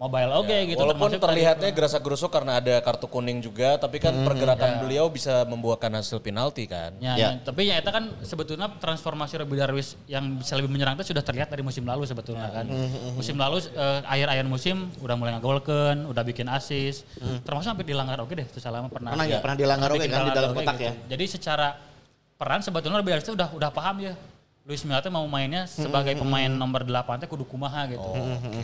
mobile 0.01 0.33
oke 0.33 0.57
gitu 0.65 0.81
Walaupun 0.81 1.13
terlihatnya 1.13 1.69
gerasa 1.77 2.01
gerusuk 2.01 2.33
karena 2.33 2.57
ada 2.57 2.81
kartu 2.81 3.05
kuning 3.05 3.45
juga, 3.45 3.77
tapi 3.77 4.01
kan 4.01 4.17
pergerakan 4.25 4.81
beliau 4.81 5.13
bisa 5.13 5.45
membuahkan 5.45 5.93
hasil 5.93 6.25
penalti 6.25 6.65
kan. 6.65 6.97
Ya, 6.97 7.13
Ya. 7.13 7.17
ya, 7.21 7.29
tapi 7.45 7.69
ya 7.69 7.77
itu 7.77 7.91
kan 7.93 8.09
sebetulnya 8.25 8.73
transformasi 8.81 9.37
Robi 9.37 9.61
Darwis 9.61 10.01
yang 10.09 10.41
bisa 10.41 10.57
lebih 10.57 10.73
menyerang 10.73 10.97
itu 10.97 11.13
sudah 11.13 11.21
terlihat 11.21 11.53
dari 11.53 11.61
musim 11.61 11.85
lalu 11.85 12.09
sebetulnya 12.09 12.49
kan. 12.49 12.65
Musim 13.13 13.37
lalu 13.37 13.61
eh, 13.61 14.01
akhir-akhir 14.09 14.47
musim 14.49 14.89
udah 15.05 15.21
mulai 15.21 15.37
ngagolkan, 15.37 16.09
udah 16.09 16.23
bikin 16.25 16.49
asis, 16.49 17.05
termasuk 17.45 17.69
sampai 17.69 17.85
dilanggar 17.85 18.25
oke 18.25 18.33
deh 18.33 18.49
itu 18.49 18.57
selama 18.57 18.89
pernah. 18.89 19.13
Pernah 19.13 19.29
ya? 19.29 19.45
Pernah 19.45 19.59
dilanggar 19.61 19.89
oke 19.93 20.07
kan 20.09 20.21
di 20.25 20.33
dalam 20.33 20.51
oke 20.51 20.59
kotak 20.65 20.77
gitu. 20.81 20.87
ya? 20.89 20.93
Jadi 21.13 21.25
secara 21.29 21.69
peran 22.41 22.65
sebetulnya 22.65 22.97
Robi 22.97 23.13
Darwis 23.13 23.29
itu 23.29 23.37
udah 23.37 23.53
udah 23.53 23.69
paham 23.69 24.01
ya. 24.01 24.17
Luis 24.69 24.85
Milla 24.85 25.01
teh 25.01 25.09
mau 25.09 25.25
mainnya 25.25 25.65
sebagai 25.65 26.15
pemain 26.21 26.53
nomor 26.53 26.85
8 26.85 27.25
teh 27.25 27.29
kudu 27.29 27.49
kumaha 27.49 27.89
gitu. 27.89 28.05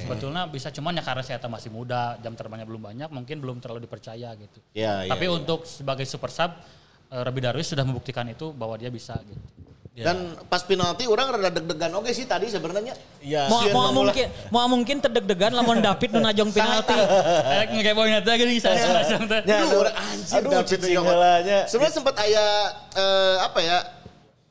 Sebetulnya 0.05 0.45
bisa 0.45 0.69
cuman 0.69 0.93
ya 0.93 1.03
karena 1.03 1.25
saya 1.25 1.41
masih 1.49 1.73
muda, 1.73 2.21
jam 2.21 2.37
terbangnya 2.37 2.69
belum 2.69 2.83
banyak, 2.93 3.09
mungkin 3.09 3.37
belum 3.41 3.57
terlalu 3.65 3.89
dipercaya 3.89 4.37
gitu. 4.37 4.59
Ya, 4.77 5.09
ya, 5.09 5.11
Tapi 5.11 5.25
ya. 5.25 5.33
untuk 5.33 5.65
sebagai 5.65 6.05
super 6.05 6.29
sub, 6.29 6.53
eh, 7.09 7.23
Robi 7.25 7.41
Darwis 7.41 7.73
sudah 7.73 7.83
membuktikan 7.83 8.29
itu 8.29 8.53
bahwa 8.53 8.77
dia 8.77 8.93
bisa 8.93 9.17
gitu. 9.25 9.41
Dan 9.97 10.37
pas 10.53 10.61
penalti 10.61 11.09
orang 11.09 11.33
rada 11.33 11.49
deg-degan 11.57 11.89
oke 11.97 12.13
sih 12.13 12.29
tadi 12.29 12.53
sebenarnya. 12.53 12.93
Iya. 13.25 13.49
Mau 13.49 13.65
mau 13.73 14.05
mungkin 14.05 14.29
mau 14.53 14.69
mungkin 14.69 15.01
terdeg-degan 15.01 15.57
lamun 15.57 15.81
David 15.81 16.13
nu 16.13 16.21
najong 16.21 16.53
penalti. 16.53 16.93
Nggak 17.73 17.95
poin 17.97 18.13
itu 18.13 18.31
gini 18.37 18.61
saya 18.61 18.93
langsung 18.93 19.25
teh. 19.25 19.41
Ya, 19.49 19.65
anjir 19.65 20.37
aduh, 20.45 20.51
David. 20.61 20.81
Sebenarnya 21.65 21.95
sempat 21.97 22.15
aya 22.21 22.45
eh, 22.93 23.37
apa 23.41 23.59
ya? 23.65 23.96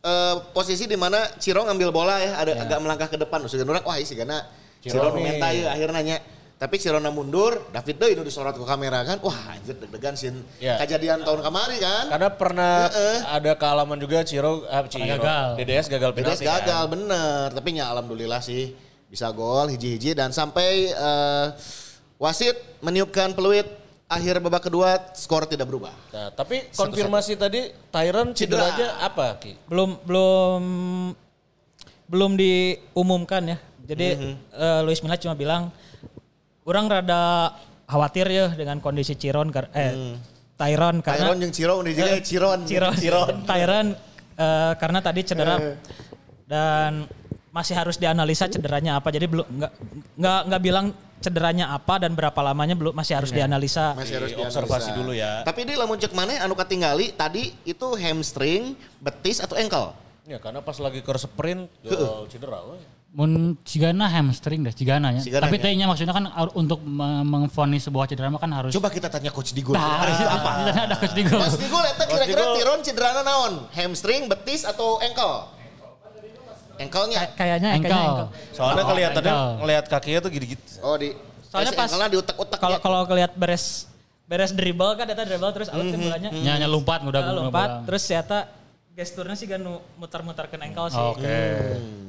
Eh, 0.06 0.36
posisi 0.53 0.86
di 0.86 0.93
mana 0.93 1.26
Ciro 1.41 1.66
ngambil 1.66 1.89
bola 1.89 2.22
ya, 2.22 2.38
ada 2.38 2.51
agak 2.62 2.78
melangkah 2.80 3.10
ke 3.10 3.18
depan. 3.18 3.41
Usaha 3.41 3.66
orang 3.66 3.82
wah 3.82 3.97
sih 3.97 4.14
karena 4.14 4.45
Ciro, 4.80 5.01
Ciro 5.10 5.18
minta 5.18 5.49
ya 5.49 5.74
akhirnya 5.74 6.01
nya. 6.06 6.18
Tapi 6.56 6.80
Ciro 6.80 7.03
mundur, 7.12 7.68
David 7.74 7.95
tuh 7.99 8.08
itu 8.08 8.22
disorot 8.24 8.56
ke 8.56 8.64
kamera 8.64 9.03
kan. 9.03 9.20
Wah, 9.20 9.36
anjir 9.51 9.76
deg-degan 9.76 10.16
sih 10.16 10.32
Ya. 10.64 10.80
kejadian 10.80 11.28
tahun 11.28 11.43
kemarin 11.43 11.78
kan. 11.84 12.06
Karena 12.16 12.30
pernah 12.32 12.74
Heeh. 12.88 13.18
ada 13.28 13.51
kealaman 13.60 13.99
juga 13.99 14.24
Ciro, 14.24 14.64
ah, 14.72 14.88
Ciro 14.88 15.03
gagal. 15.03 15.60
DDS 15.60 15.91
gagal 15.91 16.12
penalti. 16.16 16.47
kan. 16.47 16.64
gagal 16.64 16.84
bener, 16.88 17.45
tapi 17.51 17.70
ya 17.76 17.91
alhamdulillah 17.91 18.39
sih 18.39 18.72
bisa 19.12 19.28
gol 19.36 19.68
hiji-hiji 19.68 20.16
dan 20.16 20.32
sampai 20.32 20.95
eh, 20.95 21.45
wasit 22.16 22.56
meniupkan 22.80 23.36
peluit 23.36 23.68
akhir 24.06 24.38
babak 24.38 24.64
kedua 24.64 25.14
skor 25.14 25.43
tidak 25.43 25.66
berubah. 25.66 25.89
Nah, 26.10 26.30
tapi 26.30 26.70
konfirmasi 26.70 27.34
tadi 27.36 27.74
Tyron 27.89 28.32
Cedera. 28.32 28.70
cederanya 28.70 28.88
apa 29.01 29.38
Ki? 29.38 29.58
belum 29.66 29.97
belum 30.01 30.62
belum 32.06 32.32
diumumkan 32.36 33.43
ya. 33.47 33.58
Jadi 33.86 34.08
eh, 34.36 34.80
Luis 34.82 35.01
Milla 35.01 35.16
cuma 35.16 35.34
bilang 35.34 35.70
orang 36.64 36.86
rada 36.88 37.53
khawatir 37.86 38.26
ya 38.28 38.49
dengan 38.49 38.78
kondisi 38.78 39.14
Ciron 39.14 39.49
kar- 39.49 39.70
eh 39.72 40.18
Tyron 40.56 41.01
karena 41.01 41.30
Tyron 41.30 41.39
yang 41.39 41.53
Ciro 41.53 41.74
udah 41.78 41.91
juga 41.91 42.10
Eh, 42.10 42.22
Ciron. 42.22 42.60
Ciron. 42.64 43.36
Tyron 43.43 43.88
eh, 44.36 44.74
karena 44.76 44.99
tadi 45.01 45.22
cedera 45.22 45.56
dan 46.45 47.10
masih 47.56 47.72
harus 47.72 47.95
dianalisa 47.95 48.51
cederanya 48.51 48.99
apa. 48.99 49.08
Jadi 49.10 49.32
belum 49.32 49.47
nggak 49.47 49.72
nggak 50.20 50.39
nggak 50.51 50.62
bilang 50.62 50.86
cederanya 51.24 51.72
apa 51.72 52.03
dan 52.03 52.12
berapa 52.12 52.36
lamanya 52.43 52.76
belum 52.76 52.91
masih 52.91 53.16
harus 53.16 53.32
dianalisa. 53.32 53.95
Masih 53.95 54.20
harus 54.20 54.36
Observasi 54.36 54.91
dianalisa. 54.91 54.99
dulu 54.99 55.12
ya. 55.16 55.32
Tapi 55.47 55.64
dia 55.64 55.80
lamun 55.80 55.95
cek 55.95 56.12
mana 56.12 56.36
anu 56.43 56.51
katinggali 56.51 57.16
tadi 57.16 57.56
itu 57.64 57.88
hamstring, 57.95 58.76
betis 58.99 59.39
atau 59.39 59.56
ankle. 59.56 59.95
Ya 60.28 60.36
karena 60.43 60.60
pas 60.60 60.76
lagi 60.84 60.99
ke 60.99 61.12
sprint 61.16 61.72
gol 61.80 62.28
cedera. 62.28 62.60
Mun 63.16 63.56
cigana 63.64 64.12
hamstring 64.12 64.68
deh 64.68 64.76
cigana 64.76 65.16
ya. 65.16 65.24
Cigana 65.24 65.47
Tapi 65.47 65.56
ya. 65.56 65.64
tehnya 65.72 65.86
maksudnya 65.88 66.12
kan 66.12 66.28
untuk 66.51 66.84
me- 66.84 67.24
mengvonis 67.24 67.88
sebuah 67.88 68.12
cedera 68.12 68.28
mah 68.28 68.43
kan 68.43 68.51
harus 68.51 68.76
Coba 68.76 68.91
kita 68.91 69.08
tanya 69.08 69.32
coach 69.32 69.56
Digo. 69.56 69.72
Nah, 69.72 70.03
apa? 70.03 70.49
Ada 70.91 70.99
coach 70.99 71.16
Digo. 71.16 71.39
Coach 71.39 71.56
Digo 71.56 71.80
eta 71.80 72.03
kira-kira 72.03 72.43
Tiron 72.60 72.84
cederana 72.84 73.24
naon? 73.24 73.72
Hamstring, 73.72 74.28
betis 74.28 74.68
atau 74.68 74.99
ankle? 74.99 75.55
Ankle-nya. 76.78 77.19
Kay- 77.21 77.34
Kayaknya 77.36 77.69
ankle. 77.73 78.28
Soalnya 78.51 78.84
Oh, 78.84 78.89
kelihatannya 78.89 79.34
ngelihat 79.59 79.86
kakinya 79.88 80.19
tuh 80.19 80.32
gini-gitu. 80.32 80.63
Oh 80.80 80.95
di 80.95 81.15
Soalnya 81.45 81.71
pas 81.71 81.88
di 81.88 82.17
utak-utak 82.19 82.57
kalau 82.59 82.78
ya. 82.78 82.84
kalau 82.84 82.99
kelihat 83.05 83.32
beres 83.34 83.88
beres 84.26 84.51
dribble 84.51 84.91
kan 84.93 85.05
eta 85.05 85.23
dribble 85.23 85.51
terus 85.53 85.69
out 85.69 85.80
ke 85.82 85.95
bolanya. 85.95 86.30
Nyanya 86.30 86.67
lompat 86.67 86.99
udah 87.01 87.21
lompat 87.32 87.69
terus 87.86 88.03
ternyata 88.03 88.49
gesturnya 88.95 89.35
sih 89.35 89.43
kan 89.43 89.59
nu 89.59 89.83
muter-muterkeun 89.99 90.63
ankle 90.63 90.87
sih. 90.87 91.03
Oke. 91.03 91.39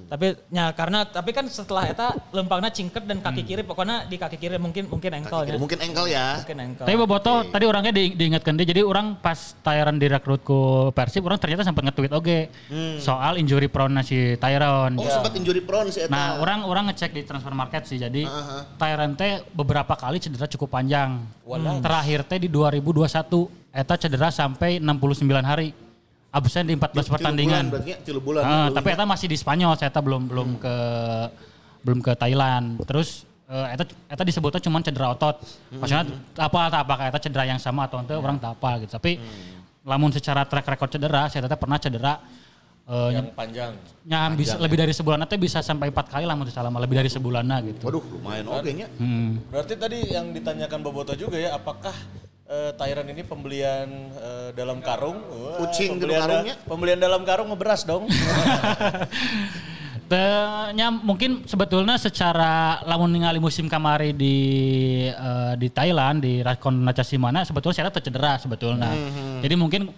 Tapi 0.07 0.39
ya 0.55 0.71
karena 0.71 1.03
tapi 1.03 1.35
kan 1.35 1.43
setelah 1.51 1.91
eta 1.91 2.15
lempangnya 2.31 2.71
cingket 2.71 3.03
dan 3.11 3.19
kaki 3.19 3.43
Hmm. 3.43 3.49
kiri 3.51 3.63
pokoknya 3.67 4.07
di 4.07 4.15
kaki 4.15 4.39
kiri 4.39 4.55
mungkin 4.55 4.87
mungkin 4.87 5.11
ankle 5.19 5.43
kiri. 5.43 5.59
Mungkin 5.59 5.83
ankle 5.83 6.07
ya. 6.07 6.39
Mungkin 6.39 6.59
ankle. 6.63 6.87
Tapi 6.87 6.95
Boboto 6.95 7.43
tadi 7.51 7.65
orangnya 7.67 7.91
di, 7.91 8.15
diingatkan 8.15 8.55
dia. 8.55 8.71
Jadi 8.71 8.87
orang 8.87 9.19
pas 9.19 9.59
Tyron 9.67 9.99
direkrut 9.99 10.47
ku 10.47 10.95
Persib, 10.95 11.27
orang 11.27 11.43
ternyata 11.43 11.67
sempat 11.67 11.91
nge-tweet 11.91 12.13
oke 12.15 12.39
soal 13.03 13.43
injury 13.43 13.67
prone 13.67 13.99
si 14.07 14.39
Tyron. 14.39 14.95
Oh 14.95 15.11
sempat 15.11 15.35
injury 15.35 15.67
prone 15.67 15.91
sih 15.91 16.07
eta. 16.07 16.15
Nah, 16.15 16.39
orang 16.39 16.63
orang 16.63 16.95
ngecek 16.95 17.11
di 17.11 17.27
transfer 17.27 17.51
market 17.51 17.83
sih. 17.83 17.99
Jadi 17.99 18.23
Tyron 18.79 19.19
teh 19.19 19.43
beberapa 19.51 19.99
kali 19.99 20.23
cedera 20.23 20.47
cukup 20.47 20.79
panjang. 20.79 21.19
Terakhir 21.83 22.23
teh 22.31 22.39
di 22.39 22.47
2021 22.47 23.75
eta 23.75 23.99
cedera 23.99 24.31
sampai 24.31 24.79
69 24.79 25.43
hari. 25.43 25.86
Absen 26.37 26.69
di 26.69 26.77
14 26.77 26.93
Tilu 26.93 27.13
pertandingan. 27.17 27.65
bulan 27.65 27.73
berarti 27.73 27.91
ya, 27.91 27.99
tilu 28.05 28.21
bulan. 28.21 28.43
Tilu 28.45 28.77
tapi 28.77 28.89
eta 28.93 29.05
masih 29.09 29.27
di 29.33 29.37
Spanyol, 29.41 29.73
saya 29.81 29.89
eta 29.89 30.05
belum 30.05 30.23
belum 30.29 30.49
ke 30.61 30.75
belum 31.81 31.99
ke 32.05 32.13
Thailand. 32.13 32.77
Terus 32.85 33.25
eh, 33.49 33.73
eta 33.73 33.89
eta 34.13 34.21
disebutnya 34.21 34.61
cuma 34.61 34.85
cedera 34.85 35.17
otot. 35.17 35.41
Maksudnya 35.73 36.05
apa 36.37 36.61
tak 36.69 36.81
apakah 36.85 37.05
eta 37.09 37.19
cedera 37.25 37.45
yang 37.49 37.57
sama 37.57 37.89
atau 37.89 38.05
ente 38.05 38.13
orang 38.13 38.37
tak 38.37 38.53
apa 38.53 38.85
gitu. 38.85 39.01
Tapi 39.01 39.17
lamun 39.87 40.13
secara 40.13 40.45
track 40.45 40.67
record 40.77 40.91
cedera, 40.93 41.33
saya 41.33 41.49
tetap 41.49 41.57
pernah 41.57 41.81
cedera 41.81 42.21
eh, 42.85 43.11
Yang 43.17 43.33
panjang. 43.33 43.73
nya 44.05 44.31
bisa 44.37 44.61
lebih 44.61 44.77
dari 44.77 44.93
sebulan 44.93 45.25
itu 45.25 45.41
bisa 45.41 45.59
sampai 45.65 45.89
empat 45.89 46.07
kali 46.11 46.23
lah 46.29 46.37
menurut 46.37 46.53
saya 46.53 46.69
lama 46.69 46.85
lebih 46.85 47.01
dari 47.01 47.09
sebulan 47.09 47.49
gitu. 47.73 47.89
Waduh 47.89 48.05
lumayan 48.13 48.45
oke 48.51 48.71
nya. 48.77 48.87
Hmm. 49.01 49.41
Berarti 49.49 49.75
tadi 49.79 49.99
yang 50.13 50.37
ditanyakan 50.37 50.79
Boboto 50.85 51.17
juga 51.17 51.41
ya, 51.41 51.57
apakah 51.57 51.97
eh, 52.47 52.71
Tyron 52.75 53.07
ini 53.11 53.23
pembelian 53.23 53.89
eh, 54.15 54.49
dalam 54.55 54.79
karung? 54.81 55.19
Wah, 55.23 55.59
Kucing 55.67 55.99
pembelian 55.99 56.23
karungnya? 56.23 56.55
pembelian 56.67 57.01
dalam 57.01 57.23
karung 57.27 57.49
ngeberas 57.51 57.83
dong. 57.83 58.07
Tehnya 60.07 60.95
mungkin 60.95 61.43
sebetulnya 61.51 61.99
secara 61.99 62.79
lamun 62.87 63.11
ningali 63.11 63.43
musim 63.43 63.67
kamari 63.67 64.15
di 64.15 64.37
eh, 65.11 65.53
di 65.59 65.67
Thailand 65.67 66.23
di 66.23 66.47
Rakon 66.47 66.79
Nacasimana 66.87 67.43
sebetulnya 67.43 67.83
saya 67.83 67.91
tercedera 67.91 68.39
sebetulnya. 68.39 68.87
Hmm, 68.95 69.43
Jadi 69.43 69.55
mungkin 69.59 69.91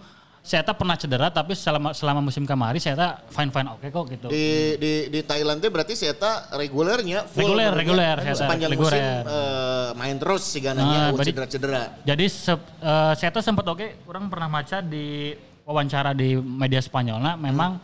saya 0.49 0.65
tak 0.65 0.81
pernah 0.81 0.97
cedera 0.97 1.29
tapi 1.29 1.53
selama 1.53 1.93
selama 1.93 2.25
musim 2.25 2.41
kamari 2.41 2.81
saya 2.81 2.97
tak 2.97 3.13
fine 3.29 3.53
fine 3.53 3.69
oke 3.69 3.85
kok 3.85 4.05
gitu. 4.09 4.27
Di 4.33 4.47
di 4.81 4.93
di 5.13 5.19
Thailand 5.21 5.61
teh 5.61 5.69
berarti 5.69 5.93
saya 5.93 6.17
regulernya 6.49 7.29
full. 7.29 7.53
Reguler, 7.53 7.69
reguler, 7.69 8.15
saya 8.17 8.33
tak 8.33 8.41
Sepanjang 8.49 8.69
reguler. 8.73 8.89
musim 8.89 9.29
eh, 9.29 9.89
main 9.93 10.17
terus 10.17 10.41
sih 10.41 10.57
gananya 10.57 11.13
berarti- 11.13 11.29
cedera-cedera. 11.29 11.81
Jadi 12.01 12.25
se- 12.25 12.65
eh, 12.81 13.13
saya 13.13 13.29
tuh 13.29 13.45
sempat 13.45 13.61
oke 13.61 14.09
orang 14.09 14.25
pernah 14.25 14.49
baca 14.49 14.81
di 14.81 15.37
wawancara 15.69 16.17
di 16.17 16.33
media 16.33 16.81
Spanyol 16.81 17.21
nah 17.21 17.35
memang 17.37 17.77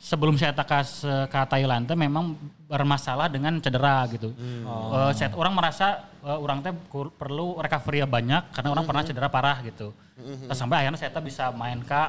sebelum 0.00 0.40
saya 0.40 0.56
takas 0.56 1.04
ke 1.04 1.40
Thailand 1.46 1.84
teh 1.84 1.92
memang 1.92 2.32
bermasalah 2.66 3.30
dengan 3.30 3.62
cedera 3.62 4.02
gitu. 4.10 4.34
Eh, 4.34 5.10
saya 5.14 5.30
orang 5.38 5.54
merasa 5.54 6.10
eh, 6.26 6.34
orang 6.34 6.58
teh 6.66 6.74
perlu 7.14 7.62
recovery 7.62 8.02
banyak 8.02 8.50
karena 8.50 8.68
orang 8.74 8.84
pernah 8.84 9.02
cedera 9.06 9.30
parah 9.30 9.62
gitu. 9.62 9.94
Terus 10.18 10.58
sampai 10.58 10.82
akhirnya 10.82 10.98
saya 10.98 11.14
teh 11.14 11.22
bisa 11.22 11.54
main 11.54 11.78
ke 11.80 12.02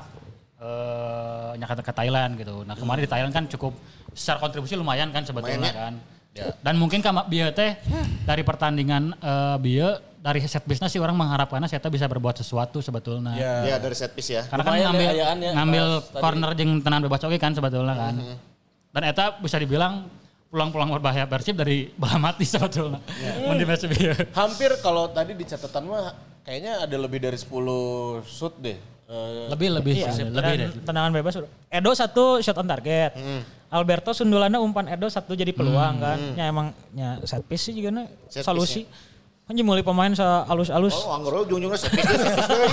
eh 0.58 1.52
nyakat 1.62 1.86
ke 1.86 1.94
Thailand 1.94 2.34
gitu. 2.42 2.66
Nah 2.66 2.74
kemarin 2.74 3.06
di 3.06 3.12
Thailand 3.12 3.30
kan 3.30 3.46
cukup 3.46 3.78
secara 4.18 4.42
kontribusi 4.42 4.74
lumayan 4.74 5.14
kan 5.14 5.22
sebetulnya 5.22 5.70
kan. 5.70 5.94
Dan 6.38 6.78
mungkin 6.82 7.06
kama 7.06 7.30
Bia 7.30 7.54
teh 7.54 7.78
dari 8.26 8.42
pertandingan 8.42 9.14
eh 9.22 9.58
Bia 9.62 10.02
dari 10.18 10.42
set 10.44 10.66
bisnis 10.66 10.90
sih 10.90 10.98
orang 10.98 11.14
mengharapkannya 11.14 11.70
saya 11.70 11.78
teh 11.78 11.94
bisa 11.94 12.10
berbuat 12.10 12.42
sesuatu 12.42 12.82
sebetulnya. 12.82 13.38
Ya. 13.38 13.54
Ya 13.64 13.76
dari 13.78 13.94
set 13.94 14.18
piece 14.18 14.34
ya. 14.34 14.42
Karena 14.50 14.66
kan 14.66 14.74
Lumayan 14.74 14.90
ngambil 14.90 15.10
ya 15.14 15.26
ngambil 15.54 15.86
pas 15.86 16.10
tadi. 16.10 16.24
corner 16.26 16.52
jeung 16.58 16.72
tenan 16.82 17.00
bebas 17.06 17.22
oke 17.22 17.38
kan 17.38 17.54
sebetulnya 17.54 17.94
kan. 17.94 18.16
Dan 18.98 19.02
eta 19.06 19.38
bisa 19.38 19.62
dibilang 19.62 20.10
pulang-pulang 20.58 20.90
berbahaya 20.90 21.30
Persib 21.30 21.54
dari 21.54 21.94
balah 21.94 22.18
mati 22.18 22.42
sebetulnya. 22.50 22.98
Match 23.62 23.86
Bia. 23.86 24.18
Hampir 24.34 24.74
kalau 24.82 25.06
tadi 25.08 25.38
di 25.38 25.46
catatan 25.46 25.86
mah 25.86 26.10
kayaknya 26.42 26.82
ada 26.82 26.96
lebih 26.98 27.22
dari 27.22 27.38
10 27.38 27.46
shoot 28.26 28.58
deh. 28.58 28.74
Eh, 29.08 29.48
Lebih 29.48 29.70
lebih 29.72 29.94
Iya, 29.96 30.12
sih, 30.12 30.26
dan 30.26 30.36
lebih 30.36 30.56
deh. 30.58 30.70
tendangan 30.84 31.14
bebas. 31.14 31.38
Edo 31.70 31.92
satu 31.94 32.42
shot 32.42 32.58
on 32.58 32.66
target. 32.66 33.14
Alberto 33.68 34.12
Sundulana 34.12 34.58
umpan 34.58 34.90
Edo 34.90 35.08
satu 35.08 35.32
jadi 35.32 35.54
peluang 35.54 36.02
kan. 36.02 36.18
Ya 36.34 36.50
emang 36.50 36.74
ya 36.92 37.22
set 37.24 37.46
piece 37.46 37.70
sih 37.70 37.78
juga 37.78 38.04
Set 38.28 38.42
piece 38.42 38.44
solusi. 38.44 38.82
Kan 39.48 39.56
mulai 39.64 39.80
pemain 39.80 40.12
sa 40.12 40.44
alus-alus. 40.44 40.92
Oh, 41.08 41.16
anggar 41.16 41.48
ujung-ujungnya 41.48 41.80
set 41.80 41.96
piece 41.96 42.04
deh, 42.04 42.20
set 42.20 42.36
piece 42.36 42.52
deh. 42.52 42.68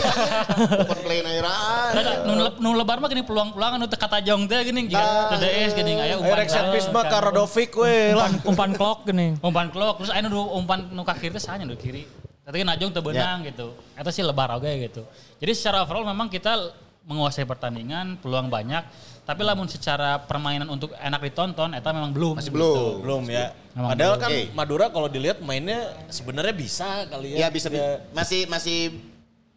Open 0.83 0.99
play 1.07 1.23
nairaan. 1.23 1.91
Nah, 2.35 2.75
lebar 2.75 2.99
mah 2.99 3.07
gini 3.07 3.23
peluang-peluangan 3.23 3.79
nu 3.79 3.87
teu 3.87 3.95
kata 3.95 4.19
jong 4.27 4.51
teh 4.51 4.59
gini 4.67 4.91
jika 4.91 5.31
TDS 5.39 5.71
gini 5.79 6.03
aya 6.03 6.19
Ayo 6.19 6.27
umpan 6.27 6.43
rek 6.43 6.51
piece 6.51 6.91
mah 6.91 7.07
kan. 7.07 7.15
ka 7.15 7.31
Radovic 7.31 7.71
we 7.79 8.11
lah. 8.11 8.27
Umpan, 8.43 8.75
clock 8.75 9.07
gini. 9.07 9.39
umpan 9.39 9.71
klok 9.71 10.03
terus 10.03 10.11
aya 10.11 10.27
nu 10.27 10.51
umpan 10.51 10.91
nu 10.91 11.07
ka 11.07 11.15
kiri 11.15 11.39
teh 11.39 11.39
sanya 11.39 11.63
nu 11.63 11.79
kiri. 11.79 12.11
Tapi 12.43 12.67
kan 12.67 12.75
najong 12.75 12.91
teu 12.91 13.07
beunang 13.07 13.47
gitu. 13.47 13.79
Eta 13.95 14.11
sih 14.11 14.27
lebar 14.27 14.59
oge 14.59 14.75
gitu. 14.91 15.07
Jadi 15.39 15.55
secara 15.55 15.87
overall 15.87 16.03
memang 16.03 16.27
kita 16.27 16.59
menguasai 17.07 17.47
pertandingan, 17.47 18.19
peluang 18.19 18.51
banyak. 18.51 18.83
Tapi 19.25 19.41
lamun 19.41 19.65
secara 19.65 20.21
permainan 20.21 20.69
untuk 20.69 20.93
enak 20.95 21.21
ditonton, 21.23 21.73
eta 21.73 21.91
memang 21.91 22.13
belum. 22.13 22.37
Masih 22.37 22.49
gitu. 22.49 22.61
belum. 22.61 22.93
Belum 23.01 23.23
ya. 23.27 23.57
Memang 23.73 23.91
Padahal 23.91 24.13
belum. 24.13 24.23
kan 24.23 24.31
Oke. 24.31 24.43
Madura 24.53 24.87
kalau 24.89 25.09
dilihat 25.09 25.41
mainnya 25.41 25.81
sebenarnya 26.09 26.53
bisa 26.53 27.09
kali 27.09 27.33
ya. 27.33 27.37
Ya 27.37 27.49
bisa 27.49 27.69
Ya. 27.69 28.05
masih 28.13 28.45
masih 28.47 28.79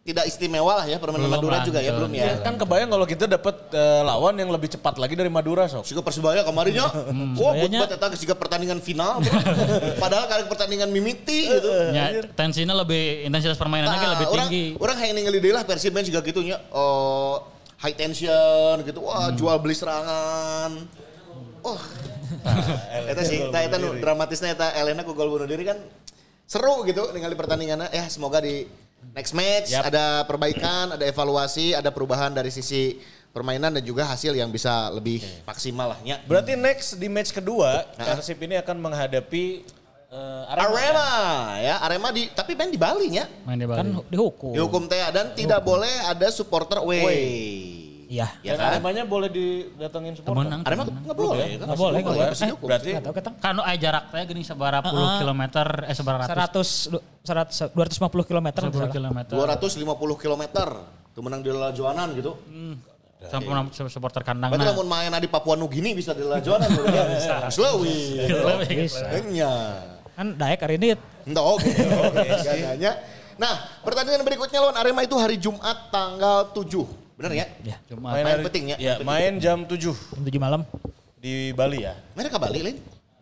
tidak 0.00 0.24
istimewa 0.24 0.72
lah 0.72 0.88
ya 0.88 0.96
permainan 0.96 1.28
Belum 1.28 1.36
Madura 1.36 1.56
lah, 1.60 1.66
juga 1.68 1.78
ya 1.78 1.92
betul. 1.92 2.08
belum 2.08 2.12
ya. 2.16 2.40
Kan 2.40 2.56
kebayang 2.56 2.88
kalau 2.88 3.04
kita 3.04 3.28
dapat 3.28 3.56
eh, 3.68 4.02
lawan 4.02 4.34
yang 4.34 4.48
lebih 4.48 4.72
cepat 4.72 4.96
lagi 4.96 5.12
dari 5.12 5.28
Madura 5.28 5.68
sok. 5.68 5.84
Siga 5.84 6.00
Persebaya 6.00 6.40
kemarinnya, 6.40 6.88
wah 6.88 6.96
buat 7.36 7.52
Persebaya-nya- 7.60 7.80
buat 7.84 7.92
eta 7.92 8.16
siga 8.16 8.32
pertandingan 8.32 8.80
final. 8.80 9.20
Padahal 10.02 10.24
kali 10.26 10.42
pertandingan 10.48 10.88
mimiti 10.88 11.44
gitu. 11.44 11.68
Ya, 11.92 12.24
tensinya 12.24 12.72
lebih 12.74 13.28
intensitas 13.28 13.60
permainannya 13.60 14.00
Nah, 14.00 14.12
lebih 14.16 14.26
orang, 14.26 14.48
tinggi. 14.48 14.64
Orang 14.80 14.96
yang 14.96 15.12
ningali 15.12 15.38
deui 15.38 15.52
lah 15.52 15.68
Persib 15.68 15.92
main 15.92 16.08
juga 16.08 16.24
gitu 16.24 16.40
nya. 16.40 16.56
Oh, 16.72 17.44
high 17.78 17.94
tension 17.94 18.82
gitu. 18.82 19.00
Wah, 19.06 19.30
jual 19.34 19.56
beli 19.62 19.74
serangan. 19.74 20.86
Oh. 21.62 21.80
eta 23.10 23.22
sih, 23.24 23.50
eta 23.50 23.58
eta 23.64 23.76
nu 23.80 23.98
dramatisnya 23.98 24.54
eta 24.54 24.70
Elena 24.78 25.02
ku 25.02 25.16
gol 25.16 25.32
bunuh 25.32 25.48
diri 25.48 25.66
kan 25.66 25.78
seru 26.44 26.84
gitu 26.86 27.10
ningali 27.14 27.34
pertandingannya. 27.34 27.90
Ya, 27.90 28.06
semoga 28.06 28.42
di 28.42 28.68
next 29.14 29.32
match 29.34 29.70
Yap. 29.72 29.90
ada 29.90 30.26
perbaikan, 30.26 30.94
ada 30.94 31.04
evaluasi, 31.06 31.74
ada 31.74 31.90
perubahan 31.90 32.34
dari 32.34 32.50
sisi 32.50 32.98
permainan 33.30 33.76
dan 33.78 33.84
juga 33.84 34.08
hasil 34.08 34.34
yang 34.34 34.50
bisa 34.50 34.90
lebih 34.90 35.22
maksimal 35.46 35.94
lah 35.94 36.00
nya. 36.02 36.18
Berarti 36.26 36.58
next 36.58 36.98
di 36.98 37.06
match 37.06 37.30
kedua 37.30 37.86
Nah. 37.94 38.16
Persib 38.18 38.40
ini 38.42 38.58
akan 38.58 38.76
menghadapi 38.80 39.62
eh, 40.08 40.52
Arema. 40.52 40.68
Arema 40.72 41.08
ya, 41.60 41.74
Arema 41.84 42.08
di 42.12 42.22
tapi 42.32 42.56
main 42.56 42.72
di 42.72 42.80
Bali 42.80 43.06
nya. 43.12 43.28
Main 43.44 43.58
di 43.60 43.66
Bali. 43.68 43.78
Kan 43.78 43.88
dihukum. 44.08 44.52
Dihukum 44.56 44.82
teh 44.88 45.00
dan 45.12 45.32
tidak 45.36 45.60
boleh 45.60 45.92
ada 46.08 46.28
supporter 46.32 46.80
away. 46.80 47.88
Iya. 48.08 48.40
Ya 48.40 48.56
Dan 48.56 48.64
kan? 48.64 48.68
Aremanya 48.72 49.04
boleh 49.04 49.28
didatengin 49.28 50.16
supporter. 50.16 50.48
Temenang. 50.48 50.60
Arema 50.64 50.82
temenang. 50.88 51.04
nggak 51.04 51.18
boleh. 51.20 51.46
kan? 51.60 51.66
Nggak 51.68 51.78
boleh, 51.78 51.98
nggak 52.00 52.16
boleh. 52.16 52.28
dihukum. 52.32 52.66
Berarti 52.72 52.90
Nggak 52.96 53.04
tahu 53.04 53.14
ketang. 53.20 53.34
Kan 53.36 53.52
nu 53.52 53.62
aya 53.62 53.76
jarak 53.76 54.04
teh 54.08 54.24
geuning 54.24 54.46
sabaraha 54.48 54.88
puluh 54.88 55.08
kilometer 55.20 55.66
eh 55.84 55.94
sabaraha 55.94 56.24
ratus 56.24 56.68
100, 57.28 57.68
100 57.68 57.76
250 57.76 58.24
km. 58.24 58.48
10 58.72 58.96
kilometer. 58.96 59.32
250 59.36 60.24
km. 60.24 60.42
Tuh 61.12 61.20
menang 61.20 61.40
di 61.44 61.50
Lajoanan 61.52 62.08
gitu. 62.16 62.32
Sampai 63.28 63.50
menang 63.50 63.68
supporter 63.74 64.22
kandang. 64.24 64.56
Berarti 64.56 64.72
lamun 64.72 64.88
main 64.88 65.12
di 65.20 65.28
Papua 65.28 65.58
Nugini 65.60 65.92
bisa 65.92 66.16
di 66.16 66.24
Lajoanan. 66.24 66.70
Slowi. 67.52 68.24
Bisa. 68.72 69.04
Iya. 69.20 69.52
Kan 70.18 70.34
Daek 70.34 70.58
hari 70.58 70.74
ini 70.76 70.98
Entah 71.22 71.44
oke. 71.54 71.62
Oke. 71.62 72.26
Gandanya. 72.42 72.92
Nah, 73.38 73.54
pertandingan 73.86 74.26
berikutnya 74.26 74.58
lawan 74.58 74.74
Arema 74.74 75.06
itu 75.06 75.14
hari 75.14 75.38
Jumat 75.38 75.94
tanggal 75.94 76.50
7. 76.50 76.66
Benar 77.14 77.30
ya? 77.30 77.46
ya 77.62 77.76
Cuma 77.86 78.10
Main 78.10 78.26
hari- 78.26 78.42
penting 78.42 78.64
ya, 78.66 78.76
Ya, 78.76 78.92
penting. 78.96 79.06
main 79.06 79.32
jam 79.38 79.58
7 79.62 79.78
jam 79.94 79.94
7 80.18 80.42
malam. 80.42 80.66
di 81.18 81.50
Bali 81.50 81.86
ya. 81.86 81.94
Mereka 82.14 82.34
Bali, 82.34 82.58
Lin. 82.62 82.76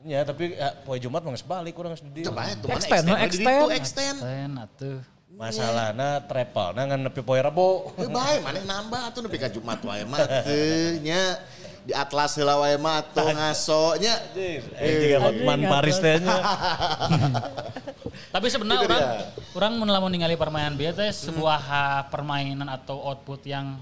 Ya, 0.04 0.20
tapi 0.22 0.52
ya, 0.52 0.72
poe 0.84 0.96
Jumat 0.96 1.20
mah 1.20 1.32
geus 1.32 1.44
balik 1.44 1.72
kurang 1.72 1.92
di. 2.06 2.24
Coba 2.24 2.44
ya, 2.44 2.54
tuh 2.54 2.68
mana 2.68 2.76
Extend, 2.78 3.06
extend. 3.18 3.60
situ 3.60 3.72
extend. 3.74 4.16
Ten 4.20 4.50
atuh. 4.54 4.98
Masalahna 5.32 6.08
travel 6.22 6.68
nah 6.72 6.84
ngan 6.86 7.00
nepi 7.02 7.20
poe 7.20 7.36
Rebo. 7.36 7.92
Eh 7.94 8.06
bae 8.06 8.40
maneh 8.40 8.64
nambah 8.64 9.12
atuh 9.12 9.20
nepi 9.20 9.36
ka 9.36 9.48
Jumat 9.50 9.80
wae 9.82 10.00
mah 10.04 10.16
teu 10.40 10.96
nya 11.02 11.36
di 11.86 11.94
Atlas 11.94 12.34
heula 12.34 12.58
wae 12.58 12.74
mah 12.82 12.98
atuh 12.98 13.30
ngaso 13.30 13.94
nya. 14.02 14.18
Eh, 14.34 15.14
Hotman 15.22 15.62
Paris 15.70 16.02
teh 16.02 16.18
nya. 16.18 16.34
Tapi 18.34 18.46
sebenarnya 18.50 18.82
Itu 18.82 18.88
orang 18.90 19.02
dia. 19.06 19.22
orang 19.54 19.72
mun 19.78 19.88
lamun 19.88 20.10
ningali 20.10 20.34
permainan 20.34 20.74
bieu 20.74 20.90
teh 20.90 21.14
sebuah 21.14 21.62
permainan 22.10 22.66
atau 22.66 22.98
output 23.06 23.46
yang 23.46 23.78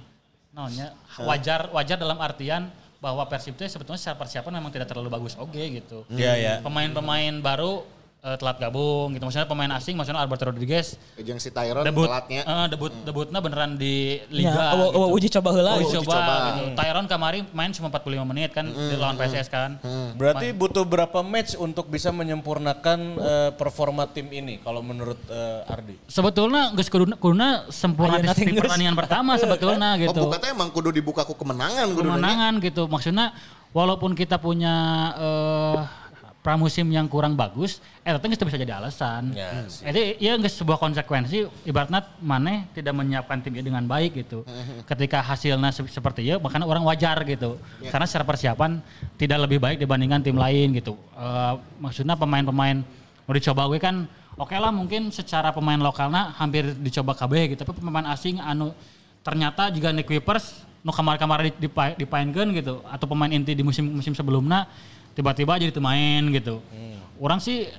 naonnya 0.52 0.92
wajar 1.24 1.72
wajar 1.72 1.96
dalam 1.96 2.20
artian 2.20 2.68
bahwa 3.00 3.24
Persib 3.28 3.56
teh 3.56 3.68
sebetulnya 3.68 4.00
secara 4.00 4.20
persiapan 4.20 4.60
memang 4.60 4.72
tidak 4.72 4.92
terlalu 4.92 5.08
bagus 5.12 5.36
oke 5.40 5.60
gitu. 5.60 6.04
Iya, 6.12 6.32
ya. 6.36 6.54
Pemain-pemain 6.64 7.40
baru 7.40 7.84
eh, 8.24 8.36
telat 8.36 8.56
gabung 8.56 9.12
gitu. 9.12 9.22
Maksudnya 9.22 9.44
pemain 9.44 9.68
asing 9.70 9.94
maksudnya 9.94 10.18
Alberto 10.18 10.48
Rodriguez 10.48 10.96
Jeung 11.16 11.36
si 11.36 11.48
Tyron 11.48 11.84
debut 11.84 12.08
telatnya. 12.08 12.42
eh, 12.42 12.66
debut 12.66 12.92
debutnya 13.04 13.38
beneran 13.38 13.76
di 13.76 14.16
Ya, 14.24 14.50
liga 14.50 14.62
awa, 14.72 14.84
gitu. 14.86 14.96
awa 14.96 15.06
uji 15.10 15.28
coba 15.30 15.48
heula. 15.52 15.70
Oh, 15.70 15.78
uji 15.78 15.96
coba, 15.98 16.10
coba. 16.10 16.34
gitu. 16.50 16.62
Tyron 16.74 17.04
kemarin 17.04 17.42
main 17.50 17.70
cuma 17.70 17.88
45 17.88 18.24
menit 18.24 18.50
kan 18.50 18.64
di 18.64 18.96
lawan 18.96 19.14
PSS 19.14 19.48
kan. 19.48 19.76
Berarti 20.14 20.50
butuh 20.50 20.82
berapa 20.82 21.20
match 21.20 21.54
untuk 21.54 21.86
bisa 21.86 22.08
menyempurnakan 22.10 22.98
eh, 23.14 23.50
performa 23.52 24.06
tim 24.06 24.26
ini 24.28 24.58
kalau 24.58 24.80
menurut 24.80 25.20
eh, 25.26 25.60
Ardi? 25.66 25.94
Sebetulnya 26.06 26.72
geus 26.72 26.88
kuduna, 26.88 27.14
kuduna 27.14 27.48
sempurna 27.68 28.16
di, 28.16 28.26
geus. 28.26 28.56
pertandingan 28.58 28.94
pertama 28.94 29.36
sebetulnya 29.42 29.94
gitu. 29.96 30.16
Pembuka 30.16 30.38
teh 30.38 30.50
emang 30.50 30.70
kudu 30.70 30.90
dibuka 30.90 31.22
ku 31.22 31.34
kemenangan 31.34 31.92
kudu 31.92 32.08
kemenangan 32.08 32.52
gitu. 32.58 32.82
Maksudnya 32.86 33.34
walaupun 33.70 34.14
kita 34.14 34.38
punya 34.38 34.74
eh, 35.14 35.76
pramusim 36.44 36.84
yang 36.92 37.08
kurang 37.08 37.32
bagus, 37.32 37.80
eh 38.04 38.12
itu 38.12 38.44
bisa 38.44 38.60
jadi 38.60 38.76
alasan. 38.76 39.32
Ya, 39.32 39.64
Jadi 39.64 40.20
ya 40.20 40.36
nggak 40.36 40.52
sebuah 40.52 40.76
konsekuensi. 40.76 41.48
Ibaratnya 41.64 42.04
mana 42.20 42.68
tidak 42.76 42.92
menyiapkan 42.92 43.40
timnya 43.40 43.64
dengan 43.64 43.80
baik 43.88 44.12
gitu. 44.20 44.44
Ketika 44.90 45.24
hasilnya 45.24 45.72
se- 45.72 45.88
seperti 45.88 46.20
ya, 46.28 46.36
makanya 46.36 46.68
orang 46.68 46.84
wajar 46.84 47.16
gitu. 47.24 47.56
Karena 47.88 48.04
secara 48.04 48.28
persiapan 48.28 48.76
tidak 49.16 49.48
lebih 49.48 49.56
baik 49.56 49.80
dibandingkan 49.80 50.20
tim 50.20 50.36
lain 50.36 50.76
gitu. 50.76 51.00
Eh, 51.16 51.54
maksudnya 51.80 52.12
pemain-pemain 52.12 52.84
mau 53.24 53.32
dicoba 53.32 53.64
gue 53.72 53.80
kan 53.80 54.04
oke 54.36 54.52
lah 54.52 54.68
mungkin 54.68 55.08
secara 55.08 55.48
pemain 55.48 55.80
lokalnya 55.80 56.36
hampir 56.36 56.76
dicoba 56.76 57.16
KB 57.16 57.56
gitu. 57.56 57.64
Tapi 57.64 57.80
pemain 57.80 58.04
asing 58.12 58.36
anu 58.36 58.76
ternyata 59.24 59.72
juga 59.72 59.96
Nick 59.96 60.12
Wipers 60.12 60.60
nu 60.84 60.92
kamar-kamar 60.92 61.48
di, 61.48 61.50
dipa- 61.56 61.96
dipainkan 61.96 62.52
gitu 62.52 62.84
atau 62.84 63.08
pemain 63.08 63.32
inti 63.32 63.56
di 63.56 63.64
musim 63.64 63.88
musim 63.88 64.12
sebelumnya 64.12 64.68
tiba-tiba 65.14 65.56
jadi 65.56 65.70
pemain 65.70 66.22
gitu. 66.28 66.58
Orang 67.16 67.38
sih 67.38 67.70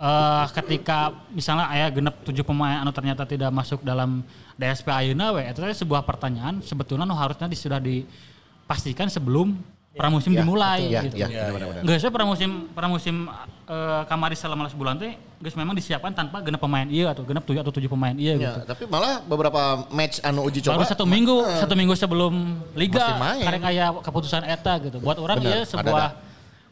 eh 0.00 0.46
ketika 0.54 1.12
misalnya 1.28 1.68
ayah 1.70 1.92
genep 1.92 2.16
tujuh 2.24 2.40
pemain 2.40 2.80
anu 2.80 2.88
ternyata 2.88 3.22
tidak 3.22 3.50
masuk 3.50 3.82
dalam 3.82 4.24
DSP 4.56 4.88
Ayeuna 4.88 5.28
we 5.30 5.44
itu 5.44 5.60
teh 5.60 5.76
sebuah 5.76 6.00
pertanyaan 6.00 6.64
sebetulnya 6.64 7.04
nu 7.04 7.12
harusnya 7.12 7.44
di- 7.44 7.58
sudah 7.58 7.76
dipastikan 7.76 9.06
sebelum 9.06 9.60
pramusim 9.90 10.32
Ya, 10.32 10.40
dimulai. 10.40 10.88
Ya, 10.88 11.02
gitu. 11.04 11.20
ya, 11.20 11.52
benar-benar. 11.52 11.82
Nggak 11.82 11.96
usah 11.98 12.08
pramusim 12.08 12.50
pramusim 12.70 13.16
eh, 13.66 14.02
kamari 14.06 14.32
selama 14.32 14.72
sebulan 14.72 14.96
teh 14.96 15.12
geus 15.36 15.52
memang 15.52 15.74
disiapkan 15.74 16.14
tanpa 16.14 16.40
genep 16.40 16.56
pemain 16.58 16.86
iya 16.86 17.12
atau 17.12 17.20
genep 17.20 17.44
tujuh 17.44 17.60
atau 17.60 17.68
tujuh 17.70 17.90
pemain 17.90 18.14
iya 18.14 18.34
Ya, 18.34 18.56
gitu. 18.56 18.60
tapi 18.64 18.82
malah 18.86 19.20
beberapa 19.20 19.84
match 19.90 20.22
anu 20.22 20.46
uji 20.46 20.62
coba 20.62 20.80
Baru 20.80 20.86
satu 20.86 21.04
minggu, 21.04 21.44
satu 21.58 21.74
minggu 21.74 21.92
sebelum 21.92 22.32
liga 22.72 23.04
karek 23.36 23.62
aya 23.66 23.92
keputusan 23.98 24.48
eta 24.48 24.80
gitu. 24.80 24.96
Buat 24.96 25.18
orang 25.18 25.36
Benar, 25.36 25.52
ya 25.52 25.60
sebuah 25.66 25.84
ada-ada. 26.08 26.29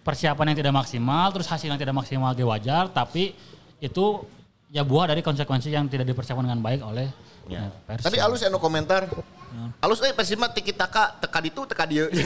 Persiapan 0.08 0.56
yang 0.56 0.58
tidak 0.64 0.72
maksimal, 0.72 1.28
terus 1.36 1.44
hasil 1.44 1.68
yang 1.68 1.76
tidak 1.76 1.92
maksimal 1.92 2.32
ge 2.32 2.40
wajar, 2.48 2.88
tapi 2.88 3.36
itu 3.76 4.24
ya 4.72 4.80
buah 4.80 5.12
dari 5.12 5.20
konsekuensi 5.20 5.68
yang 5.68 5.84
tidak 5.84 6.08
dipersiapkan 6.08 6.48
dengan 6.48 6.64
baik 6.64 6.80
oleh 6.80 7.12
ya. 7.44 7.68
Persib. 7.84 8.08
Tadi 8.08 8.16
alus 8.16 8.40
anu 8.48 8.56
komentar. 8.56 9.04
Alus 9.84 10.00
eh 10.04 10.16
Persib 10.16 10.40
mah 10.40 10.48
tiki 10.48 10.72
taka 10.72 11.12
teka 11.20 11.38
ditu 11.44 11.68
teka 11.68 11.84
dieu. 11.84 12.08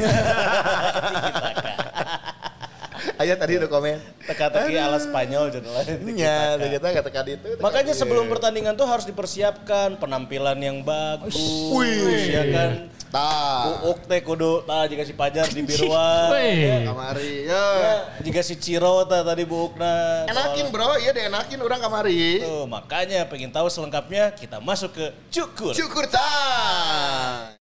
Aya 3.19 3.35
tadi 3.35 3.59
ada 3.59 3.67
komen. 3.67 3.99
Teka-teki 4.31 4.79
ala 4.79 4.99
Spanyol 5.03 5.51
jadi 5.51 5.67
Nya, 6.07 6.55
kita 6.55 7.03
kata 7.03 7.11
teka 7.11 7.23
teka 7.27 7.59
Makanya 7.59 7.99
sebelum 7.99 8.31
pertandingan 8.31 8.79
tuh 8.79 8.87
harus 8.87 9.03
dipersiapkan 9.03 9.99
penampilan 9.99 10.55
yang 10.63 10.87
bagus, 10.87 11.35
ya 12.31 12.47
kan. 12.55 12.71
Tah. 13.13 13.85
Uuk 13.85 14.09
teh 14.09 14.25
kudu 14.25 14.65
tah 14.65 14.89
jika 14.89 15.05
si 15.05 15.13
Pajar 15.13 15.45
di 15.53 15.61
biruan. 15.69 16.33
Wih. 16.33 16.89
Kamari 16.89 17.45
ya. 17.45 17.65
Ya, 17.77 17.95
jika 18.25 18.41
si 18.41 18.57
Ciro 18.57 19.05
tah 19.05 19.21
tadi 19.21 19.45
buukna. 19.45 20.25
Enakin 20.33 20.73
bro, 20.73 20.97
iya 20.97 21.13
deh 21.13 21.29
enakin 21.29 21.61
orang 21.61 21.85
kamari. 21.85 22.41
Tuh, 22.41 22.65
makanya 22.65 23.29
pengen 23.29 23.53
tahu 23.53 23.69
selengkapnya 23.69 24.33
kita 24.33 24.65
masuk 24.65 24.97
ke 24.97 25.07
cukur. 25.29 25.77
Syukur 25.77 26.09
time. 26.09 27.61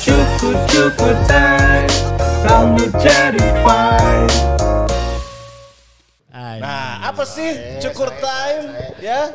Cukup 0.00 0.56
cukup 0.72 1.16
time 1.28 1.92
Rambut 2.40 2.88
jadi 2.98 3.44
fine 3.60 4.32
Nah, 6.32 7.04
apa 7.04 7.22
sih 7.28 7.78
cukur 7.84 8.08
time 8.16 8.74
ya? 9.04 9.32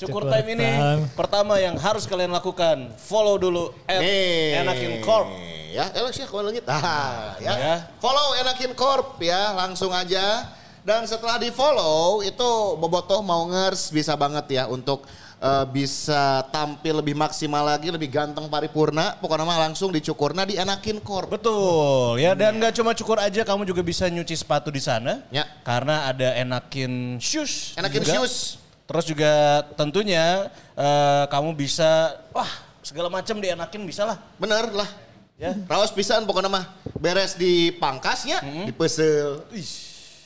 Cukur 0.00 0.32
time 0.32 0.56
ini 0.56 0.68
pertama 1.12 1.60
yang 1.60 1.76
harus 1.76 2.08
kalian 2.08 2.32
lakukan, 2.32 2.88
follow 2.96 3.36
dulu 3.36 3.68
at 3.84 4.00
Nih. 4.00 4.64
Enakin 4.64 5.04
Corp. 5.04 5.28
Ya, 5.70 5.86
elok 5.94 6.10
sih 6.10 6.26
kalau 6.26 6.50
lagi. 6.50 6.64
Ah, 6.66 7.38
ya. 7.38 7.54
Ya. 7.54 7.74
Follow 8.02 8.34
Enakin 8.40 8.72
Corp 8.72 9.20
ya, 9.22 9.54
langsung 9.54 9.94
aja. 9.94 10.50
Dan 10.80 11.04
setelah 11.04 11.36
di 11.36 11.52
follow 11.52 12.24
itu 12.24 12.50
Bobotoh 12.80 13.20
mau 13.20 13.44
ngers 13.46 13.92
bisa 13.92 14.16
banget 14.16 14.56
ya 14.56 14.64
untuk 14.66 15.04
eh, 15.38 15.64
bisa 15.68 16.42
tampil 16.48 17.04
lebih 17.04 17.12
maksimal 17.14 17.62
lagi, 17.62 17.92
lebih 17.92 18.08
ganteng 18.08 18.48
paripurna. 18.48 19.20
Pokoknya 19.20 19.44
mah 19.44 19.68
langsung 19.68 19.92
dicukurna 19.92 20.48
di 20.48 20.56
Enakin 20.56 20.98
Corp. 21.04 21.30
Betul 21.30 22.18
ya 22.18 22.32
dan 22.34 22.56
nggak 22.56 22.74
cuma 22.74 22.96
cukur 22.96 23.20
aja, 23.20 23.44
kamu 23.44 23.68
juga 23.68 23.84
bisa 23.84 24.08
nyuci 24.08 24.34
sepatu 24.34 24.72
di 24.72 24.80
sana. 24.80 25.22
Ya. 25.28 25.46
Karena 25.62 26.08
ada 26.08 26.34
Enakin 26.34 27.20
Shoes. 27.20 27.76
Enakin 27.76 28.00
juga. 28.02 28.16
Shoes. 28.24 28.59
Terus 28.90 29.04
juga 29.06 29.62
tentunya 29.78 30.50
eh, 30.74 31.24
kamu 31.30 31.54
bisa 31.54 32.18
wah 32.34 32.50
segala 32.82 33.06
macam 33.06 33.38
dienakin 33.38 33.86
bisa 33.86 34.02
lah. 34.02 34.18
Bener 34.34 34.66
lah. 34.74 34.90
Ya. 35.38 35.54
Raos 35.70 35.94
pisan 35.94 36.26
pokoknya 36.26 36.50
mah 36.50 36.66
beres 36.98 37.38
di 37.38 37.72
pangkasnya, 37.72 38.44
dipesel, 38.68 39.46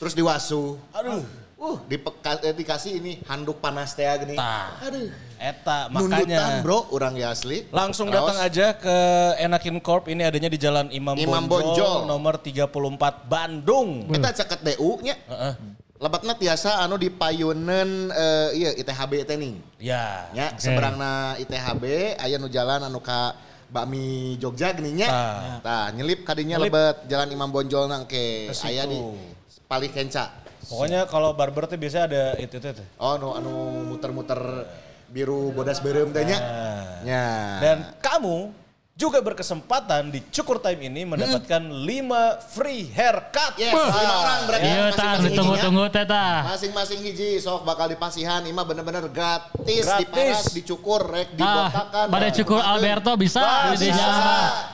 terus 0.01 0.17
diwasu. 0.17 0.81
Aduh. 0.91 1.23
Uh, 1.55 1.79
dipeka- 1.87 2.43
eh, 2.45 2.53
dikasih 2.53 2.99
ini 2.99 3.13
handuk 3.25 3.63
panas 3.63 3.95
teh 3.95 4.05
gini. 4.21 4.35
Tah. 4.35 4.75
Aduh. 4.85 5.09
Eta 5.39 5.87
Nundutan 5.87 6.25
makanya 6.27 6.61
bro, 6.67 6.89
orang 6.91 7.15
ya 7.15 7.31
asli. 7.31 7.69
Langsung 7.71 8.11
Raos. 8.11 8.33
datang 8.33 8.39
aja 8.43 8.67
ke 8.75 8.97
Enakin 9.39 9.79
Corp 9.79 10.11
ini 10.11 10.27
adanya 10.27 10.51
di 10.51 10.59
Jalan 10.59 10.91
Imam, 10.91 11.15
Imam 11.15 11.47
Bonjol, 11.47 11.79
Bonjol. 11.79 12.11
nomor 12.11 12.35
34 12.41 13.29
Bandung. 13.29 14.09
Kita 14.11 14.35
caket 14.35 14.61
DU 14.75 14.99
nya. 15.05 15.15
Heeh. 15.31 15.55
Lebatna 16.05 16.37
tiasa 16.37 16.85
anu 16.85 17.01
di 17.01 17.09
payunan 17.09 18.13
eh, 18.13 18.49
iya 18.53 18.71
ITHB 18.77 19.25
teh 19.25 19.41
nih. 19.41 19.57
Ya. 19.81 20.29
Ya, 20.37 20.53
seberangna 20.61 21.33
ITHB 21.41 21.85
aya 22.21 22.37
nu 22.37 22.53
jalan 22.53 22.85
anu 22.85 23.01
ka 23.01 23.33
bakmi 23.73 24.37
Jogja 24.37 24.77
gini 24.77 25.01
nya. 25.01 25.09
Tah. 25.09 25.65
Tah, 25.65 25.87
nyelip 25.97 26.29
kadinya 26.29 26.61
Nyelip. 26.61 26.77
lebet 26.77 26.97
jalan 27.09 27.29
Imam 27.33 27.49
Bonjol 27.49 27.89
nang 27.89 28.05
ke 28.05 28.53
aya 28.53 28.85
di 28.85 29.01
Pali 29.65 29.89
Kenca. 29.89 30.45
Pokoknya 30.69 31.09
kalau 31.09 31.33
barber 31.33 31.73
tuh 31.73 31.81
biasanya 31.81 32.05
ada 32.05 32.25
itu 32.37 32.53
itu. 32.61 32.85
Oh, 33.01 33.17
anu 33.17 33.33
anu 33.33 33.53
muter-muter 33.89 34.69
biru 35.09 35.57
bodas 35.57 35.81
berem 35.81 36.13
teh 36.13 36.29
nya. 36.29 36.37
Nya. 37.01 37.25
Dan 37.65 37.77
kamu 38.05 38.53
juga 38.95 39.19
berkesempatan 39.19 40.07
di 40.07 40.23
Cukur 40.31 40.63
Time 40.63 40.87
ini 40.87 41.03
mendapatkan 41.03 41.59
5 41.59 41.83
free 42.47 42.87
haircut. 42.89 43.59
yes, 43.59 43.75
lima 43.75 43.91
orang 44.17 44.41
berarti 44.47 44.63
Iya 44.65 44.79
masing-masing 44.87 45.25
ditunggu-tunggu 45.27 45.83
hijinya. 45.83 45.99
teh 45.99 46.07
tah. 46.07 46.39
Masing-masing 46.47 47.01
hiji 47.03 47.31
sok 47.37 47.67
bakal 47.67 47.91
dipasihan 47.91 48.39
ima 48.45 48.63
bener-bener 48.63 49.11
gratis, 49.11 49.83
Gratis. 49.83 49.99
diparas, 49.99 50.47
dicukur, 50.55 51.03
rek 51.05 51.35
Ah, 51.35 51.35
dibotakan. 51.35 52.07
pada 52.09 52.29
cukur 52.33 52.61
Alberto 52.63 53.13
bisa 53.19 53.43
Bah, 53.43 53.75
di 53.75 53.83
bisa. 53.83 53.91
dinya. 53.91 54.09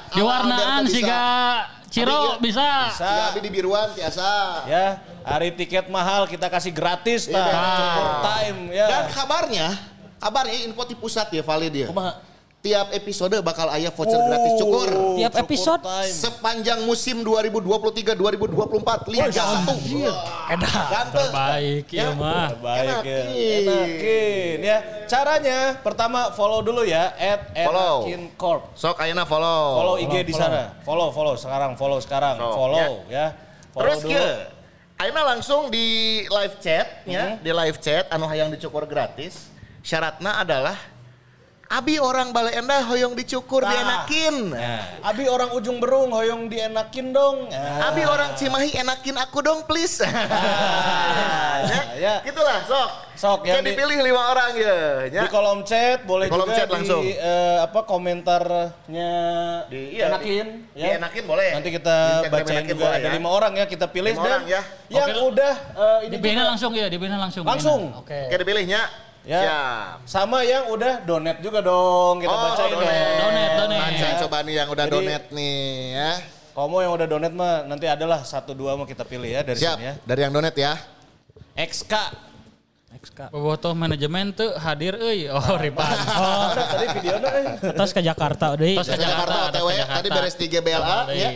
Di 0.06 0.20
Awal 0.20 0.28
warnaan 0.28 0.60
Alberto 0.60 0.84
bisa. 0.84 0.96
siga 1.00 1.22
Ciro 1.90 2.20
Abi, 2.36 2.44
bisa. 2.44 2.68
Bisa. 2.86 3.08
Ya, 3.08 3.24
abi 3.26 3.40
di 3.40 3.50
biruan 3.50 3.88
biasa. 3.90 4.28
Ya, 4.68 4.86
hari 5.24 5.48
tiket 5.50 5.88
mahal 5.88 6.28
kita 6.28 6.46
kasih 6.46 6.70
gratis 6.70 7.24
bener. 7.24 7.50
Cukur 7.50 8.08
Time 8.22 8.60
ya. 8.70 8.86
Dan 8.86 9.04
kabarnya, 9.10 9.66
kabarnya 10.20 10.56
info 10.60 10.84
di 10.84 10.94
pusat 10.94 11.32
ya 11.32 11.40
valid 11.40 11.72
ya. 11.74 11.88
Kumaha? 11.88 12.28
Tiap 12.60 12.92
episode 12.92 13.40
bakal 13.40 13.72
aya 13.72 13.88
voucher 13.88 14.20
gratis 14.20 14.60
cukur. 14.60 15.16
Tiap 15.16 15.32
Cukur 15.32 15.44
episode 15.48 15.80
Time. 15.80 16.12
Sepanjang 16.12 16.84
musim 16.84 17.24
2023-2024 17.24 19.08
Liga 19.08 19.44
1. 19.64 20.60
Ganteng. 20.92 21.32
Baik 21.32 21.88
ya 21.88 22.12
mah. 22.12 22.52
Baik 22.60 23.00
ya. 23.00 23.20
Enakin. 23.32 24.58
Ya. 24.60 24.78
Caranya 25.08 25.80
pertama 25.80 26.36
follow 26.36 26.60
dulu 26.60 26.84
ya 26.84 27.16
at 27.16 27.48
Follow. 27.64 28.04
Enakin 28.04 28.28
Corp. 28.36 28.76
Sok 28.76 29.00
ayeuna 29.00 29.24
follow. 29.24 29.80
Follow 29.80 29.96
IG 29.96 30.14
di 30.28 30.36
sana. 30.36 30.76
Follow, 30.84 31.08
follow 31.16 31.40
sekarang, 31.40 31.80
follow 31.80 31.96
sekarang, 31.96 32.36
Follow, 32.36 32.56
follow 32.60 32.92
ya. 33.08 33.40
Follow 33.72 33.88
Terus 33.88 34.00
dulu. 34.04 34.12
ke 34.12 34.24
Ayeuna 35.00 35.32
langsung 35.32 35.72
di 35.72 36.28
live 36.28 36.60
chat 36.60 37.08
ya, 37.08 37.40
di 37.40 37.48
live 37.48 37.80
chat 37.80 38.04
anu 38.12 38.28
hayang 38.28 38.52
dicukur 38.52 38.84
gratis. 38.84 39.48
Syaratnya 39.80 40.44
adalah 40.44 40.76
Abi 41.70 42.02
orang 42.02 42.34
Bale 42.34 42.50
Endah 42.50 42.82
hoyong 42.82 43.14
dicukur 43.14 43.62
Nah. 43.62 43.70
dienakin. 43.70 44.50
Nah, 44.50 45.06
Abi 45.06 45.30
orang 45.30 45.54
ujung 45.54 45.78
berung 45.78 46.10
hoyong 46.10 46.50
dienakin 46.50 47.14
dong. 47.14 47.46
Nah. 47.46 47.86
Abi 47.86 48.02
orang 48.02 48.34
Cimahi 48.34 48.74
enakin 48.74 49.14
aku 49.14 49.38
dong 49.38 49.62
please. 49.62 50.02
ya, 51.70 51.80
ya. 51.94 52.14
Itulah 52.26 52.66
sok. 52.66 52.90
Sok, 53.14 53.40
yang 53.46 53.62
Kayak 53.62 53.70
di- 53.70 53.70
dipilih 53.78 53.98
lima 54.02 54.22
orang 54.34 54.50
ya. 54.58 54.76
ya. 55.06 55.22
Di 55.22 55.28
kolom 55.30 55.62
chat 55.62 56.02
boleh 56.02 56.26
Di 56.26 56.32
kolom 56.34 56.50
juga 56.50 56.58
chat 56.58 56.68
langsung. 56.68 57.06
di 57.06 57.14
eh, 57.14 57.58
apa 57.62 57.80
komentarnya 57.86 59.12
Di- 59.70 59.94
iya, 59.94 60.10
enakin 60.10 60.46
di- 60.74 60.82
dienakin 60.82 61.22
boleh. 61.22 61.48
Nanti 61.54 61.70
kita 61.70 61.94
Di 61.94 62.26
Instagram 62.26 62.46
bacain 62.50 62.64
juga 62.66 62.82
boleh 62.82 62.98
ada 62.98 63.06
ya. 63.06 63.12
lima 63.14 63.28
orang 63.30 63.52
ya 63.54 63.64
kita 63.64 63.86
pilih 63.86 64.10
Lima 64.10 64.24
dan 64.24 64.32
orang 64.32 64.42
ya. 64.48 64.60
yang 64.90 65.06
udah 65.22 65.54
eh, 65.70 65.98
ini 66.10 66.18
Dibina 66.18 66.34
juga- 66.34 66.48
langsung 66.50 66.72
ya, 66.74 66.86
dibina 66.90 67.14
langsung. 67.14 67.44
Langsung. 67.46 67.80
Oke. 67.94 68.26
Kayak 68.26 68.42
dipilihnya. 68.42 68.82
Ya. 69.30 69.40
Siap. 69.40 70.10
sama 70.10 70.42
yang 70.42 70.66
udah 70.66 71.00
donate 71.00 71.38
juga 71.38 71.62
dong 71.62 72.18
kita 72.18 72.28
Oh, 72.28 72.40
bacain. 72.50 72.74
Donate, 72.74 73.52
donate. 73.54 73.78
Baca 73.94 74.08
coba 74.20 74.36
nih 74.42 74.54
yang 74.56 74.68
udah 74.68 74.84
Jadi- 74.84 74.94
donate 74.96 75.26
nih 75.30 75.58
ya. 75.94 76.10
Kamu 76.50 76.76
yang 76.82 76.92
udah 76.92 77.06
donate 77.06 77.30
mah 77.32 77.54
nanti 77.62 77.86
adalah 77.86 78.20
satu 78.20 78.52
dua 78.52 78.74
mau 78.74 78.82
kita 78.82 79.06
pilih 79.06 79.30
ya 79.30 79.40
dari 79.40 79.54
Siap. 79.56 79.78
sini 79.78 79.86
ya. 79.86 79.94
Dari 80.02 80.20
yang 80.20 80.32
donate 80.34 80.58
ya. 80.58 80.74
XK. 81.54 81.94
Bobotoh 83.30 83.70
manajemen 83.72 84.34
tuh 84.34 84.50
hadir 84.58 84.98
euy. 84.98 85.30
Oh, 85.30 85.40
Ripan. 85.56 85.94
Oh, 86.10 86.50
Tadi 86.52 86.86
videonya 86.98 87.30
eh. 87.30 87.44
terus 87.72 87.94
ke 87.94 88.02
Jakarta 88.02 88.52
udah. 88.52 88.66
Terus 88.66 88.88
Ke 88.88 88.98
Jakarta 88.98 89.34
Jakarta, 89.46 89.58
Jakarta. 89.62 89.94
tadi 89.94 90.08
beres 90.10 90.34
3 90.34 90.58
BLA 90.58 90.98
ya. 91.14 91.30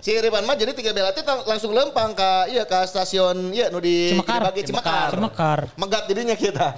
Si 0.00 0.10
Riban 0.14 0.42
mah 0.42 0.52
jadi 0.54 0.72
3 0.72 0.90
BLA 0.90 1.12
teh 1.12 1.20
tang- 1.20 1.44
langsung 1.44 1.70
lempang 1.70 2.12
ke 2.12 2.30
iya 2.48 2.64
ke 2.64 2.78
stasiun 2.82 3.52
iya 3.52 3.68
nu 3.68 3.78
di 3.78 4.10
Cemekar. 4.10 4.40
dibagi 4.42 4.62
Cemekar. 4.64 5.08
Cemekar. 5.10 5.58
Megat 5.76 6.04
jadinya 6.06 6.32
kita. 6.34 6.72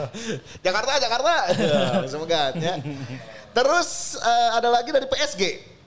Jakarta 0.64 0.96
Jakarta. 0.98 1.34
Megat 2.16 2.52
ya. 2.56 2.74
Terus 3.52 3.88
eh, 4.18 4.50
ada 4.54 4.68
lagi 4.68 4.88
dari 4.88 5.04
PSG. 5.04 5.42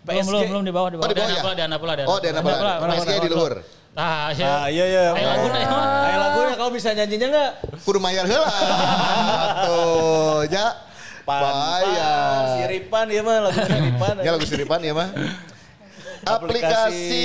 Belum, 0.05 0.21
belum, 0.23 0.41
belum 0.47 0.63
di 0.63 0.69
bawah, 0.71 0.89
di 0.89 0.95
Oh, 0.95 1.01
bawah. 1.01 1.09
di 1.09 1.17
bawah 1.17 1.31
ya? 1.31 1.41
Pula, 1.41 1.53
Diana 1.57 1.77
pula, 1.81 1.93
Oh, 2.05 2.21
Dana 2.21 2.37
Dana 2.37 2.41
Bola. 2.43 2.73
Bola. 2.77 2.93
PSG 2.93 3.13
di 3.19 3.29
luhur. 3.29 3.53
Ah, 3.95 4.29
ya. 4.29 4.45
Ah 4.45 4.67
iya 4.67 4.85
iya. 4.85 5.03
Ayo 5.09 5.25
laguna 5.25 5.57
ya, 5.57 5.67
mah. 5.71 5.83
Ayo 6.05 6.17
lagunya 6.19 6.55
kamu 6.55 6.69
bisa 6.71 6.89
nyanyinya 6.91 7.27
nggak? 7.31 7.51
Kudu 7.81 7.97
mayar 7.97 8.27
heula. 8.27 8.49
Tuh, 9.65 10.39
ya. 10.45 10.65
Bayar. 11.25 12.61
Siripan 12.61 13.05
ya 13.09 13.21
mah 13.25 13.35
lagu 13.49 13.57
siripan. 13.57 14.13
Ya 14.21 14.29
lagu 14.29 14.45
siripan 14.45 14.79
ya 14.79 14.93
mah. 14.93 15.09
Aplikasi 16.25 17.21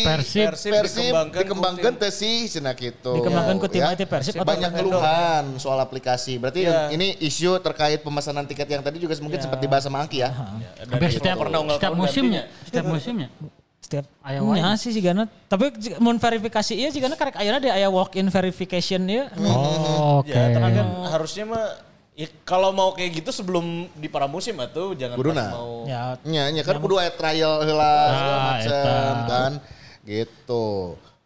Persib. 0.00 0.44
Persib 0.48 0.72
Persib 0.72 1.02
dikembangkan 1.12 1.40
dikembangkan 1.44 1.92
teh 2.00 2.12
sih 2.12 2.48
cenah 2.48 2.72
gitu. 2.72 3.12
Dikembangkan 3.20 3.54
ku 3.60 3.66
tim 3.68 3.84
IT 3.84 4.02
Persib 4.08 4.40
Banyak 4.40 4.72
keluhan 4.72 5.44
soal 5.60 5.78
aplikasi. 5.78 6.40
Berarti 6.40 6.64
Iya. 6.64 6.88
ini 6.92 7.20
isu 7.20 7.60
terkait 7.60 8.00
pemesanan 8.00 8.48
tiket 8.48 8.68
yang 8.68 8.80
tadi 8.80 8.96
juga 8.96 9.12
mungkin 9.20 9.40
sempat 9.40 9.60
dibahas 9.60 9.84
sama 9.84 10.00
Angki 10.00 10.24
ya. 10.24 10.32
Hampir 10.32 11.12
setiap 11.12 11.36
setiap 11.76 11.92
musimnya, 11.94 12.42
setiap 12.64 12.84
musimnya. 12.88 13.28
Setiap 13.80 14.04
Aya 14.22 14.44
Nya 14.44 14.76
wae. 14.76 14.76
sih 14.76 14.92
sigana. 14.92 15.24
Tapi 15.48 15.72
mun 15.98 16.20
verifikasi 16.20 16.76
iya 16.76 16.92
sigana 16.92 17.16
karek 17.16 17.40
ayeuna 17.40 17.58
di 17.58 17.72
aya 17.72 17.88
walk 17.88 18.12
in 18.20 18.28
verification 18.28 19.08
ya. 19.08 19.32
Oh, 19.40 20.20
oke. 20.20 20.30
Ya, 20.30 20.52
tapi 20.52 20.68
kan 20.76 20.86
harusnya 21.10 21.44
mah 21.48 21.89
ya, 22.20 22.28
kalau 22.42 22.68
mau 22.70 22.92
kayak 22.92 23.18
gitu 23.18 23.32
sebelum 23.32 23.64
di 23.94 24.06
pramusim 24.06 24.52
atuh 24.54 24.92
jangan 24.92 25.16
Kuduna. 25.16 25.40
pas 25.40 25.48
mau 25.50 25.70
Ya, 25.84 26.20
Nya, 26.22 26.52
nya 26.52 26.60
kan 26.60 26.76
kudu 26.76 26.94
aya 26.94 27.08
trial 27.10 27.64
heula 27.64 27.92
segala 28.10 28.36
Ah, 28.36 28.44
macam 28.52 28.68
eta. 28.70 28.98
kan. 29.26 29.52
Gitu. 30.02 30.66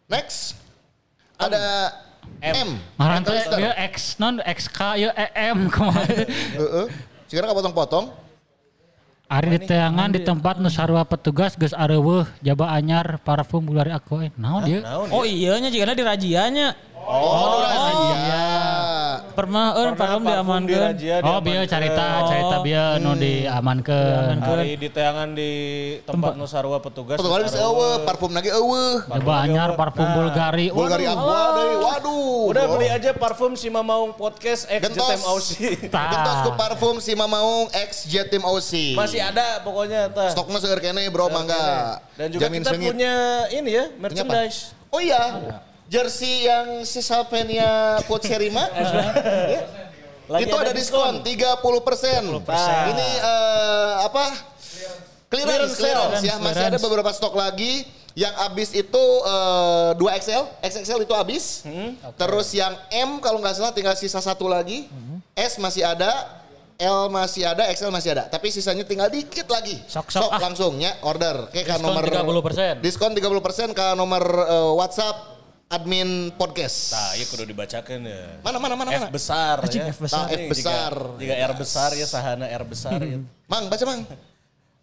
Next. 0.07 0.55
ada 1.35 1.91
M. 2.39 2.79
Teh 2.79 2.95
McAllister. 2.95 3.57
dia 3.59 3.73
X 3.85 4.15
non 4.15 4.39
XK 4.39 4.79
ya 4.97 5.09
EM 5.11 5.67
kemarin. 5.67 6.25
Heeh. 6.59 6.87
Sekarang 7.27 7.51
kapotong-potong. 7.51 8.05
Ari 9.25 9.57
di 9.57 9.65
teangan 9.65 10.13
di 10.13 10.21
tempat 10.21 10.61
nu 10.61 10.69
sarua 10.69 11.01
petugas 11.01 11.57
geus 11.57 11.73
areueuh 11.73 12.29
jaba 12.39 12.69
anyar 12.69 13.17
parfum 13.19 13.57
bulari 13.59 13.89
aku 13.89 14.21
eh 14.21 14.31
naon 14.37 14.61
dia? 14.63 14.79
Naon 14.85 15.09
Oh 15.09 15.25
iya 15.25 15.57
nya 15.57 15.67
jika 15.67 15.91
di 15.91 16.05
rajianya. 16.05 16.77
Oh, 16.93 17.57
iya. 17.57 17.57
Pernah 17.57 17.73
euy 17.73 18.09
Pernah 19.35 19.65
parfum 19.75 19.93
parfum 19.99 20.21
diamankeun. 20.23 20.91
Oh 21.27 21.39
bieu 21.43 21.61
carita 21.67 22.05
carita 22.25 22.57
bieu 22.63 22.87
nu 23.03 23.11
diamankeun. 23.19 24.35
Hari 24.39 24.79
di 24.79 24.87
teangan 24.89 25.35
di 25.35 25.51
tempat 26.07 26.39
nu 26.39 26.47
sarua 26.47 26.79
petugas. 26.79 27.19
Potong 27.19 27.35
lagi 27.35 27.51
eueuh, 27.59 27.95
parfum 28.07 28.31
lagi 28.31 28.49
eueuh. 28.49 29.03
Jaba 29.05 29.33
anyar 29.43 29.69
parfum 29.75 30.07
Bulgari. 30.15 30.71
Bulgari 30.71 31.05
Waduh. 31.05 31.19
Aqua 31.19 31.41
deui. 31.59 31.75
Waduh. 31.83 32.51
Udah 32.55 32.63
beli 32.71 32.87
aja 32.87 33.11
parfum 33.11 33.53
si 33.59 33.67
Mamaung 33.67 34.15
Podcast 34.15 34.71
X. 34.71 34.81
Jetem 34.87 35.21
Aussie. 35.27 35.75
Tah. 35.91 36.07
Gentos 36.15 36.37
ku 36.47 36.51
parfum 36.55 36.95
si 37.03 37.11
Mamaung 37.11 37.67
X 37.75 38.07
Jet 38.07 38.31
Team 38.31 38.45
OC. 38.45 38.95
Masih 38.95 39.19
ada 39.19 39.59
pokoknya 39.65 40.07
tah. 40.13 40.31
Stok 40.31 40.47
mah 40.47 40.59
seger 40.63 40.79
kene 40.79 41.03
bro 41.11 41.27
mangga. 41.27 41.99
Dan 42.15 42.31
juga 42.31 42.47
kita 42.47 42.71
punya 42.71 43.45
ini 43.51 43.71
ya, 43.75 43.85
merchandise. 43.99 44.71
Oh 44.93 45.01
iya. 45.03 45.19
Jersey 45.85 46.49
yang 46.49 46.81
si 46.81 46.99
Salpenia 47.05 48.01
Coach 48.09 48.25
Serima. 48.25 48.65
Lagi 50.25 50.49
itu 50.49 50.55
ada 50.57 50.73
diskon 50.73 51.21
30 51.21 51.61
persen. 51.85 52.21
Ini 52.25 53.09
eh, 53.21 53.93
apa? 54.09 54.25
Clearance, 55.29 55.77
Clearance 55.77 55.77
clearance, 55.77 56.21
ya. 56.25 56.35
Masih 56.41 56.65
ada 56.73 56.79
beberapa 56.81 57.13
stok 57.13 57.37
lagi. 57.37 57.85
Yang 58.15 58.33
habis 58.41 58.69
itu 58.73 59.03
eh, 59.27 59.91
2XL, 59.93 60.43
XXL 60.65 60.99
itu 61.05 61.13
habis. 61.13 61.61
Terus 62.17 62.47
yang 62.57 62.73
M 62.89 63.21
kalau 63.21 63.37
nggak 63.37 63.53
salah 63.53 63.73
tinggal 63.75 63.93
sisa 63.93 64.17
satu 64.17 64.49
lagi. 64.49 64.89
S 65.37 65.61
masih 65.61 65.85
ada, 65.85 66.09
L 66.81 67.11
masih 67.13 67.45
ada, 67.45 67.69
XL 67.69 67.93
masih 67.93 68.17
ada. 68.17 68.25
Tapi 68.25 68.49
sisanya 68.49 68.81
tinggal 68.81 69.13
dikit 69.13 69.45
lagi. 69.45 69.77
Sok, 69.85 70.09
sok, 70.09 70.31
ah. 70.33 70.41
langsung 70.41 70.81
ya 70.81 70.97
order. 71.05 71.53
Kan 71.53 71.77
Diskon 71.77 71.85
nomor 71.85 72.03
30%. 72.49 72.81
Diskon 72.81 73.11
30% 73.13 73.77
ke 73.77 73.85
nomor 73.93 74.23
eh, 74.25 74.71
WhatsApp 74.73 75.34
admin 75.65 76.29
podcast. 76.37 76.93
Nah, 76.93 77.11
iya 77.17 77.25
kudu 77.25 77.43
dibacakan 77.45 77.99
ya. 78.05 78.21
Mana 78.45 78.57
mana 78.61 78.73
mana 78.77 78.89
mana. 78.93 79.07
F 79.09 79.13
besar 79.13 79.65
Anjing, 79.65 79.81
ya. 79.81 79.93
F 79.93 79.99
besar. 79.99 80.25
Nah, 80.25 80.27
F 80.29 80.43
besar. 80.49 80.91
Jika, 81.17 81.33
jika 81.33 81.33
R 81.41 81.53
besar 81.57 81.89
ya 81.97 82.05
sahana 82.05 82.45
R 82.45 82.63
besar 82.65 82.99
ya. 83.01 83.17
Mang 83.49 83.65
baca 83.67 83.83
Mang. 83.85 84.01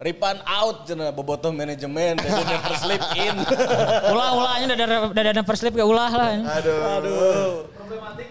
Ripan 0.02 0.42
out 0.42 0.82
cenah 0.90 1.14
bobotoh 1.14 1.54
manajemen 1.54 2.18
dan 2.18 2.42
never 2.42 2.74
sleep 2.74 3.02
in. 3.14 3.38
Ulah 4.12 4.28
ulahnya 4.34 4.74
udah 4.74 4.86
udah 5.14 5.22
ada 5.30 5.42
perslip 5.46 5.78
ke 5.78 5.84
ulah 5.86 6.10
lah. 6.10 6.30
Aduh. 6.58 6.78
Aduh. 6.98 7.50
Problematik 7.78 8.26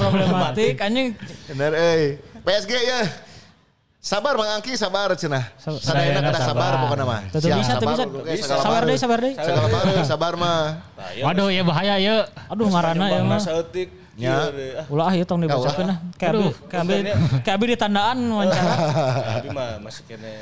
problematik 0.00 0.74
anjing. 0.88 1.08
Bener 1.52 1.72
euy. 1.76 2.04
PSG 2.40 2.72
ya. 2.72 3.00
Sabar 4.04 4.36
Mang 4.36 4.60
Angki, 4.60 4.76
sabar 4.76 5.08
cenah. 5.16 5.48
Sabar. 5.56 5.80
Sadayana 5.80 6.20
kada 6.20 6.40
sabar 6.44 6.76
sabar. 6.76 6.82
pokoknya 6.84 7.04
mah. 7.08 7.20
Tuh, 7.32 7.40
bisa, 7.40 7.72
tuh, 7.80 7.88
sabar 7.88 7.96
bisa. 8.20 8.36
Bisa. 8.36 8.54
Sabar 8.60 8.80
deh, 8.84 8.96
sabar 9.00 9.18
deh. 9.24 9.32
Sagala 9.32 9.68
baru, 9.72 9.92
sabar 10.04 10.32
mah. 10.36 10.60
Waduh 11.24 11.48
ya 11.48 11.64
bahaya 11.64 11.96
ya. 11.96 12.28
Aduh 12.52 12.68
marana 12.68 13.08
ya 13.08 13.24
mah. 13.24 13.40
Ya. 14.14 14.46
Ulah 14.86 15.10
ieu 15.10 15.26
tong 15.26 15.42
dibacakeun 15.42 15.90
nah. 15.90 15.98
Kayak 16.14 16.32
abi, 16.32 16.46
kayak 16.70 16.82
abi, 16.82 16.94
kayak 17.42 17.56
abi 17.58 17.66
ditandaan 17.74 18.16
wawancara. 18.30 18.74
Tapi 19.42 19.48
mah 19.50 19.70
masih 19.82 20.02
kene. 20.08 20.32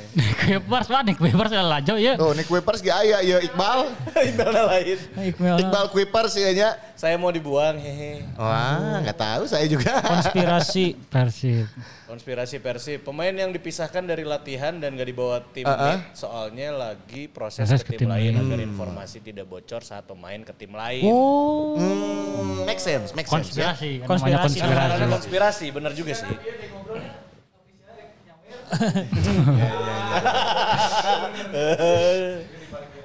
Kuipers 0.45 0.89
mah 0.93 1.01
nih 1.03 1.14
Kuipers 1.16 1.51
ada 1.51 1.64
lajo 1.64 1.95
ya. 1.97 2.12
Tuh, 2.20 2.37
nih 2.37 2.45
Kuipers 2.45 2.85
ge 2.85 2.93
aya 2.93 3.25
ieu 3.25 3.41
Iqbal. 3.41 3.89
Ibadah 4.37 4.64
lain. 4.68 4.99
Iqbal. 5.33 5.57
Iqbal 5.57 5.85
Kuipers 5.89 6.37
ieu 6.37 6.53
nya. 6.53 6.77
Saya 6.93 7.16
mau 7.16 7.33
dibuang 7.33 7.81
hehe. 7.81 8.23
Wah, 8.37 9.01
enggak 9.01 9.18
tahu 9.18 9.43
saya 9.49 9.64
juga. 9.66 9.99
konspirasi. 10.05 10.95
Persib. 11.09 11.66
Konspirasi 12.07 12.61
Persib. 12.61 13.01
Pemain 13.03 13.33
yang 13.33 13.49
dipisahkan 13.51 14.05
dari 14.05 14.23
latihan 14.23 14.77
dan 14.77 14.93
gak 14.95 15.09
dibawa 15.09 15.41
tim 15.51 15.64
meet 15.64 16.12
soalnya 16.12 16.68
lagi 16.70 17.25
proses, 17.25 17.64
Proses 17.64 17.81
ke 17.81 17.97
tim 17.97 18.05
tim 18.05 18.12
lain 18.12 18.37
lain. 18.37 18.45
agar 18.45 18.61
informasi 18.61 19.25
tidak 19.25 19.49
bocor 19.49 19.81
saat 19.81 20.05
pemain 20.05 20.45
ke 20.45 20.53
tim 20.53 20.77
lain. 20.77 21.09
Oh. 21.09 21.81
Hmm, 21.81 22.68
make 22.68 22.79
sense, 22.79 23.16
make 23.16 23.25
sense. 23.25 23.57
Ya. 23.63 23.71
Konspirasi. 23.71 23.91
kan 23.97 24.09
Konspirasi. 24.09 24.23
namanya 24.27 24.43
konspirasi. 24.43 24.91
Karena 24.93 25.07
konspirasi, 25.09 25.67
benar 25.71 25.93
juga 25.93 26.13
sih. 26.13 26.29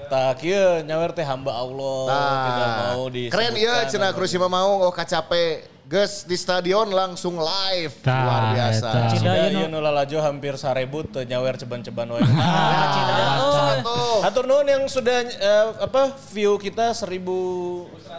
Tak 0.07 0.39
kieu 0.39 0.87
nyawer 0.87 1.11
teh 1.11 1.21
hamba 1.21 1.51
Allah 1.51 1.99
mau 1.99 3.11
Nah, 3.11 3.27
keren 3.27 3.51
disebutkan. 3.51 3.59
ya 3.59 3.75
cenah 3.85 4.11
Krusima 4.15 4.47
mau 4.47 4.79
oh 4.81 4.91
kacape 4.91 5.67
geus 5.83 6.23
di 6.23 6.35
stadion 6.35 6.87
langsung 6.87 7.35
live 7.35 7.91
luar 8.03 8.55
biasa. 8.55 8.87
eta. 8.87 9.11
Cida 9.11 9.31
ieu 9.45 9.47
ieu 9.57 9.67
nu- 9.67 9.79
lalajo 9.79 10.19
hampir 10.21 10.55
sarebu 10.55 11.03
teu 11.05 11.23
nyawer 11.23 11.55
ceban-ceban 11.55 12.07
wae. 12.09 12.23
Satu. 12.23 13.99
Atur 14.23 14.43
nuhun 14.45 14.63
yang 14.65 14.83
sudah 14.85 15.23
eh, 15.23 15.65
apa 15.77 16.11
view 16.29 16.55
kita 16.57 16.91
1000 16.91 17.19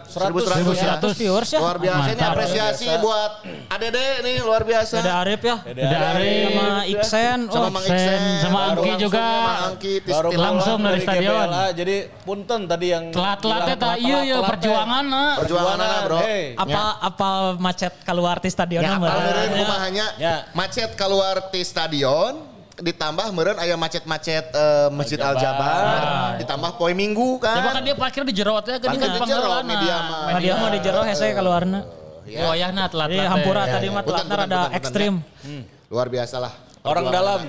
100 0.05 0.31
1100 0.31 1.03
100 1.03 1.19
viewers 1.19 1.49
ya. 1.49 1.59
Luar 1.59 1.79
biasa 1.79 2.09
ini 2.09 2.23
apresiasi 2.23 2.87
biasa. 2.87 3.03
buat 3.03 3.33
ADD 3.69 3.99
nih 4.21 4.37
luar 4.41 4.63
biasa. 4.63 4.95
Ada 4.99 5.13
Arif 5.21 5.41
ya. 5.41 5.57
Ada 5.63 5.99
Arif. 6.13 6.49
Sama 6.49 6.67
Iksen. 6.85 7.39
sama 7.47 7.59
Oh, 7.59 7.71
Mang 7.71 7.85
Iksen, 7.85 8.21
sama 8.39 8.59
Angki 8.69 8.93
juga. 8.97 9.25
sama 9.25 9.53
Angki 9.67 9.93
Baru 10.03 10.29
Langsung 10.31 10.79
dari 10.81 11.01
stadion. 11.01 11.49
Jadi 11.71 11.97
punten 12.21 12.61
tadi 12.65 12.87
yang 12.89 13.05
Telat-telatnya 13.09 13.77
tak 13.77 13.95
iya 13.97 14.19
ya 14.21 14.37
telat-telat, 14.39 14.51
perjuangan 14.51 15.05
nah. 15.05 15.33
Perjuangan 15.39 15.77
anak, 15.79 16.01
bro. 16.05 16.19
Hey. 16.19 16.45
apa 16.55 16.81
apa 17.01 17.29
macet 17.57 17.95
keluar 18.03 18.37
di 18.37 18.49
stadion 18.49 18.81
Ya, 18.81 18.95
meureun 18.97 19.51
kumahanya 19.55 20.07
Ya. 20.17 20.35
macet 20.53 20.93
keluar 20.95 21.49
di 21.49 21.63
stadion 21.63 22.58
ditambah 22.79 23.35
meureun 23.35 23.59
aya 23.59 23.75
macet-macet 23.75 24.55
eh, 24.55 24.89
Masjid 24.95 25.19
Al 25.19 25.35
Jabar, 25.35 26.01
ditambah 26.39 26.71
poe 26.79 26.95
Minggu 26.95 27.43
kan. 27.43 27.59
Coba 27.59 27.71
kan 27.75 27.83
dia 27.83 27.95
parkir 27.99 28.23
di 28.23 28.35
jero 28.35 28.55
teh 28.63 28.79
Parkir 28.79 29.03
geuning 29.03 29.03
kan 29.03 29.11
di 29.19 29.31
jero, 29.31 29.51
media 29.67 29.97
mah. 29.99 30.21
Nah, 30.31 30.39
dia 30.39 30.55
mah 30.55 30.71
di 30.71 30.81
jero 30.81 31.01
hese 31.03 31.27
keluarna. 31.35 31.81
Ya. 32.29 32.45
Oh 32.45 32.53
ya 32.53 32.69
nah 32.69 32.87
telat 32.93 33.09
Iya, 33.09 33.25
hampura 33.33 33.63
tadi 33.65 33.89
mah 33.89 34.05
rada 34.05 34.13
punten, 34.21 34.37
punten, 34.37 34.77
ekstrim. 34.77 35.15
ya. 35.43 35.61
Luar 35.89 36.07
biasa 36.13 36.37
lah. 36.39 36.53
Orang 36.85 37.09
dalam, 37.09 37.41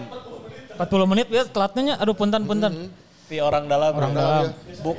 40 0.79 1.11
menit 1.11 1.27
ya 1.27 1.43
telatnya 1.45 1.99
aduh 1.99 2.15
punten 2.15 2.41
punten. 2.47 2.73
pi 3.29 3.37
orang 3.43 3.69
dalam. 3.69 3.91
Orang 3.93 4.11
dalam. 4.15 4.43
Bu- 4.81 4.97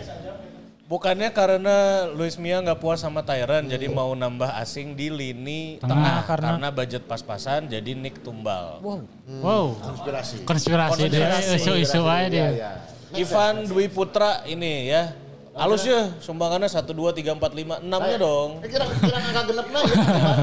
bukannya 0.90 1.30
karena 1.30 1.76
Luis 2.10 2.34
Mia 2.34 2.58
nggak 2.58 2.82
puas 2.82 2.98
sama 2.98 3.22
Tyron, 3.22 3.70
jadi 3.70 3.86
mau 3.86 4.10
nambah 4.10 4.58
asing 4.58 4.98
di 4.98 5.06
lini 5.06 5.78
Tengah, 5.78 5.94
tengah 5.94 6.18
karena- 6.26 6.48
karena 6.58 6.68
budget 6.74 7.02
pas-pasan, 7.06 7.70
jadi 7.70 7.94
Nick 7.94 8.26
tumbal. 8.26 8.82
Wow. 8.82 9.78
Konspirasi. 9.78 10.42
Konspirasi 10.42 11.06
dia 11.06 11.38
isu-isu 11.54 12.02
aja 12.02 12.26
dia. 12.26 12.42
Iya, 12.42 12.48
iya. 12.50 12.70
Ivan 13.14 13.70
Dwi 13.70 13.86
Putra 13.86 14.42
ini 14.44 14.90
ya. 14.90 15.14
Halus 15.50 15.82
ya, 15.82 16.14
sumbangannya 16.22 16.70
1, 16.70 16.94
2, 16.94 17.10
3, 17.10 17.34
4, 17.34 17.52
5, 17.52 17.82
6-nya 17.82 18.16
dong. 18.16 18.62
Eh, 18.62 18.70
Kira 18.70 18.86
kira 18.86 19.18
angka 19.18 19.42
genepna 19.44 19.78
ya 19.82 19.94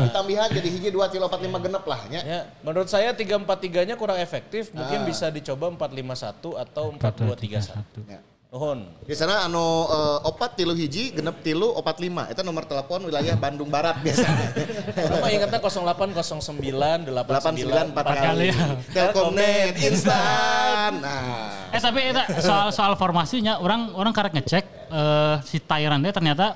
ditambihan 0.04 0.48
jadi 0.52 0.68
hiji 0.70 0.90
2 0.92 1.08
3 1.08 1.26
4 1.26 1.40
5 1.48 1.58
genep 1.64 1.84
lah 1.84 2.00
nya. 2.12 2.22
Ya, 2.22 2.42
menurut 2.60 2.92
saya 2.92 3.16
343-nya 3.16 3.96
kurang 3.96 4.20
efektif, 4.20 4.70
mungkin 4.72 5.08
bisa 5.08 5.32
dicoba 5.32 5.72
451 5.72 6.60
atau 6.60 6.92
4231. 6.92 8.04
Ya. 8.06 8.20
Nuhun. 8.48 8.80
Di 9.04 9.12
sana 9.12 9.44
anu 9.44 9.92
eh, 9.92 10.20
opat 10.24 10.56
tilu 10.56 10.72
hiji 10.72 11.12
genep 11.12 11.44
tilu 11.44 11.68
opat 11.76 12.00
lima 12.00 12.32
itu 12.32 12.40
nomor 12.48 12.64
telepon 12.64 13.04
wilayah 13.04 13.36
Bandung 13.36 13.68
Barat 13.68 14.00
biasanya. 14.00 14.56
Apa 15.20 15.28
ingatnya 15.36 15.60
0809 15.60 17.12
89 17.12 17.12
89 17.12 17.92
empat 17.92 18.06
kali. 18.08 18.24
kali. 18.24 18.48
Telkomnet 18.96 19.76
instan. 19.84 20.92
Nah, 21.04 21.68
Eh 21.76 21.82
tapi 21.84 22.00
eta 22.08 22.24
soal 22.40 22.72
soal 22.72 22.96
formasinya 22.96 23.60
orang 23.60 23.92
orang 23.92 24.16
karek 24.16 24.40
ngecek 24.40 24.64
eh, 24.96 25.36
si 25.44 25.60
teh 25.60 26.12
ternyata 26.16 26.56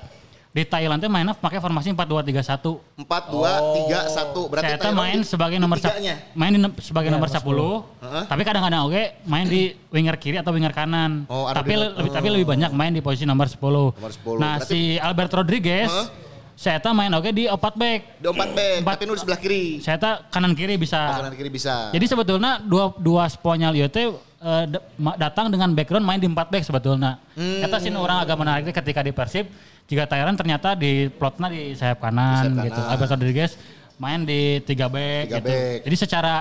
di 0.52 0.62
Thailand 0.62 1.00
teh 1.00 1.08
mainnya 1.08 1.32
pakai 1.32 1.58
formasi 1.58 1.96
4-2-3-1. 1.96 3.00
4 3.00 3.08
2 3.08 3.88
3 3.88 4.04
1 4.04 4.52
berarti 4.52 4.68
Saya 4.68 4.76
teh 4.76 4.84
Thailand 4.84 5.00
main 5.00 5.18
di- 5.18 5.24
sebagai 5.24 5.56
di 5.56 5.62
nomor 5.64 5.76
tiganya. 5.80 6.14
main 6.32 6.52
di 6.52 6.60
sebagai 6.78 7.08
nomor 7.08 7.28
10. 7.28 8.28
Tapi 8.28 8.42
kadang-kadang 8.42 8.80
oke 8.84 9.02
main 9.24 9.48
di 9.48 9.72
winger 9.96 10.16
kiri 10.16 10.36
atau 10.36 10.52
winger 10.52 10.70
kanan. 10.70 11.24
Oh, 11.26 11.48
tapi 11.48 11.72
di- 11.72 11.80
le- 11.80 11.96
lebih 11.96 12.10
tapi 12.12 12.28
lebih 12.28 12.46
banyak 12.46 12.68
main 12.70 12.92
di 12.92 13.00
posisi 13.00 13.24
nomor 13.24 13.48
10. 13.48 13.96
Nomor 13.96 14.12
10. 14.12 14.36
Nah, 14.36 14.60
Berarti- 14.60 14.68
si 14.68 15.00
Albert 15.00 15.32
Rodriguez 15.34 15.88
saya 16.52 16.76
teh 16.78 16.92
main 16.92 17.08
oke 17.10 17.32
di 17.32 17.48
opat 17.48 17.72
back. 17.72 18.00
Di 18.20 18.28
empat 18.28 18.50
back, 18.52 18.74
Empat. 18.78 18.92
tapi 18.94 19.02
nu 19.08 19.16
di 19.16 19.20
sebelah 19.24 19.40
kiri. 19.40 19.64
Saya 19.80 19.96
teh 19.96 20.14
kanan 20.28 20.52
kiri 20.52 20.76
bisa. 20.76 21.00
Kanan 21.16 21.32
kiri 21.32 21.48
bisa. 21.48 21.88
Jadi 21.90 22.04
sebetulnya 22.04 22.60
dua 22.60 22.92
dua 22.94 23.24
sponyal 23.26 23.72
ieu 23.72 23.88
teh 23.88 24.04
eh, 24.38 24.64
datang 25.16 25.48
dengan 25.48 25.72
background 25.72 26.04
main 26.04 26.20
di 26.20 26.28
empat 26.28 26.52
back 26.52 26.62
sebetulnya. 26.62 27.16
Hmm. 27.32 27.64
Eta 27.64 27.80
sih 27.80 27.88
orang 27.88 28.20
agak 28.20 28.36
menarik 28.36 28.68
ketika 28.68 29.00
di 29.00 29.10
Persib 29.10 29.48
jika 29.92 30.08
Thailand 30.08 30.40
ternyata 30.40 30.72
di 30.72 31.12
plotnya 31.12 31.52
di 31.52 31.76
sayap 31.76 32.00
kanan, 32.00 32.48
sayap 32.56 32.64
gitu. 32.64 32.80
kanan. 32.80 32.92
Albert 32.96 33.10
Rodriguez 33.12 33.52
main 34.00 34.24
di 34.24 34.64
tiga 34.64 34.88
back 34.88 35.28
Tiga 35.28 35.36
gitu. 35.44 35.48
back. 35.52 35.78
Jadi 35.84 35.96
secara 36.00 36.34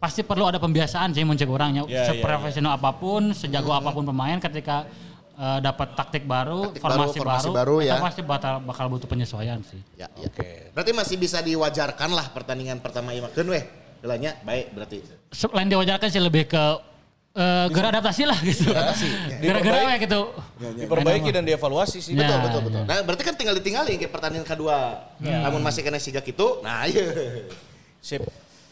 pasti 0.00 0.24
perlu 0.24 0.48
ada 0.48 0.56
pembiasaan 0.56 1.12
sih 1.12 1.28
muncul 1.28 1.44
orangnya 1.52 1.84
Ya, 1.84 2.08
ya, 2.08 2.16
seprofesional 2.16 2.80
apa 2.80 2.96
pun, 2.96 3.36
sejago 3.36 3.76
apa 3.76 3.92
pun 3.92 4.08
pemain 4.08 4.40
ketika 4.40 4.88
eh, 5.36 5.58
dapat 5.60 5.92
taktik 5.92 6.24
baru, 6.24 6.72
Taktik 6.72 6.80
formasi, 6.80 7.20
baru, 7.20 7.20
formasi 7.20 7.48
baru, 7.52 7.56
baru, 7.60 7.76
ya. 7.84 7.94
pasti 8.00 8.20
bakal 8.24 8.64
bakal 8.64 8.86
butuh 8.88 9.08
penyesuaian 9.12 9.60
sih. 9.60 9.76
Ya, 10.00 10.08
ya. 10.16 10.28
Berarti 10.72 10.96
masih 10.96 11.20
bisa 11.20 11.44
diwajarkan 11.44 12.16
lah 12.16 12.32
pertandingan 12.32 12.80
pertama. 12.80 13.12
Keun 13.36 13.52
weh. 13.52 13.64
Gelanya 14.00 14.32
baik 14.40 14.72
berarti. 14.72 15.04
Selain 15.28 15.68
diwajarkan 15.68 16.08
sih 16.08 16.24
lebih 16.24 16.48
ke 16.48 16.64
eh 17.30 17.66
gerak 17.70 17.94
adaptasi 17.94 18.26
lah 18.26 18.38
gitu. 18.42 18.74
Gara-gara 19.46 19.94
ya 19.94 19.96
gitu. 20.02 20.20
Diperbaiki 20.58 21.30
dan 21.30 21.46
dievaluasi 21.46 22.02
sih. 22.02 22.18
Ya. 22.18 22.26
Betul, 22.26 22.38
betul, 22.42 22.60
betul. 22.66 22.82
Nah, 22.90 22.96
berarti 23.06 23.22
kan 23.22 23.34
tinggal 23.38 23.54
ditinggalin 23.54 23.96
ke 24.02 24.10
pertandingan 24.10 24.46
kedua. 24.46 25.08
Namun 25.22 25.62
masih 25.62 25.86
kena 25.86 26.02
siga 26.02 26.18
gitu. 26.20 26.58
Nah, 26.66 26.90
iya. 26.90 27.06
Sip. 28.02 28.26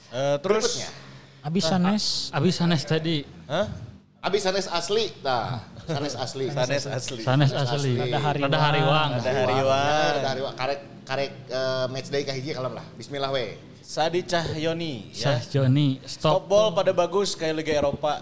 Eh, 0.08 0.36
terus 0.40 0.82
Berikutnya. 0.82 0.90
Abis 1.38 1.64
sanes. 1.70 2.04
Abis 2.34 2.54
Sanes 2.58 2.82
tadi. 2.82 3.22
Hah? 3.46 3.70
Abis 4.18 4.42
sanes 4.42 4.66
asli. 4.66 5.14
Nah, 5.22 5.62
sanes 5.88 6.14
asli. 6.14 6.44
Sanes 6.52 6.84
asli. 6.84 7.22
Sanes 7.24 7.52
asli. 7.56 7.92
Rada 7.96 8.18
hari 8.20 8.38
Rada 8.44 8.58
hariwang. 8.60 9.10
Ada 9.16 9.30
hariwan. 9.32 9.88
Ya, 9.88 10.18
ada 10.20 10.28
hariwang. 10.36 10.54
Karek 10.60 10.80
karek 11.08 11.30
eh, 11.48 11.84
match 11.88 12.08
day 12.12 12.22
kahiji 12.28 12.52
kalem 12.52 12.72
lah. 12.76 12.84
Bismillah 13.00 13.32
we. 13.32 13.56
Sadi 13.88 14.20
Cahyoni 14.20 15.16
ya. 15.16 15.32
Syah 15.32 15.40
Joni. 15.48 15.96
Stop 16.04 16.44
Stop. 16.44 16.52
ball 16.52 16.68
pada 16.76 16.92
bagus 16.92 17.32
kayak 17.32 17.56
Liga 17.56 17.72
Eropa. 17.72 18.20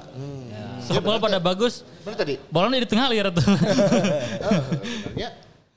Stop 0.86 1.02
ball 1.02 1.18
pada 1.18 1.42
bagus. 1.42 1.82
Bener 2.06 2.14
tadi? 2.14 2.34
Bolanya 2.46 2.86
di 2.86 2.88
tengah 2.88 3.10
liar 3.10 3.34
tuh. 3.34 3.42
Ya. 5.18 5.34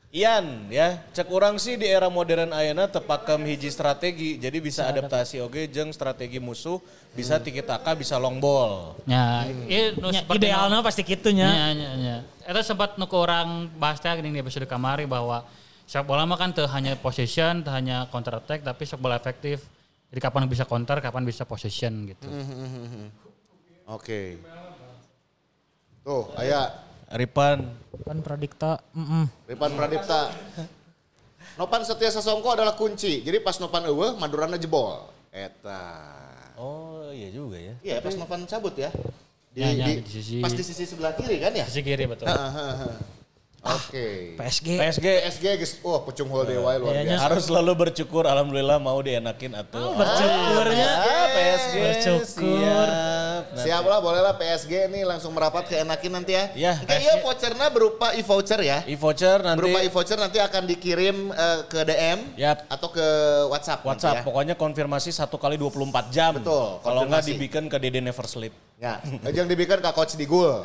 Ian 0.10 0.74
ya, 0.74 1.06
cek 1.14 1.30
orang 1.30 1.62
sih 1.62 1.78
di 1.78 1.86
era 1.86 2.10
modern 2.10 2.50
ayana 2.50 2.90
tepakem 2.90 3.46
hiji 3.46 3.70
strategi, 3.70 4.42
jadi 4.42 4.58
bisa 4.58 4.90
adaptasi 4.90 5.38
oge 5.38 5.70
jeung 5.70 5.94
strategi 5.94 6.42
musuh, 6.42 6.82
bisa 7.14 7.38
tiki 7.38 7.62
taka, 7.62 7.94
bisa 7.94 8.18
long 8.18 8.42
ball. 8.42 8.98
Ya, 9.06 9.46
iya, 9.70 9.94
nu 9.94 10.10
Ya, 10.10 10.26
seperti 10.26 10.50
idealnya 10.50 10.82
pasti 10.82 11.06
gitu 11.06 11.30
Nya, 11.30 11.46
nya. 11.46 11.66
nya, 11.78 11.92
nya. 11.94 12.16
Itu 12.42 12.58
sempat 12.66 12.98
nuku 12.98 13.14
orang 13.14 13.70
bahas 13.78 14.02
teh 14.02 14.10
gini 14.18 14.34
di 14.34 14.42
episode 14.42 14.66
kamari 14.66 15.06
bahwa 15.06 15.46
sepak 15.86 16.10
bola 16.10 16.26
mah 16.26 16.42
kan 16.42 16.58
teu 16.58 16.66
hanya 16.66 16.98
possession, 16.98 17.62
teu 17.62 17.70
hanya 17.70 18.10
counter 18.10 18.42
attack, 18.42 18.66
tapi 18.66 18.90
sepak 18.90 19.06
bola 19.06 19.14
efektif. 19.14 19.62
Jadi 20.10 20.26
kapan 20.26 20.50
bisa 20.50 20.66
counter, 20.66 20.98
kapan 21.06 21.22
bisa 21.22 21.46
possession 21.46 22.10
gitu. 22.10 22.26
Oke. 23.86 24.42
Tuh, 26.02 26.34
aya 26.34 26.89
Ripan, 27.10 27.66
Kan 28.06 28.22
pradikta. 28.22 28.78
Mm 28.94 29.26
Ripan 29.46 29.72
Pradipta. 29.74 30.30
Nopan 31.56 31.82
Setia 31.82 32.08
Sasongko 32.08 32.54
adalah 32.54 32.74
kunci. 32.74 33.20
Jadi 33.20 33.38
pas 33.40 33.58
Nopan 33.58 33.84
eueuh, 33.84 34.16
Madurana 34.16 34.56
jebol. 34.56 35.10
Eta. 35.30 35.82
oh 36.56 37.10
iya 37.10 37.30
juga 37.30 37.56
ya. 37.56 37.76
Iya, 37.82 37.96
pas 38.00 38.14
Nopan 38.14 38.44
cabut 38.44 38.74
ya. 38.74 38.90
Di, 39.50 39.60
Ya, 39.60 39.70
ya, 39.74 39.86
di- 39.90 40.02
di 40.02 40.10
sisi- 40.12 40.40
pas 40.40 40.52
di 40.52 40.62
sisi 40.62 40.86
sebelah 40.86 41.14
kiri 41.14 41.38
kan 41.38 41.50
ya? 41.52 41.66
Sisi 41.66 41.82
kiri 41.82 42.06
betul. 42.06 42.30
Heeh, 42.30 42.38
heeh, 42.52 42.76
heeh. 42.80 42.98
Oke. 43.60 44.40
PSG. 44.40 44.80
PSG 44.80 45.06
PSG 45.20 45.46
guys, 45.60 45.74
wah 45.84 46.00
pucung 46.00 46.32
hole 46.32 46.48
dewa 46.48 46.72
luar 46.80 46.96
biasa. 46.96 47.20
harus 47.20 47.44
selalu 47.44 47.72
bersyukur, 47.76 48.24
alhamdulillah 48.24 48.80
mau 48.80 48.96
dienakin 48.98 49.52
atau 49.52 50.00
bersyukurnya. 50.00 50.88
Ah, 50.88 51.28
PSG 51.28 51.76
Bersyukur. 51.76 52.24
siap. 52.24 53.44
Siap 53.60 53.84
lah, 53.84 54.00
boleh 54.00 54.22
lah 54.24 54.36
PSG 54.36 54.88
nih 54.88 55.04
langsung 55.04 55.36
merapat 55.36 55.68
ke 55.68 55.76
enakin 55.76 56.12
nanti 56.14 56.32
ya. 56.32 56.46
Ya, 56.56 56.74
Oke, 56.80 56.96
iya 56.96 57.20
vouchernya 57.20 57.68
berupa 57.68 58.16
e-voucher 58.16 58.60
ya. 58.64 58.80
E-voucher 58.88 59.44
nanti 59.44 59.60
Berupa 59.60 59.80
e-voucher 59.84 60.18
nanti 60.18 60.40
akan 60.40 60.64
dikirim 60.64 61.18
eh, 61.30 61.60
ke 61.68 61.80
DM 61.84 62.20
Yap. 62.40 62.64
atau 62.72 62.88
ke 62.88 63.08
WhatsApp. 63.52 63.84
WhatsApp, 63.84 64.16
ya. 64.16 64.24
pokoknya 64.24 64.56
konfirmasi 64.56 65.12
satu 65.12 65.36
kali 65.36 65.60
24 65.60 66.08
jam. 66.16 66.40
Betul, 66.40 66.80
Kalau 66.80 67.02
nggak 67.04 67.28
dibikin 67.28 67.68
ke 67.68 67.76
Dede 67.76 68.00
Never 68.00 68.24
Sleep. 68.24 68.69
Ya, 68.80 69.04
yang 69.36 69.44
dibikin 69.52 69.84
ke 69.84 69.92
coach 69.92 70.16
di 70.16 70.24
gul. 70.24 70.64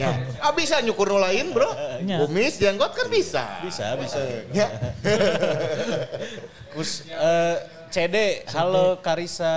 ya. 0.00 0.16
Ah 0.40 0.48
bisa 0.56 0.80
nyukur 0.80 1.12
nu 1.12 1.20
lain, 1.20 1.52
Bro. 1.52 1.68
Ya. 2.08 2.24
Kumis 2.24 2.56
jenggot 2.56 2.96
kan 2.96 3.04
bisa. 3.12 3.60
Bisa, 3.60 4.00
bisa. 4.00 4.16
Ya. 4.48 4.96
Kus, 6.72 7.04
eh, 7.12 7.56
CD, 7.92 8.48
halo 8.56 8.96
Karisa. 9.04 9.52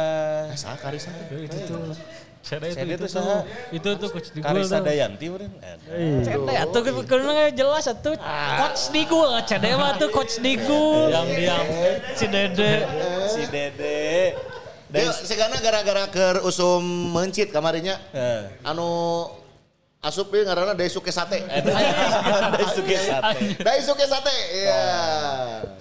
Sa 0.51 0.75
Karisa. 0.75 1.15
Itu 1.31 1.63
tuh. 1.63 1.95
Saya 2.43 2.59
itu, 2.59 2.75
CD 2.75 2.91
itu, 2.99 3.07
tuh? 3.07 3.39
Itu 3.71 3.89
tuh 4.03 4.07
coach 4.11 4.29
di 4.35 4.43
gol 4.43 4.47
Karisa. 4.59 4.83
Dayanti 4.83 5.25
meureun. 5.31 5.53
Cede 6.27 6.53
atuh 6.59 6.81
kurang 7.07 7.55
jelas 7.55 7.87
atuh 7.87 8.19
coach 8.59 8.91
di 8.91 9.07
gua. 9.07 9.39
Cede 9.47 9.71
mah 9.79 9.95
tuh 9.95 10.11
coach 10.11 10.43
di 10.43 10.59
gua. 10.59 11.07
Diam-diam. 11.07 11.65
Si 12.19 12.27
Dede. 12.27 12.83
Si 13.31 13.47
Dede. 13.47 14.35
Dia 14.93 15.09
segana 15.09 15.57
gara-gara 15.57 16.05
ke 16.05 16.45
usum 16.45 16.85
mencit 17.09 17.49
kamarinya. 17.49 17.97
Eh. 18.13 18.45
Anu 18.61 19.25
asup 20.03 20.29
ieu 20.37 20.45
ngaranna 20.45 20.77
Daisuke 20.77 21.09
Sate. 21.09 21.41
Ada 21.49 22.65
suge 22.77 22.97
sate. 23.01 23.57
Daisuke 23.57 24.05
Sate. 24.05 24.35
Iya. 24.53 24.83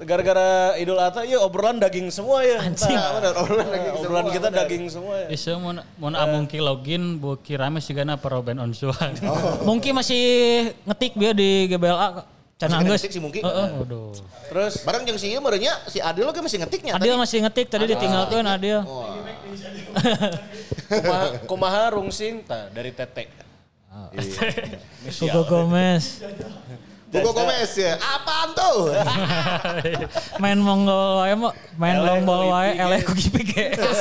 Gara-gara 0.08 0.78
Idul 0.80 0.96
Adha, 0.96 1.28
ya 1.28 1.44
obrolan 1.44 1.76
daging 1.76 2.08
semua 2.08 2.40
ya. 2.40 2.64
Anjing. 2.64 2.88
Nah, 2.88 3.20
bener, 3.20 3.32
obrolan 3.36 3.68
daging 3.68 3.92
obrolan 4.00 4.24
semua, 4.24 4.32
kita 4.32 4.48
bener. 4.48 4.58
daging 4.64 4.84
semua 4.88 5.14
ya. 5.20 5.28
Bisa 5.28 5.50
mau 5.60 5.76
mau 6.00 6.08
amung 6.16 6.48
ki 6.48 6.58
login 6.64 7.20
bu 7.20 7.36
kirame 7.44 7.84
sih 7.84 7.92
gana 7.92 8.16
paroben 8.16 8.56
onsuan. 8.64 9.12
Mungkin 9.68 9.92
masih 9.92 10.22
ngetik 10.88 11.20
dia 11.20 11.36
di 11.36 11.68
GBLA. 11.68 12.31
Can 12.62 12.70
Masih 12.70 12.78
anggeus. 12.78 13.00
ngetik 13.02 13.10
si 13.10 13.18
Mungki. 13.18 13.40
Waduh. 13.42 14.14
Terus 14.46 14.86
Bareng 14.86 15.02
jeung 15.02 15.18
si 15.18 15.34
ieu 15.34 15.42
merenya 15.42 15.74
si 15.90 15.98
Adil 15.98 16.22
oge 16.30 16.38
masih 16.38 16.62
ngetiknya 16.62 16.94
Adil 16.94 17.18
tadi. 17.18 17.22
masih 17.26 17.38
ngetik 17.42 17.66
tadi 17.66 17.84
ditinggalkan 17.90 18.46
Adil. 18.46 18.78
kumaha, 20.86 21.26
kumaha 21.50 21.82
rungsing 21.90 22.46
tah 22.46 22.70
dari 22.70 22.94
Tete. 22.94 23.26
Hugo 25.18 25.42
Gomez. 25.42 26.22
Hugo 27.12 27.30
Gomez 27.34 27.74
ya. 27.74 27.98
Apaan 27.98 28.54
tuh? 28.54 28.94
Main 30.42 30.62
monggol 30.62 31.18
wae 31.20 31.34
main 31.76 31.98
long 31.98 32.22
ball 32.22 32.46
ku 32.46 32.54
wae 32.54 32.78
eleh 32.78 33.02
ku 33.02 33.12
GPGS. 33.12 33.98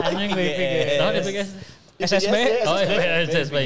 Anjing 0.00 0.30
ku 0.32 0.38
IPGS. 0.38 0.96
Tahu 1.02 1.10
PGS? 1.18 1.50
SSB. 1.94 2.36
Oh 2.66 2.78
iya, 2.78 3.22
SSB. 3.22 3.56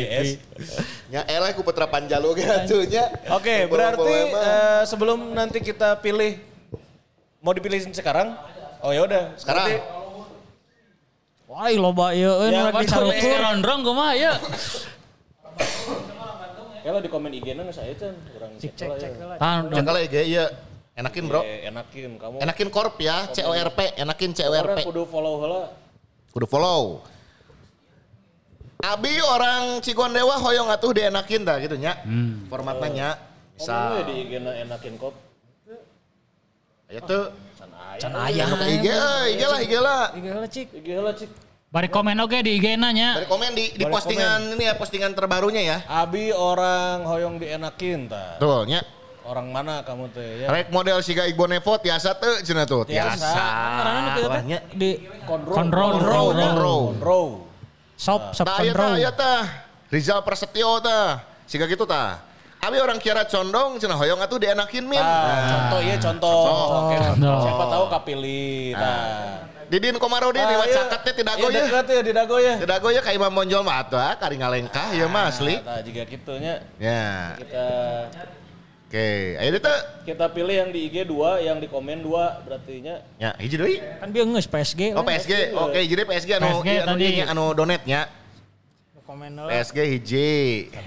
Ya 1.08 1.24
eleh 1.24 1.50
ku 1.56 1.64
Putra 1.64 1.88
Panjalu 1.88 2.36
ge 2.36 2.44
atunya. 2.44 3.08
Oke, 3.32 3.64
berarti 3.66 4.14
eh, 4.28 4.82
sebelum 4.84 5.32
nanti 5.32 5.58
kita 5.58 5.96
pilih 5.96 6.36
mau 7.40 7.56
dipilih 7.56 7.88
sekarang? 7.90 8.36
Oh 8.80 8.92
ya 8.92 9.02
udah. 9.02 9.32
Sekarang. 9.34 9.66
Berarti- 9.72 9.96
Wah, 11.48 11.72
loba 11.72 12.12
ieu 12.12 12.28
euy 12.28 12.52
Ya, 12.52 12.68
nu 12.68 12.76
Mas, 12.76 12.84
dicarukur. 12.84 13.32
Ronrong 13.40 13.80
kumaha 13.80 14.12
ya? 14.12 14.36
Kalau 16.84 17.00
di 17.00 17.08
komen 17.08 17.32
IG-na 17.32 17.64
nggak 17.64 17.76
saya 17.76 17.92
Chan, 17.96 18.12
kurang 18.32 18.52
cek 18.56 18.72
Cek 18.76 18.88
cek 18.96 19.12
ya. 19.16 19.24
lah. 19.24 19.36
Ah, 19.40 19.60
Cek 19.64 19.84
lah 19.84 20.00
IG 20.04 20.16
iya. 20.24 20.44
Enakin 20.92 21.24
bro. 21.24 21.40
Enakin 21.44 22.10
kamu. 22.18 22.36
Enakin 22.42 22.68
korp 22.68 22.96
ya, 22.98 23.30
CORP, 23.30 23.78
enakin 23.96 24.30
Orang 24.34 24.76
CORP. 24.76 24.78
kudu 24.82 25.02
follow 25.06 25.34
heula. 25.40 25.62
Kudu 26.34 26.46
follow. 26.50 27.00
Abi 28.78 29.18
orang 29.18 29.82
Cigondewa 29.82 30.38
hoyong 30.38 30.70
atuh 30.70 30.94
dienakin 30.94 31.42
dah 31.42 31.58
gitu 31.58 31.74
nya. 31.74 31.98
Formatnya 32.46 32.88
nya. 32.94 33.08
Bisa. 33.58 33.74
ya 33.74 34.06
Bisa. 34.06 34.06
di 34.06 34.14
IG-na 34.22 34.50
enakin 34.54 34.94
kop. 34.94 35.14
Aya 36.86 37.00
tuh. 37.02 37.34
Can 37.98 38.14
aya. 38.14 38.46
IG 38.46 38.86
euy, 38.86 39.26
IG 39.34 39.42
lah, 39.42 39.58
IG 39.58 39.74
lah. 39.82 40.02
Ieu 40.14 40.34
lah 40.38 40.46
cik. 40.46 40.66
IG 40.78 40.86
heula 40.94 41.10
cik. 41.10 41.30
Bari 41.74 41.90
komen 41.90 42.22
oke 42.22 42.38
di 42.38 42.54
IG 42.54 42.78
nanya. 42.78 43.18
Dari 43.18 43.26
komen 43.26 43.50
di, 43.50 43.74
di 43.74 43.82
postingan 43.82 44.54
ini 44.54 44.70
ya, 44.70 44.78
postingan 44.78 45.10
terbarunya 45.10 45.62
ya. 45.66 45.78
Abi 45.90 46.30
orang 46.30 47.02
hoyong 47.02 47.42
dienakin 47.42 48.06
tah. 48.06 48.38
Tuh, 48.38 48.62
nya. 48.62 48.86
Orang 49.26 49.50
mana 49.50 49.82
kamu 49.82 50.08
teh 50.14 50.46
ya? 50.46 50.48
Rek 50.48 50.72
model 50.72 51.02
siga 51.04 51.28
Igbo 51.28 51.44
Nevo 51.50 51.76
tiasa 51.82 52.14
teu 52.16 52.40
cenah 52.46 52.64
tuh. 52.64 52.86
Tiasa. 52.86 53.26
Tiasa. 53.26 53.44
Karena 53.82 54.58
di 54.72 54.90
Konro. 55.26 55.52
Konro. 55.52 55.86
Konro, 55.98 56.22
konro. 56.32 57.47
Shop 57.98 58.30
Tah 58.30 58.62
aya 58.62 58.70
tah, 58.70 58.78
control. 58.78 58.92
aya 58.94 59.10
tah. 59.10 59.42
Rizal 59.90 60.22
Prasetyo 60.22 60.78
tah. 60.78 61.26
Siga 61.44 61.66
gitu 61.66 61.82
tah. 61.82 62.22
Abi 62.58 62.78
orang 62.78 62.98
kira 62.98 63.22
condong 63.24 63.78
cenah 63.78 63.94
hoyong 63.94 64.18
atuh 64.18 64.38
dienakin 64.38 64.82
min. 64.82 64.98
Ah, 64.98 65.46
contoh 65.48 65.80
ya 65.80 65.96
contoh. 65.96 66.42
Oke, 66.86 66.96
Contoh. 66.96 67.38
Siapa 67.42 67.64
tahu 67.68 67.84
kapilih. 67.88 68.74
Nah. 68.74 69.46
Didin 69.68 69.94
Komarudin 69.94 70.40
Ah, 70.40 70.50
lewat 70.56 70.66
iya. 70.66 70.76
cakatnya 70.80 71.12
tidak 71.12 71.34
Iya, 71.34 71.42
go 71.42 71.48
ya. 71.48 71.60
dekat 71.60 71.84
ya 71.86 72.12
dago 72.16 72.36
ya. 72.40 72.54
Tidak 72.56 72.76
go 72.80 72.88
ya 72.88 73.00
kayak 73.04 73.16
Imam 73.20 73.30
Bonjol 73.30 73.62
mah 73.62 73.84
atuh 73.84 74.00
ah, 74.00 74.14
kari 74.16 74.40
ngalengkah 74.40 74.88
ya 74.90 75.06
mah 75.06 75.28
asli. 75.28 75.60
Nah, 75.60 75.82
jika 75.84 76.02
gitunya 76.02 76.54
Ya. 76.80 77.36
kita 77.36 77.66
Oke, 78.88 79.36
ayo 79.36 79.52
itu. 79.52 79.74
kita 80.08 80.32
pilih 80.32 80.54
yang 80.64 80.72
di 80.72 80.88
IG 80.88 81.04
2, 81.04 81.44
yang 81.44 81.60
di 81.60 81.68
komen 81.68 82.00
2 82.00 82.08
berarti 82.48 82.80
nya. 82.80 83.04
Ya, 83.20 83.36
hiji 83.36 83.60
deui. 83.60 83.84
Kan 84.00 84.08
dia 84.08 84.24
ngeus 84.24 84.48
PSG. 84.48 84.96
Oh 84.96 85.04
PSG. 85.04 85.52
Oke, 85.52 85.76
jadi 85.84 86.08
PSG 86.08 86.30
anu 86.40 86.64
PSG 86.64 86.68
ieu 86.72 86.80
anu 86.80 86.96
tadi. 86.96 87.08
nya, 87.12 87.24
anu 87.28 87.44
donetnya. 87.52 88.00
Komen 89.04 89.36
lah. 89.36 89.52
PSG 89.52 89.78
hiji. 89.92 90.32
Can 90.72 90.84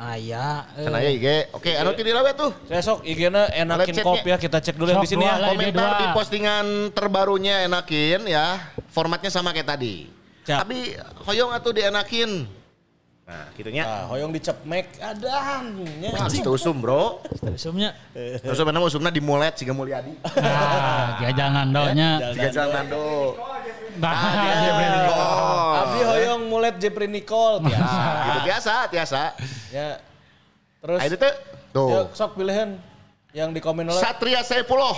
aya. 0.00 0.64
eh. 0.80 0.84
Cenah 0.88 1.00
aya 1.04 1.10
IG. 1.12 1.26
Oke, 1.52 1.76
anu 1.76 1.92
ti 1.92 2.08
dilawe 2.08 2.32
tuh. 2.32 2.56
Besok 2.72 3.04
IG-na 3.04 3.52
enakin 3.52 3.84
Let's 3.84 4.00
kop 4.00 4.16
check-nya. 4.16 4.32
ya, 4.32 4.36
kita 4.40 4.58
cek 4.64 4.76
dulu 4.80 4.88
yang 4.96 5.04
di 5.04 5.10
sini 5.12 5.24
ya. 5.28 5.36
Komentar 5.36 5.90
IG2. 5.92 6.00
di 6.00 6.06
postingan 6.16 6.66
terbarunya 6.96 7.68
enakin 7.68 8.24
ya. 8.24 8.72
Formatnya 8.88 9.28
sama 9.28 9.52
kayak 9.52 9.76
tadi. 9.76 10.08
Siap. 10.48 10.64
Tapi 10.64 10.96
hoyong 11.28 11.52
atuh 11.52 11.76
dienakin. 11.76 12.48
Nah, 13.26 13.50
gitunya. 13.58 13.82
Nah, 13.82 14.06
hoyong 14.06 14.30
dicep 14.30 14.54
mek 14.62 14.86
adan. 15.02 15.74
nya. 15.98 16.14
Itu 16.30 16.54
usum, 16.54 16.78
Bro. 16.78 17.26
Usumnya 17.42 17.90
Usum 18.46 18.62
mana 18.70 18.78
usumna 18.78 19.10
di 19.10 19.18
mulet 19.18 19.50
siga 19.58 19.74
Mulyadi. 19.74 20.14
Nah, 20.38 21.18
ya 21.26 21.30
jangan 21.34 21.66
doanya. 21.74 22.22
Siga 22.30 22.50
Jalan 22.54 22.86
Nando. 22.86 23.34
Nah, 23.98 24.14
Oh. 25.10 25.80
Abdi 25.82 26.00
hoyong 26.06 26.42
mulet 26.46 26.78
Jepri 26.78 27.10
Nicole 27.10 27.66
biasa. 27.66 27.82
Nah, 27.82 28.22
gitu 28.22 28.40
biasa, 28.46 28.74
biasa. 28.94 29.20
ya. 29.74 29.98
Terus 30.78 31.00
itu 31.02 31.16
tuh. 31.18 31.34
Tuh. 31.74 31.88
ya, 31.90 32.00
sok 32.14 32.30
pilihan 32.38 32.78
yang 33.34 33.50
di 33.50 33.58
komen 33.58 33.90
oleh 33.90 33.98
Satria 33.98 34.46
Saifullah. 34.46 34.94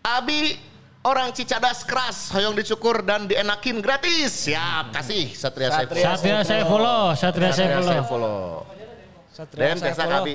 Abi 0.00 0.56
orang 1.02 1.34
Cicadas 1.34 1.82
keras, 1.82 2.30
hoyong 2.30 2.54
dicukur 2.54 3.02
dan 3.02 3.26
dienakin 3.26 3.82
gratis. 3.82 4.50
Siap, 4.50 4.94
kasih 4.94 5.34
Satria 5.34 5.68
Saifullah. 5.70 6.14
Satria 6.16 6.40
saya 6.46 6.64
follow, 6.64 7.02
Satria 7.14 7.50
saya 7.50 7.68
Satria 7.76 8.02
follow. 8.02 8.02
Saifullah. 8.02 8.36
Satria 9.32 9.62
Dan 9.72 9.76
biasa 9.80 10.02
Abi. 10.20 10.34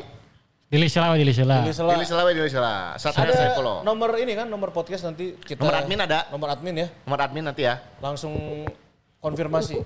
Pilih 0.68 0.90
sila, 0.92 1.16
pilih 1.16 1.32
sila. 1.32 1.64
Pilih 1.64 1.76
sela. 1.76 1.92
Pilih 1.96 2.08
selawe, 2.12 2.30
pilih 2.36 2.52
selawe. 2.52 3.00
Satria 3.00 3.24
Ada 3.24 3.34
Saifullah. 3.40 3.78
nomor 3.88 4.10
ini 4.20 4.34
kan, 4.36 4.48
nomor 4.52 4.76
podcast 4.76 5.08
nanti 5.08 5.40
kita 5.40 5.64
Nomor 5.64 5.76
admin 5.80 6.00
ada. 6.04 6.20
Nomor 6.28 6.48
admin 6.52 6.76
ya. 6.76 6.88
Nomor 7.08 7.20
admin 7.24 7.44
nanti 7.48 7.64
ya. 7.64 7.80
Langsung 8.04 8.36
konfirmasi. 9.24 9.80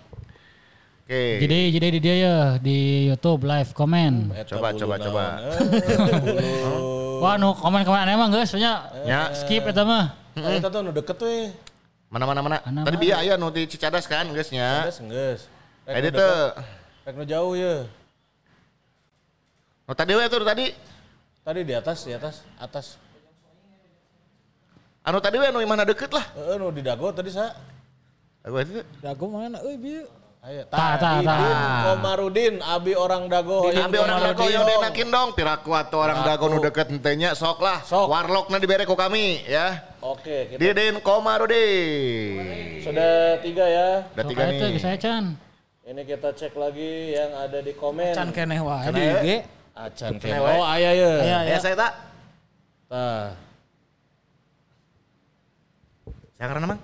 Oke. 1.01 1.43
Jadi 1.43 1.59
jadi 1.75 1.87
di 1.91 1.99
dia 1.99 2.15
ya 2.17 2.35
di 2.57 2.77
YouTube 3.11 3.43
live 3.45 3.75
komen. 3.77 4.31
Coba, 4.47 4.71
coba, 4.73 4.95
naon. 4.97 5.05
coba. 5.05 5.25
Eh, 6.39 7.19
Wah, 7.21 7.37
nu 7.37 7.53
komen 7.53 7.85
komen 7.85 8.09
emang 8.09 8.33
guys, 8.33 8.49
soalnya 8.49 8.89
Ya. 9.05 9.29
skip 9.37 9.61
eta 9.61 9.85
mah. 9.85 10.20
Bulu. 10.35 10.57
Eta 10.57 10.67
tuh 10.71 10.81
nu 10.83 10.91
deket 10.95 11.17
we. 11.23 11.51
Mana 12.11 12.25
mana 12.27 12.39
mana. 12.43 12.57
Mana, 12.67 12.81
Tadi 12.87 12.97
biaya 12.99 13.23
aya 13.23 13.33
nu 13.39 13.47
di 13.51 13.63
Cicadas 13.67 14.07
kan, 14.07 14.27
guysnya. 14.31 14.87
Geus 14.87 14.99
geus. 15.03 15.41
Nu 15.87 16.09
tuh. 16.11 16.47
Rek 17.07 17.15
nu 17.17 17.25
jauh 17.25 17.53
ya. 17.57 17.87
Oh, 19.89 19.95
tadi 19.97 20.15
we 20.15 20.23
tuh 20.31 20.45
tadi. 20.45 20.71
Tadi 21.41 21.59
di 21.65 21.73
atas, 21.73 22.05
di 22.05 22.13
atas, 22.13 22.45
atas. 22.61 22.95
Anu 25.01 25.17
tadi 25.17 25.41
we 25.41 25.49
anu 25.49 25.59
mana 25.65 25.83
deket 25.83 26.13
lah. 26.13 26.25
Eh, 26.37 26.55
nu 26.61 26.69
di 26.69 26.85
dago 26.85 27.09
tadi 27.09 27.33
sa. 27.33 27.57
Aku 28.45 28.57
itu. 28.61 28.85
dago 29.01 29.25
mana 29.29 29.57
euy 29.65 29.77
bieu. 29.77 30.05
Ayo, 30.41 30.65
tah, 30.73 30.97
tah. 30.97 31.21
Didin 31.21 31.57
Komarudin, 31.85 32.55
Abi 32.65 32.97
orang 32.97 33.29
dago. 33.29 33.69
Ambil 33.69 34.01
orang 34.09 34.25
dago 34.25 34.49
yang 34.49 34.65
dienakin 34.65 35.13
dong. 35.13 35.29
Piraku 35.37 35.69
atau 35.77 36.01
orang 36.01 36.25
dago 36.25 36.49
nu 36.49 36.57
deket 36.57 36.89
entenya 36.89 37.37
sok 37.37 37.61
lah. 37.61 37.85
Sok. 37.85 38.09
Warlockna 38.09 38.57
dibere 38.57 38.89
ku 38.89 38.97
kami 38.97 39.45
ya. 39.45 39.85
Oke, 40.01 40.49
kita 40.49 40.57
Didin 40.57 40.97
Komarudin. 41.05 42.81
sudah 42.81 43.37
tiga 43.45 43.65
ya. 43.69 43.89
Udah 44.17 44.25
tiga 44.25 44.41
Itu 44.49 44.65
nih. 44.65 44.81
saya 44.81 44.97
Chan. 44.97 45.37
Ini 45.85 46.01
kita 46.09 46.33
cek 46.33 46.57
lagi 46.57 47.13
yang 47.13 47.37
ada 47.37 47.61
di 47.61 47.73
komen. 47.77 48.17
Can 48.17 48.33
keneh 48.33 48.65
wae 48.65 48.89
di. 48.89 48.97
IG. 48.97 49.27
Acan 49.77 50.17
Keneh 50.17 50.41
Ken. 50.41 50.41
we. 50.41 50.51
Oh, 50.57 50.65
aya 50.65 50.89
ya. 50.89 51.11
Aya. 51.21 51.37
Ya 51.53 51.57
saya 51.61 51.75
tak. 51.77 51.91
Tah. 52.89 53.29
Saya 56.33 56.47
karena 56.49 56.65
mang. 56.65 56.81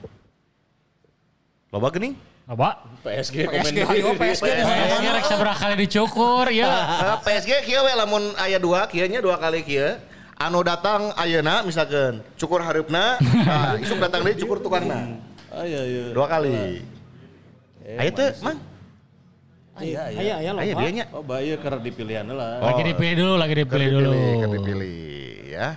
Loba 1.73 1.89
geuning. 1.89 2.26
Coba. 2.47 2.79
PSG 3.03 3.43
komen 3.43 3.59
PSG, 3.59 3.77
ayo, 3.83 4.15
PSG. 4.15 4.47
PSG 4.47 5.03
rek 5.03 5.25
seberapa 5.27 5.57
kali 5.59 5.75
dicukur 5.83 6.47
ya. 6.47 6.71
Eh, 7.03 7.17
PSG 7.27 7.51
kieu 7.67 7.83
we 7.83 7.91
lamun 7.91 8.23
aya 8.39 8.55
dua 8.55 8.87
kieu 8.87 9.03
nya 9.03 9.19
dua 9.19 9.35
kali 9.35 9.67
kieu. 9.67 9.99
Anu 10.39 10.63
datang 10.63 11.11
ayeuna 11.19 11.65
misalkan 11.67 12.23
cukur 12.39 12.63
hareupna, 12.63 13.17
nah, 13.47 13.75
isuk 13.81 13.99
datang 13.99 14.23
deui 14.23 14.37
cukur 14.39 14.63
tukangna. 14.63 15.19
Aya 15.51 15.81
ya. 15.83 16.03
Dua 16.15 16.25
kali. 16.29 16.87
Ayo 17.83 18.11
teu, 18.15 18.29
Mang. 18.39 18.57
Aya 19.75 20.07
aya. 20.07 20.19
Aya 20.23 20.33
aya 20.39 20.51
loba. 20.55 20.79
dia 20.79 20.89
nya. 20.93 21.05
Oh, 21.11 21.23
bae 21.25 21.51
keur 21.59 21.83
dipilihan 21.83 22.23
lah. 22.31 22.63
Lagi 22.63 22.81
dipilih 22.95 23.15
dulu, 23.17 23.33
lagi 23.35 23.53
dipilih 23.59 23.87
dulu. 23.91 24.11
Kan 24.39 24.49
dipilih 24.55 24.95
ya. 25.51 25.69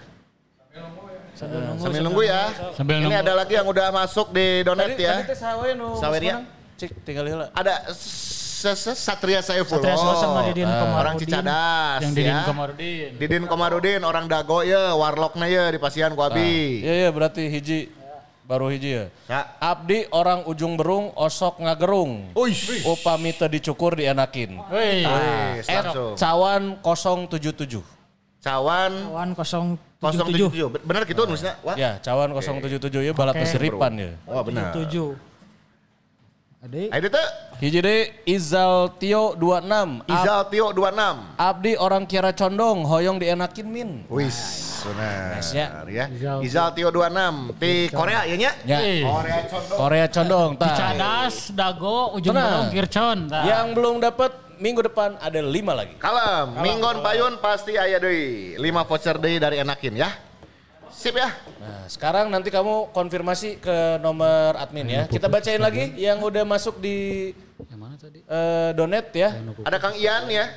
Sambil 1.81 2.01
nunggu 2.05 2.23
ya. 2.29 2.43
Sambil 2.77 3.01
Ini 3.01 3.09
nunggu. 3.09 3.23
ada 3.25 3.33
lagi 3.33 3.55
yang 3.57 3.66
udah 3.66 3.89
masuk 3.91 4.29
di 4.31 4.61
donat 4.61 4.93
Tadi 4.93 5.03
ya. 5.09 5.25
tadi 5.25 5.33
teh 5.33 5.39
sawe 5.41 5.68
nu. 5.73 5.97
Saweria. 5.97 6.60
Cik 6.81 7.05
tinggal 7.05 7.28
heula. 7.28 7.47
Ada 7.53 7.93
Satria 7.93 9.45
Saifullah. 9.45 9.85
Satria 9.85 9.97
Saifullah 10.01 10.16
sama 10.16 10.41
Didin 10.49 10.64
Komarudin. 10.64 10.97
Orang 10.97 11.14
Cicadas 11.20 12.01
Yang 12.01 12.12
Didin 12.16 12.33
ya. 12.33 12.41
Komarudin. 12.49 13.11
Didin 13.20 13.45
Komarudin 13.45 14.01
orang 14.01 14.24
Dago 14.24 14.64
ya, 14.64 14.97
warlockna 14.97 15.45
ya 15.45 15.68
di 15.68 15.76
pasian 15.76 16.16
ku 16.16 16.24
abi. 16.24 16.81
Iya 16.81 16.93
iya 17.05 17.09
berarti 17.12 17.53
hiji 17.53 17.93
baru 18.49 18.72
hiji 18.72 18.97
ya. 18.97 19.05
Ya. 19.28 19.41
Abdi 19.61 20.09
orang 20.09 20.49
ujung 20.49 20.81
berung 20.81 21.12
osok 21.20 21.61
ngagerung. 21.61 22.33
Uish. 22.33 22.81
Upami 22.89 23.37
teu 23.37 23.53
dicukur 23.53 24.01
dienakin. 24.01 24.57
Wih. 24.72 25.05
Langsung. 25.68 26.16
cawan 26.16 26.81
077. 26.81 27.85
Cawan 28.41 28.93
Kawan 29.12 29.28
077. 29.37 29.76
077. 30.01 30.81
Bener 30.81 31.05
gitu 31.05 31.28
nulisnya? 31.28 31.61
Wah. 31.61 31.76
Ya, 31.76 32.01
cawan 32.01 32.33
077 32.33 33.05
ya 33.05 33.12
Oke. 33.12 33.45
siripan 33.45 33.93
ya. 34.01 34.16
Wah 34.24 34.41
benar. 34.41 34.72
77. 34.72 35.30
Ade. 36.61 36.93
Ayo 36.93 37.09
tuh. 37.09 37.29
Hiji 37.57 37.81
deui 37.81 38.13
Izal 38.29 38.93
Tio 39.01 39.33
26. 39.33 40.05
Ab- 40.05 40.13
Izal 40.13 40.41
Tio 40.53 40.67
26. 40.77 41.41
Abdi 41.41 41.73
orang 41.81 42.05
kira 42.05 42.37
condong 42.37 42.85
hoyong 42.85 43.17
dienakin 43.17 43.65
min. 43.65 44.05
Wis, 44.13 44.37
benar 44.85 45.41
ya. 45.57 46.05
ya. 46.13 46.37
Izal. 46.45 46.77
Tio 46.77 46.93
26 46.93 47.57
di 47.57 47.89
Korea 47.89 48.29
ya 48.29 48.37
nya? 48.37 48.53
Ya. 48.69 48.77
Eh, 48.85 49.09
Korea 49.09 49.41
condong. 49.49 49.79
Korea 49.81 50.07
condong 50.13 50.51
tah. 50.61 50.77
Cadas, 50.77 51.49
Dago, 51.57 52.13
ujung 52.21 52.37
berung, 52.37 52.69
Kircon. 52.69 53.19
Tah. 53.33 53.41
Yang 53.49 53.67
belum 53.81 53.95
dapat 54.05 54.33
minggu 54.61 54.85
depan 54.85 55.17
ada 55.17 55.41
lima 55.41 55.73
lagi. 55.73 55.97
Kalem, 55.97 56.61
Minggon 56.61 57.01
Payun 57.01 57.41
pasti 57.41 57.81
aya 57.81 57.97
deui. 57.97 58.61
5 58.61 58.85
voucher 58.85 59.17
deui 59.17 59.41
dari 59.41 59.65
Enakin 59.65 59.97
ya. 59.97 60.13
Sip 61.01 61.17
ya. 61.17 61.33
Nah, 61.57 61.89
sekarang 61.89 62.29
nanti 62.29 62.53
kamu 62.53 62.93
konfirmasi 62.93 63.57
ke 63.57 63.97
nomor 63.99 64.53
admin 64.61 64.85
ya. 64.85 65.03
Kita 65.09 65.33
bacain 65.33 65.57
lagi 65.57 65.97
yang 65.97 66.21
udah 66.21 66.45
masuk 66.45 66.77
di 66.77 67.33
Yang 67.73 67.81
mana 67.81 67.95
tadi? 67.97 68.21
eh, 68.21 68.71
donet 68.77 69.09
ya. 69.17 69.33
Ada 69.65 69.81
Kang 69.81 69.97
Ian 69.97 70.29
ya. 70.29 70.53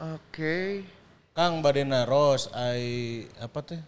Oke. 0.00 0.88
Kang 1.36 1.60
Badena 1.60 2.08
Ros, 2.08 2.48
ai 2.56 3.28
apa 3.36 3.60
teh? 3.60 3.80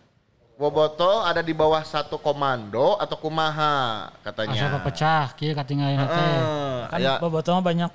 Boboto 0.61 1.25
ada 1.25 1.41
di 1.41 1.57
bawah 1.57 1.81
satu 1.81 2.21
komando 2.21 3.01
atau 3.01 3.17
kumaha 3.17 4.13
Asal 4.13 4.21
katanya. 4.21 4.85
pecah, 4.85 5.27
kieu 5.33 5.57
teh. 6.05 6.29
Eh, 6.29 6.81
Kan 6.93 6.99
ya, 7.01 7.17
bobotoh 7.17 7.57
mah 7.57 7.65
banyak 7.65 7.91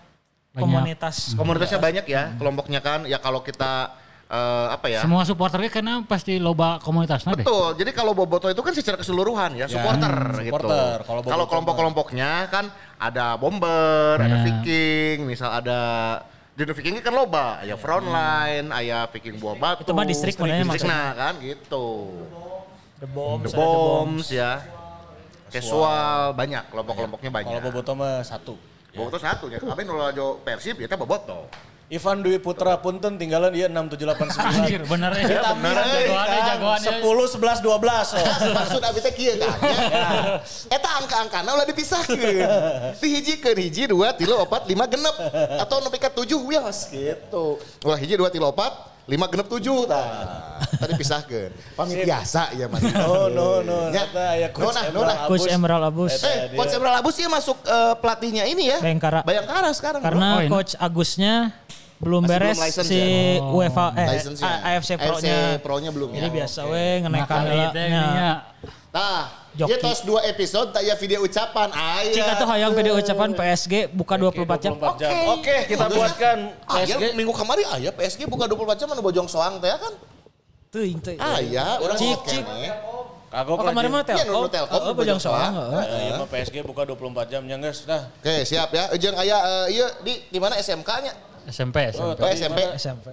komunitas. 0.58 1.38
komunitasnya 1.38 1.78
banyak 1.78 2.05
ya, 2.10 2.34
kelompoknya 2.36 2.82
kan. 2.82 3.05
Ya 3.05 3.22
kalau 3.22 3.45
kita 3.45 3.93
eh, 4.28 4.67
apa 4.71 4.86
ya? 4.91 4.99
Semua 5.03 5.23
supporternya 5.23 5.71
karena 5.71 6.03
pasti 6.03 6.38
loba 6.38 6.80
komunitasnya 6.84 7.36
deh. 7.36 7.45
Betul. 7.47 7.80
Jadi 7.80 7.91
kalau 7.95 8.11
Boboto 8.11 8.51
itu 8.51 8.61
kan 8.61 8.73
secara 8.75 8.99
keseluruhan 8.99 9.55
ya, 9.55 9.65
supporter 9.71 10.13
gitu. 10.43 10.51
supporter. 10.51 10.97
Kalau 11.03 11.19
Boboto 11.23 11.34
Kalau 11.34 11.45
kelompok-kelompoknya 11.47 12.32
kan 12.51 12.65
ada 12.99 13.39
bomber, 13.39 14.19
ada 14.19 14.38
Ya. 14.38 14.43
Viking, 14.43 15.25
misal 15.25 15.49
ada 15.49 15.80
Dino 16.57 16.73
Viking 16.73 16.97
kan 17.05 17.13
loba, 17.13 17.61
aya 17.61 17.78
frontline, 17.78 18.73
aya 18.73 19.05
Viking 19.13 19.38
buah 19.38 19.55
batu. 19.61 19.86
Itu 19.86 19.93
mah 19.93 20.09
distrik 20.09 20.34
sebenarnya 20.34 20.65
Distrikna 20.65 21.13
kan 21.13 21.34
gitu. 21.38 22.17
The 22.97 23.05
Bombs, 23.05 23.45
The 23.45 23.49
ada 23.53 23.61
The 23.61 23.78
Bombs. 23.78 24.28
Ya. 24.34 24.51
Casual 25.53 26.34
banyak, 26.34 26.63
kelompok-kelompoknya 26.73 27.30
banyak. 27.30 27.61
Kalau 27.61 27.65
Boboto 27.69 27.93
mah 27.93 28.25
satu. 28.25 28.57
Boboto 28.89 29.21
satu 29.21 29.53
ya. 29.53 29.61
Kabeh 29.61 29.86
nu 29.86 30.01
lajo 30.01 30.41
Persib 30.41 30.82
ya 30.82 30.89
teh 30.89 30.97
Boboto. 30.97 31.45
Ivan 31.88 32.19
Dwi 32.19 32.35
Putra 32.43 32.75
Punten 32.83 33.15
tinggalan 33.15 33.47
dia 33.55 33.71
6789. 33.71 34.43
Anjir, 34.43 34.83
bener 34.83 35.11
ya. 35.23 35.55
bener, 35.55 35.75
eh. 35.88 36.11
Jagoannya, 36.11 36.39
jagoannya. 36.43 36.91
10 36.99 37.39
11 37.39 37.63
12. 37.63 38.19
Oh. 38.19 38.27
Maksud 38.59 38.81
abis 38.83 39.01
teh 39.07 39.13
kieu 39.15 39.39
kan. 39.39 39.55
Eta 40.75 40.89
angka-angkana 40.99 41.47
ulah 41.55 41.63
dipisahkeun. 41.63 42.99
Dihijikeun 42.99 43.59
hiji, 43.63 43.88
dua, 43.88 44.11
tilu, 44.11 44.35
opat, 44.35 44.67
lima, 44.67 44.83
genep. 44.83 45.15
Atau 45.63 45.79
nepi 45.79 45.95
ka 45.95 46.11
tujuh 46.11 46.43
wios 46.43 46.91
gitu. 46.91 47.55
Ulah 47.88 47.95
hiji, 47.95 48.19
dua, 48.19 48.27
tilu, 48.35 48.51
opat, 48.51 48.75
lima, 49.08 49.26
genep, 49.32 49.47
tujuh. 49.47 49.88
Tah. 49.88 50.60
Tadi 50.78 50.93
pisahkeun. 50.99 51.51
Pamit 51.74 52.03
biasa 52.03 52.53
ya 52.53 52.68
Mas. 52.68 52.84
No 52.93 53.32
no 53.32 53.64
no. 53.64 53.89
Ya. 53.89 54.03
Eta 54.05 54.26
aya 54.36 54.47
No, 54.51 54.70
nah, 54.70 54.86
no, 54.91 54.99
nah. 55.08 55.18
Coach 55.26 55.47
Emerald 55.47 55.84
Abus. 55.88 56.14
Eh, 56.22 56.53
Coach 56.53 56.74
Emerald 56.76 56.97
Abus 57.01 57.16
ya 57.18 57.30
masuk 57.32 57.58
eh, 57.64 57.93
pelatihnya 57.97 58.43
ini 58.45 58.70
ya. 58.70 58.78
Bayangkara. 58.84 59.24
Bayangkara 59.24 59.70
sekarang. 59.74 60.01
Karena 60.03 60.28
Oh. 60.38 60.45
Coach 60.51 60.76
Agusnya 60.78 61.55
belum 61.97 62.21
Masih 62.23 62.31
beres 62.31 62.57
belum 62.57 62.85
si 62.85 63.01
ya? 63.01 63.41
UEFA 63.43 63.85
eh. 63.95 64.07
A- 64.39 64.61
AFC 64.71 64.89
Pro-nya. 64.95 65.37
Pro-nya 65.57 65.89
belum 65.89 66.09
Jadi 66.11 66.23
ya. 66.23 66.33
biasa 66.33 66.59
we 66.65 66.85
ngenekan 67.01 67.39
heula 67.43 67.65
teh 67.69 67.85
nya. 67.87 68.03
nya. 68.07 68.31
Tah, 68.87 69.21
Joki. 69.51 69.67
dia 69.67 69.77
tos 69.79 69.99
dua 70.01 70.21
episode 70.23 70.69
tak 70.69 70.81
ya 70.81 70.93
video 70.93 71.19
ucapan. 71.19 71.67
Aya. 71.69 72.09
Cik 72.09 72.23
atuh 72.23 72.47
hayang 72.47 72.71
video 72.71 72.93
ucapan 72.93 73.29
PSG 73.31 73.73
buka 73.89 74.13
24 74.15 74.45
jam. 74.59 74.71
24 74.73 75.01
jam. 75.01 75.09
Oke. 75.09 75.29
Oke, 75.33 75.55
kita 75.67 75.85
buatkan 75.87 76.37
PSG. 76.63 77.03
minggu 77.13 77.33
kemarin 77.33 77.65
aya 77.67 77.89
PSG 77.91 78.21
buka 78.25 78.45
24 78.45 78.77
jam 78.77 78.87
anu 78.89 79.01
bojong 79.01 79.25
soang 79.25 79.57
teh 79.57 79.69
kan. 79.69 79.93
Teuing 80.67 80.99
teuing. 80.99 81.17
Aya, 81.17 81.79
urang 81.79 81.97
Cik, 81.97 82.19
cik. 82.23 82.43
Kagok 83.27 83.55
Oh 83.55 83.65
kemarin 83.65 83.89
mah 83.89 84.01
Iya, 84.01 84.23
Telkom. 84.23 84.39
nu 84.39 84.47
Telkom, 84.47 84.79
Oh, 84.79 84.93
Bojong 84.95 85.19
Soang. 85.19 85.51
Heeh. 85.51 85.83
Eh, 85.83 85.99
iya 86.01 86.13
mah 86.15 86.29
PSG 86.31 86.63
buka 86.63 86.87
24 86.87 87.27
jam 87.27 87.43
ya 87.43 87.59
guys. 87.59 87.83
Dah. 87.83 88.07
Oke, 88.13 88.47
siap 88.47 88.71
ya. 88.71 88.87
Ujung 88.87 89.11
aya 89.13 89.35
eh, 89.35 89.75
iya 89.75 89.87
di 89.99 90.23
di 90.25 90.39
mana 90.39 90.55
SMK-nya? 90.55 91.11
SMP, 91.47 91.77
SMP. 91.89 92.19
Oh, 92.19 92.29
SMP. 92.29 92.59
SMP. 92.75 93.07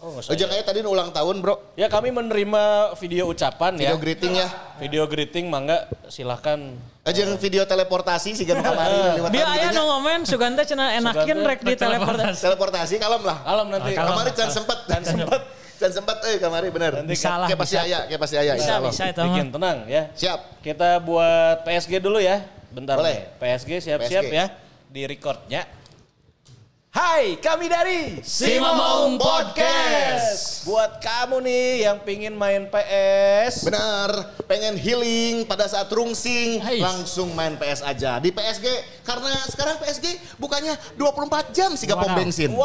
Oh. 0.00 0.20
Ujung 0.20 0.52
aya 0.52 0.60
tadi 0.60 0.84
ulang 0.84 1.12
tahun, 1.12 1.40
Bro. 1.40 1.76
Ya 1.76 1.88
kami 1.88 2.12
menerima 2.12 2.92
video 2.94 3.24
ucapan 3.24 3.72
Video 3.72 3.96
ya. 3.96 4.00
greeting 4.00 4.32
ya. 4.36 4.48
Video 4.76 5.04
greeting 5.08 5.48
mangga 5.48 5.88
silahkan. 6.08 6.76
Ujung 7.04 7.36
video 7.36 7.64
teleportasi 7.64 8.36
sih 8.36 8.44
kan 8.44 8.60
kemarin 8.60 9.16
lewat 9.16 9.30
Dia 9.32 9.44
aya 9.48 9.68
nu 9.72 9.80
nya. 9.80 9.82
ngomen 9.82 10.20
Suganda 10.24 10.60
cenah 10.60 10.96
enakin 10.96 11.40
rek 11.40 11.60
di 11.60 11.72
teleportasi. 11.74 12.36
Teleportasi 12.40 12.94
kalem 13.00 13.22
lah. 13.24 13.38
Alam 13.44 13.72
nanti. 13.72 13.96
Kemarin 13.96 14.32
can 14.32 14.48
sempet, 14.52 14.78
can 14.84 15.02
sempet. 15.04 15.40
Can 15.74 15.90
sempet 15.90 16.16
eh 16.24 16.36
kemarin 16.36 16.68
bener. 16.68 16.92
Nanti 17.00 17.08
Bisa 17.10 17.34
lah, 17.34 17.48
Kayak 17.48 17.60
pasti 17.64 17.76
bisa. 17.76 17.84
aya, 17.84 17.98
kayak 18.06 18.20
pasti 18.20 18.36
aya 18.36 18.52
Bisa, 18.52 18.60
insyaallah. 18.60 18.92
bisa 18.92 19.04
itu. 19.08 19.20
Bikin 19.24 19.46
tenang 19.52 19.76
ya. 19.88 20.02
Siap. 20.12 20.40
Kita 20.60 20.90
buat 21.00 21.56
PSG 21.64 21.92
dulu 21.98 22.20
ya. 22.20 22.44
Bentar 22.72 23.00
Boleh. 23.00 23.24
nih. 23.40 23.40
PSG 23.40 23.70
siap-siap 23.82 24.24
ya. 24.28 24.44
Di 24.88 25.08
recordnya. 25.08 25.64
Hai, 26.94 27.34
kami 27.42 27.66
dari 27.66 28.22
Si 28.22 28.54
Mamong 28.54 29.18
Podcast. 29.18 30.62
Buat 30.62 31.02
kamu 31.02 31.42
nih 31.42 31.66
yang 31.82 31.98
pingin 31.98 32.30
main 32.32 32.70
PS. 32.70 33.66
Benar, 33.66 34.14
pengen 34.46 34.78
healing 34.78 35.42
pada 35.42 35.66
saat 35.66 35.90
rungsing, 35.90 36.62
Ais. 36.62 36.78
langsung 36.78 37.34
main 37.34 37.58
PS 37.58 37.82
aja 37.82 38.22
di 38.22 38.30
PSG. 38.30 38.66
Karena 39.02 39.26
sekarang 39.44 39.82
PSG 39.82 40.06
bukannya 40.38 40.78
24 40.94 41.50
jam 41.50 41.74
sih 41.74 41.90
pom 41.90 41.98
Wow. 42.00 42.14
bensin. 42.14 42.50
Wow, 42.54 42.64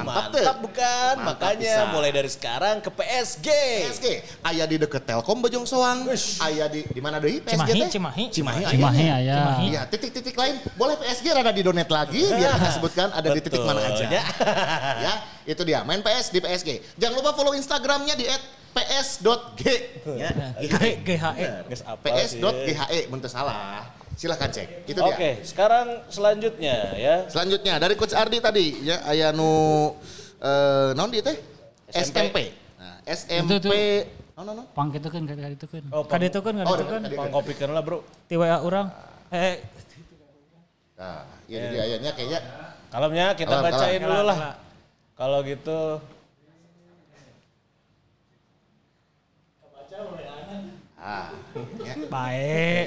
mantap 0.00 0.32
mantap, 0.32 0.32
tuh. 0.32 0.44
bukan? 0.64 1.14
Mantap 1.20 1.28
Makanya 1.44 1.74
bisa. 1.76 1.92
mulai 1.92 2.10
dari 2.10 2.30
sekarang 2.32 2.76
ke 2.80 2.88
PSG. 2.90 3.48
PSG 3.84 4.06
aya 4.40 4.64
di 4.64 4.80
deket 4.80 5.04
Telkom 5.04 5.38
Bojong 5.38 5.68
Soang, 5.68 6.08
aya 6.40 6.64
di 6.66 6.88
di 6.88 7.00
mana 7.04 7.20
deui 7.20 7.38
PSG 7.38 7.52
Cimahi, 7.52 7.76
teh? 7.76 7.90
Cimahi. 7.92 8.24
Cimahi, 8.32 8.62
aya. 8.64 8.70
Cimahi 8.72 9.06
aya. 9.12 9.38
Iya, 9.60 9.80
titik-titik 9.84 10.32
lain 10.34 10.56
boleh 10.74 10.96
PSG 10.96 11.26
rada 11.30 11.52
di 11.52 11.60
donate 11.60 11.92
lagi 11.92 12.24
biar 12.24 12.50
kita 12.56 12.77
sebutkan 12.78 13.08
ada 13.10 13.28
di 13.28 13.40
titik 13.42 13.58
Betul, 13.58 13.68
mana 13.68 13.80
aja. 13.84 14.04
ya. 14.06 14.22
ya, 15.04 15.12
itu 15.44 15.62
dia 15.62 15.82
main 15.82 16.00
PS 16.00 16.30
di 16.30 16.38
PSG. 16.38 16.68
Jangan 16.96 17.14
lupa 17.18 17.34
follow 17.34 17.52
Instagramnya 17.52 18.14
di 18.14 18.24
@ps.g. 18.70 19.62
Ya, 20.14 20.30
GHE. 20.56 21.46
Ps.ghe 21.98 22.98
bentuk 23.06 23.28
salah. 23.28 23.90
Silahkan 24.14 24.50
cek. 24.50 24.82
Itu 24.86 24.98
Oke, 24.98 25.14
dia. 25.14 25.46
sekarang 25.46 26.02
selanjutnya 26.10 26.74
ya. 26.94 27.14
Selanjutnya 27.30 27.78
dari 27.78 27.94
Coach 27.94 28.14
Ardi 28.14 28.42
tadi 28.42 28.82
ya 28.82 28.98
aya 29.06 29.30
nu 29.30 29.94
eh 30.38 30.90
naon 30.94 31.10
di 31.10 31.22
teh? 31.22 31.38
SMP. 31.94 32.18
SMP. 32.18 32.38
Nah, 32.78 32.96
SMP. 33.06 33.74
Oh, 34.38 34.42
no, 34.46 34.54
no. 34.54 34.62
Pang 34.70 34.90
itu 34.90 35.06
kan, 35.06 35.22
kan 35.22 35.34
itu 35.50 35.66
kan. 35.66 35.82
Oh, 35.90 36.06
Kadi 36.06 36.30
itu 36.30 36.38
kan, 36.38 36.54
kadi 36.54 36.66
Oh, 36.66 36.74
itu 36.78 36.86
kan. 36.86 37.00
tadi. 37.02 37.14
pangkopikeun 37.18 37.70
lah, 37.74 37.82
Bro. 37.82 38.06
Ti 38.30 38.34
WA 38.38 38.58
urang. 38.62 38.86
Eh, 39.34 39.58
Nah, 40.98 41.22
iya 41.46 41.58
jadi 41.62 41.76
ayatnya 41.78 42.10
kayaknya 42.10 42.40
Kalemnya 42.88 43.36
kita 43.36 43.52
Kalem, 43.52 43.64
bacain 43.68 44.00
kalem. 44.00 44.08
dulu 44.08 44.22
lah. 44.24 44.38
Kalau 45.18 45.38
gitu 45.44 45.80
ah, 50.98 51.28
ya. 51.84 51.94
baik. 52.08 52.86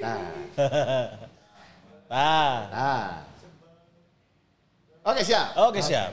Nah, 0.00 0.20
Nah, 2.06 2.54
nah. 2.70 3.06
Oke, 5.06 5.22
siap. 5.26 5.58
oke 5.58 5.80
siap. 5.82 6.10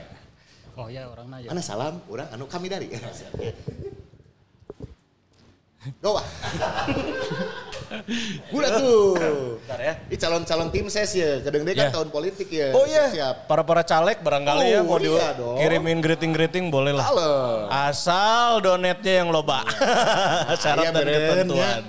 Oh 0.74 0.90
ya 0.90 1.06
orang 1.06 1.30
nanya. 1.30 1.48
Mana 1.54 1.62
salam? 1.62 2.02
Orang 2.10 2.26
anu 2.34 2.50
kami 2.50 2.66
dari. 2.66 2.90
Go, 6.00 6.16
Wah. 6.16 6.24
Udah 8.50 8.70
tuh. 8.80 9.14
Bentar 9.60 9.80
ya. 9.80 9.94
Ini 10.08 10.16
calon-calon 10.16 10.68
tim 10.72 10.86
ses 10.88 11.12
ya. 11.12 11.44
Kadang 11.44 11.62
dia 11.62 11.74
kan 11.74 11.84
Ya. 11.84 11.92
tahun 11.92 12.08
politik 12.08 12.48
ya. 12.48 12.72
Oh 12.72 12.88
iya, 12.88 13.04
Siap. 13.12 13.44
para-para 13.44 13.84
caleg 13.84 14.18
barangkali 14.18 14.64
ya 14.66 14.80
Oh, 14.80 14.88
mau 14.88 14.96
iya 14.96 15.36
dong. 15.36 15.60
dikirimin 15.60 16.00
greeting-greeting 16.00 16.72
boleh 16.72 16.96
lah. 16.96 17.04
Halo. 17.04 17.32
Asal 17.68 18.60
donetnya 18.60 19.20
yang 19.20 19.28
loba. 19.28 19.60
Syarat 20.62 20.88
Iya, 20.88 20.90
dan 20.90 21.04
ketentuan. 21.04 21.80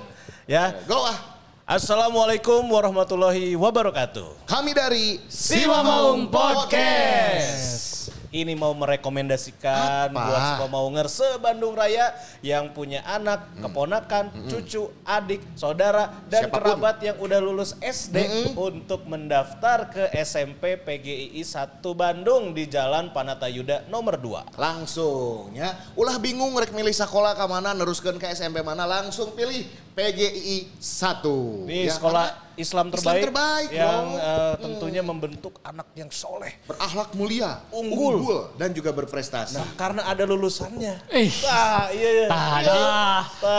Ya. 0.45 0.65
Go 0.85 0.99
ah. 1.01 1.17
Assalamualaikum 1.65 2.61
warahmatullahi 2.69 3.57
wabarakatuh. 3.57 4.45
Kami 4.45 4.71
dari 4.75 5.17
Simamong 5.25 6.29
Podcast. 6.29 7.94
Ini 8.35 8.51
mau 8.51 8.75
merekomendasikan 8.75 10.11
Apa? 10.11 10.19
buat 10.27 10.41
semua 10.59 10.67
maunger 10.67 11.07
se-Bandung 11.07 11.71
Raya 11.71 12.11
yang 12.43 12.75
punya 12.75 12.99
anak, 13.07 13.47
keponakan, 13.63 14.27
cucu, 14.51 14.91
adik, 15.07 15.39
saudara, 15.55 16.11
dan 16.27 16.51
Siapa 16.51 16.59
pun. 16.59 16.67
kerabat 16.67 16.99
yang 16.99 17.15
udah 17.15 17.39
lulus 17.39 17.79
SD 17.79 18.51
untuk 18.59 19.07
mendaftar 19.07 19.87
ke 19.87 20.03
SMP 20.19 20.75
PGII 20.75 21.39
1 21.39 21.79
Bandung 21.95 22.51
di 22.51 22.67
Jalan 22.67 23.15
Panatayuda 23.15 23.87
nomor 23.87 24.19
2. 24.19 24.59
Langsung 24.59 25.55
ya. 25.55 25.71
Ulah 25.95 26.19
bingung 26.19 26.51
rek 26.59 26.75
milih 26.75 26.91
sekolah 26.91 27.39
ke 27.39 27.45
mana, 27.47 27.71
neruskan 27.71 28.19
ke 28.19 28.27
SMP 28.35 28.59
mana, 28.59 28.83
langsung 28.83 29.31
pilih 29.31 29.63
PGI 29.95 30.75
1. 30.75 31.71
Ini 31.71 31.87
Ya, 31.87 31.95
sekolah 31.95 32.44
Islam 32.55 32.87
terbaik, 32.87 33.19
Islam 33.19 33.27
terbaik, 33.31 33.69
yang 33.71 34.05
bro. 34.09 34.23
eh, 34.23 34.53
tentunya 34.59 35.01
membentuk 35.01 35.53
anak 35.61 35.87
yang 35.93 36.09
soleh. 36.09 36.55
berakhlak 36.65 37.11
mulia, 37.13 37.61
Unggul. 37.69 38.49
dan 38.55 38.71
juga 38.71 38.89
berprestasi. 38.89 39.55
Nah, 39.55 39.67
karena 39.75 40.01
ada 40.03 40.23
lulusannya. 40.23 41.03
Eh. 41.07 41.29
Wah, 41.43 41.87
iya 41.91 42.09
iya. 42.11 42.27
Tadi. 42.27 42.79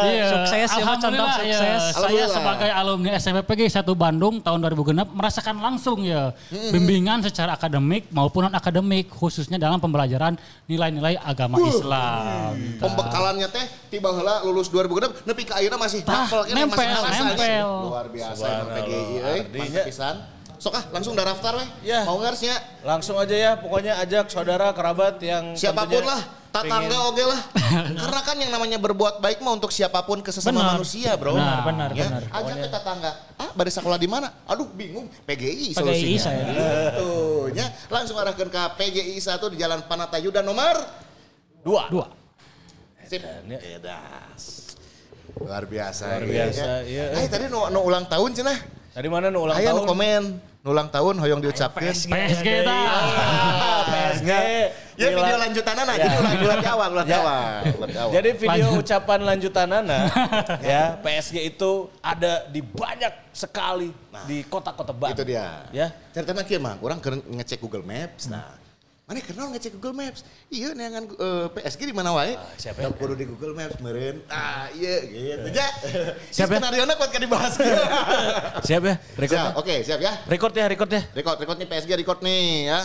Iya. 0.07 0.27
Sukses 0.27 0.71
ya, 0.73 0.85
contoh 0.97 1.11
ya. 1.13 1.37
sukses. 1.37 1.57
Saya 1.57 1.79
Alhamdulillah. 1.97 2.33
sebagai 2.33 2.71
alumni 2.73 3.11
SMPG 3.15 3.61
1 3.71 3.95
Bandung 3.95 4.35
tahun 4.41 4.59
2006 4.63 5.07
merasakan 5.13 5.57
langsung 5.59 5.99
ya 6.03 6.33
bimbingan 6.51 7.21
secara 7.21 7.55
akademik 7.55 8.09
maupun 8.11 8.47
non 8.47 8.55
akademik 8.55 9.09
khususnya 9.09 9.57
dalam 9.57 9.77
pembelajaran 9.77 10.37
nilai-nilai 10.67 11.17
agama 11.19 11.61
Islam. 11.61 12.53
Pembekalannya 12.79 13.49
teh 13.49 13.65
tiba 13.89 14.11
heula 14.11 14.43
lulus 14.43 14.69
2006 14.69 15.25
nepi 15.25 15.43
ka 15.45 15.59
ayeuna 15.59 15.77
masih 15.77 16.01
Tah, 16.03 16.27
nempel, 16.49 16.85
nih. 16.87 17.21
nempel. 17.23 17.69
Luar 17.91 18.07
biasa 18.09 18.47
pisan. 19.85 20.17
Sok 20.57 20.73
ah 20.73 20.85
langsung 20.89 21.13
daftar 21.13 21.61
weh. 21.61 21.69
Ya. 21.85 22.09
Mau 22.09 22.17
ngersnya 22.17 22.57
Langsung 22.81 23.21
aja 23.21 23.37
ya, 23.37 23.53
pokoknya 23.61 24.01
ajak 24.01 24.33
saudara 24.33 24.73
kerabat 24.73 25.21
yang 25.21 25.53
siapa 25.53 25.85
pun 25.85 26.01
lah, 26.01 26.17
tatangga 26.49 26.89
pengen- 26.89 27.09
oge 27.13 27.25
lah. 27.29 27.41
Karena 27.93 28.21
kan 28.25 28.37
yang 28.41 28.49
namanya 28.49 28.79
berbuat 28.81 29.21
baik 29.21 29.45
mah 29.45 29.53
untuk 29.53 29.69
siapa 29.69 30.01
pun 30.03 30.25
ke 30.25 30.33
sesama 30.33 30.57
Benar. 30.57 30.81
manusia, 30.81 31.13
Bro. 31.13 31.37
Benar, 31.37 31.61
benar, 31.61 31.89
ya. 31.93 32.09
benar. 32.09 32.23
Ajak 32.33 32.57
ke 32.57 32.69
tetangga. 32.73 33.13
Ah, 33.37 33.51
pada 33.53 33.69
sekolah 33.69 34.01
di 34.01 34.09
mana? 34.09 34.33
Aduh, 34.49 34.65
bingung. 34.73 35.13
PGI 35.29 35.77
PGI 35.77 35.77
solusinya. 35.77 36.21
saya. 36.25 36.45
Gitu, 36.49 37.11
ya. 37.53 37.67
Langsung 37.93 38.17
arahkan 38.17 38.49
ke 38.49 38.63
PGI 38.81 39.21
1 39.21 39.53
di 39.53 39.57
Jalan 39.61 39.85
Panatayuda 39.85 40.41
nomor 40.41 40.79
Dua. 41.61 41.85
Dua. 41.93 42.07
Sip. 43.05 43.21
ya. 43.21 43.59
Edas. 43.77 44.66
Luar 45.37 45.65
biasa. 45.65 46.05
Luar 46.07 46.23
iya, 46.23 46.33
biasa, 46.49 46.67
iya. 46.87 47.05
Eh 47.19 47.27
tadi 47.27 47.45
nu, 47.47 47.67
nu 47.69 47.81
ulang 47.83 48.07
tahun 48.07 48.31
cenah. 48.33 48.59
Tadi 48.97 49.07
mana 49.07 49.29
nu 49.29 49.45
ulang 49.45 49.57
Aya 49.57 49.71
nu 49.71 49.85
tahun? 49.85 49.89
komen 49.89 50.23
nu 50.65 50.69
ulang 50.73 50.89
tahun 50.89 51.15
hoyong 51.21 51.41
diucapkeun. 51.41 51.93
PSG 51.93 52.45
ta. 52.65 52.75
Ah, 52.75 53.81
PSG. 53.85 54.31
Ya 54.97 55.13
Gila. 55.13 55.21
video 55.21 55.37
lanjutan 55.37 55.75
nah, 55.77 55.93
jadi 55.93 56.17
ulang 56.17 56.35
ulang 56.41 56.57
di 56.57 56.69
awal, 56.73 56.89
ulang 56.97 57.05
di 57.05 57.13
Ya. 57.13 57.21
awal. 57.21 58.11
Jadi 58.17 58.31
video 58.33 58.69
ucapan 58.75 59.19
lanjutan 59.29 59.67
Nana 59.69 59.99
ya 60.73 60.97
PSG 60.97 61.37
itu 61.53 61.93
ada 62.01 62.49
di 62.49 62.65
banyak 62.65 63.13
sekali 63.29 63.93
di 64.25 64.41
kota-kota 64.49 64.97
Bandung. 64.97 65.21
itu 65.21 65.25
dia. 65.29 65.69
Ya. 65.69 65.93
Ceritanya 66.17 66.49
kieu 66.49 66.57
mah, 66.57 66.81
urang 66.81 66.97
keur 66.97 67.21
ngecek 67.21 67.61
Google 67.61 67.85
Maps. 67.85 68.25
Nah, 68.33 68.57
Mana 69.07 69.23
kenal 69.23 69.55
ngecek 69.55 69.79
Google 69.79 69.95
Maps? 70.03 70.27
Iya 70.51 70.75
neangan 70.75 71.07
eh, 71.07 71.47
PSG 71.55 71.87
di 71.87 71.95
mana 71.95 72.11
wae? 72.11 72.35
siapa 72.59 72.83
ya? 72.83 72.91
kudu 72.91 73.15
di 73.15 73.23
Google 73.23 73.55
Maps 73.55 73.79
meureun. 73.79 74.19
Ah, 74.27 74.67
iya 74.75 74.99
gitu. 75.07 75.47
Ja. 75.55 75.69
Siap 76.35 76.51
ya? 76.51 76.59
Skenario 76.59 76.83
kuat 76.91 77.11
kan 77.15 77.23
dibahas. 77.23 77.55
Siap 78.67 78.83
ya? 78.83 78.99
Record. 79.15 79.39
Siap, 79.39 79.63
oke, 79.63 79.75
siap 79.87 80.01
ya. 80.03 80.13
Record 80.27 80.55
ya, 80.59 80.67
record 80.67 80.91
ya. 80.91 81.03
Record, 81.15 81.39
record 81.39 81.59
nih 81.63 81.69
PSG 81.71 81.91
record 82.03 82.19
nih 82.19 82.67
ya. 82.67 82.81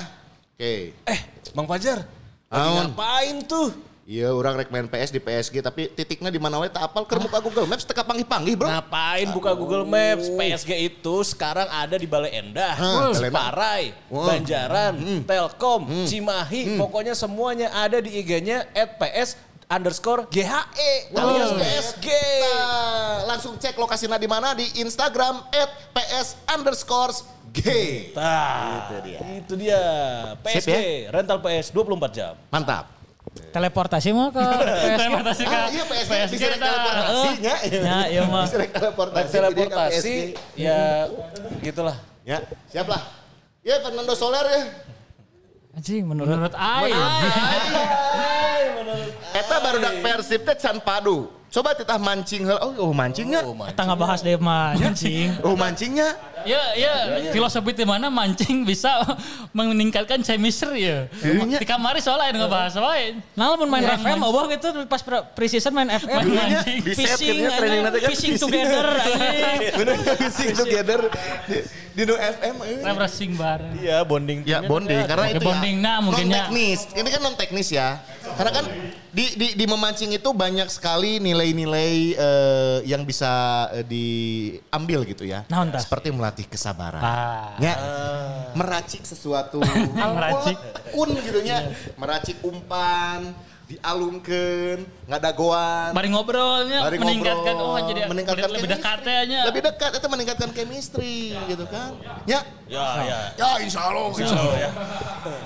Oke. 0.53 0.73
Eh, 1.09 1.19
Bang 1.57 1.65
Fajar. 1.65 2.05
Lagi 2.53 2.69
ngapain 2.69 3.37
tuh? 3.49 3.90
Iya, 4.01 4.33
orang 4.33 4.57
rek 4.57 4.73
main 4.73 4.89
PS 4.89 5.13
di 5.13 5.21
PSG 5.21 5.61
tapi 5.61 5.85
titiknya 5.93 6.33
di 6.33 6.41
mana 6.41 6.57
wae 6.57 6.73
tak 6.73 6.89
apal 6.89 7.05
keur 7.05 7.21
muka 7.21 7.37
Google 7.37 7.69
Maps 7.69 7.85
teka 7.85 8.01
panggih-panggih, 8.01 8.57
Bro. 8.57 8.65
Ngapain 8.65 9.29
buka 9.29 9.53
Google 9.53 9.85
Maps? 9.85 10.25
PSG 10.25 10.73
itu 10.89 11.15
sekarang 11.21 11.69
ada 11.69 12.01
di 12.01 12.09
Balai 12.09 12.33
Endah, 12.41 12.73
Ciparai, 13.13 13.93
Wah. 14.09 14.33
Banjaran, 14.33 15.21
Telkom, 15.21 15.85
Cimahi. 16.09 16.81
Pokoknya 16.81 17.13
semuanya 17.13 17.69
ada 17.77 18.01
di 18.01 18.09
IG-nya 18.17 18.65
@ps 18.73 19.37
underscore 19.69 20.25
GHE 20.33 21.13
alias 21.13 21.51
PSG. 21.61 22.07
Nah, 22.41 23.29
langsung 23.29 23.53
cek 23.61 23.77
lokasinya 23.77 24.17
di 24.17 24.25
mana 24.25 24.57
di 24.57 24.65
Instagram 24.81 25.45
@ps 25.93 26.41
underscore 26.49 27.13
G. 27.53 27.61
Nah, 28.17 28.87
Itu 28.89 28.97
dia. 29.05 29.19
itu 29.37 29.53
dia. 29.59 29.83
PSG, 30.41 31.05
rental 31.13 31.37
PS 31.37 31.69
24 31.69 32.11
jam. 32.17 32.33
Mantap. 32.49 33.00
Teleportasi 33.31 34.11
mah 34.11 34.27
ke 34.29 34.43
PSG. 34.43 34.95
Teleportasi 34.97 35.43
ke 35.43 35.51
Ah, 35.51 35.67
iya 35.67 35.83
PSG, 35.83 36.11
PSG 36.11 36.31
bisa 36.31 36.47
dah. 36.47 36.57
teleportasinya. 36.59 37.55
Ya, 37.63 37.97
iya 38.07 38.21
mah. 38.25 38.43
Bisa 38.43 38.57
teleportasi. 38.61 39.17
Nah, 39.17 39.31
teleportasi 39.33 39.95
PSG. 39.95 40.59
ya 40.59 40.79
gitulah. 41.61 41.97
Ya, 42.21 42.37
siap 42.67 42.87
lah. 42.87 43.01
Ya 43.61 43.79
Fernando 43.79 44.13
Soler 44.13 44.45
ya. 44.45 44.61
Anjing 45.71 46.03
menurut 46.03 46.27
Menurut 46.27 46.53
Aing. 46.53 46.99
Eta 49.31 49.55
baru 49.57 49.77
dak 49.79 49.95
Persib 50.01 50.41
teh 50.43 50.55
can 50.55 50.77
padu. 50.77 51.31
Coba 51.47 51.71
titah 51.71 51.99
mancing 51.99 52.47
heula. 52.47 52.59
Oh, 52.61 52.87
oh 52.87 52.91
mancingnya. 52.91 53.43
kita 53.43 53.81
nggak 53.81 53.99
bahas 53.99 54.19
deh 54.21 54.35
mancing. 54.35 55.35
Oh 55.43 55.55
mancingnya. 55.55 56.15
Ya, 56.43 56.61
ya, 56.73 56.93
filosofi 57.29 57.71
di 57.71 57.85
mana 57.85 58.07
mancing 58.07 58.63
bisa 58.63 58.89
meningkatkan 59.57 60.21
chemistry 60.21 60.87
ya. 60.87 61.09
Iya. 61.21 61.59
Di 61.59 61.65
kamari 61.67 61.99
soalnya 61.99 62.45
nggak 62.45 62.51
bahas 62.51 62.73
wae. 62.77 63.19
Nah, 63.35 63.57
mun 63.57 63.67
main 63.67 63.83
FM 63.83 64.19
obah 64.23 64.47
gitu 64.47 64.71
pas 64.87 65.01
pre- 65.01 65.25
pre-season 65.35 65.75
main 65.75 65.91
FM. 65.91 66.17
Main 66.23 66.29
mancing. 66.31 66.79
Fishing, 66.87 67.37
training 67.51 67.81
nanti 67.83 67.99
kan 67.99 68.09
fishing 68.15 68.35
together. 68.37 68.85
Bener 69.77 69.95
fishing 70.15 70.51
together 70.55 70.99
di, 71.45 71.57
di 71.91 72.01
no 72.07 72.15
FM. 72.15 72.55
eh. 72.63 72.79
Refreshing 72.81 73.31
bareng. 73.35 73.73
Iya, 73.75 73.97
bonding. 74.07 74.39
Ya 74.47 74.63
bonding 74.63 75.03
karena 75.03 75.25
itu 75.35 75.43
bonding, 75.43 75.75
ya 75.77 75.83
nah, 75.83 75.97
mungkin 75.99 76.25
non 76.27 76.31
ya. 76.31 76.37
teknis. 76.47 76.79
Ini 76.95 77.07
kan 77.11 77.19
non 77.19 77.35
teknis 77.35 77.67
ya. 77.67 77.99
Karena 78.31 78.51
kan 78.55 78.65
di 79.11 79.27
di 79.35 79.47
di 79.59 79.65
memancing 79.67 80.15
itu 80.15 80.29
banyak 80.31 80.71
sekali 80.71 81.19
nilai-nilai 81.19 82.15
eh, 82.15 82.77
yang 82.87 83.03
bisa 83.03 83.27
eh, 83.75 83.83
diambil 83.83 85.03
gitu 85.03 85.27
ya. 85.27 85.43
Tah? 85.51 85.67
Seperti 85.83 86.15
melatih 86.15 86.30
kesabaran. 86.37 87.01
Ah. 87.01 87.55
Ya. 87.59 87.75
Meracik 88.55 89.03
sesuatu. 89.03 89.59
Meracik. 90.15 90.57
kun 90.91 91.11
gitu 91.23 91.39
nya. 91.43 91.71
Meracik 91.95 92.39
umpan, 92.43 93.31
dialungkan, 93.71 94.83
ngadagoan. 95.07 95.95
Mari 95.95 96.07
ngobrolnya 96.11 96.83
Mari 96.83 96.97
meningkatkan 96.99 97.55
ngobrol, 97.55 97.79
oh 97.79 97.87
jadi 97.87 98.01
meningkatkan 98.11 98.49
lebih 98.51 98.69
dekat 98.75 98.99
nya. 99.31 99.41
Lebih 99.47 99.61
dekat 99.63 99.91
itu 99.95 100.07
meningkatkan 100.11 100.49
chemistry 100.51 101.17
gitu 101.47 101.65
kan. 101.71 101.95
Ya. 102.27 102.43
Ya, 102.67 102.87
ya. 103.03 103.19
Ya 103.35 103.49
insya 103.63 103.87
Allah. 103.87 104.11
Insya 104.11 104.35
Allah. 104.35 104.55
ya. 104.59 104.69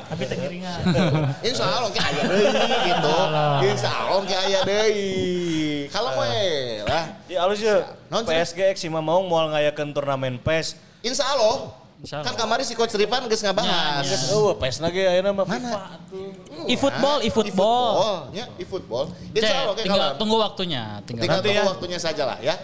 Tapi 0.10 0.24
tengiringan. 0.30 0.80
Insya 1.50 1.66
Allah 1.66 1.90
kayak 1.90 2.08
aya 2.14 2.24
deui 2.30 2.70
gitu. 2.86 3.16
Insya 3.66 3.90
Allah 3.90 4.24
kayak 4.30 4.44
aya 4.46 4.60
deui. 4.62 5.90
Kalau 5.90 6.12
we 6.22 6.38
lah. 6.86 7.06
Ya 7.36 7.44
halus 7.44 7.60
ya. 7.60 7.84
Naon 8.08 8.24
sih? 8.24 8.32
PSG 8.32 8.58
X 8.72 8.78
Sima 8.80 9.04
mau 9.04 9.20
moal 9.22 9.52
ngayakeun 9.52 9.92
turnamen 9.92 10.40
PES. 10.40 10.80
Insya 11.04 11.28
Allah. 11.28 11.76
Insya 12.00 12.24
Kan 12.24 12.32
Allah. 12.32 12.40
kamari 12.40 12.64
si 12.64 12.72
Coach 12.72 12.96
Ripan 12.96 13.28
geus 13.28 13.44
ngabahas. 13.44 14.08
Oh, 14.32 14.56
PES 14.56 14.80
lagi 14.80 15.04
ayeuna 15.04 15.36
mah? 15.36 15.44
FIFA 15.44 15.80
tuh. 16.08 16.32
E-football, 16.66 17.18
e-football. 17.22 17.92
Ya, 18.32 18.48
e-football. 18.56 19.12
Insya 19.30 19.52
Allah 19.62 19.76
kayak 19.76 19.84
tinggal 19.84 20.00
kalau. 20.08 20.16
tunggu 20.16 20.36
waktunya. 20.40 20.84
Tinggal, 21.04 21.24
Tinggal 21.28 21.40
tunggu 21.44 21.60
ya. 21.60 21.64
waktunya 21.68 22.00
saja 22.00 22.24
lah 22.24 22.38
ya. 22.40 22.56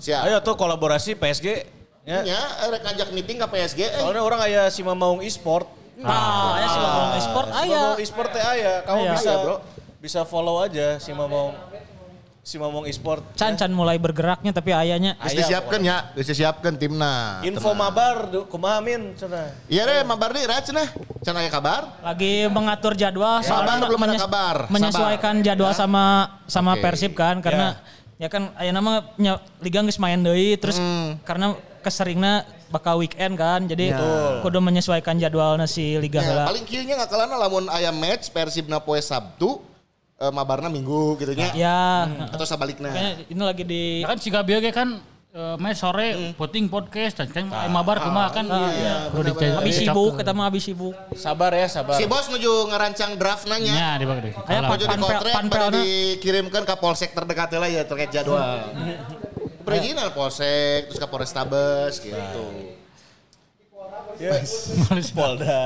Siap. 0.00 0.22
Ayo 0.24 0.36
tuh 0.40 0.56
kolaborasi 0.56 1.12
PSG. 1.14 1.68
Ya. 2.02 2.24
Ya, 2.26 2.40
rek 2.66 2.82
ajak 2.82 3.12
meeting 3.12 3.38
ke 3.38 3.46
PSG. 3.46 3.80
Eh. 3.84 4.00
Soalnya 4.00 4.24
orang 4.24 4.40
aya 4.40 4.72
Sima 4.72 4.96
Maung 4.96 5.20
e-sport. 5.20 5.68
Ah, 6.00 6.58
ya 6.58 6.66
sih 6.66 6.80
ngomong 6.80 7.10
e-sport 7.14 7.48
aya. 7.52 7.80
Maung 7.92 8.00
e-sport 8.00 8.28
teh 8.32 8.42
aya. 8.42 8.72
Kamu 8.82 9.00
Aya. 9.04 9.12
bisa, 9.14 9.30
Aya, 9.30 9.42
bro. 9.44 9.56
Bisa 10.00 10.20
follow 10.24 10.58
aja 10.58 10.96
Sima 10.98 11.30
Maung 11.30 11.54
Sima 12.42 12.66
Maung 12.66 12.90
e-sport. 12.90 13.22
Can 13.38 13.54
can 13.54 13.70
mulai 13.70 14.02
bergeraknya 14.02 14.50
tapi 14.50 14.74
ayahnya 14.74 15.14
Geus 15.16 15.30
Aya, 15.30 15.38
disiapkan 15.46 15.78
ya, 15.78 16.10
geus 16.10 16.26
disiapkan 16.26 16.74
timna. 16.74 17.38
Info 17.40 17.70
mabar 17.70 18.26
du- 18.26 18.50
kumaha 18.50 18.82
min 18.82 19.14
cenah. 19.14 19.54
Iya 19.70 19.86
deh, 19.86 20.02
mabar 20.02 20.34
nih 20.34 20.50
rac 20.50 20.66
nah. 20.74 20.90
Can 21.22 21.38
aya 21.38 21.46
kabar? 21.46 22.02
lagi 22.02 22.50
mengatur 22.50 22.98
jadwal 22.98 23.38
Sabar, 23.40 23.78
soalnya 23.78 23.86
belum 23.86 24.02
ada 24.02 24.14
kabar. 24.18 24.56
Sabar. 24.58 24.74
menyesuaikan 24.74 25.34
jadwal 25.38 25.70
sama 25.70 26.04
sama 26.44 26.74
Oke. 26.74 26.82
Persib 26.82 27.14
kan 27.14 27.38
karena 27.38 27.78
ya, 28.18 28.26
kan 28.26 28.50
aya 28.58 28.74
nama 28.74 29.06
liga 29.62 29.86
geus 29.86 30.02
main 30.02 30.18
deui 30.18 30.58
terus 30.58 30.82
karena 31.22 31.54
keseringnya 31.78 32.42
bakal 32.68 32.98
weekend 32.98 33.38
kan 33.38 33.70
jadi 33.70 33.94
kudu 34.42 34.58
menyesuaikan 34.58 35.14
jadwalnya 35.14 35.70
si 35.70 35.94
liga 35.94 36.18
Ya, 36.18 36.26
heula. 36.26 36.44
paling 36.50 36.66
kieunya 36.66 36.98
ngakalana 36.98 37.38
lamun 37.38 37.70
aya 37.70 37.94
match 37.94 38.34
Persib 38.34 38.66
na 38.66 38.82
poe 38.82 38.98
Sabtu, 38.98 39.62
eh, 40.22 40.32
mabarna 40.32 40.70
Minggu 40.70 41.18
gitu 41.18 41.34
nya. 41.34 41.50
Ya, 41.52 42.06
Atau 42.30 42.46
sabalikna. 42.46 42.94
kayaknya 42.94 43.12
ini 43.26 43.42
lagi 43.42 43.64
di 43.66 43.82
Ya 44.00 44.08
kan 44.08 44.18
si 44.22 44.30
Gabio 44.30 44.62
ge 44.62 44.70
kan 44.70 45.02
eh, 45.34 45.56
main 45.58 45.74
sore 45.74 46.34
puting 46.38 46.70
podcast 46.70 47.18
dan 47.18 47.28
kan 47.32 47.44
ah, 47.50 47.66
mabar 47.66 47.98
kumaha 47.98 48.30
kan 48.30 48.46
iya, 48.46 49.10
dicek- 49.10 49.58
habis 49.58 49.74
sibuk 49.82 50.14
kita 50.14 50.30
mah 50.30 50.46
habis 50.46 50.62
sibuk. 50.62 50.94
Sabar 51.18 51.50
ya, 51.50 51.66
sabar. 51.66 51.98
Si 51.98 52.06
bos 52.06 52.30
menuju 52.30 52.70
ngerancang 52.70 53.18
draft 53.18 53.44
nanya. 53.50 53.72
Ya, 53.72 53.90
di 53.98 54.04
deh. 54.06 54.34
Aya 54.46 54.60
Menuju 54.62 54.84
di 54.84 54.96
kontrak 54.96 55.32
pada 55.50 55.66
dikirimkan 55.74 56.62
ke 56.62 56.74
polsek 56.78 57.10
terdekat 57.10 57.50
lah 57.58 57.66
ya 57.66 57.82
terkait 57.82 58.14
jadwal. 58.14 58.62
Perizinan 59.66 60.10
polsek, 60.10 60.90
terus 60.90 60.98
ke 60.98 61.06
Polrestabes 61.06 62.02
gitu. 62.02 62.81
Polda. 65.18 65.62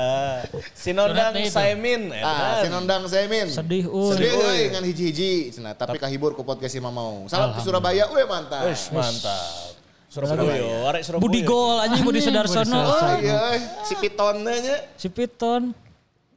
Sinondang. 0.73 1.33
Saimin. 1.47 2.09
Ah, 2.17 2.63
sinondang 2.65 3.05
Semin. 3.05 3.47
Sedih, 3.49 3.85
uy. 3.85 4.13
Sedih 4.17 4.31
euy 4.33 4.61
ngan 4.73 4.83
hiji-hiji. 4.83 5.53
Cenah, 5.53 5.73
tapi 5.77 6.01
kahibur 6.01 6.33
ku 6.33 6.41
podcast 6.41 6.73
si 6.73 6.81
Mamau. 6.81 7.29
Salam 7.29 7.53
ke 7.53 7.61
Surabaya, 7.61 8.09
we 8.09 8.23
mantap. 8.25 8.65
Wes 8.65 8.89
mantap. 8.89 9.77
Surabaya, 10.07 10.89
arek 10.89 11.03
Surabaya. 11.03 11.23
Budi 11.23 11.41
Gol 11.43 11.77
anjing 11.83 12.01
Budi 12.01 12.19
Sudarsono. 12.23 12.79
Oh 12.79 13.13
iya, 13.19 13.53
euy. 13.53 13.59
si 13.85 13.93
Pitonnya 13.99 14.53
nya. 14.57 14.77
Si 14.95 15.07
Piton. 15.11 15.75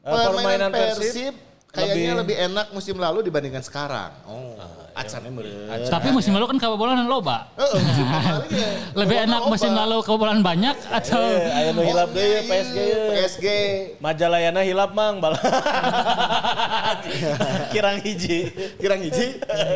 Eh, 0.01 0.11
permainan 0.11 0.73
Persib 0.73 1.35
kayaknya 1.71 2.17
lebih- 2.19 2.35
lebih 2.35 2.37
enak 2.51 2.67
musim 2.75 2.97
lalu 2.99 3.21
dibandingkan 3.23 3.63
sekarang. 3.63 4.11
Oh, 4.27 4.57
acannya 4.93 5.31
meureun. 5.31 5.87
Tapi 5.87 6.09
musim 6.11 6.33
lalu 6.35 6.47
kan 6.51 6.59
kebobolan 6.59 7.07
loba. 7.07 7.47
Heeh, 7.57 7.79
musim 7.79 8.07
ya. 8.07 8.21
Lebih 9.01 9.17
Loba, 9.17 9.27
enak 9.27 9.43
loba. 9.43 9.51
musim 9.53 9.71
lalu 9.73 9.97
kebobolan 10.03 10.41
banyak 10.41 10.77
atau 10.91 11.21
Eh, 11.21 11.57
aya 11.57 11.71
nu 11.73 11.83
hilap 11.83 12.11
deui 12.11 12.27
iya, 12.27 12.41
PSG. 12.45 12.79
PSG. 13.15 13.47
Majalayana 13.99 14.61
hilap 14.63 14.91
mang 14.93 15.19
bal. 15.19 15.35
Kirang 17.73 17.99
hiji. 18.03 18.51
Kirang 18.79 19.01
hiji. 19.01 19.27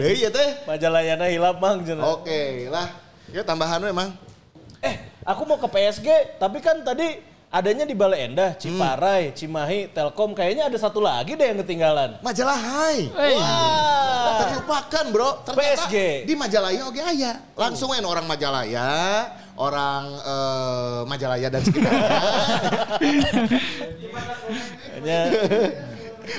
Deui 0.00 0.18
ya 0.24 0.30
teh. 0.30 0.48
Majalayana 0.66 1.26
hilap 1.30 1.56
mang. 1.62 1.82
Oke 2.04 2.68
lah. 2.68 2.88
Ya 3.30 3.42
tambahan 3.42 3.82
we 3.82 3.90
emang. 3.90 4.10
Eh, 4.84 5.00
aku 5.24 5.48
mau 5.48 5.56
ke 5.56 5.66
PSG, 5.66 6.36
tapi 6.36 6.60
kan 6.60 6.84
tadi 6.84 7.16
adanya 7.54 7.86
di 7.86 7.94
Bale 7.94 8.18
Endah, 8.18 8.58
Ciparai, 8.58 9.30
Cimahi, 9.30 9.86
Telkom, 9.94 10.34
kayaknya 10.34 10.66
ada 10.66 10.74
satu 10.74 10.98
lagi 10.98 11.38
deh 11.38 11.54
yang 11.54 11.62
ketinggalan. 11.62 12.18
Majalah 12.18 12.58
Hai. 12.58 13.06
Eh, 13.06 13.38
Wah. 13.38 14.42
Terlupakan 14.42 15.04
bro. 15.14 15.30
Ternyata 15.46 15.86
PSG. 15.86 16.26
di 16.26 16.34
Majalaya 16.34 16.82
oke 16.90 16.98
aya. 16.98 17.38
Langsung 17.54 17.94
main 17.94 18.02
orang 18.02 18.26
Majalaya, 18.26 18.90
orang 19.54 20.02
eh, 20.18 21.00
Majalaya 21.06 21.46
dan 21.46 21.62
sekitarnya. 21.62 22.10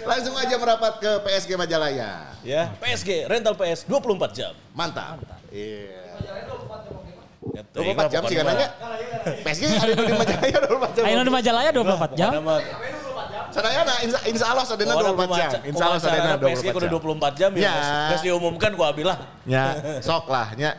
Langsung 0.04 0.36
aja 0.36 0.56
merapat 0.60 1.00
ke 1.00 1.12
PSG 1.24 1.56
Majalaya. 1.56 2.36
ya, 2.44 2.76
PSG, 2.84 3.30
rental 3.32 3.56
PS 3.56 3.88
24 3.88 4.36
jam. 4.36 4.52
Mantap. 4.76 5.24
Iya. 5.48 6.04
Ya, 7.54 7.62
24 7.72 8.12
jam 8.12 8.22
sih 8.28 8.36
kan 8.36 8.46
nanya. 8.52 8.68
PSG 9.44 9.64
ada 9.76 9.92
di 9.94 10.14
Majalaya 10.14 10.58
24 10.68 10.96
jam. 10.98 11.04
Ayo 11.06 11.16
di 11.22 11.34
Majalaya 11.34 11.70
24 11.72 12.20
jam. 12.20 12.32
Sadayana 13.56 13.94
insya, 14.04 14.20
insya 14.28 14.46
Allah 14.52 14.66
sadena 14.68 14.94
24 15.00 15.32
jam. 15.32 15.50
Insya 15.64 15.84
Allah 15.88 16.00
sadena 16.02 16.32
PSG 16.36 16.66
24 16.72 16.76
kudu 16.76 16.88
jam. 16.88 17.00
24 17.00 17.40
jam 17.40 17.52
ya. 17.56 17.64
Ya. 17.64 17.74
Geus 18.12 18.22
diumumkan 18.28 18.70
ku 18.76 18.84
abilah. 18.84 19.18
Ya, 19.48 19.64
sok 20.04 20.28
lah. 20.28 20.52
Ya. 20.60 20.76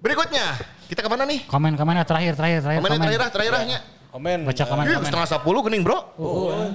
Berikutnya, 0.00 0.56
kita 0.88 1.04
ke 1.04 1.08
mana 1.12 1.28
nih? 1.28 1.44
komen 1.44 1.76
komen 1.76 1.94
ah, 2.00 2.06
terakhir 2.08 2.32
terakhir 2.34 2.64
terakhir 2.64 2.80
Komen 2.80 2.90
komen. 2.90 3.04
terakhir 3.04 3.20
ah, 3.20 3.30
terakhir 3.30 3.52
ahnya. 3.52 3.78
Komen. 4.10 4.38
Baca 4.48 4.64
komen 4.64 4.84
setengah 5.06 5.28
sepuluh 5.28 5.60
gening 5.62 5.82
bro. 5.86 5.98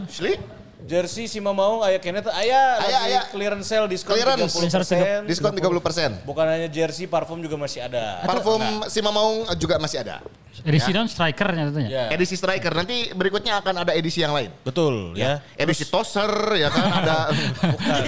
Asli. 0.08 0.38
Jersey 0.84 1.26
si 1.26 1.40
Mamaung 1.40 1.80
aya 1.82 1.98
kene 1.98 2.20
teh 2.20 2.30
aya 2.30 2.78
Aya, 2.78 2.98
lagi 3.00 3.16
aya. 3.16 3.22
clearance 3.32 3.68
sale 3.72 3.88
diskon 3.88 4.12
Clearance. 4.12 4.52
30%. 4.52 5.24
Diskon 5.24 5.56
30 5.56 5.80
persen. 5.80 6.10
Bukan 6.28 6.46
hanya 6.46 6.68
jersey, 6.68 7.08
parfum 7.08 7.40
juga 7.40 7.56
masih 7.56 7.88
ada. 7.88 8.22
Parfum 8.28 8.60
si 8.92 9.00
Mamaung 9.00 9.48
juga 9.56 9.80
masih 9.80 10.04
ada. 10.04 10.20
Edisi 10.66 10.92
non 10.96 11.08
strikernya 11.08 11.68
tentunya. 11.72 11.90
Ya. 11.90 12.04
Edisi 12.12 12.36
striker. 12.36 12.72
Nanti 12.72 13.12
berikutnya 13.12 13.60
akan 13.60 13.88
ada 13.88 13.92
edisi 13.92 14.24
yang 14.24 14.32
lain. 14.36 14.52
Betul 14.64 15.16
ya. 15.16 15.40
Edisi 15.56 15.88
toaster 15.88 16.32
ya 16.56 16.68
kan 16.68 16.86
ada. 17.04 17.18
Bukan. 17.76 18.02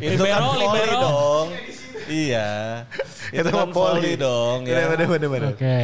Itu 0.00 0.22
kan 0.24 0.40
Libero, 0.56 0.98
dong. 1.00 1.46
Iya. 2.08 2.48
Itu 3.32 3.48
kan 3.48 3.68
volley 3.72 4.14
dong 4.16 4.64
ya. 4.68 4.88
Bener, 4.92 5.06
bener, 5.08 5.28
bener. 5.32 5.50
Oke. 5.52 5.76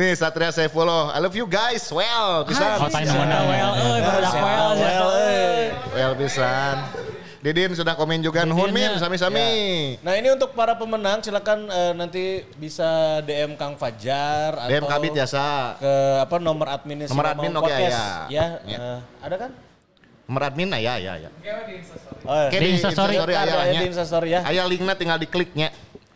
Nih 0.00 0.16
Satria 0.16 0.48
saya 0.48 0.72
follow. 0.72 1.12
I 1.12 1.20
love 1.20 1.36
you 1.36 1.44
guys. 1.44 1.84
Well, 1.92 2.48
pisan. 2.48 2.80
Oh, 2.80 2.88
tanya 2.88 3.12
mana? 3.20 3.36
Well, 3.44 3.70
euy, 3.84 4.00
barudak 4.00 4.32
well. 4.32 4.68
Well, 4.72 5.08
eh. 5.12 5.64
Well, 5.92 6.12
pisan. 6.16 6.76
Didin 7.44 7.76
sudah 7.76 7.92
komen 8.00 8.24
juga 8.24 8.48
nuhun 8.48 8.72
min 8.72 8.96
sami-sami. 8.96 9.44
Nah 10.00 10.16
ini 10.16 10.32
untuk 10.32 10.56
para 10.56 10.72
pemenang 10.80 11.20
silakan 11.20 11.68
eh, 11.68 11.92
nanti 11.92 12.24
bisa 12.56 13.20
DM 13.28 13.60
Kang 13.60 13.76
Fajar 13.76 14.56
atau 14.56 14.72
DM 14.72 14.88
Kabit 14.88 15.12
jasa. 15.20 15.76
ke 15.76 15.92
apa 16.24 16.36
nomor 16.40 16.68
admin 16.72 17.04
Nomor 17.04 17.36
admin 17.36 17.52
oke, 17.52 17.64
podcast 17.64 17.92
ya. 17.92 18.04
ya. 18.32 18.46
Ya. 18.64 18.78
eh, 18.80 18.98
ada 19.20 19.36
kan? 19.36 19.50
Nomor 20.24 20.42
admin 20.48 20.68
nah 20.72 20.80
ya 20.80 20.96
ya 20.96 21.16
ya. 21.16 21.28
Oh, 22.24 22.36
ya. 22.40 22.48
Oke 22.48 22.56
Di 22.56 22.68
Instastory. 22.72 23.14
Ada 23.20 23.32
ya 23.68 23.72
di 23.84 23.88
Instastory 23.88 24.28
ya. 24.32 24.40
Aya 24.48 24.64
linknya 24.64 24.96
tinggal 24.96 25.20
dikliknya. 25.20 25.68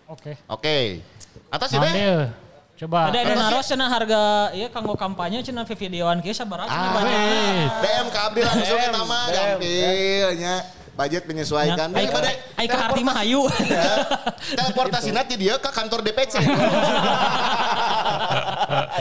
Oke. 0.08 0.40
Oke. 0.48 1.04
Atas 1.52 1.68
ya 1.68 1.84
deh. 1.84 2.43
Coba. 2.84 3.08
Ada 3.08 3.16
ada 3.16 3.24
Terus 3.26 3.40
naros 3.40 3.64
cenah 3.64 3.88
harga 3.88 4.22
iya 4.52 4.68
kanggo 4.68 4.92
kampanye 4.92 5.40
cenah 5.40 5.64
videoan 5.64 6.20
kieu 6.20 6.36
sabaraha 6.36 6.68
cenah 6.68 6.84
Ah, 6.84 6.92
budget. 6.92 7.70
DM 7.80 8.06
ke 8.06 8.18
Abdi 8.20 8.40
langsung 8.44 8.78
mah 9.02 9.24
DM. 9.24 9.32
gampilnya. 9.32 10.54
Budget 10.94 11.24
menyesuaikan. 11.24 11.88
Ai 11.90 12.06
Daripada 12.06 12.28
ai 12.54 12.66
ka 12.68 12.76
arti 12.86 13.00
mah 13.02 13.16
hayu. 13.18 13.42
teleportasi 14.60 15.10
nanti 15.10 15.34
dia 15.34 15.56
ke 15.56 15.66
kantor 15.66 16.04
DPC. 16.04 16.38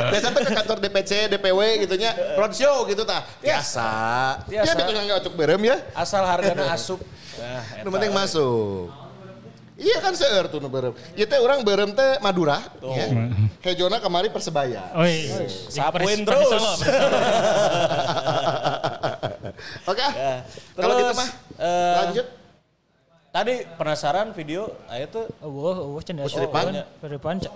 Biasa 0.09 0.27
tuh 0.31 0.41
ke 0.41 0.53
kantor 0.55 0.77
DPC, 0.79 1.11
DPW 1.29 1.59
gitu 1.85 1.93
nya, 1.93 2.15
roadshow 2.33 2.87
gitu 2.87 3.03
tah. 3.03 3.21
Biasa. 3.43 3.89
Biasa. 4.47 4.79
Ya 4.79 5.19
cocok 5.19 5.33
berem 5.35 5.61
ya. 5.61 5.77
Asal 5.93 6.23
harganya 6.23 6.71
asup. 6.71 6.97
Nah, 7.37 7.83
Nu 7.85 7.91
penting 7.91 8.09
masuk. 8.09 9.02
Iya 9.73 9.97
kan 9.99 10.13
seueur 10.13 10.45
tuh 10.47 10.61
nu 10.61 10.69
berem. 10.69 10.93
Ieu 11.13 11.25
teh 11.25 11.39
urang 11.41 11.65
berem 11.65 11.91
teh 11.91 12.21
Madura. 12.21 12.61
Ya. 12.79 13.05
Hejona 13.65 13.97
kemari 13.97 14.29
Persebaya. 14.29 14.93
Oi. 14.93 15.27
Sapuin 15.67 16.21
Persis- 16.21 16.23
terus. 16.23 16.45
Persis 16.45 16.61
Solo. 16.61 16.71
Oke. 19.89 19.99
ah. 19.99 20.13
Ya. 20.13 20.33
Kalau 20.73 20.93
Terus, 20.93 21.01
gitu 21.01 21.13
mah 21.17 21.29
eh, 21.57 21.93
lanjut. 21.99 22.27
Tadi 23.33 23.53
penasaran 23.73 24.29
video, 24.29 24.69
ayo 24.87 25.05
tuh. 25.09 25.25
Eueuh 25.41 25.75
eueuh 25.89 26.03
cenah. 26.05 26.29
Seripan? 26.29 26.85
Seripan. 27.01 27.35
Cak. 27.41 27.53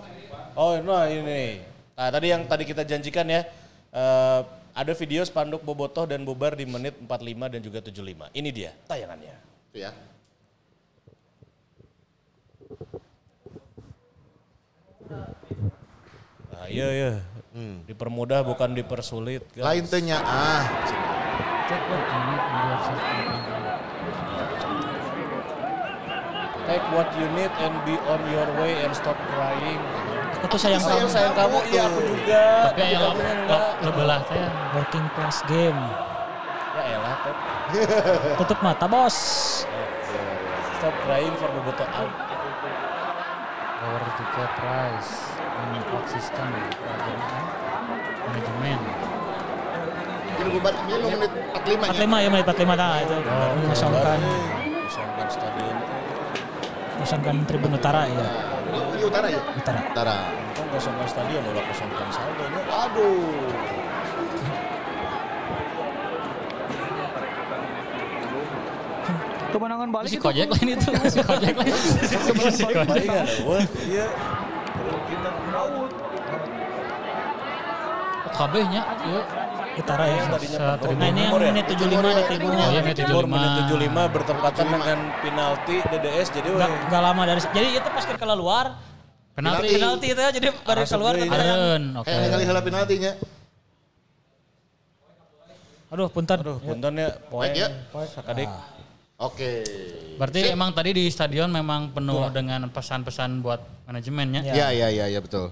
Oh, 0.58 0.74
nah 0.82 1.06
ini. 1.06 1.62
Nah, 1.94 2.08
tadi 2.10 2.26
yang 2.30 2.42
tadi 2.44 2.64
kita 2.66 2.82
janjikan 2.82 3.26
ya. 3.26 3.42
eh, 3.88 4.40
ada 4.74 4.92
video 4.94 5.22
spanduk 5.22 5.62
Bobotoh 5.62 6.06
dan 6.06 6.22
Bubar 6.22 6.54
di 6.54 6.62
menit 6.62 6.94
45 6.98 7.50
dan 7.50 7.60
juga 7.62 7.78
75. 7.82 8.30
Ini 8.30 8.50
dia 8.50 8.70
tayangannya. 8.86 9.34
Tuh 9.70 9.80
ya. 9.82 9.90
Nah, 15.08 16.64
iya 16.68 16.88
iya. 16.92 17.12
Dipermudah 17.88 18.44
bukan 18.46 18.76
dipersulit. 18.76 19.42
guys. 19.56 19.64
Lain 19.64 19.84
teh 19.88 20.00
nya 20.04 20.18
ah. 20.22 20.62
Take 26.68 26.84
what 26.92 27.08
you 27.16 27.24
need 27.32 27.48
and 27.64 27.74
be 27.88 27.96
on 28.04 28.20
your 28.28 28.48
way 28.60 28.76
and 28.84 28.92
stop 28.92 29.16
crying. 29.32 29.80
Aku 30.38 30.46
tuh 30.52 30.60
sayang 30.60 30.78
Sayang 30.84 31.08
kamu. 31.08 31.16
sayang 31.16 31.34
kamu, 31.34 31.58
iya 31.72 31.82
aku 31.88 32.00
juga. 32.04 32.44
Tapi 32.70 32.80
ya 32.92 32.98
lo, 33.00 33.10
lo, 33.82 33.90
belah 33.96 34.20
teh. 34.28 34.44
Working 34.76 35.06
class 35.16 35.40
game. 35.48 35.80
Ya 36.76 36.82
elah, 36.94 37.14
Pep. 37.24 37.36
Tutup 38.38 38.58
mata 38.60 38.86
bos. 38.86 39.16
Stop 40.78 40.94
crying 41.08 41.34
for 41.40 41.48
Bobotoh 41.50 41.88
out. 41.90 42.12
Lower 43.78 44.02
ticket 44.18 44.50
price. 44.58 45.12
Import 45.78 46.04
system. 46.10 46.48
Manajemen. 48.26 48.78
Ini 50.38 50.48
bubar 50.54 50.74
ini 50.86 50.94
nu 51.02 51.06
menit 51.18 51.32
45 51.66 51.82
nya. 51.82 51.98
45 52.06 52.24
ya 52.24 52.28
menit 52.30 52.44
45 52.46 52.78
tah 52.78 52.92
itu. 53.02 53.16
Kosongkan 53.70 54.20
Kosongkan 54.86 55.26
stadion. 55.28 55.76
kosongkan 56.98 57.36
Tribun 57.46 57.72
Utara 57.78 58.02
ya. 58.10 58.26
Ini 58.98 59.02
utara 59.06 59.26
ya? 59.30 59.40
Utara. 59.54 59.80
Utara. 59.94 60.16
Untung 60.50 60.68
kosongkan 60.74 61.06
stadion, 61.06 61.42
udah 61.46 61.62
kosongkan 61.70 62.06
saldonya. 62.10 62.60
Aduh. 62.66 63.87
Kemenangan 69.48 69.88
balik 69.88 70.08
Si 70.12 70.16
itu. 70.16 70.24
Kojek 70.24 70.46
lain 70.54 70.68
itu. 70.76 70.88
Si 71.08 71.18
Kojek 71.24 71.54
lain. 71.56 71.72
Si 72.52 72.64
Kojek. 72.64 72.84
Palingan, 72.84 73.26
wah, 73.48 73.62
iya. 73.88 74.06
Kita. 75.08 75.30
Kabehnya. 78.28 78.82
Iya. 79.02 79.22
Utara 79.78 80.04
ya. 80.10 80.26
Nah 80.98 81.06
ini 81.06 81.20
yang 81.22 81.38
ya? 81.38 81.50
menit 81.54 81.64
75 81.70 81.86
di 81.86 82.22
Tribun. 82.26 82.50
Oh 82.50 82.66
iya 82.66 82.80
menit 82.82 82.98
Timur 82.98 83.24
75. 83.24 83.30
menit 83.30 83.50
75 83.62 84.14
bertepatan 84.14 84.66
dengan 84.74 84.98
penalti 85.22 85.76
DDS 85.86 86.26
jadi 86.34 86.48
Gak, 86.90 86.98
lama 86.98 87.22
dari 87.22 87.40
jadi 87.54 87.66
itu 87.78 87.88
pas 87.88 88.02
kita 88.02 88.18
keluar 88.18 88.64
Penalti. 89.38 89.70
penalti 89.78 90.06
itu 90.10 90.18
ya 90.18 90.30
jadi 90.34 90.48
baru 90.66 90.82
keluar 90.82 91.14
Areun. 91.14 91.82
Oke. 91.94 92.10
Ningali 92.10 92.42
heula 92.42 92.58
penaltinya. 92.58 93.12
aduh 95.88 96.10
punten 96.10 96.36
Aduh, 96.42 96.58
punten 96.60 96.92
ya. 96.98 97.08
Ya. 97.54 97.68
Sakadik. 98.12 98.50
Oke. 99.18 99.66
Berarti 100.14 100.46
emang 100.54 100.70
tadi 100.70 100.94
di 100.94 101.10
stadion 101.10 101.50
memang 101.50 101.90
penuh 101.90 102.30
dengan 102.30 102.70
pesan-pesan 102.70 103.42
buat 103.42 103.58
manajemennya. 103.90 104.46
Ya 104.46 104.70
ya 104.70 104.94
ya 104.94 105.10
ya 105.10 105.18
betul. 105.18 105.50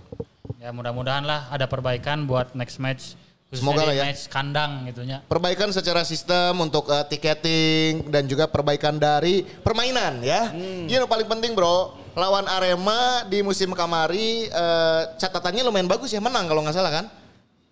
Ya 0.63 0.71
mudah-mudahan 0.71 1.27
lah 1.27 1.51
ada 1.51 1.67
perbaikan 1.67 2.31
buat 2.31 2.55
next 2.55 2.79
match. 2.79 3.19
Khususnya 3.51 3.63
Semoga 3.63 3.83
lah 3.91 3.95
ya. 3.95 4.05
match 4.07 4.31
kandang 4.31 4.87
gitu 4.87 5.03
nya. 5.03 5.19
Perbaikan 5.27 5.75
secara 5.75 6.07
sistem 6.07 6.63
untuk 6.63 6.87
eh, 6.95 7.07
tiketing 7.11 8.07
dan 8.07 8.31
juga 8.31 8.47
perbaikan 8.47 9.03
dari 9.03 9.43
permainan 9.43 10.23
ya. 10.23 10.55
Ini 10.55 11.03
yang 11.03 11.11
paling 11.11 11.27
penting 11.27 11.59
bro. 11.59 12.07
Lawan 12.15 12.47
Arema 12.47 13.27
di 13.27 13.43
musim 13.43 13.75
kamari 13.75 14.47
eh, 14.47 15.03
catatannya 15.19 15.67
lumayan 15.67 15.91
bagus 15.91 16.15
ya 16.15 16.23
menang 16.23 16.47
kalau 16.47 16.63
nggak 16.63 16.75
salah 16.75 17.03
kan. 17.03 17.07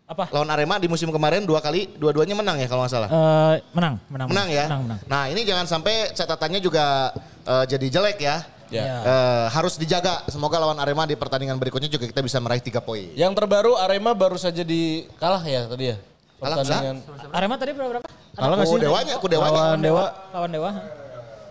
Apa 0.05 0.29
Lawan 0.29 0.53
Arema 0.53 0.77
di 0.77 0.85
musim 0.85 1.09
kemarin 1.09 1.49
dua 1.49 1.65
kali 1.65 1.89
dua-duanya 1.97 2.37
menang 2.37 2.61
ya 2.61 2.69
kalau 2.69 2.85
nggak 2.85 2.93
salah. 2.93 3.09
Eh, 3.09 3.57
menang 3.73 3.97
menang 4.13 4.29
Menang 4.29 4.49
ya. 4.53 4.65
menang 4.69 4.83
menang 4.85 4.99
Nah 5.09 5.23
ini 5.33 5.41
jangan 5.49 5.65
sampai 5.65 6.13
catatannya 6.13 6.61
juga 6.61 7.09
eh, 7.49 7.65
jadi 7.65 7.87
jelek 7.89 8.19
ya. 8.21 8.37
Ya. 8.69 8.85
Eh, 9.01 9.45
harus 9.49 9.81
dijaga. 9.81 10.21
Semoga 10.29 10.61
lawan 10.61 10.77
Arema 10.77 11.09
di 11.09 11.17
pertandingan 11.17 11.57
berikutnya 11.57 11.89
juga 11.89 12.05
kita 12.05 12.21
bisa 12.21 12.37
meraih 12.37 12.61
tiga 12.61 12.85
poin. 12.85 13.09
Yang 13.17 13.33
terbaru 13.33 13.81
Arema 13.81 14.13
baru 14.13 14.37
saja 14.37 14.61
di 14.61 15.09
kalah 15.17 15.41
ya 15.41 15.65
tadi 15.65 15.85
ya. 15.93 15.97
Kalah, 16.37 16.57
Pertandingan. 16.61 16.97
Arema 17.33 17.55
tadi 17.57 17.73
berapa 17.73 17.91
berapa 17.97 18.07
Kalah 18.37 18.55
nggak 18.61 18.69
sih? 18.69 18.81
dewanya, 18.85 19.15
ku 19.17 19.27
dewanya. 19.31 19.61
Lawan 19.73 19.81
Dewa. 19.81 20.05
lawan 20.37 20.51
Dewa 20.53 20.71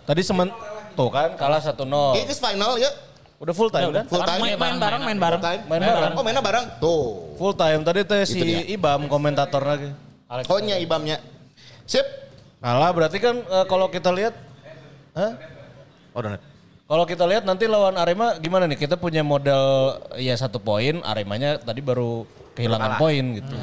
Tadi 0.03 0.21
semen 0.21 0.47
tuh 0.93 1.09
kan 1.09 1.33
kalah 1.39 1.57
1-0. 1.57 1.73
Ini 2.13 2.25
ke 2.29 2.35
final 2.37 2.77
ya. 2.77 2.91
Udah 3.43 3.51
full 3.51 3.67
time 3.67 3.91
udah 3.91 4.03
kan? 4.03 4.05
Full 4.07 4.23
time. 4.23 4.39
main, 4.39 4.55
main 4.55 4.77
bareng 4.79 5.01
main 5.03 5.19
bareng 5.19 5.41
Main 5.67 5.81
bareng. 5.83 6.13
Oh 6.15 6.23
mainnya 6.23 6.39
bareng. 6.39 6.65
Tuh. 6.79 7.35
Full 7.35 7.53
time 7.59 7.83
tadi 7.83 7.99
teh 8.07 8.23
si 8.23 8.39
Itu 8.39 8.45
dia. 8.47 8.63
Ibam 8.71 9.11
komentator 9.11 9.59
lagi. 9.59 9.91
Konya 10.47 10.79
ibamnya. 10.79 11.19
Sip. 11.83 12.07
Kalah 12.63 12.95
berarti 12.95 13.19
kan 13.19 13.35
eh, 13.43 13.65
kalau 13.67 13.91
kita 13.91 14.07
lihat 14.15 14.31
Hah? 15.13 15.35
Oh. 16.15 16.23
Kalau 16.83 17.03
kita 17.03 17.27
lihat 17.27 17.43
nanti 17.43 17.67
lawan 17.67 17.99
Arema 17.99 18.39
gimana 18.39 18.63
nih? 18.69 18.79
Kita 18.79 18.95
punya 18.95 19.21
modal 19.25 19.97
ya 20.15 20.33
satu 20.39 20.63
poin, 20.63 21.03
Aremanya 21.03 21.59
tadi 21.59 21.83
baru 21.83 22.23
kehilangan 22.55 22.95
poin 22.95 23.23
gitu. 23.43 23.55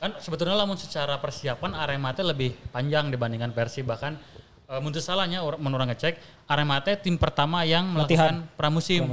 Kan 0.00 0.16
sebetulnya 0.20 0.56
lamun 0.56 0.80
secara 0.80 1.20
persiapan 1.20 1.76
Arema 1.76 2.16
teh 2.16 2.24
lebih 2.24 2.56
panjang 2.72 3.12
dibandingkan 3.12 3.52
Persib 3.52 3.84
bahkan 3.88 4.16
eh, 4.64 4.78
menurut 4.78 4.98
salahnya 4.98 5.40
or- 5.40 5.56
menurut 5.56 5.78
orang 5.78 5.92
ngecek 5.92 6.14
Arema 6.44 6.76
teh 6.80 6.96
tim 6.96 7.16
pertama 7.16 7.64
yang 7.64 7.84
melakukan 7.86 8.44
pramusim. 8.52 9.08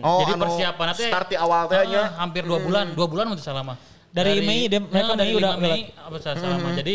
Oh, 0.00 0.20
Jadi 0.22 0.32
anu, 0.34 0.42
persiapan 0.42 0.86
teh 0.90 1.06
start 1.06 1.28
di 1.28 1.36
awal 1.36 1.66
teh 1.66 1.78
nya. 1.86 2.00
ah, 2.00 2.08
hampir 2.20 2.42
dua 2.42 2.58
bulan, 2.58 2.90
dua 2.92 3.06
bulan 3.06 3.24
menurut 3.26 3.42
salah 3.42 3.62
mah. 3.62 3.78
Dari 4.10 4.38
Mei, 4.40 4.66
dia- 4.66 4.78
mereka 4.78 5.12
eh, 5.12 5.18
dari 5.18 5.30
Mei 5.30 5.38
udah- 5.38 5.54
5 5.54 5.62
Mei 5.64 5.80
apa 5.92 6.16
salah 6.18 6.36
salah 6.36 6.58
mah. 6.58 6.72
Jadi 6.72 6.94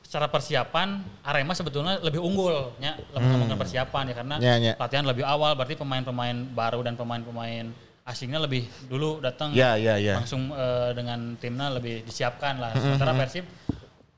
secara 0.00 0.26
persiapan 0.26 0.88
Arema 1.22 1.54
sebetulnya 1.54 1.98
lebih 2.00 2.18
unggul 2.18 2.74
ya 2.76 2.98
ngomongin 3.14 3.54
persiapan 3.54 4.10
ya 4.10 4.14
karena 4.16 4.34
Ya, 4.38 4.54
ya. 4.58 4.72
latihan 4.74 5.06
lebih 5.06 5.22
awal 5.22 5.54
berarti 5.54 5.74
pemain-pemain 5.74 6.34
baru 6.50 6.82
dan 6.82 6.94
pemain-pemain 6.94 7.70
asingnya 8.02 8.42
lebih 8.42 8.66
dulu 8.86 9.22
datang 9.22 9.54
Ya, 9.54 9.78
ya, 9.78 9.94
ya. 9.96 10.18
langsung 10.18 10.50
eh, 10.50 10.90
dengan 10.94 11.38
timnya 11.38 11.70
lebih 11.70 12.02
disiapkan 12.02 12.58
lah. 12.58 12.74
Sementara 12.74 13.14
Persib 13.14 13.46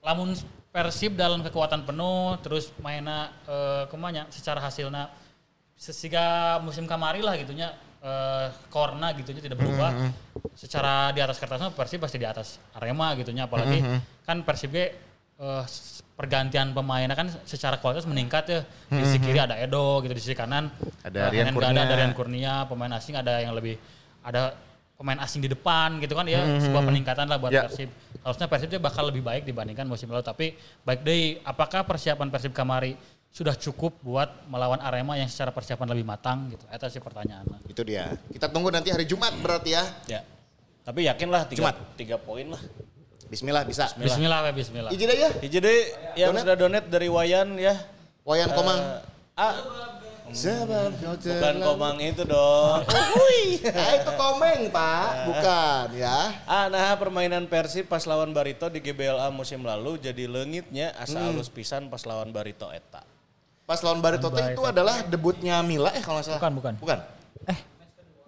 lamun 0.00 0.32
Persib 0.72 1.20
dalam 1.20 1.44
kekuatan 1.44 1.84
penuh 1.84 2.40
terus 2.40 2.72
mainnya 2.80 3.28
eh, 3.44 3.84
ke 3.84 3.96
mana 4.00 4.24
secara 4.32 4.56
hasilnya 4.56 5.12
sesiga 5.76 6.56
musim 6.64 6.88
kamari 6.88 7.20
lah 7.20 7.36
gitunya 7.36 7.76
eh, 8.00 8.48
korna 8.72 9.12
gitunya 9.12 9.44
tidak 9.44 9.60
berubah. 9.60 9.92
Secara 10.56 11.12
di 11.12 11.20
atas 11.20 11.36
kertas 11.36 11.60
mah 11.60 11.72
Persib 11.76 12.00
pasti 12.00 12.16
di 12.16 12.24
atas 12.24 12.56
Arema 12.72 13.12
gitunya 13.20 13.44
apalagi 13.44 13.84
kan 14.24 14.40
Persib 14.48 14.72
ge 14.72 14.96
eh, 15.36 15.64
pergantian 16.16 16.72
pemainnya 16.72 17.16
kan 17.16 17.28
secara 17.44 17.76
kualitas 17.76 18.08
meningkat 18.08 18.44
ya. 18.48 18.60
Di 18.88 19.04
sisi 19.04 19.18
kiri 19.20 19.44
ada 19.44 19.60
Edo 19.60 20.00
gitu 20.00 20.16
di 20.16 20.22
sisi 20.24 20.32
kanan 20.32 20.72
Ada 21.04 21.28
Rian 21.28 21.52
Kurnia. 21.52 21.84
ada 21.84 21.94
Rian 22.00 22.14
Kurnia, 22.16 22.54
pemain 22.64 22.92
asing 22.96 23.12
ada 23.20 23.44
yang 23.44 23.52
lebih 23.52 23.76
ada 24.24 24.56
pemain 24.96 25.18
asing 25.20 25.44
di 25.44 25.50
depan 25.50 26.00
gitu 26.00 26.14
kan 26.16 26.24
ya 26.24 26.40
sebuah 26.62 26.80
peningkatan 26.86 27.28
lah 27.28 27.36
buat 27.36 27.52
Ya. 27.52 27.68
Persib. 27.68 27.92
Harusnya 28.22 28.46
Persib 28.46 28.70
dia 28.70 28.78
bakal 28.82 29.10
lebih 29.10 29.22
baik 29.22 29.42
dibandingkan 29.42 29.86
musim 29.86 30.06
lalu 30.10 30.22
tapi 30.22 30.54
baik 30.86 31.02
deh 31.02 31.42
apakah 31.42 31.82
persiapan 31.82 32.30
Persib 32.30 32.54
kamari 32.54 32.94
sudah 33.32 33.56
cukup 33.56 33.96
buat 34.04 34.44
melawan 34.46 34.76
Arema 34.78 35.16
yang 35.16 35.26
secara 35.26 35.48
persiapan 35.50 35.88
lebih 35.90 36.04
matang 36.04 36.52
gitu. 36.52 36.68
Itu 36.68 36.86
sih 36.92 37.00
pertanyaan. 37.00 37.48
Itu 37.64 37.80
dia. 37.80 38.12
Kita 38.28 38.52
tunggu 38.52 38.68
nanti 38.68 38.92
hari 38.92 39.08
Jumat 39.08 39.32
berarti 39.40 39.72
ya. 39.72 39.84
Ya. 40.04 40.20
Tapi 40.84 41.08
yakin 41.08 41.28
lah 41.32 41.48
tiga, 41.48 41.72
Jumat. 41.72 41.76
tiga 41.96 42.16
poin 42.20 42.52
lah. 42.52 42.62
Bismillah 43.32 43.64
bisa. 43.64 43.88
Bismillah, 43.96 44.44
we, 44.44 44.50
bismillah. 44.52 44.90
Iji 44.92 45.04
deh 45.08 45.16
ya. 45.16 45.30
Hiji 45.40 45.58
deui 45.64 45.80
yang 46.20 46.36
sudah 46.36 46.52
donate 46.52 46.92
dari 46.92 47.08
Wayan 47.08 47.56
ya. 47.56 47.72
Wayan 48.28 48.52
Komang. 48.52 49.00
Ah, 49.32 49.56
Sebab 50.30 50.90
kau 50.96 51.14
bukan 51.18 51.54
komang 51.58 51.96
itu 51.98 52.22
dong. 52.22 52.86
Hui, 53.18 53.58
ah, 53.64 53.92
itu 53.92 54.10
komeng 54.14 54.60
pak, 54.68 55.06
bukan 55.26 55.86
ya. 55.92 56.18
Ah, 56.44 56.70
nah 56.70 56.94
permainan 56.94 57.44
Persib 57.44 57.84
pas 57.84 58.00
lawan 58.02 58.30
Barito 58.30 58.66
di 58.66 58.78
GBLA 58.78 59.28
musim 59.28 59.60
lalu 59.60 59.98
jadi 59.98 60.24
leungitnya 60.24 60.94
asa 60.94 61.18
Hmm. 61.18 61.34
alus 61.34 61.48
pisan 61.48 61.90
pas 61.90 62.00
lawan 62.02 62.30
Barito 62.30 62.70
eta. 62.70 63.02
Pas 63.62 63.78
lawan 63.78 63.98
Barito 63.98 64.28
teh 64.28 64.52
itu 64.52 64.62
adalah 64.62 65.02
debutnya 65.02 65.58
Mila 65.60 65.90
eh 65.90 66.00
kalau 66.00 66.16
nggak 66.16 66.26
salah. 66.26 66.38
Bukan, 66.38 66.52
bukan. 66.54 66.74
Bukan. 66.78 66.98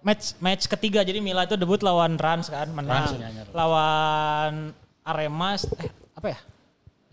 Match 0.04 0.36
match 0.36 0.68
ketiga 0.68 1.00
jadi 1.00 1.16
Mila 1.16 1.48
itu 1.48 1.56
debut 1.56 1.80
lawan 1.80 2.20
Rans 2.20 2.52
kan 2.52 2.68
menang. 2.68 3.08
Rans, 3.08 3.16
ya, 3.16 3.28
ya. 3.32 3.42
Lawan 3.50 4.76
Arema 5.00 5.56
eh 5.56 5.90
apa 6.12 6.26
ya? 6.28 6.38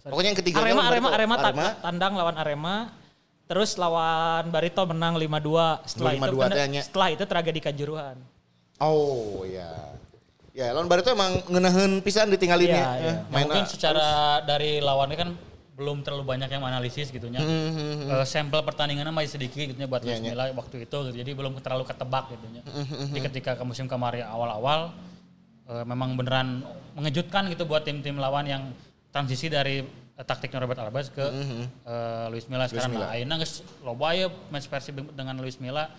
Pokoknya 0.03 0.29
yang 0.33 0.39
ketiga 0.39 0.55
Arema 0.59 0.81
Arema 0.83 1.07
Barito. 1.07 1.15
Arema, 1.15 1.35
ta- 1.37 1.47
Arema. 1.47 1.67
tandang 1.79 2.13
lawan 2.19 2.35
Arema. 2.35 2.75
Terus 3.51 3.75
lawan 3.75 4.47
Barito 4.47 4.79
menang 4.87 5.19
5-2. 5.19 5.83
Setelah 5.83 6.11
5-2 6.15 6.39
itu 6.47 6.87
setelah 6.87 7.07
itu 7.11 7.23
tragedi 7.27 7.59
Kanjuruhan. 7.59 8.15
Oh 8.79 9.43
ya. 9.43 9.91
Ya 10.55 10.71
lawan 10.71 10.87
Barito 10.87 11.11
emang 11.11 11.43
ngenahin 11.51 11.99
pisan 11.99 12.31
ditinggalin 12.31 12.71
Iya, 12.71 12.79
ya. 12.79 12.79
iya. 12.79 12.87
Eh, 12.95 13.03
Ya, 13.03 13.13
main 13.27 13.43
mungkin 13.51 13.67
secara 13.67 14.39
dari 14.47 14.79
lawannya 14.79 15.17
kan 15.19 15.29
belum 15.75 15.99
terlalu 15.99 16.23
banyak 16.31 16.47
yang 16.47 16.63
analisis 16.63 17.11
gitu 17.11 17.27
nya. 17.27 17.43
Eh, 17.43 18.23
sampel 18.23 18.63
pertandingannya 18.63 19.11
masih 19.11 19.35
sedikit 19.35 19.67
gitu 19.67 19.75
nya 19.75 19.87
buat 19.91 19.99
Iya, 19.99 20.15
Luis 20.15 20.31
Milla 20.31 20.45
waktu 20.55 20.87
itu 20.87 20.97
gitu. 21.11 21.17
Jadi 21.19 21.31
belum 21.35 21.59
terlalu 21.59 21.83
ketebak 21.91 22.31
gitu 22.31 22.47
nya. 22.55 22.63
Jadi 23.11 23.19
ketika 23.19 23.59
ke 23.59 23.63
musim 23.67 23.91
kemarin 23.91 24.31
awal-awal 24.31 24.95
eh, 25.67 25.83
memang 25.83 26.15
beneran 26.15 26.63
mengejutkan 26.95 27.51
gitu 27.51 27.67
buat 27.67 27.83
tim-tim 27.83 28.15
lawan 28.15 28.47
yang 28.47 28.63
transisi 29.11 29.51
dari 29.51 29.83
taktiknya 30.23 30.63
Robert 30.63 30.79
Alvarez 30.81 31.09
ke 31.09 31.23
eh, 31.23 32.25
Luis 32.29 32.45
Milla 32.47 32.65
sekarang. 32.69 32.97
Nah, 32.97 33.11
akhirnya 33.11 33.35
geus 33.41 33.65
loba 33.81 34.13
ya 34.13 34.27
match 34.53 34.69
Persib 34.69 35.01
dengan 35.13 35.35
Luis 35.41 35.57
Milla 35.57 35.89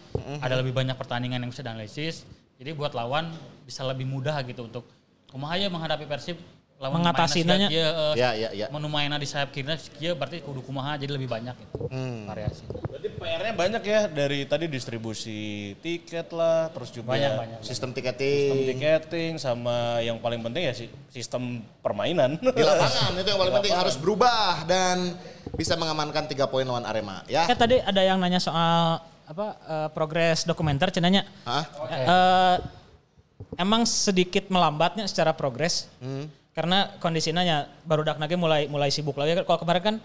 ada 0.41 0.55
lebih 0.59 0.73
banyak 0.73 0.95
pertandingan 0.95 1.43
yang 1.43 1.51
bisa 1.51 1.63
dianalisis. 1.65 2.27
Jadi 2.57 2.71
buat 2.79 2.95
lawan 2.95 3.31
bisa 3.67 3.83
lebih 3.83 4.07
mudah 4.07 4.39
gitu 4.47 4.71
untuk 4.71 4.87
kumaha 5.31 5.59
ya 5.59 5.67
menghadapi 5.73 6.07
Persib 6.07 6.39
lawan 6.83 6.99
Mengatasi 6.99 7.47
nanya. 7.47 7.71
eh, 7.71 8.15
Ya, 8.19 8.35
ya, 8.35 8.51
ya. 8.51 8.67
menu 8.67 8.91
mainnya 8.91 9.15
di 9.15 9.25
sayap 9.25 9.55
kiri 9.55 9.71
kieu 9.95 10.19
berarti 10.19 10.43
kudu 10.43 10.67
kumaha 10.67 10.99
jadi 10.99 11.15
lebih 11.15 11.31
banyak 11.31 11.55
gitu 11.55 11.87
variasi. 12.27 12.67
Berarti 12.67 13.09
PR-nya 13.13 13.55
banyak 13.55 13.83
ya 13.87 14.01
dari 14.11 14.43
tadi 14.45 14.67
distribusi 14.67 15.41
tiket 15.79 16.35
lah, 16.35 16.75
terus 16.75 16.91
juga 16.91 17.15
Banyak 17.15 17.33
banyak. 17.39 17.59
sistem 17.63 17.91
sistem 17.91 17.91
tiketing 17.95 18.51
tiketing 18.75 19.33
sama 19.39 20.03
yang 20.03 20.19
paling 20.19 20.43
penting 20.43 20.67
ya 20.67 20.75
sih 20.75 20.91
sistem 21.09 21.63
permainan. 21.79 22.35
di 22.43 22.63
lapangan 22.63 23.15
itu 23.15 23.29
yang 23.31 23.39
paling 23.39 23.55
penting 23.55 23.75
harus 23.75 23.95
berubah 23.95 24.67
dan 24.67 25.15
bisa 25.55 25.79
mengamankan 25.79 26.27
tiga 26.27 26.51
poin 26.51 26.67
lawan 26.67 26.83
Arema 26.83 27.23
ya. 27.27 27.47
Eh 27.47 27.55
tadi 27.55 27.79
ada 27.79 28.03
yang 28.03 28.19
nanya 28.19 28.43
soal 28.43 28.99
apa 29.23 29.47
eh, 29.63 29.89
progres 29.95 30.43
dokumenter 30.43 30.91
cenanya. 30.91 31.23
Hah? 31.47 31.63
Eh, 31.87 32.57
emang 33.55 33.85
sedikit 33.85 34.49
melambatnya 34.49 35.07
secara 35.07 35.31
progres. 35.31 35.87
Hmm. 36.03 36.27
Karena 36.53 36.93
kondisinya 37.01 37.41
ya 37.41 37.65
baru 37.89 38.05
nage 38.05 38.37
mulai 38.37 38.69
mulai 38.69 38.93
sibuk 38.93 39.17
lagi. 39.17 39.33
Kalau 39.41 39.57
kemarin 39.57 39.83
kan 39.83 39.97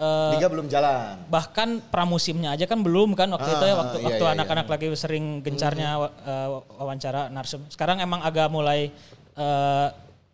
eh, 0.00 0.32
Liga 0.40 0.48
belum 0.48 0.66
jalan. 0.72 1.20
bahkan 1.28 1.84
pramusimnya 1.92 2.56
aja 2.56 2.64
kan 2.64 2.80
belum 2.80 3.12
kan 3.12 3.28
waktu 3.28 3.52
itu 3.52 3.64
ya 3.68 3.74
Ah, 3.76 3.80
waktu 3.84 3.96
iya, 4.00 4.06
waktu 4.08 4.24
iya, 4.24 4.32
anak-anak 4.32 4.66
lagi 4.72 4.86
sering 4.96 5.44
gencarnya 5.44 6.00
eh, 6.24 6.48
wawancara 6.80 7.28
narsum. 7.28 7.68
Sekarang 7.68 8.00
emang 8.00 8.24
agak 8.24 8.48
mulai 8.48 8.88
eh, 9.36 9.86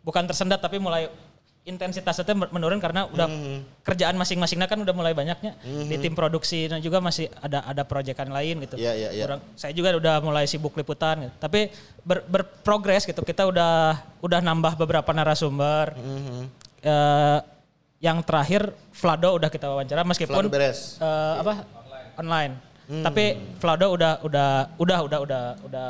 bukan 0.07 0.23
tersendat 0.23 0.63
tapi 0.63 0.79
mulai 0.79 1.11
intensitasnya 1.67 2.23
men- 2.31 2.47
menurun 2.49 2.79
karena 2.79 3.05
udah 3.05 3.27
Mhm. 3.27 3.83
kerjaan 3.83 4.15
masing-masingnya 4.15 4.65
kan 4.65 4.79
udah 4.79 4.95
mulai 4.95 5.11
banyaknya 5.11 5.59
di 5.61 5.95
tim 5.99 6.15
produksi 6.15 6.65
dan 6.65 6.79
juga 6.79 6.97
masih 6.97 7.27
ada 7.37 7.61
ada 7.61 7.83
proyekan 7.83 8.31
lain 8.31 8.63
gitu. 8.63 8.79
Iya, 8.79 8.95
iya, 8.95 9.09
iya. 9.11 9.23
Kurang- 9.27 9.43
saya 9.53 9.75
juga 9.75 9.91
udah 9.93 10.15
mulai 10.19 10.47
sibuk 10.47 10.71
liputan 10.73 11.27
gitu. 11.27 11.35
Tapi 11.37 11.67
ber- 12.01 12.23
berprogres 12.25 13.03
gitu. 13.03 13.19
Kita 13.21 13.43
udah 13.43 13.99
udah 14.17 14.39
nambah 14.39 14.79
beberapa 14.79 15.11
narasumber. 15.11 15.91
Mhm. 15.93 16.41
Eh, 16.79 17.39
yang 17.99 18.23
terakhir 18.23 18.71
Vlado 18.93 19.35
udah 19.35 19.49
kita 19.49 19.67
wawancara 19.67 20.01
meskipun 20.01 20.37
Vlado 20.37 20.49
beres. 20.49 20.95
eh, 20.97 21.35
apa 21.37 21.53
online. 22.15 22.53
Tapi 22.87 23.25
Vlado 23.59 23.91
udah 23.91 24.23
udah 24.23 24.49
udah 24.79 24.99
udah 25.03 25.19
udah 25.19 25.43
udah 25.61 25.87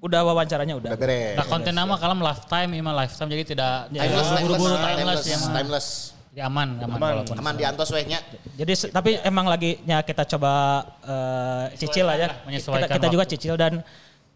udah 0.00 0.20
wawancaranya 0.22 0.74
udah. 0.76 0.90
Udah 0.92 1.00
beres. 1.00 1.36
Nah, 1.36 1.46
konten 1.48 1.72
nama 1.72 1.94
kalem 1.96 2.20
lifetime, 2.20 2.70
iya 2.76 2.80
ima 2.84 2.92
lifetime 2.92 3.28
jadi 3.32 3.42
tidak 3.48 3.72
timeless, 3.90 4.28
ya, 4.28 4.38
buru-buru 4.44 4.74
timeless, 4.76 4.86
timeless, 4.86 5.22
iya 5.24 5.36
timeless, 5.36 5.56
timeless. 5.56 5.88
Ya, 6.36 6.52
aman, 6.52 6.68
aman, 6.84 7.00
aman, 7.00 7.12
aman, 7.24 7.36
aman 7.40 7.54
di 7.56 7.64
antos 7.64 7.88
wehnya. 7.96 8.20
Jadi 8.60 8.92
tapi 8.92 9.16
emang 9.24 9.48
lagi 9.48 9.80
ya 9.88 10.04
kita 10.04 10.28
coba 10.36 10.84
uh, 11.00 11.64
cicil 11.80 12.04
aja. 12.12 12.44
Ya. 12.44 12.60
Kita, 12.60 12.92
kita 12.92 13.06
juga 13.08 13.24
cicil 13.24 13.56
dan 13.56 13.80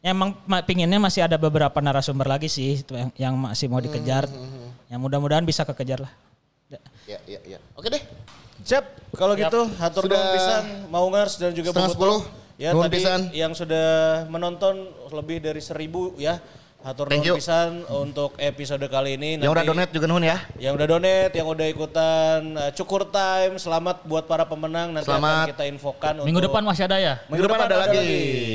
emang 0.01 0.33
pinginnya 0.65 0.97
masih 0.97 1.29
ada 1.29 1.37
beberapa 1.37 1.77
narasumber 1.85 2.25
lagi 2.25 2.49
sih 2.49 2.81
yang, 2.89 3.13
yang 3.21 3.35
masih 3.37 3.69
mau 3.69 3.85
dikejar. 3.85 4.25
Hmm. 4.33 4.73
Yang 4.89 5.01
mudah-mudahan 5.07 5.45
bisa 5.45 5.69
kekejar 5.69 6.01
lah. 6.01 6.13
Ya, 6.73 6.81
ya, 7.05 7.19
ya. 7.29 7.41
ya. 7.45 7.59
Oke 7.77 7.93
deh. 7.93 8.01
Siap. 8.65 8.85
Kalau 9.13 9.37
gitu, 9.37 9.69
hatur 9.77 10.09
dan 10.09 10.89
mau 10.89 11.05
ngars 11.13 11.37
dan 11.37 11.53
juga 11.53 11.77
Setengah 11.77 12.25
10. 12.25 12.40
Ya 12.61 12.77
Nuhun 12.77 12.93
tadi 12.93 13.01
pisan. 13.01 13.21
yang 13.33 13.57
sudah 13.57 13.89
menonton 14.29 14.85
lebih 15.09 15.41
dari 15.41 15.65
seribu 15.65 16.13
ya. 16.15 16.37
Hatur 16.81 17.13
Thank 17.13 17.25
nuhun 17.25 17.29
you. 17.29 17.37
pisan 17.41 17.85
untuk 17.89 18.37
episode 18.37 18.81
kali 18.85 19.17
ini. 19.17 19.37
Yang 19.37 19.53
udah 19.53 19.65
donate 19.65 19.93
juga 19.93 20.05
nuhun 20.05 20.25
ya. 20.25 20.37
Yang 20.57 20.73
udah 20.77 20.87
donate, 20.89 21.33
yang 21.33 21.49
udah 21.49 21.67
ikutan 21.69 22.41
uh, 22.57 22.73
cukur 22.73 23.05
time, 23.05 23.57
selamat 23.57 24.05
buat 24.05 24.25
para 24.25 24.45
pemenang. 24.45 24.93
Nanti 24.93 25.05
Selamat. 25.05 25.45
akan 25.45 25.51
kita 25.53 25.65
infokan 25.69 26.15
Minggu 26.21 26.37
untuk- 26.37 26.49
depan 26.49 26.63
masih 26.65 26.85
ada 26.85 26.97
ya? 26.97 27.15
Minggu 27.29 27.45
depan 27.45 27.61
ada 27.65 27.77
lagi. 27.81 28.01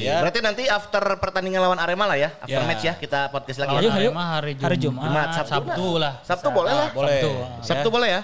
ya. 0.01 0.21
Berarti 0.21 0.39
nanti 0.41 0.63
after 0.65 1.01
pertandingan 1.17 1.61
lawan 1.61 1.77
Arema 1.77 2.05
lah 2.05 2.17
ya. 2.17 2.29
After 2.37 2.61
Ya. 2.61 2.65
match 2.65 2.83
ya 2.83 2.93
kita 2.97 3.29
podcast 3.29 3.57
lagi. 3.61 3.73
Lawan 3.73 3.81
ya. 3.81 3.89
Ayo, 3.89 3.97
ayo. 3.97 4.09
Arema 4.09 4.23
hari 4.37 4.51
Jumat, 4.53 4.65
Hari 4.65 4.77
Jumat, 4.77 5.01
Jumat, 5.01 5.27
Sabtu 5.31 5.49
Sabtu, 5.49 5.87
lah. 5.97 6.13
Sabtu 6.21 6.47
boleh 6.49 6.73
lah. 6.73 6.89
Boleh. 6.93 7.21
Sabtu. 7.21 7.31
Sabtu 7.61 7.87
boleh 7.89 8.09
ya. 8.09 8.21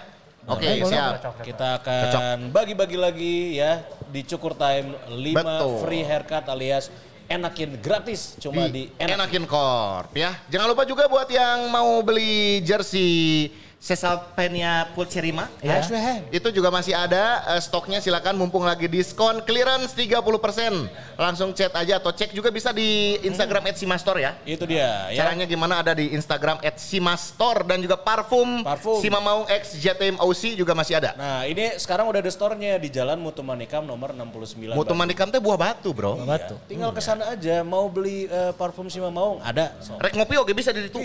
Oke, 0.51 0.83
siap. 0.83 1.13
Kita 1.41 1.67
akan 1.79 2.51
bagi-bagi 2.51 2.97
lagi 2.99 3.35
ya 3.55 3.83
di 4.11 4.21
Cukur 4.27 4.51
Time 4.59 4.99
5 5.07 5.15
Betul. 5.39 5.71
free 5.87 6.03
haircut 6.03 6.45
alias 6.51 6.91
enakin 7.31 7.79
gratis 7.79 8.35
cuma 8.35 8.67
di, 8.67 8.91
enak. 8.99 9.15
Enakin 9.15 9.47
Corp 9.47 10.11
ya. 10.11 10.35
Jangan 10.51 10.67
lupa 10.75 10.83
juga 10.83 11.07
buat 11.07 11.31
yang 11.31 11.71
mau 11.71 12.03
beli 12.03 12.59
jersey 12.67 13.47
Cesalpenia 13.81 14.93
Pulcherima 14.93 15.49
ya. 15.57 15.81
Itu 16.29 16.53
juga 16.53 16.69
masih 16.69 16.93
ada 16.93 17.57
eh, 17.57 17.61
stoknya 17.65 17.97
silakan 17.97 18.37
mumpung 18.37 18.61
lagi 18.61 18.85
diskon 18.85 19.41
clearance 19.41 19.97
30%. 19.97 20.21
Langsung 21.17 21.49
chat 21.57 21.73
aja 21.73 21.97
atau 21.97 22.13
cek 22.13 22.29
juga 22.29 22.53
bisa 22.53 22.69
di 22.69 23.17
Instagram 23.25 23.65
@simastor 23.73 24.21
ya. 24.21 24.37
Itu 24.45 24.69
dia 24.69 25.09
ya. 25.09 25.25
Caranya 25.25 25.49
gimana 25.49 25.81
ada 25.81 25.97
di 25.97 26.13
Instagram 26.13 26.61
@simastor 26.77 27.65
dan 27.65 27.81
juga 27.81 27.97
parfum, 27.97 28.61
Parfum. 28.61 29.01
Simamaung 29.01 29.49
X 29.49 29.73
JTM 29.81 30.21
OC 30.21 30.61
juga 30.61 30.77
masih 30.77 31.01
ada. 31.01 31.17
Nah 31.17 31.49
ini 31.49 31.73
sekarang 31.81 32.05
udah 32.05 32.21
ada 32.21 32.29
store-nya 32.29 32.77
di 32.77 32.93
Jalan 32.93 33.17
Mutu 33.17 33.41
Manikam 33.41 33.81
nomor 33.81 34.13
69. 34.13 34.77
Mutu 34.77 34.93
Manikam 34.93 35.33
teh 35.33 35.41
buah 35.41 35.57
batu, 35.57 35.89
Bro. 35.89 36.21
Batu. 36.21 36.53
Tinggal 36.69 36.93
ke 36.93 37.01
sana 37.01 37.33
aja 37.33 37.65
mau 37.65 37.89
beli 37.89 38.29
eh, 38.29 38.53
parfum 38.53 38.85
Sima 38.93 39.09
Maung 39.09 39.41
ada. 39.41 39.73
So. 39.81 39.97
Rek 39.97 40.13
ngopi 40.13 40.37
oke 40.37 40.53
bisa 40.53 40.69
di 40.69 40.85
ditu. 40.85 41.01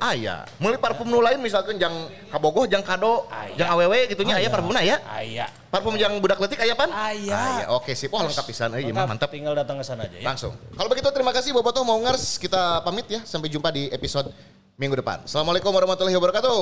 Ah 0.00 0.16
ya. 0.16 0.48
Meuli 0.56 0.80
parfum 0.80 1.04
nu 1.04 1.20
lain 1.20 1.36
misalkan 1.36 1.76
jang 1.76 2.13
kabogoh, 2.30 2.64
jang 2.66 2.82
kado, 2.82 3.28
jang 3.58 3.68
awewe 3.70 4.10
gitunya 4.10 4.38
aya 4.38 4.48
parfumna 4.50 4.80
ya. 4.82 4.98
Aya. 5.10 5.46
Parfum 5.74 5.98
yang 5.98 6.14
budak 6.22 6.38
letik 6.38 6.62
aya 6.62 6.78
pan? 6.78 6.86
Aya. 6.86 7.66
Oke 7.74 7.98
sip. 7.98 8.14
Wah 8.14 8.22
lengkap 8.22 8.46
pisan 8.46 8.70
euy 8.78 8.94
mah 8.94 9.10
mantap. 9.10 9.26
Tinggal 9.34 9.58
datang 9.58 9.82
ke 9.82 9.84
sana 9.86 10.06
aja 10.06 10.14
ya. 10.14 10.22
Langsung. 10.22 10.54
Kalau 10.54 10.86
begitu 10.86 11.10
terima 11.10 11.34
kasih 11.34 11.50
Bobotoh 11.50 11.82
mau 11.82 11.98
ngers 11.98 12.38
kita 12.38 12.78
pamit 12.86 13.10
ya 13.10 13.18
sampai 13.26 13.50
jumpa 13.50 13.74
di 13.74 13.90
episode 13.90 14.30
minggu 14.78 14.98
depan. 14.98 15.26
Assalamualaikum 15.26 15.74
warahmatullahi 15.74 16.14
wabarakatuh. 16.14 16.60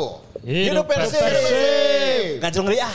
Hidup 0.48 0.88
Persib. 0.88 1.20
Persib. 1.20 2.40
Gajung 2.40 2.64
ngeri 2.68 2.80
ah. 2.80 2.94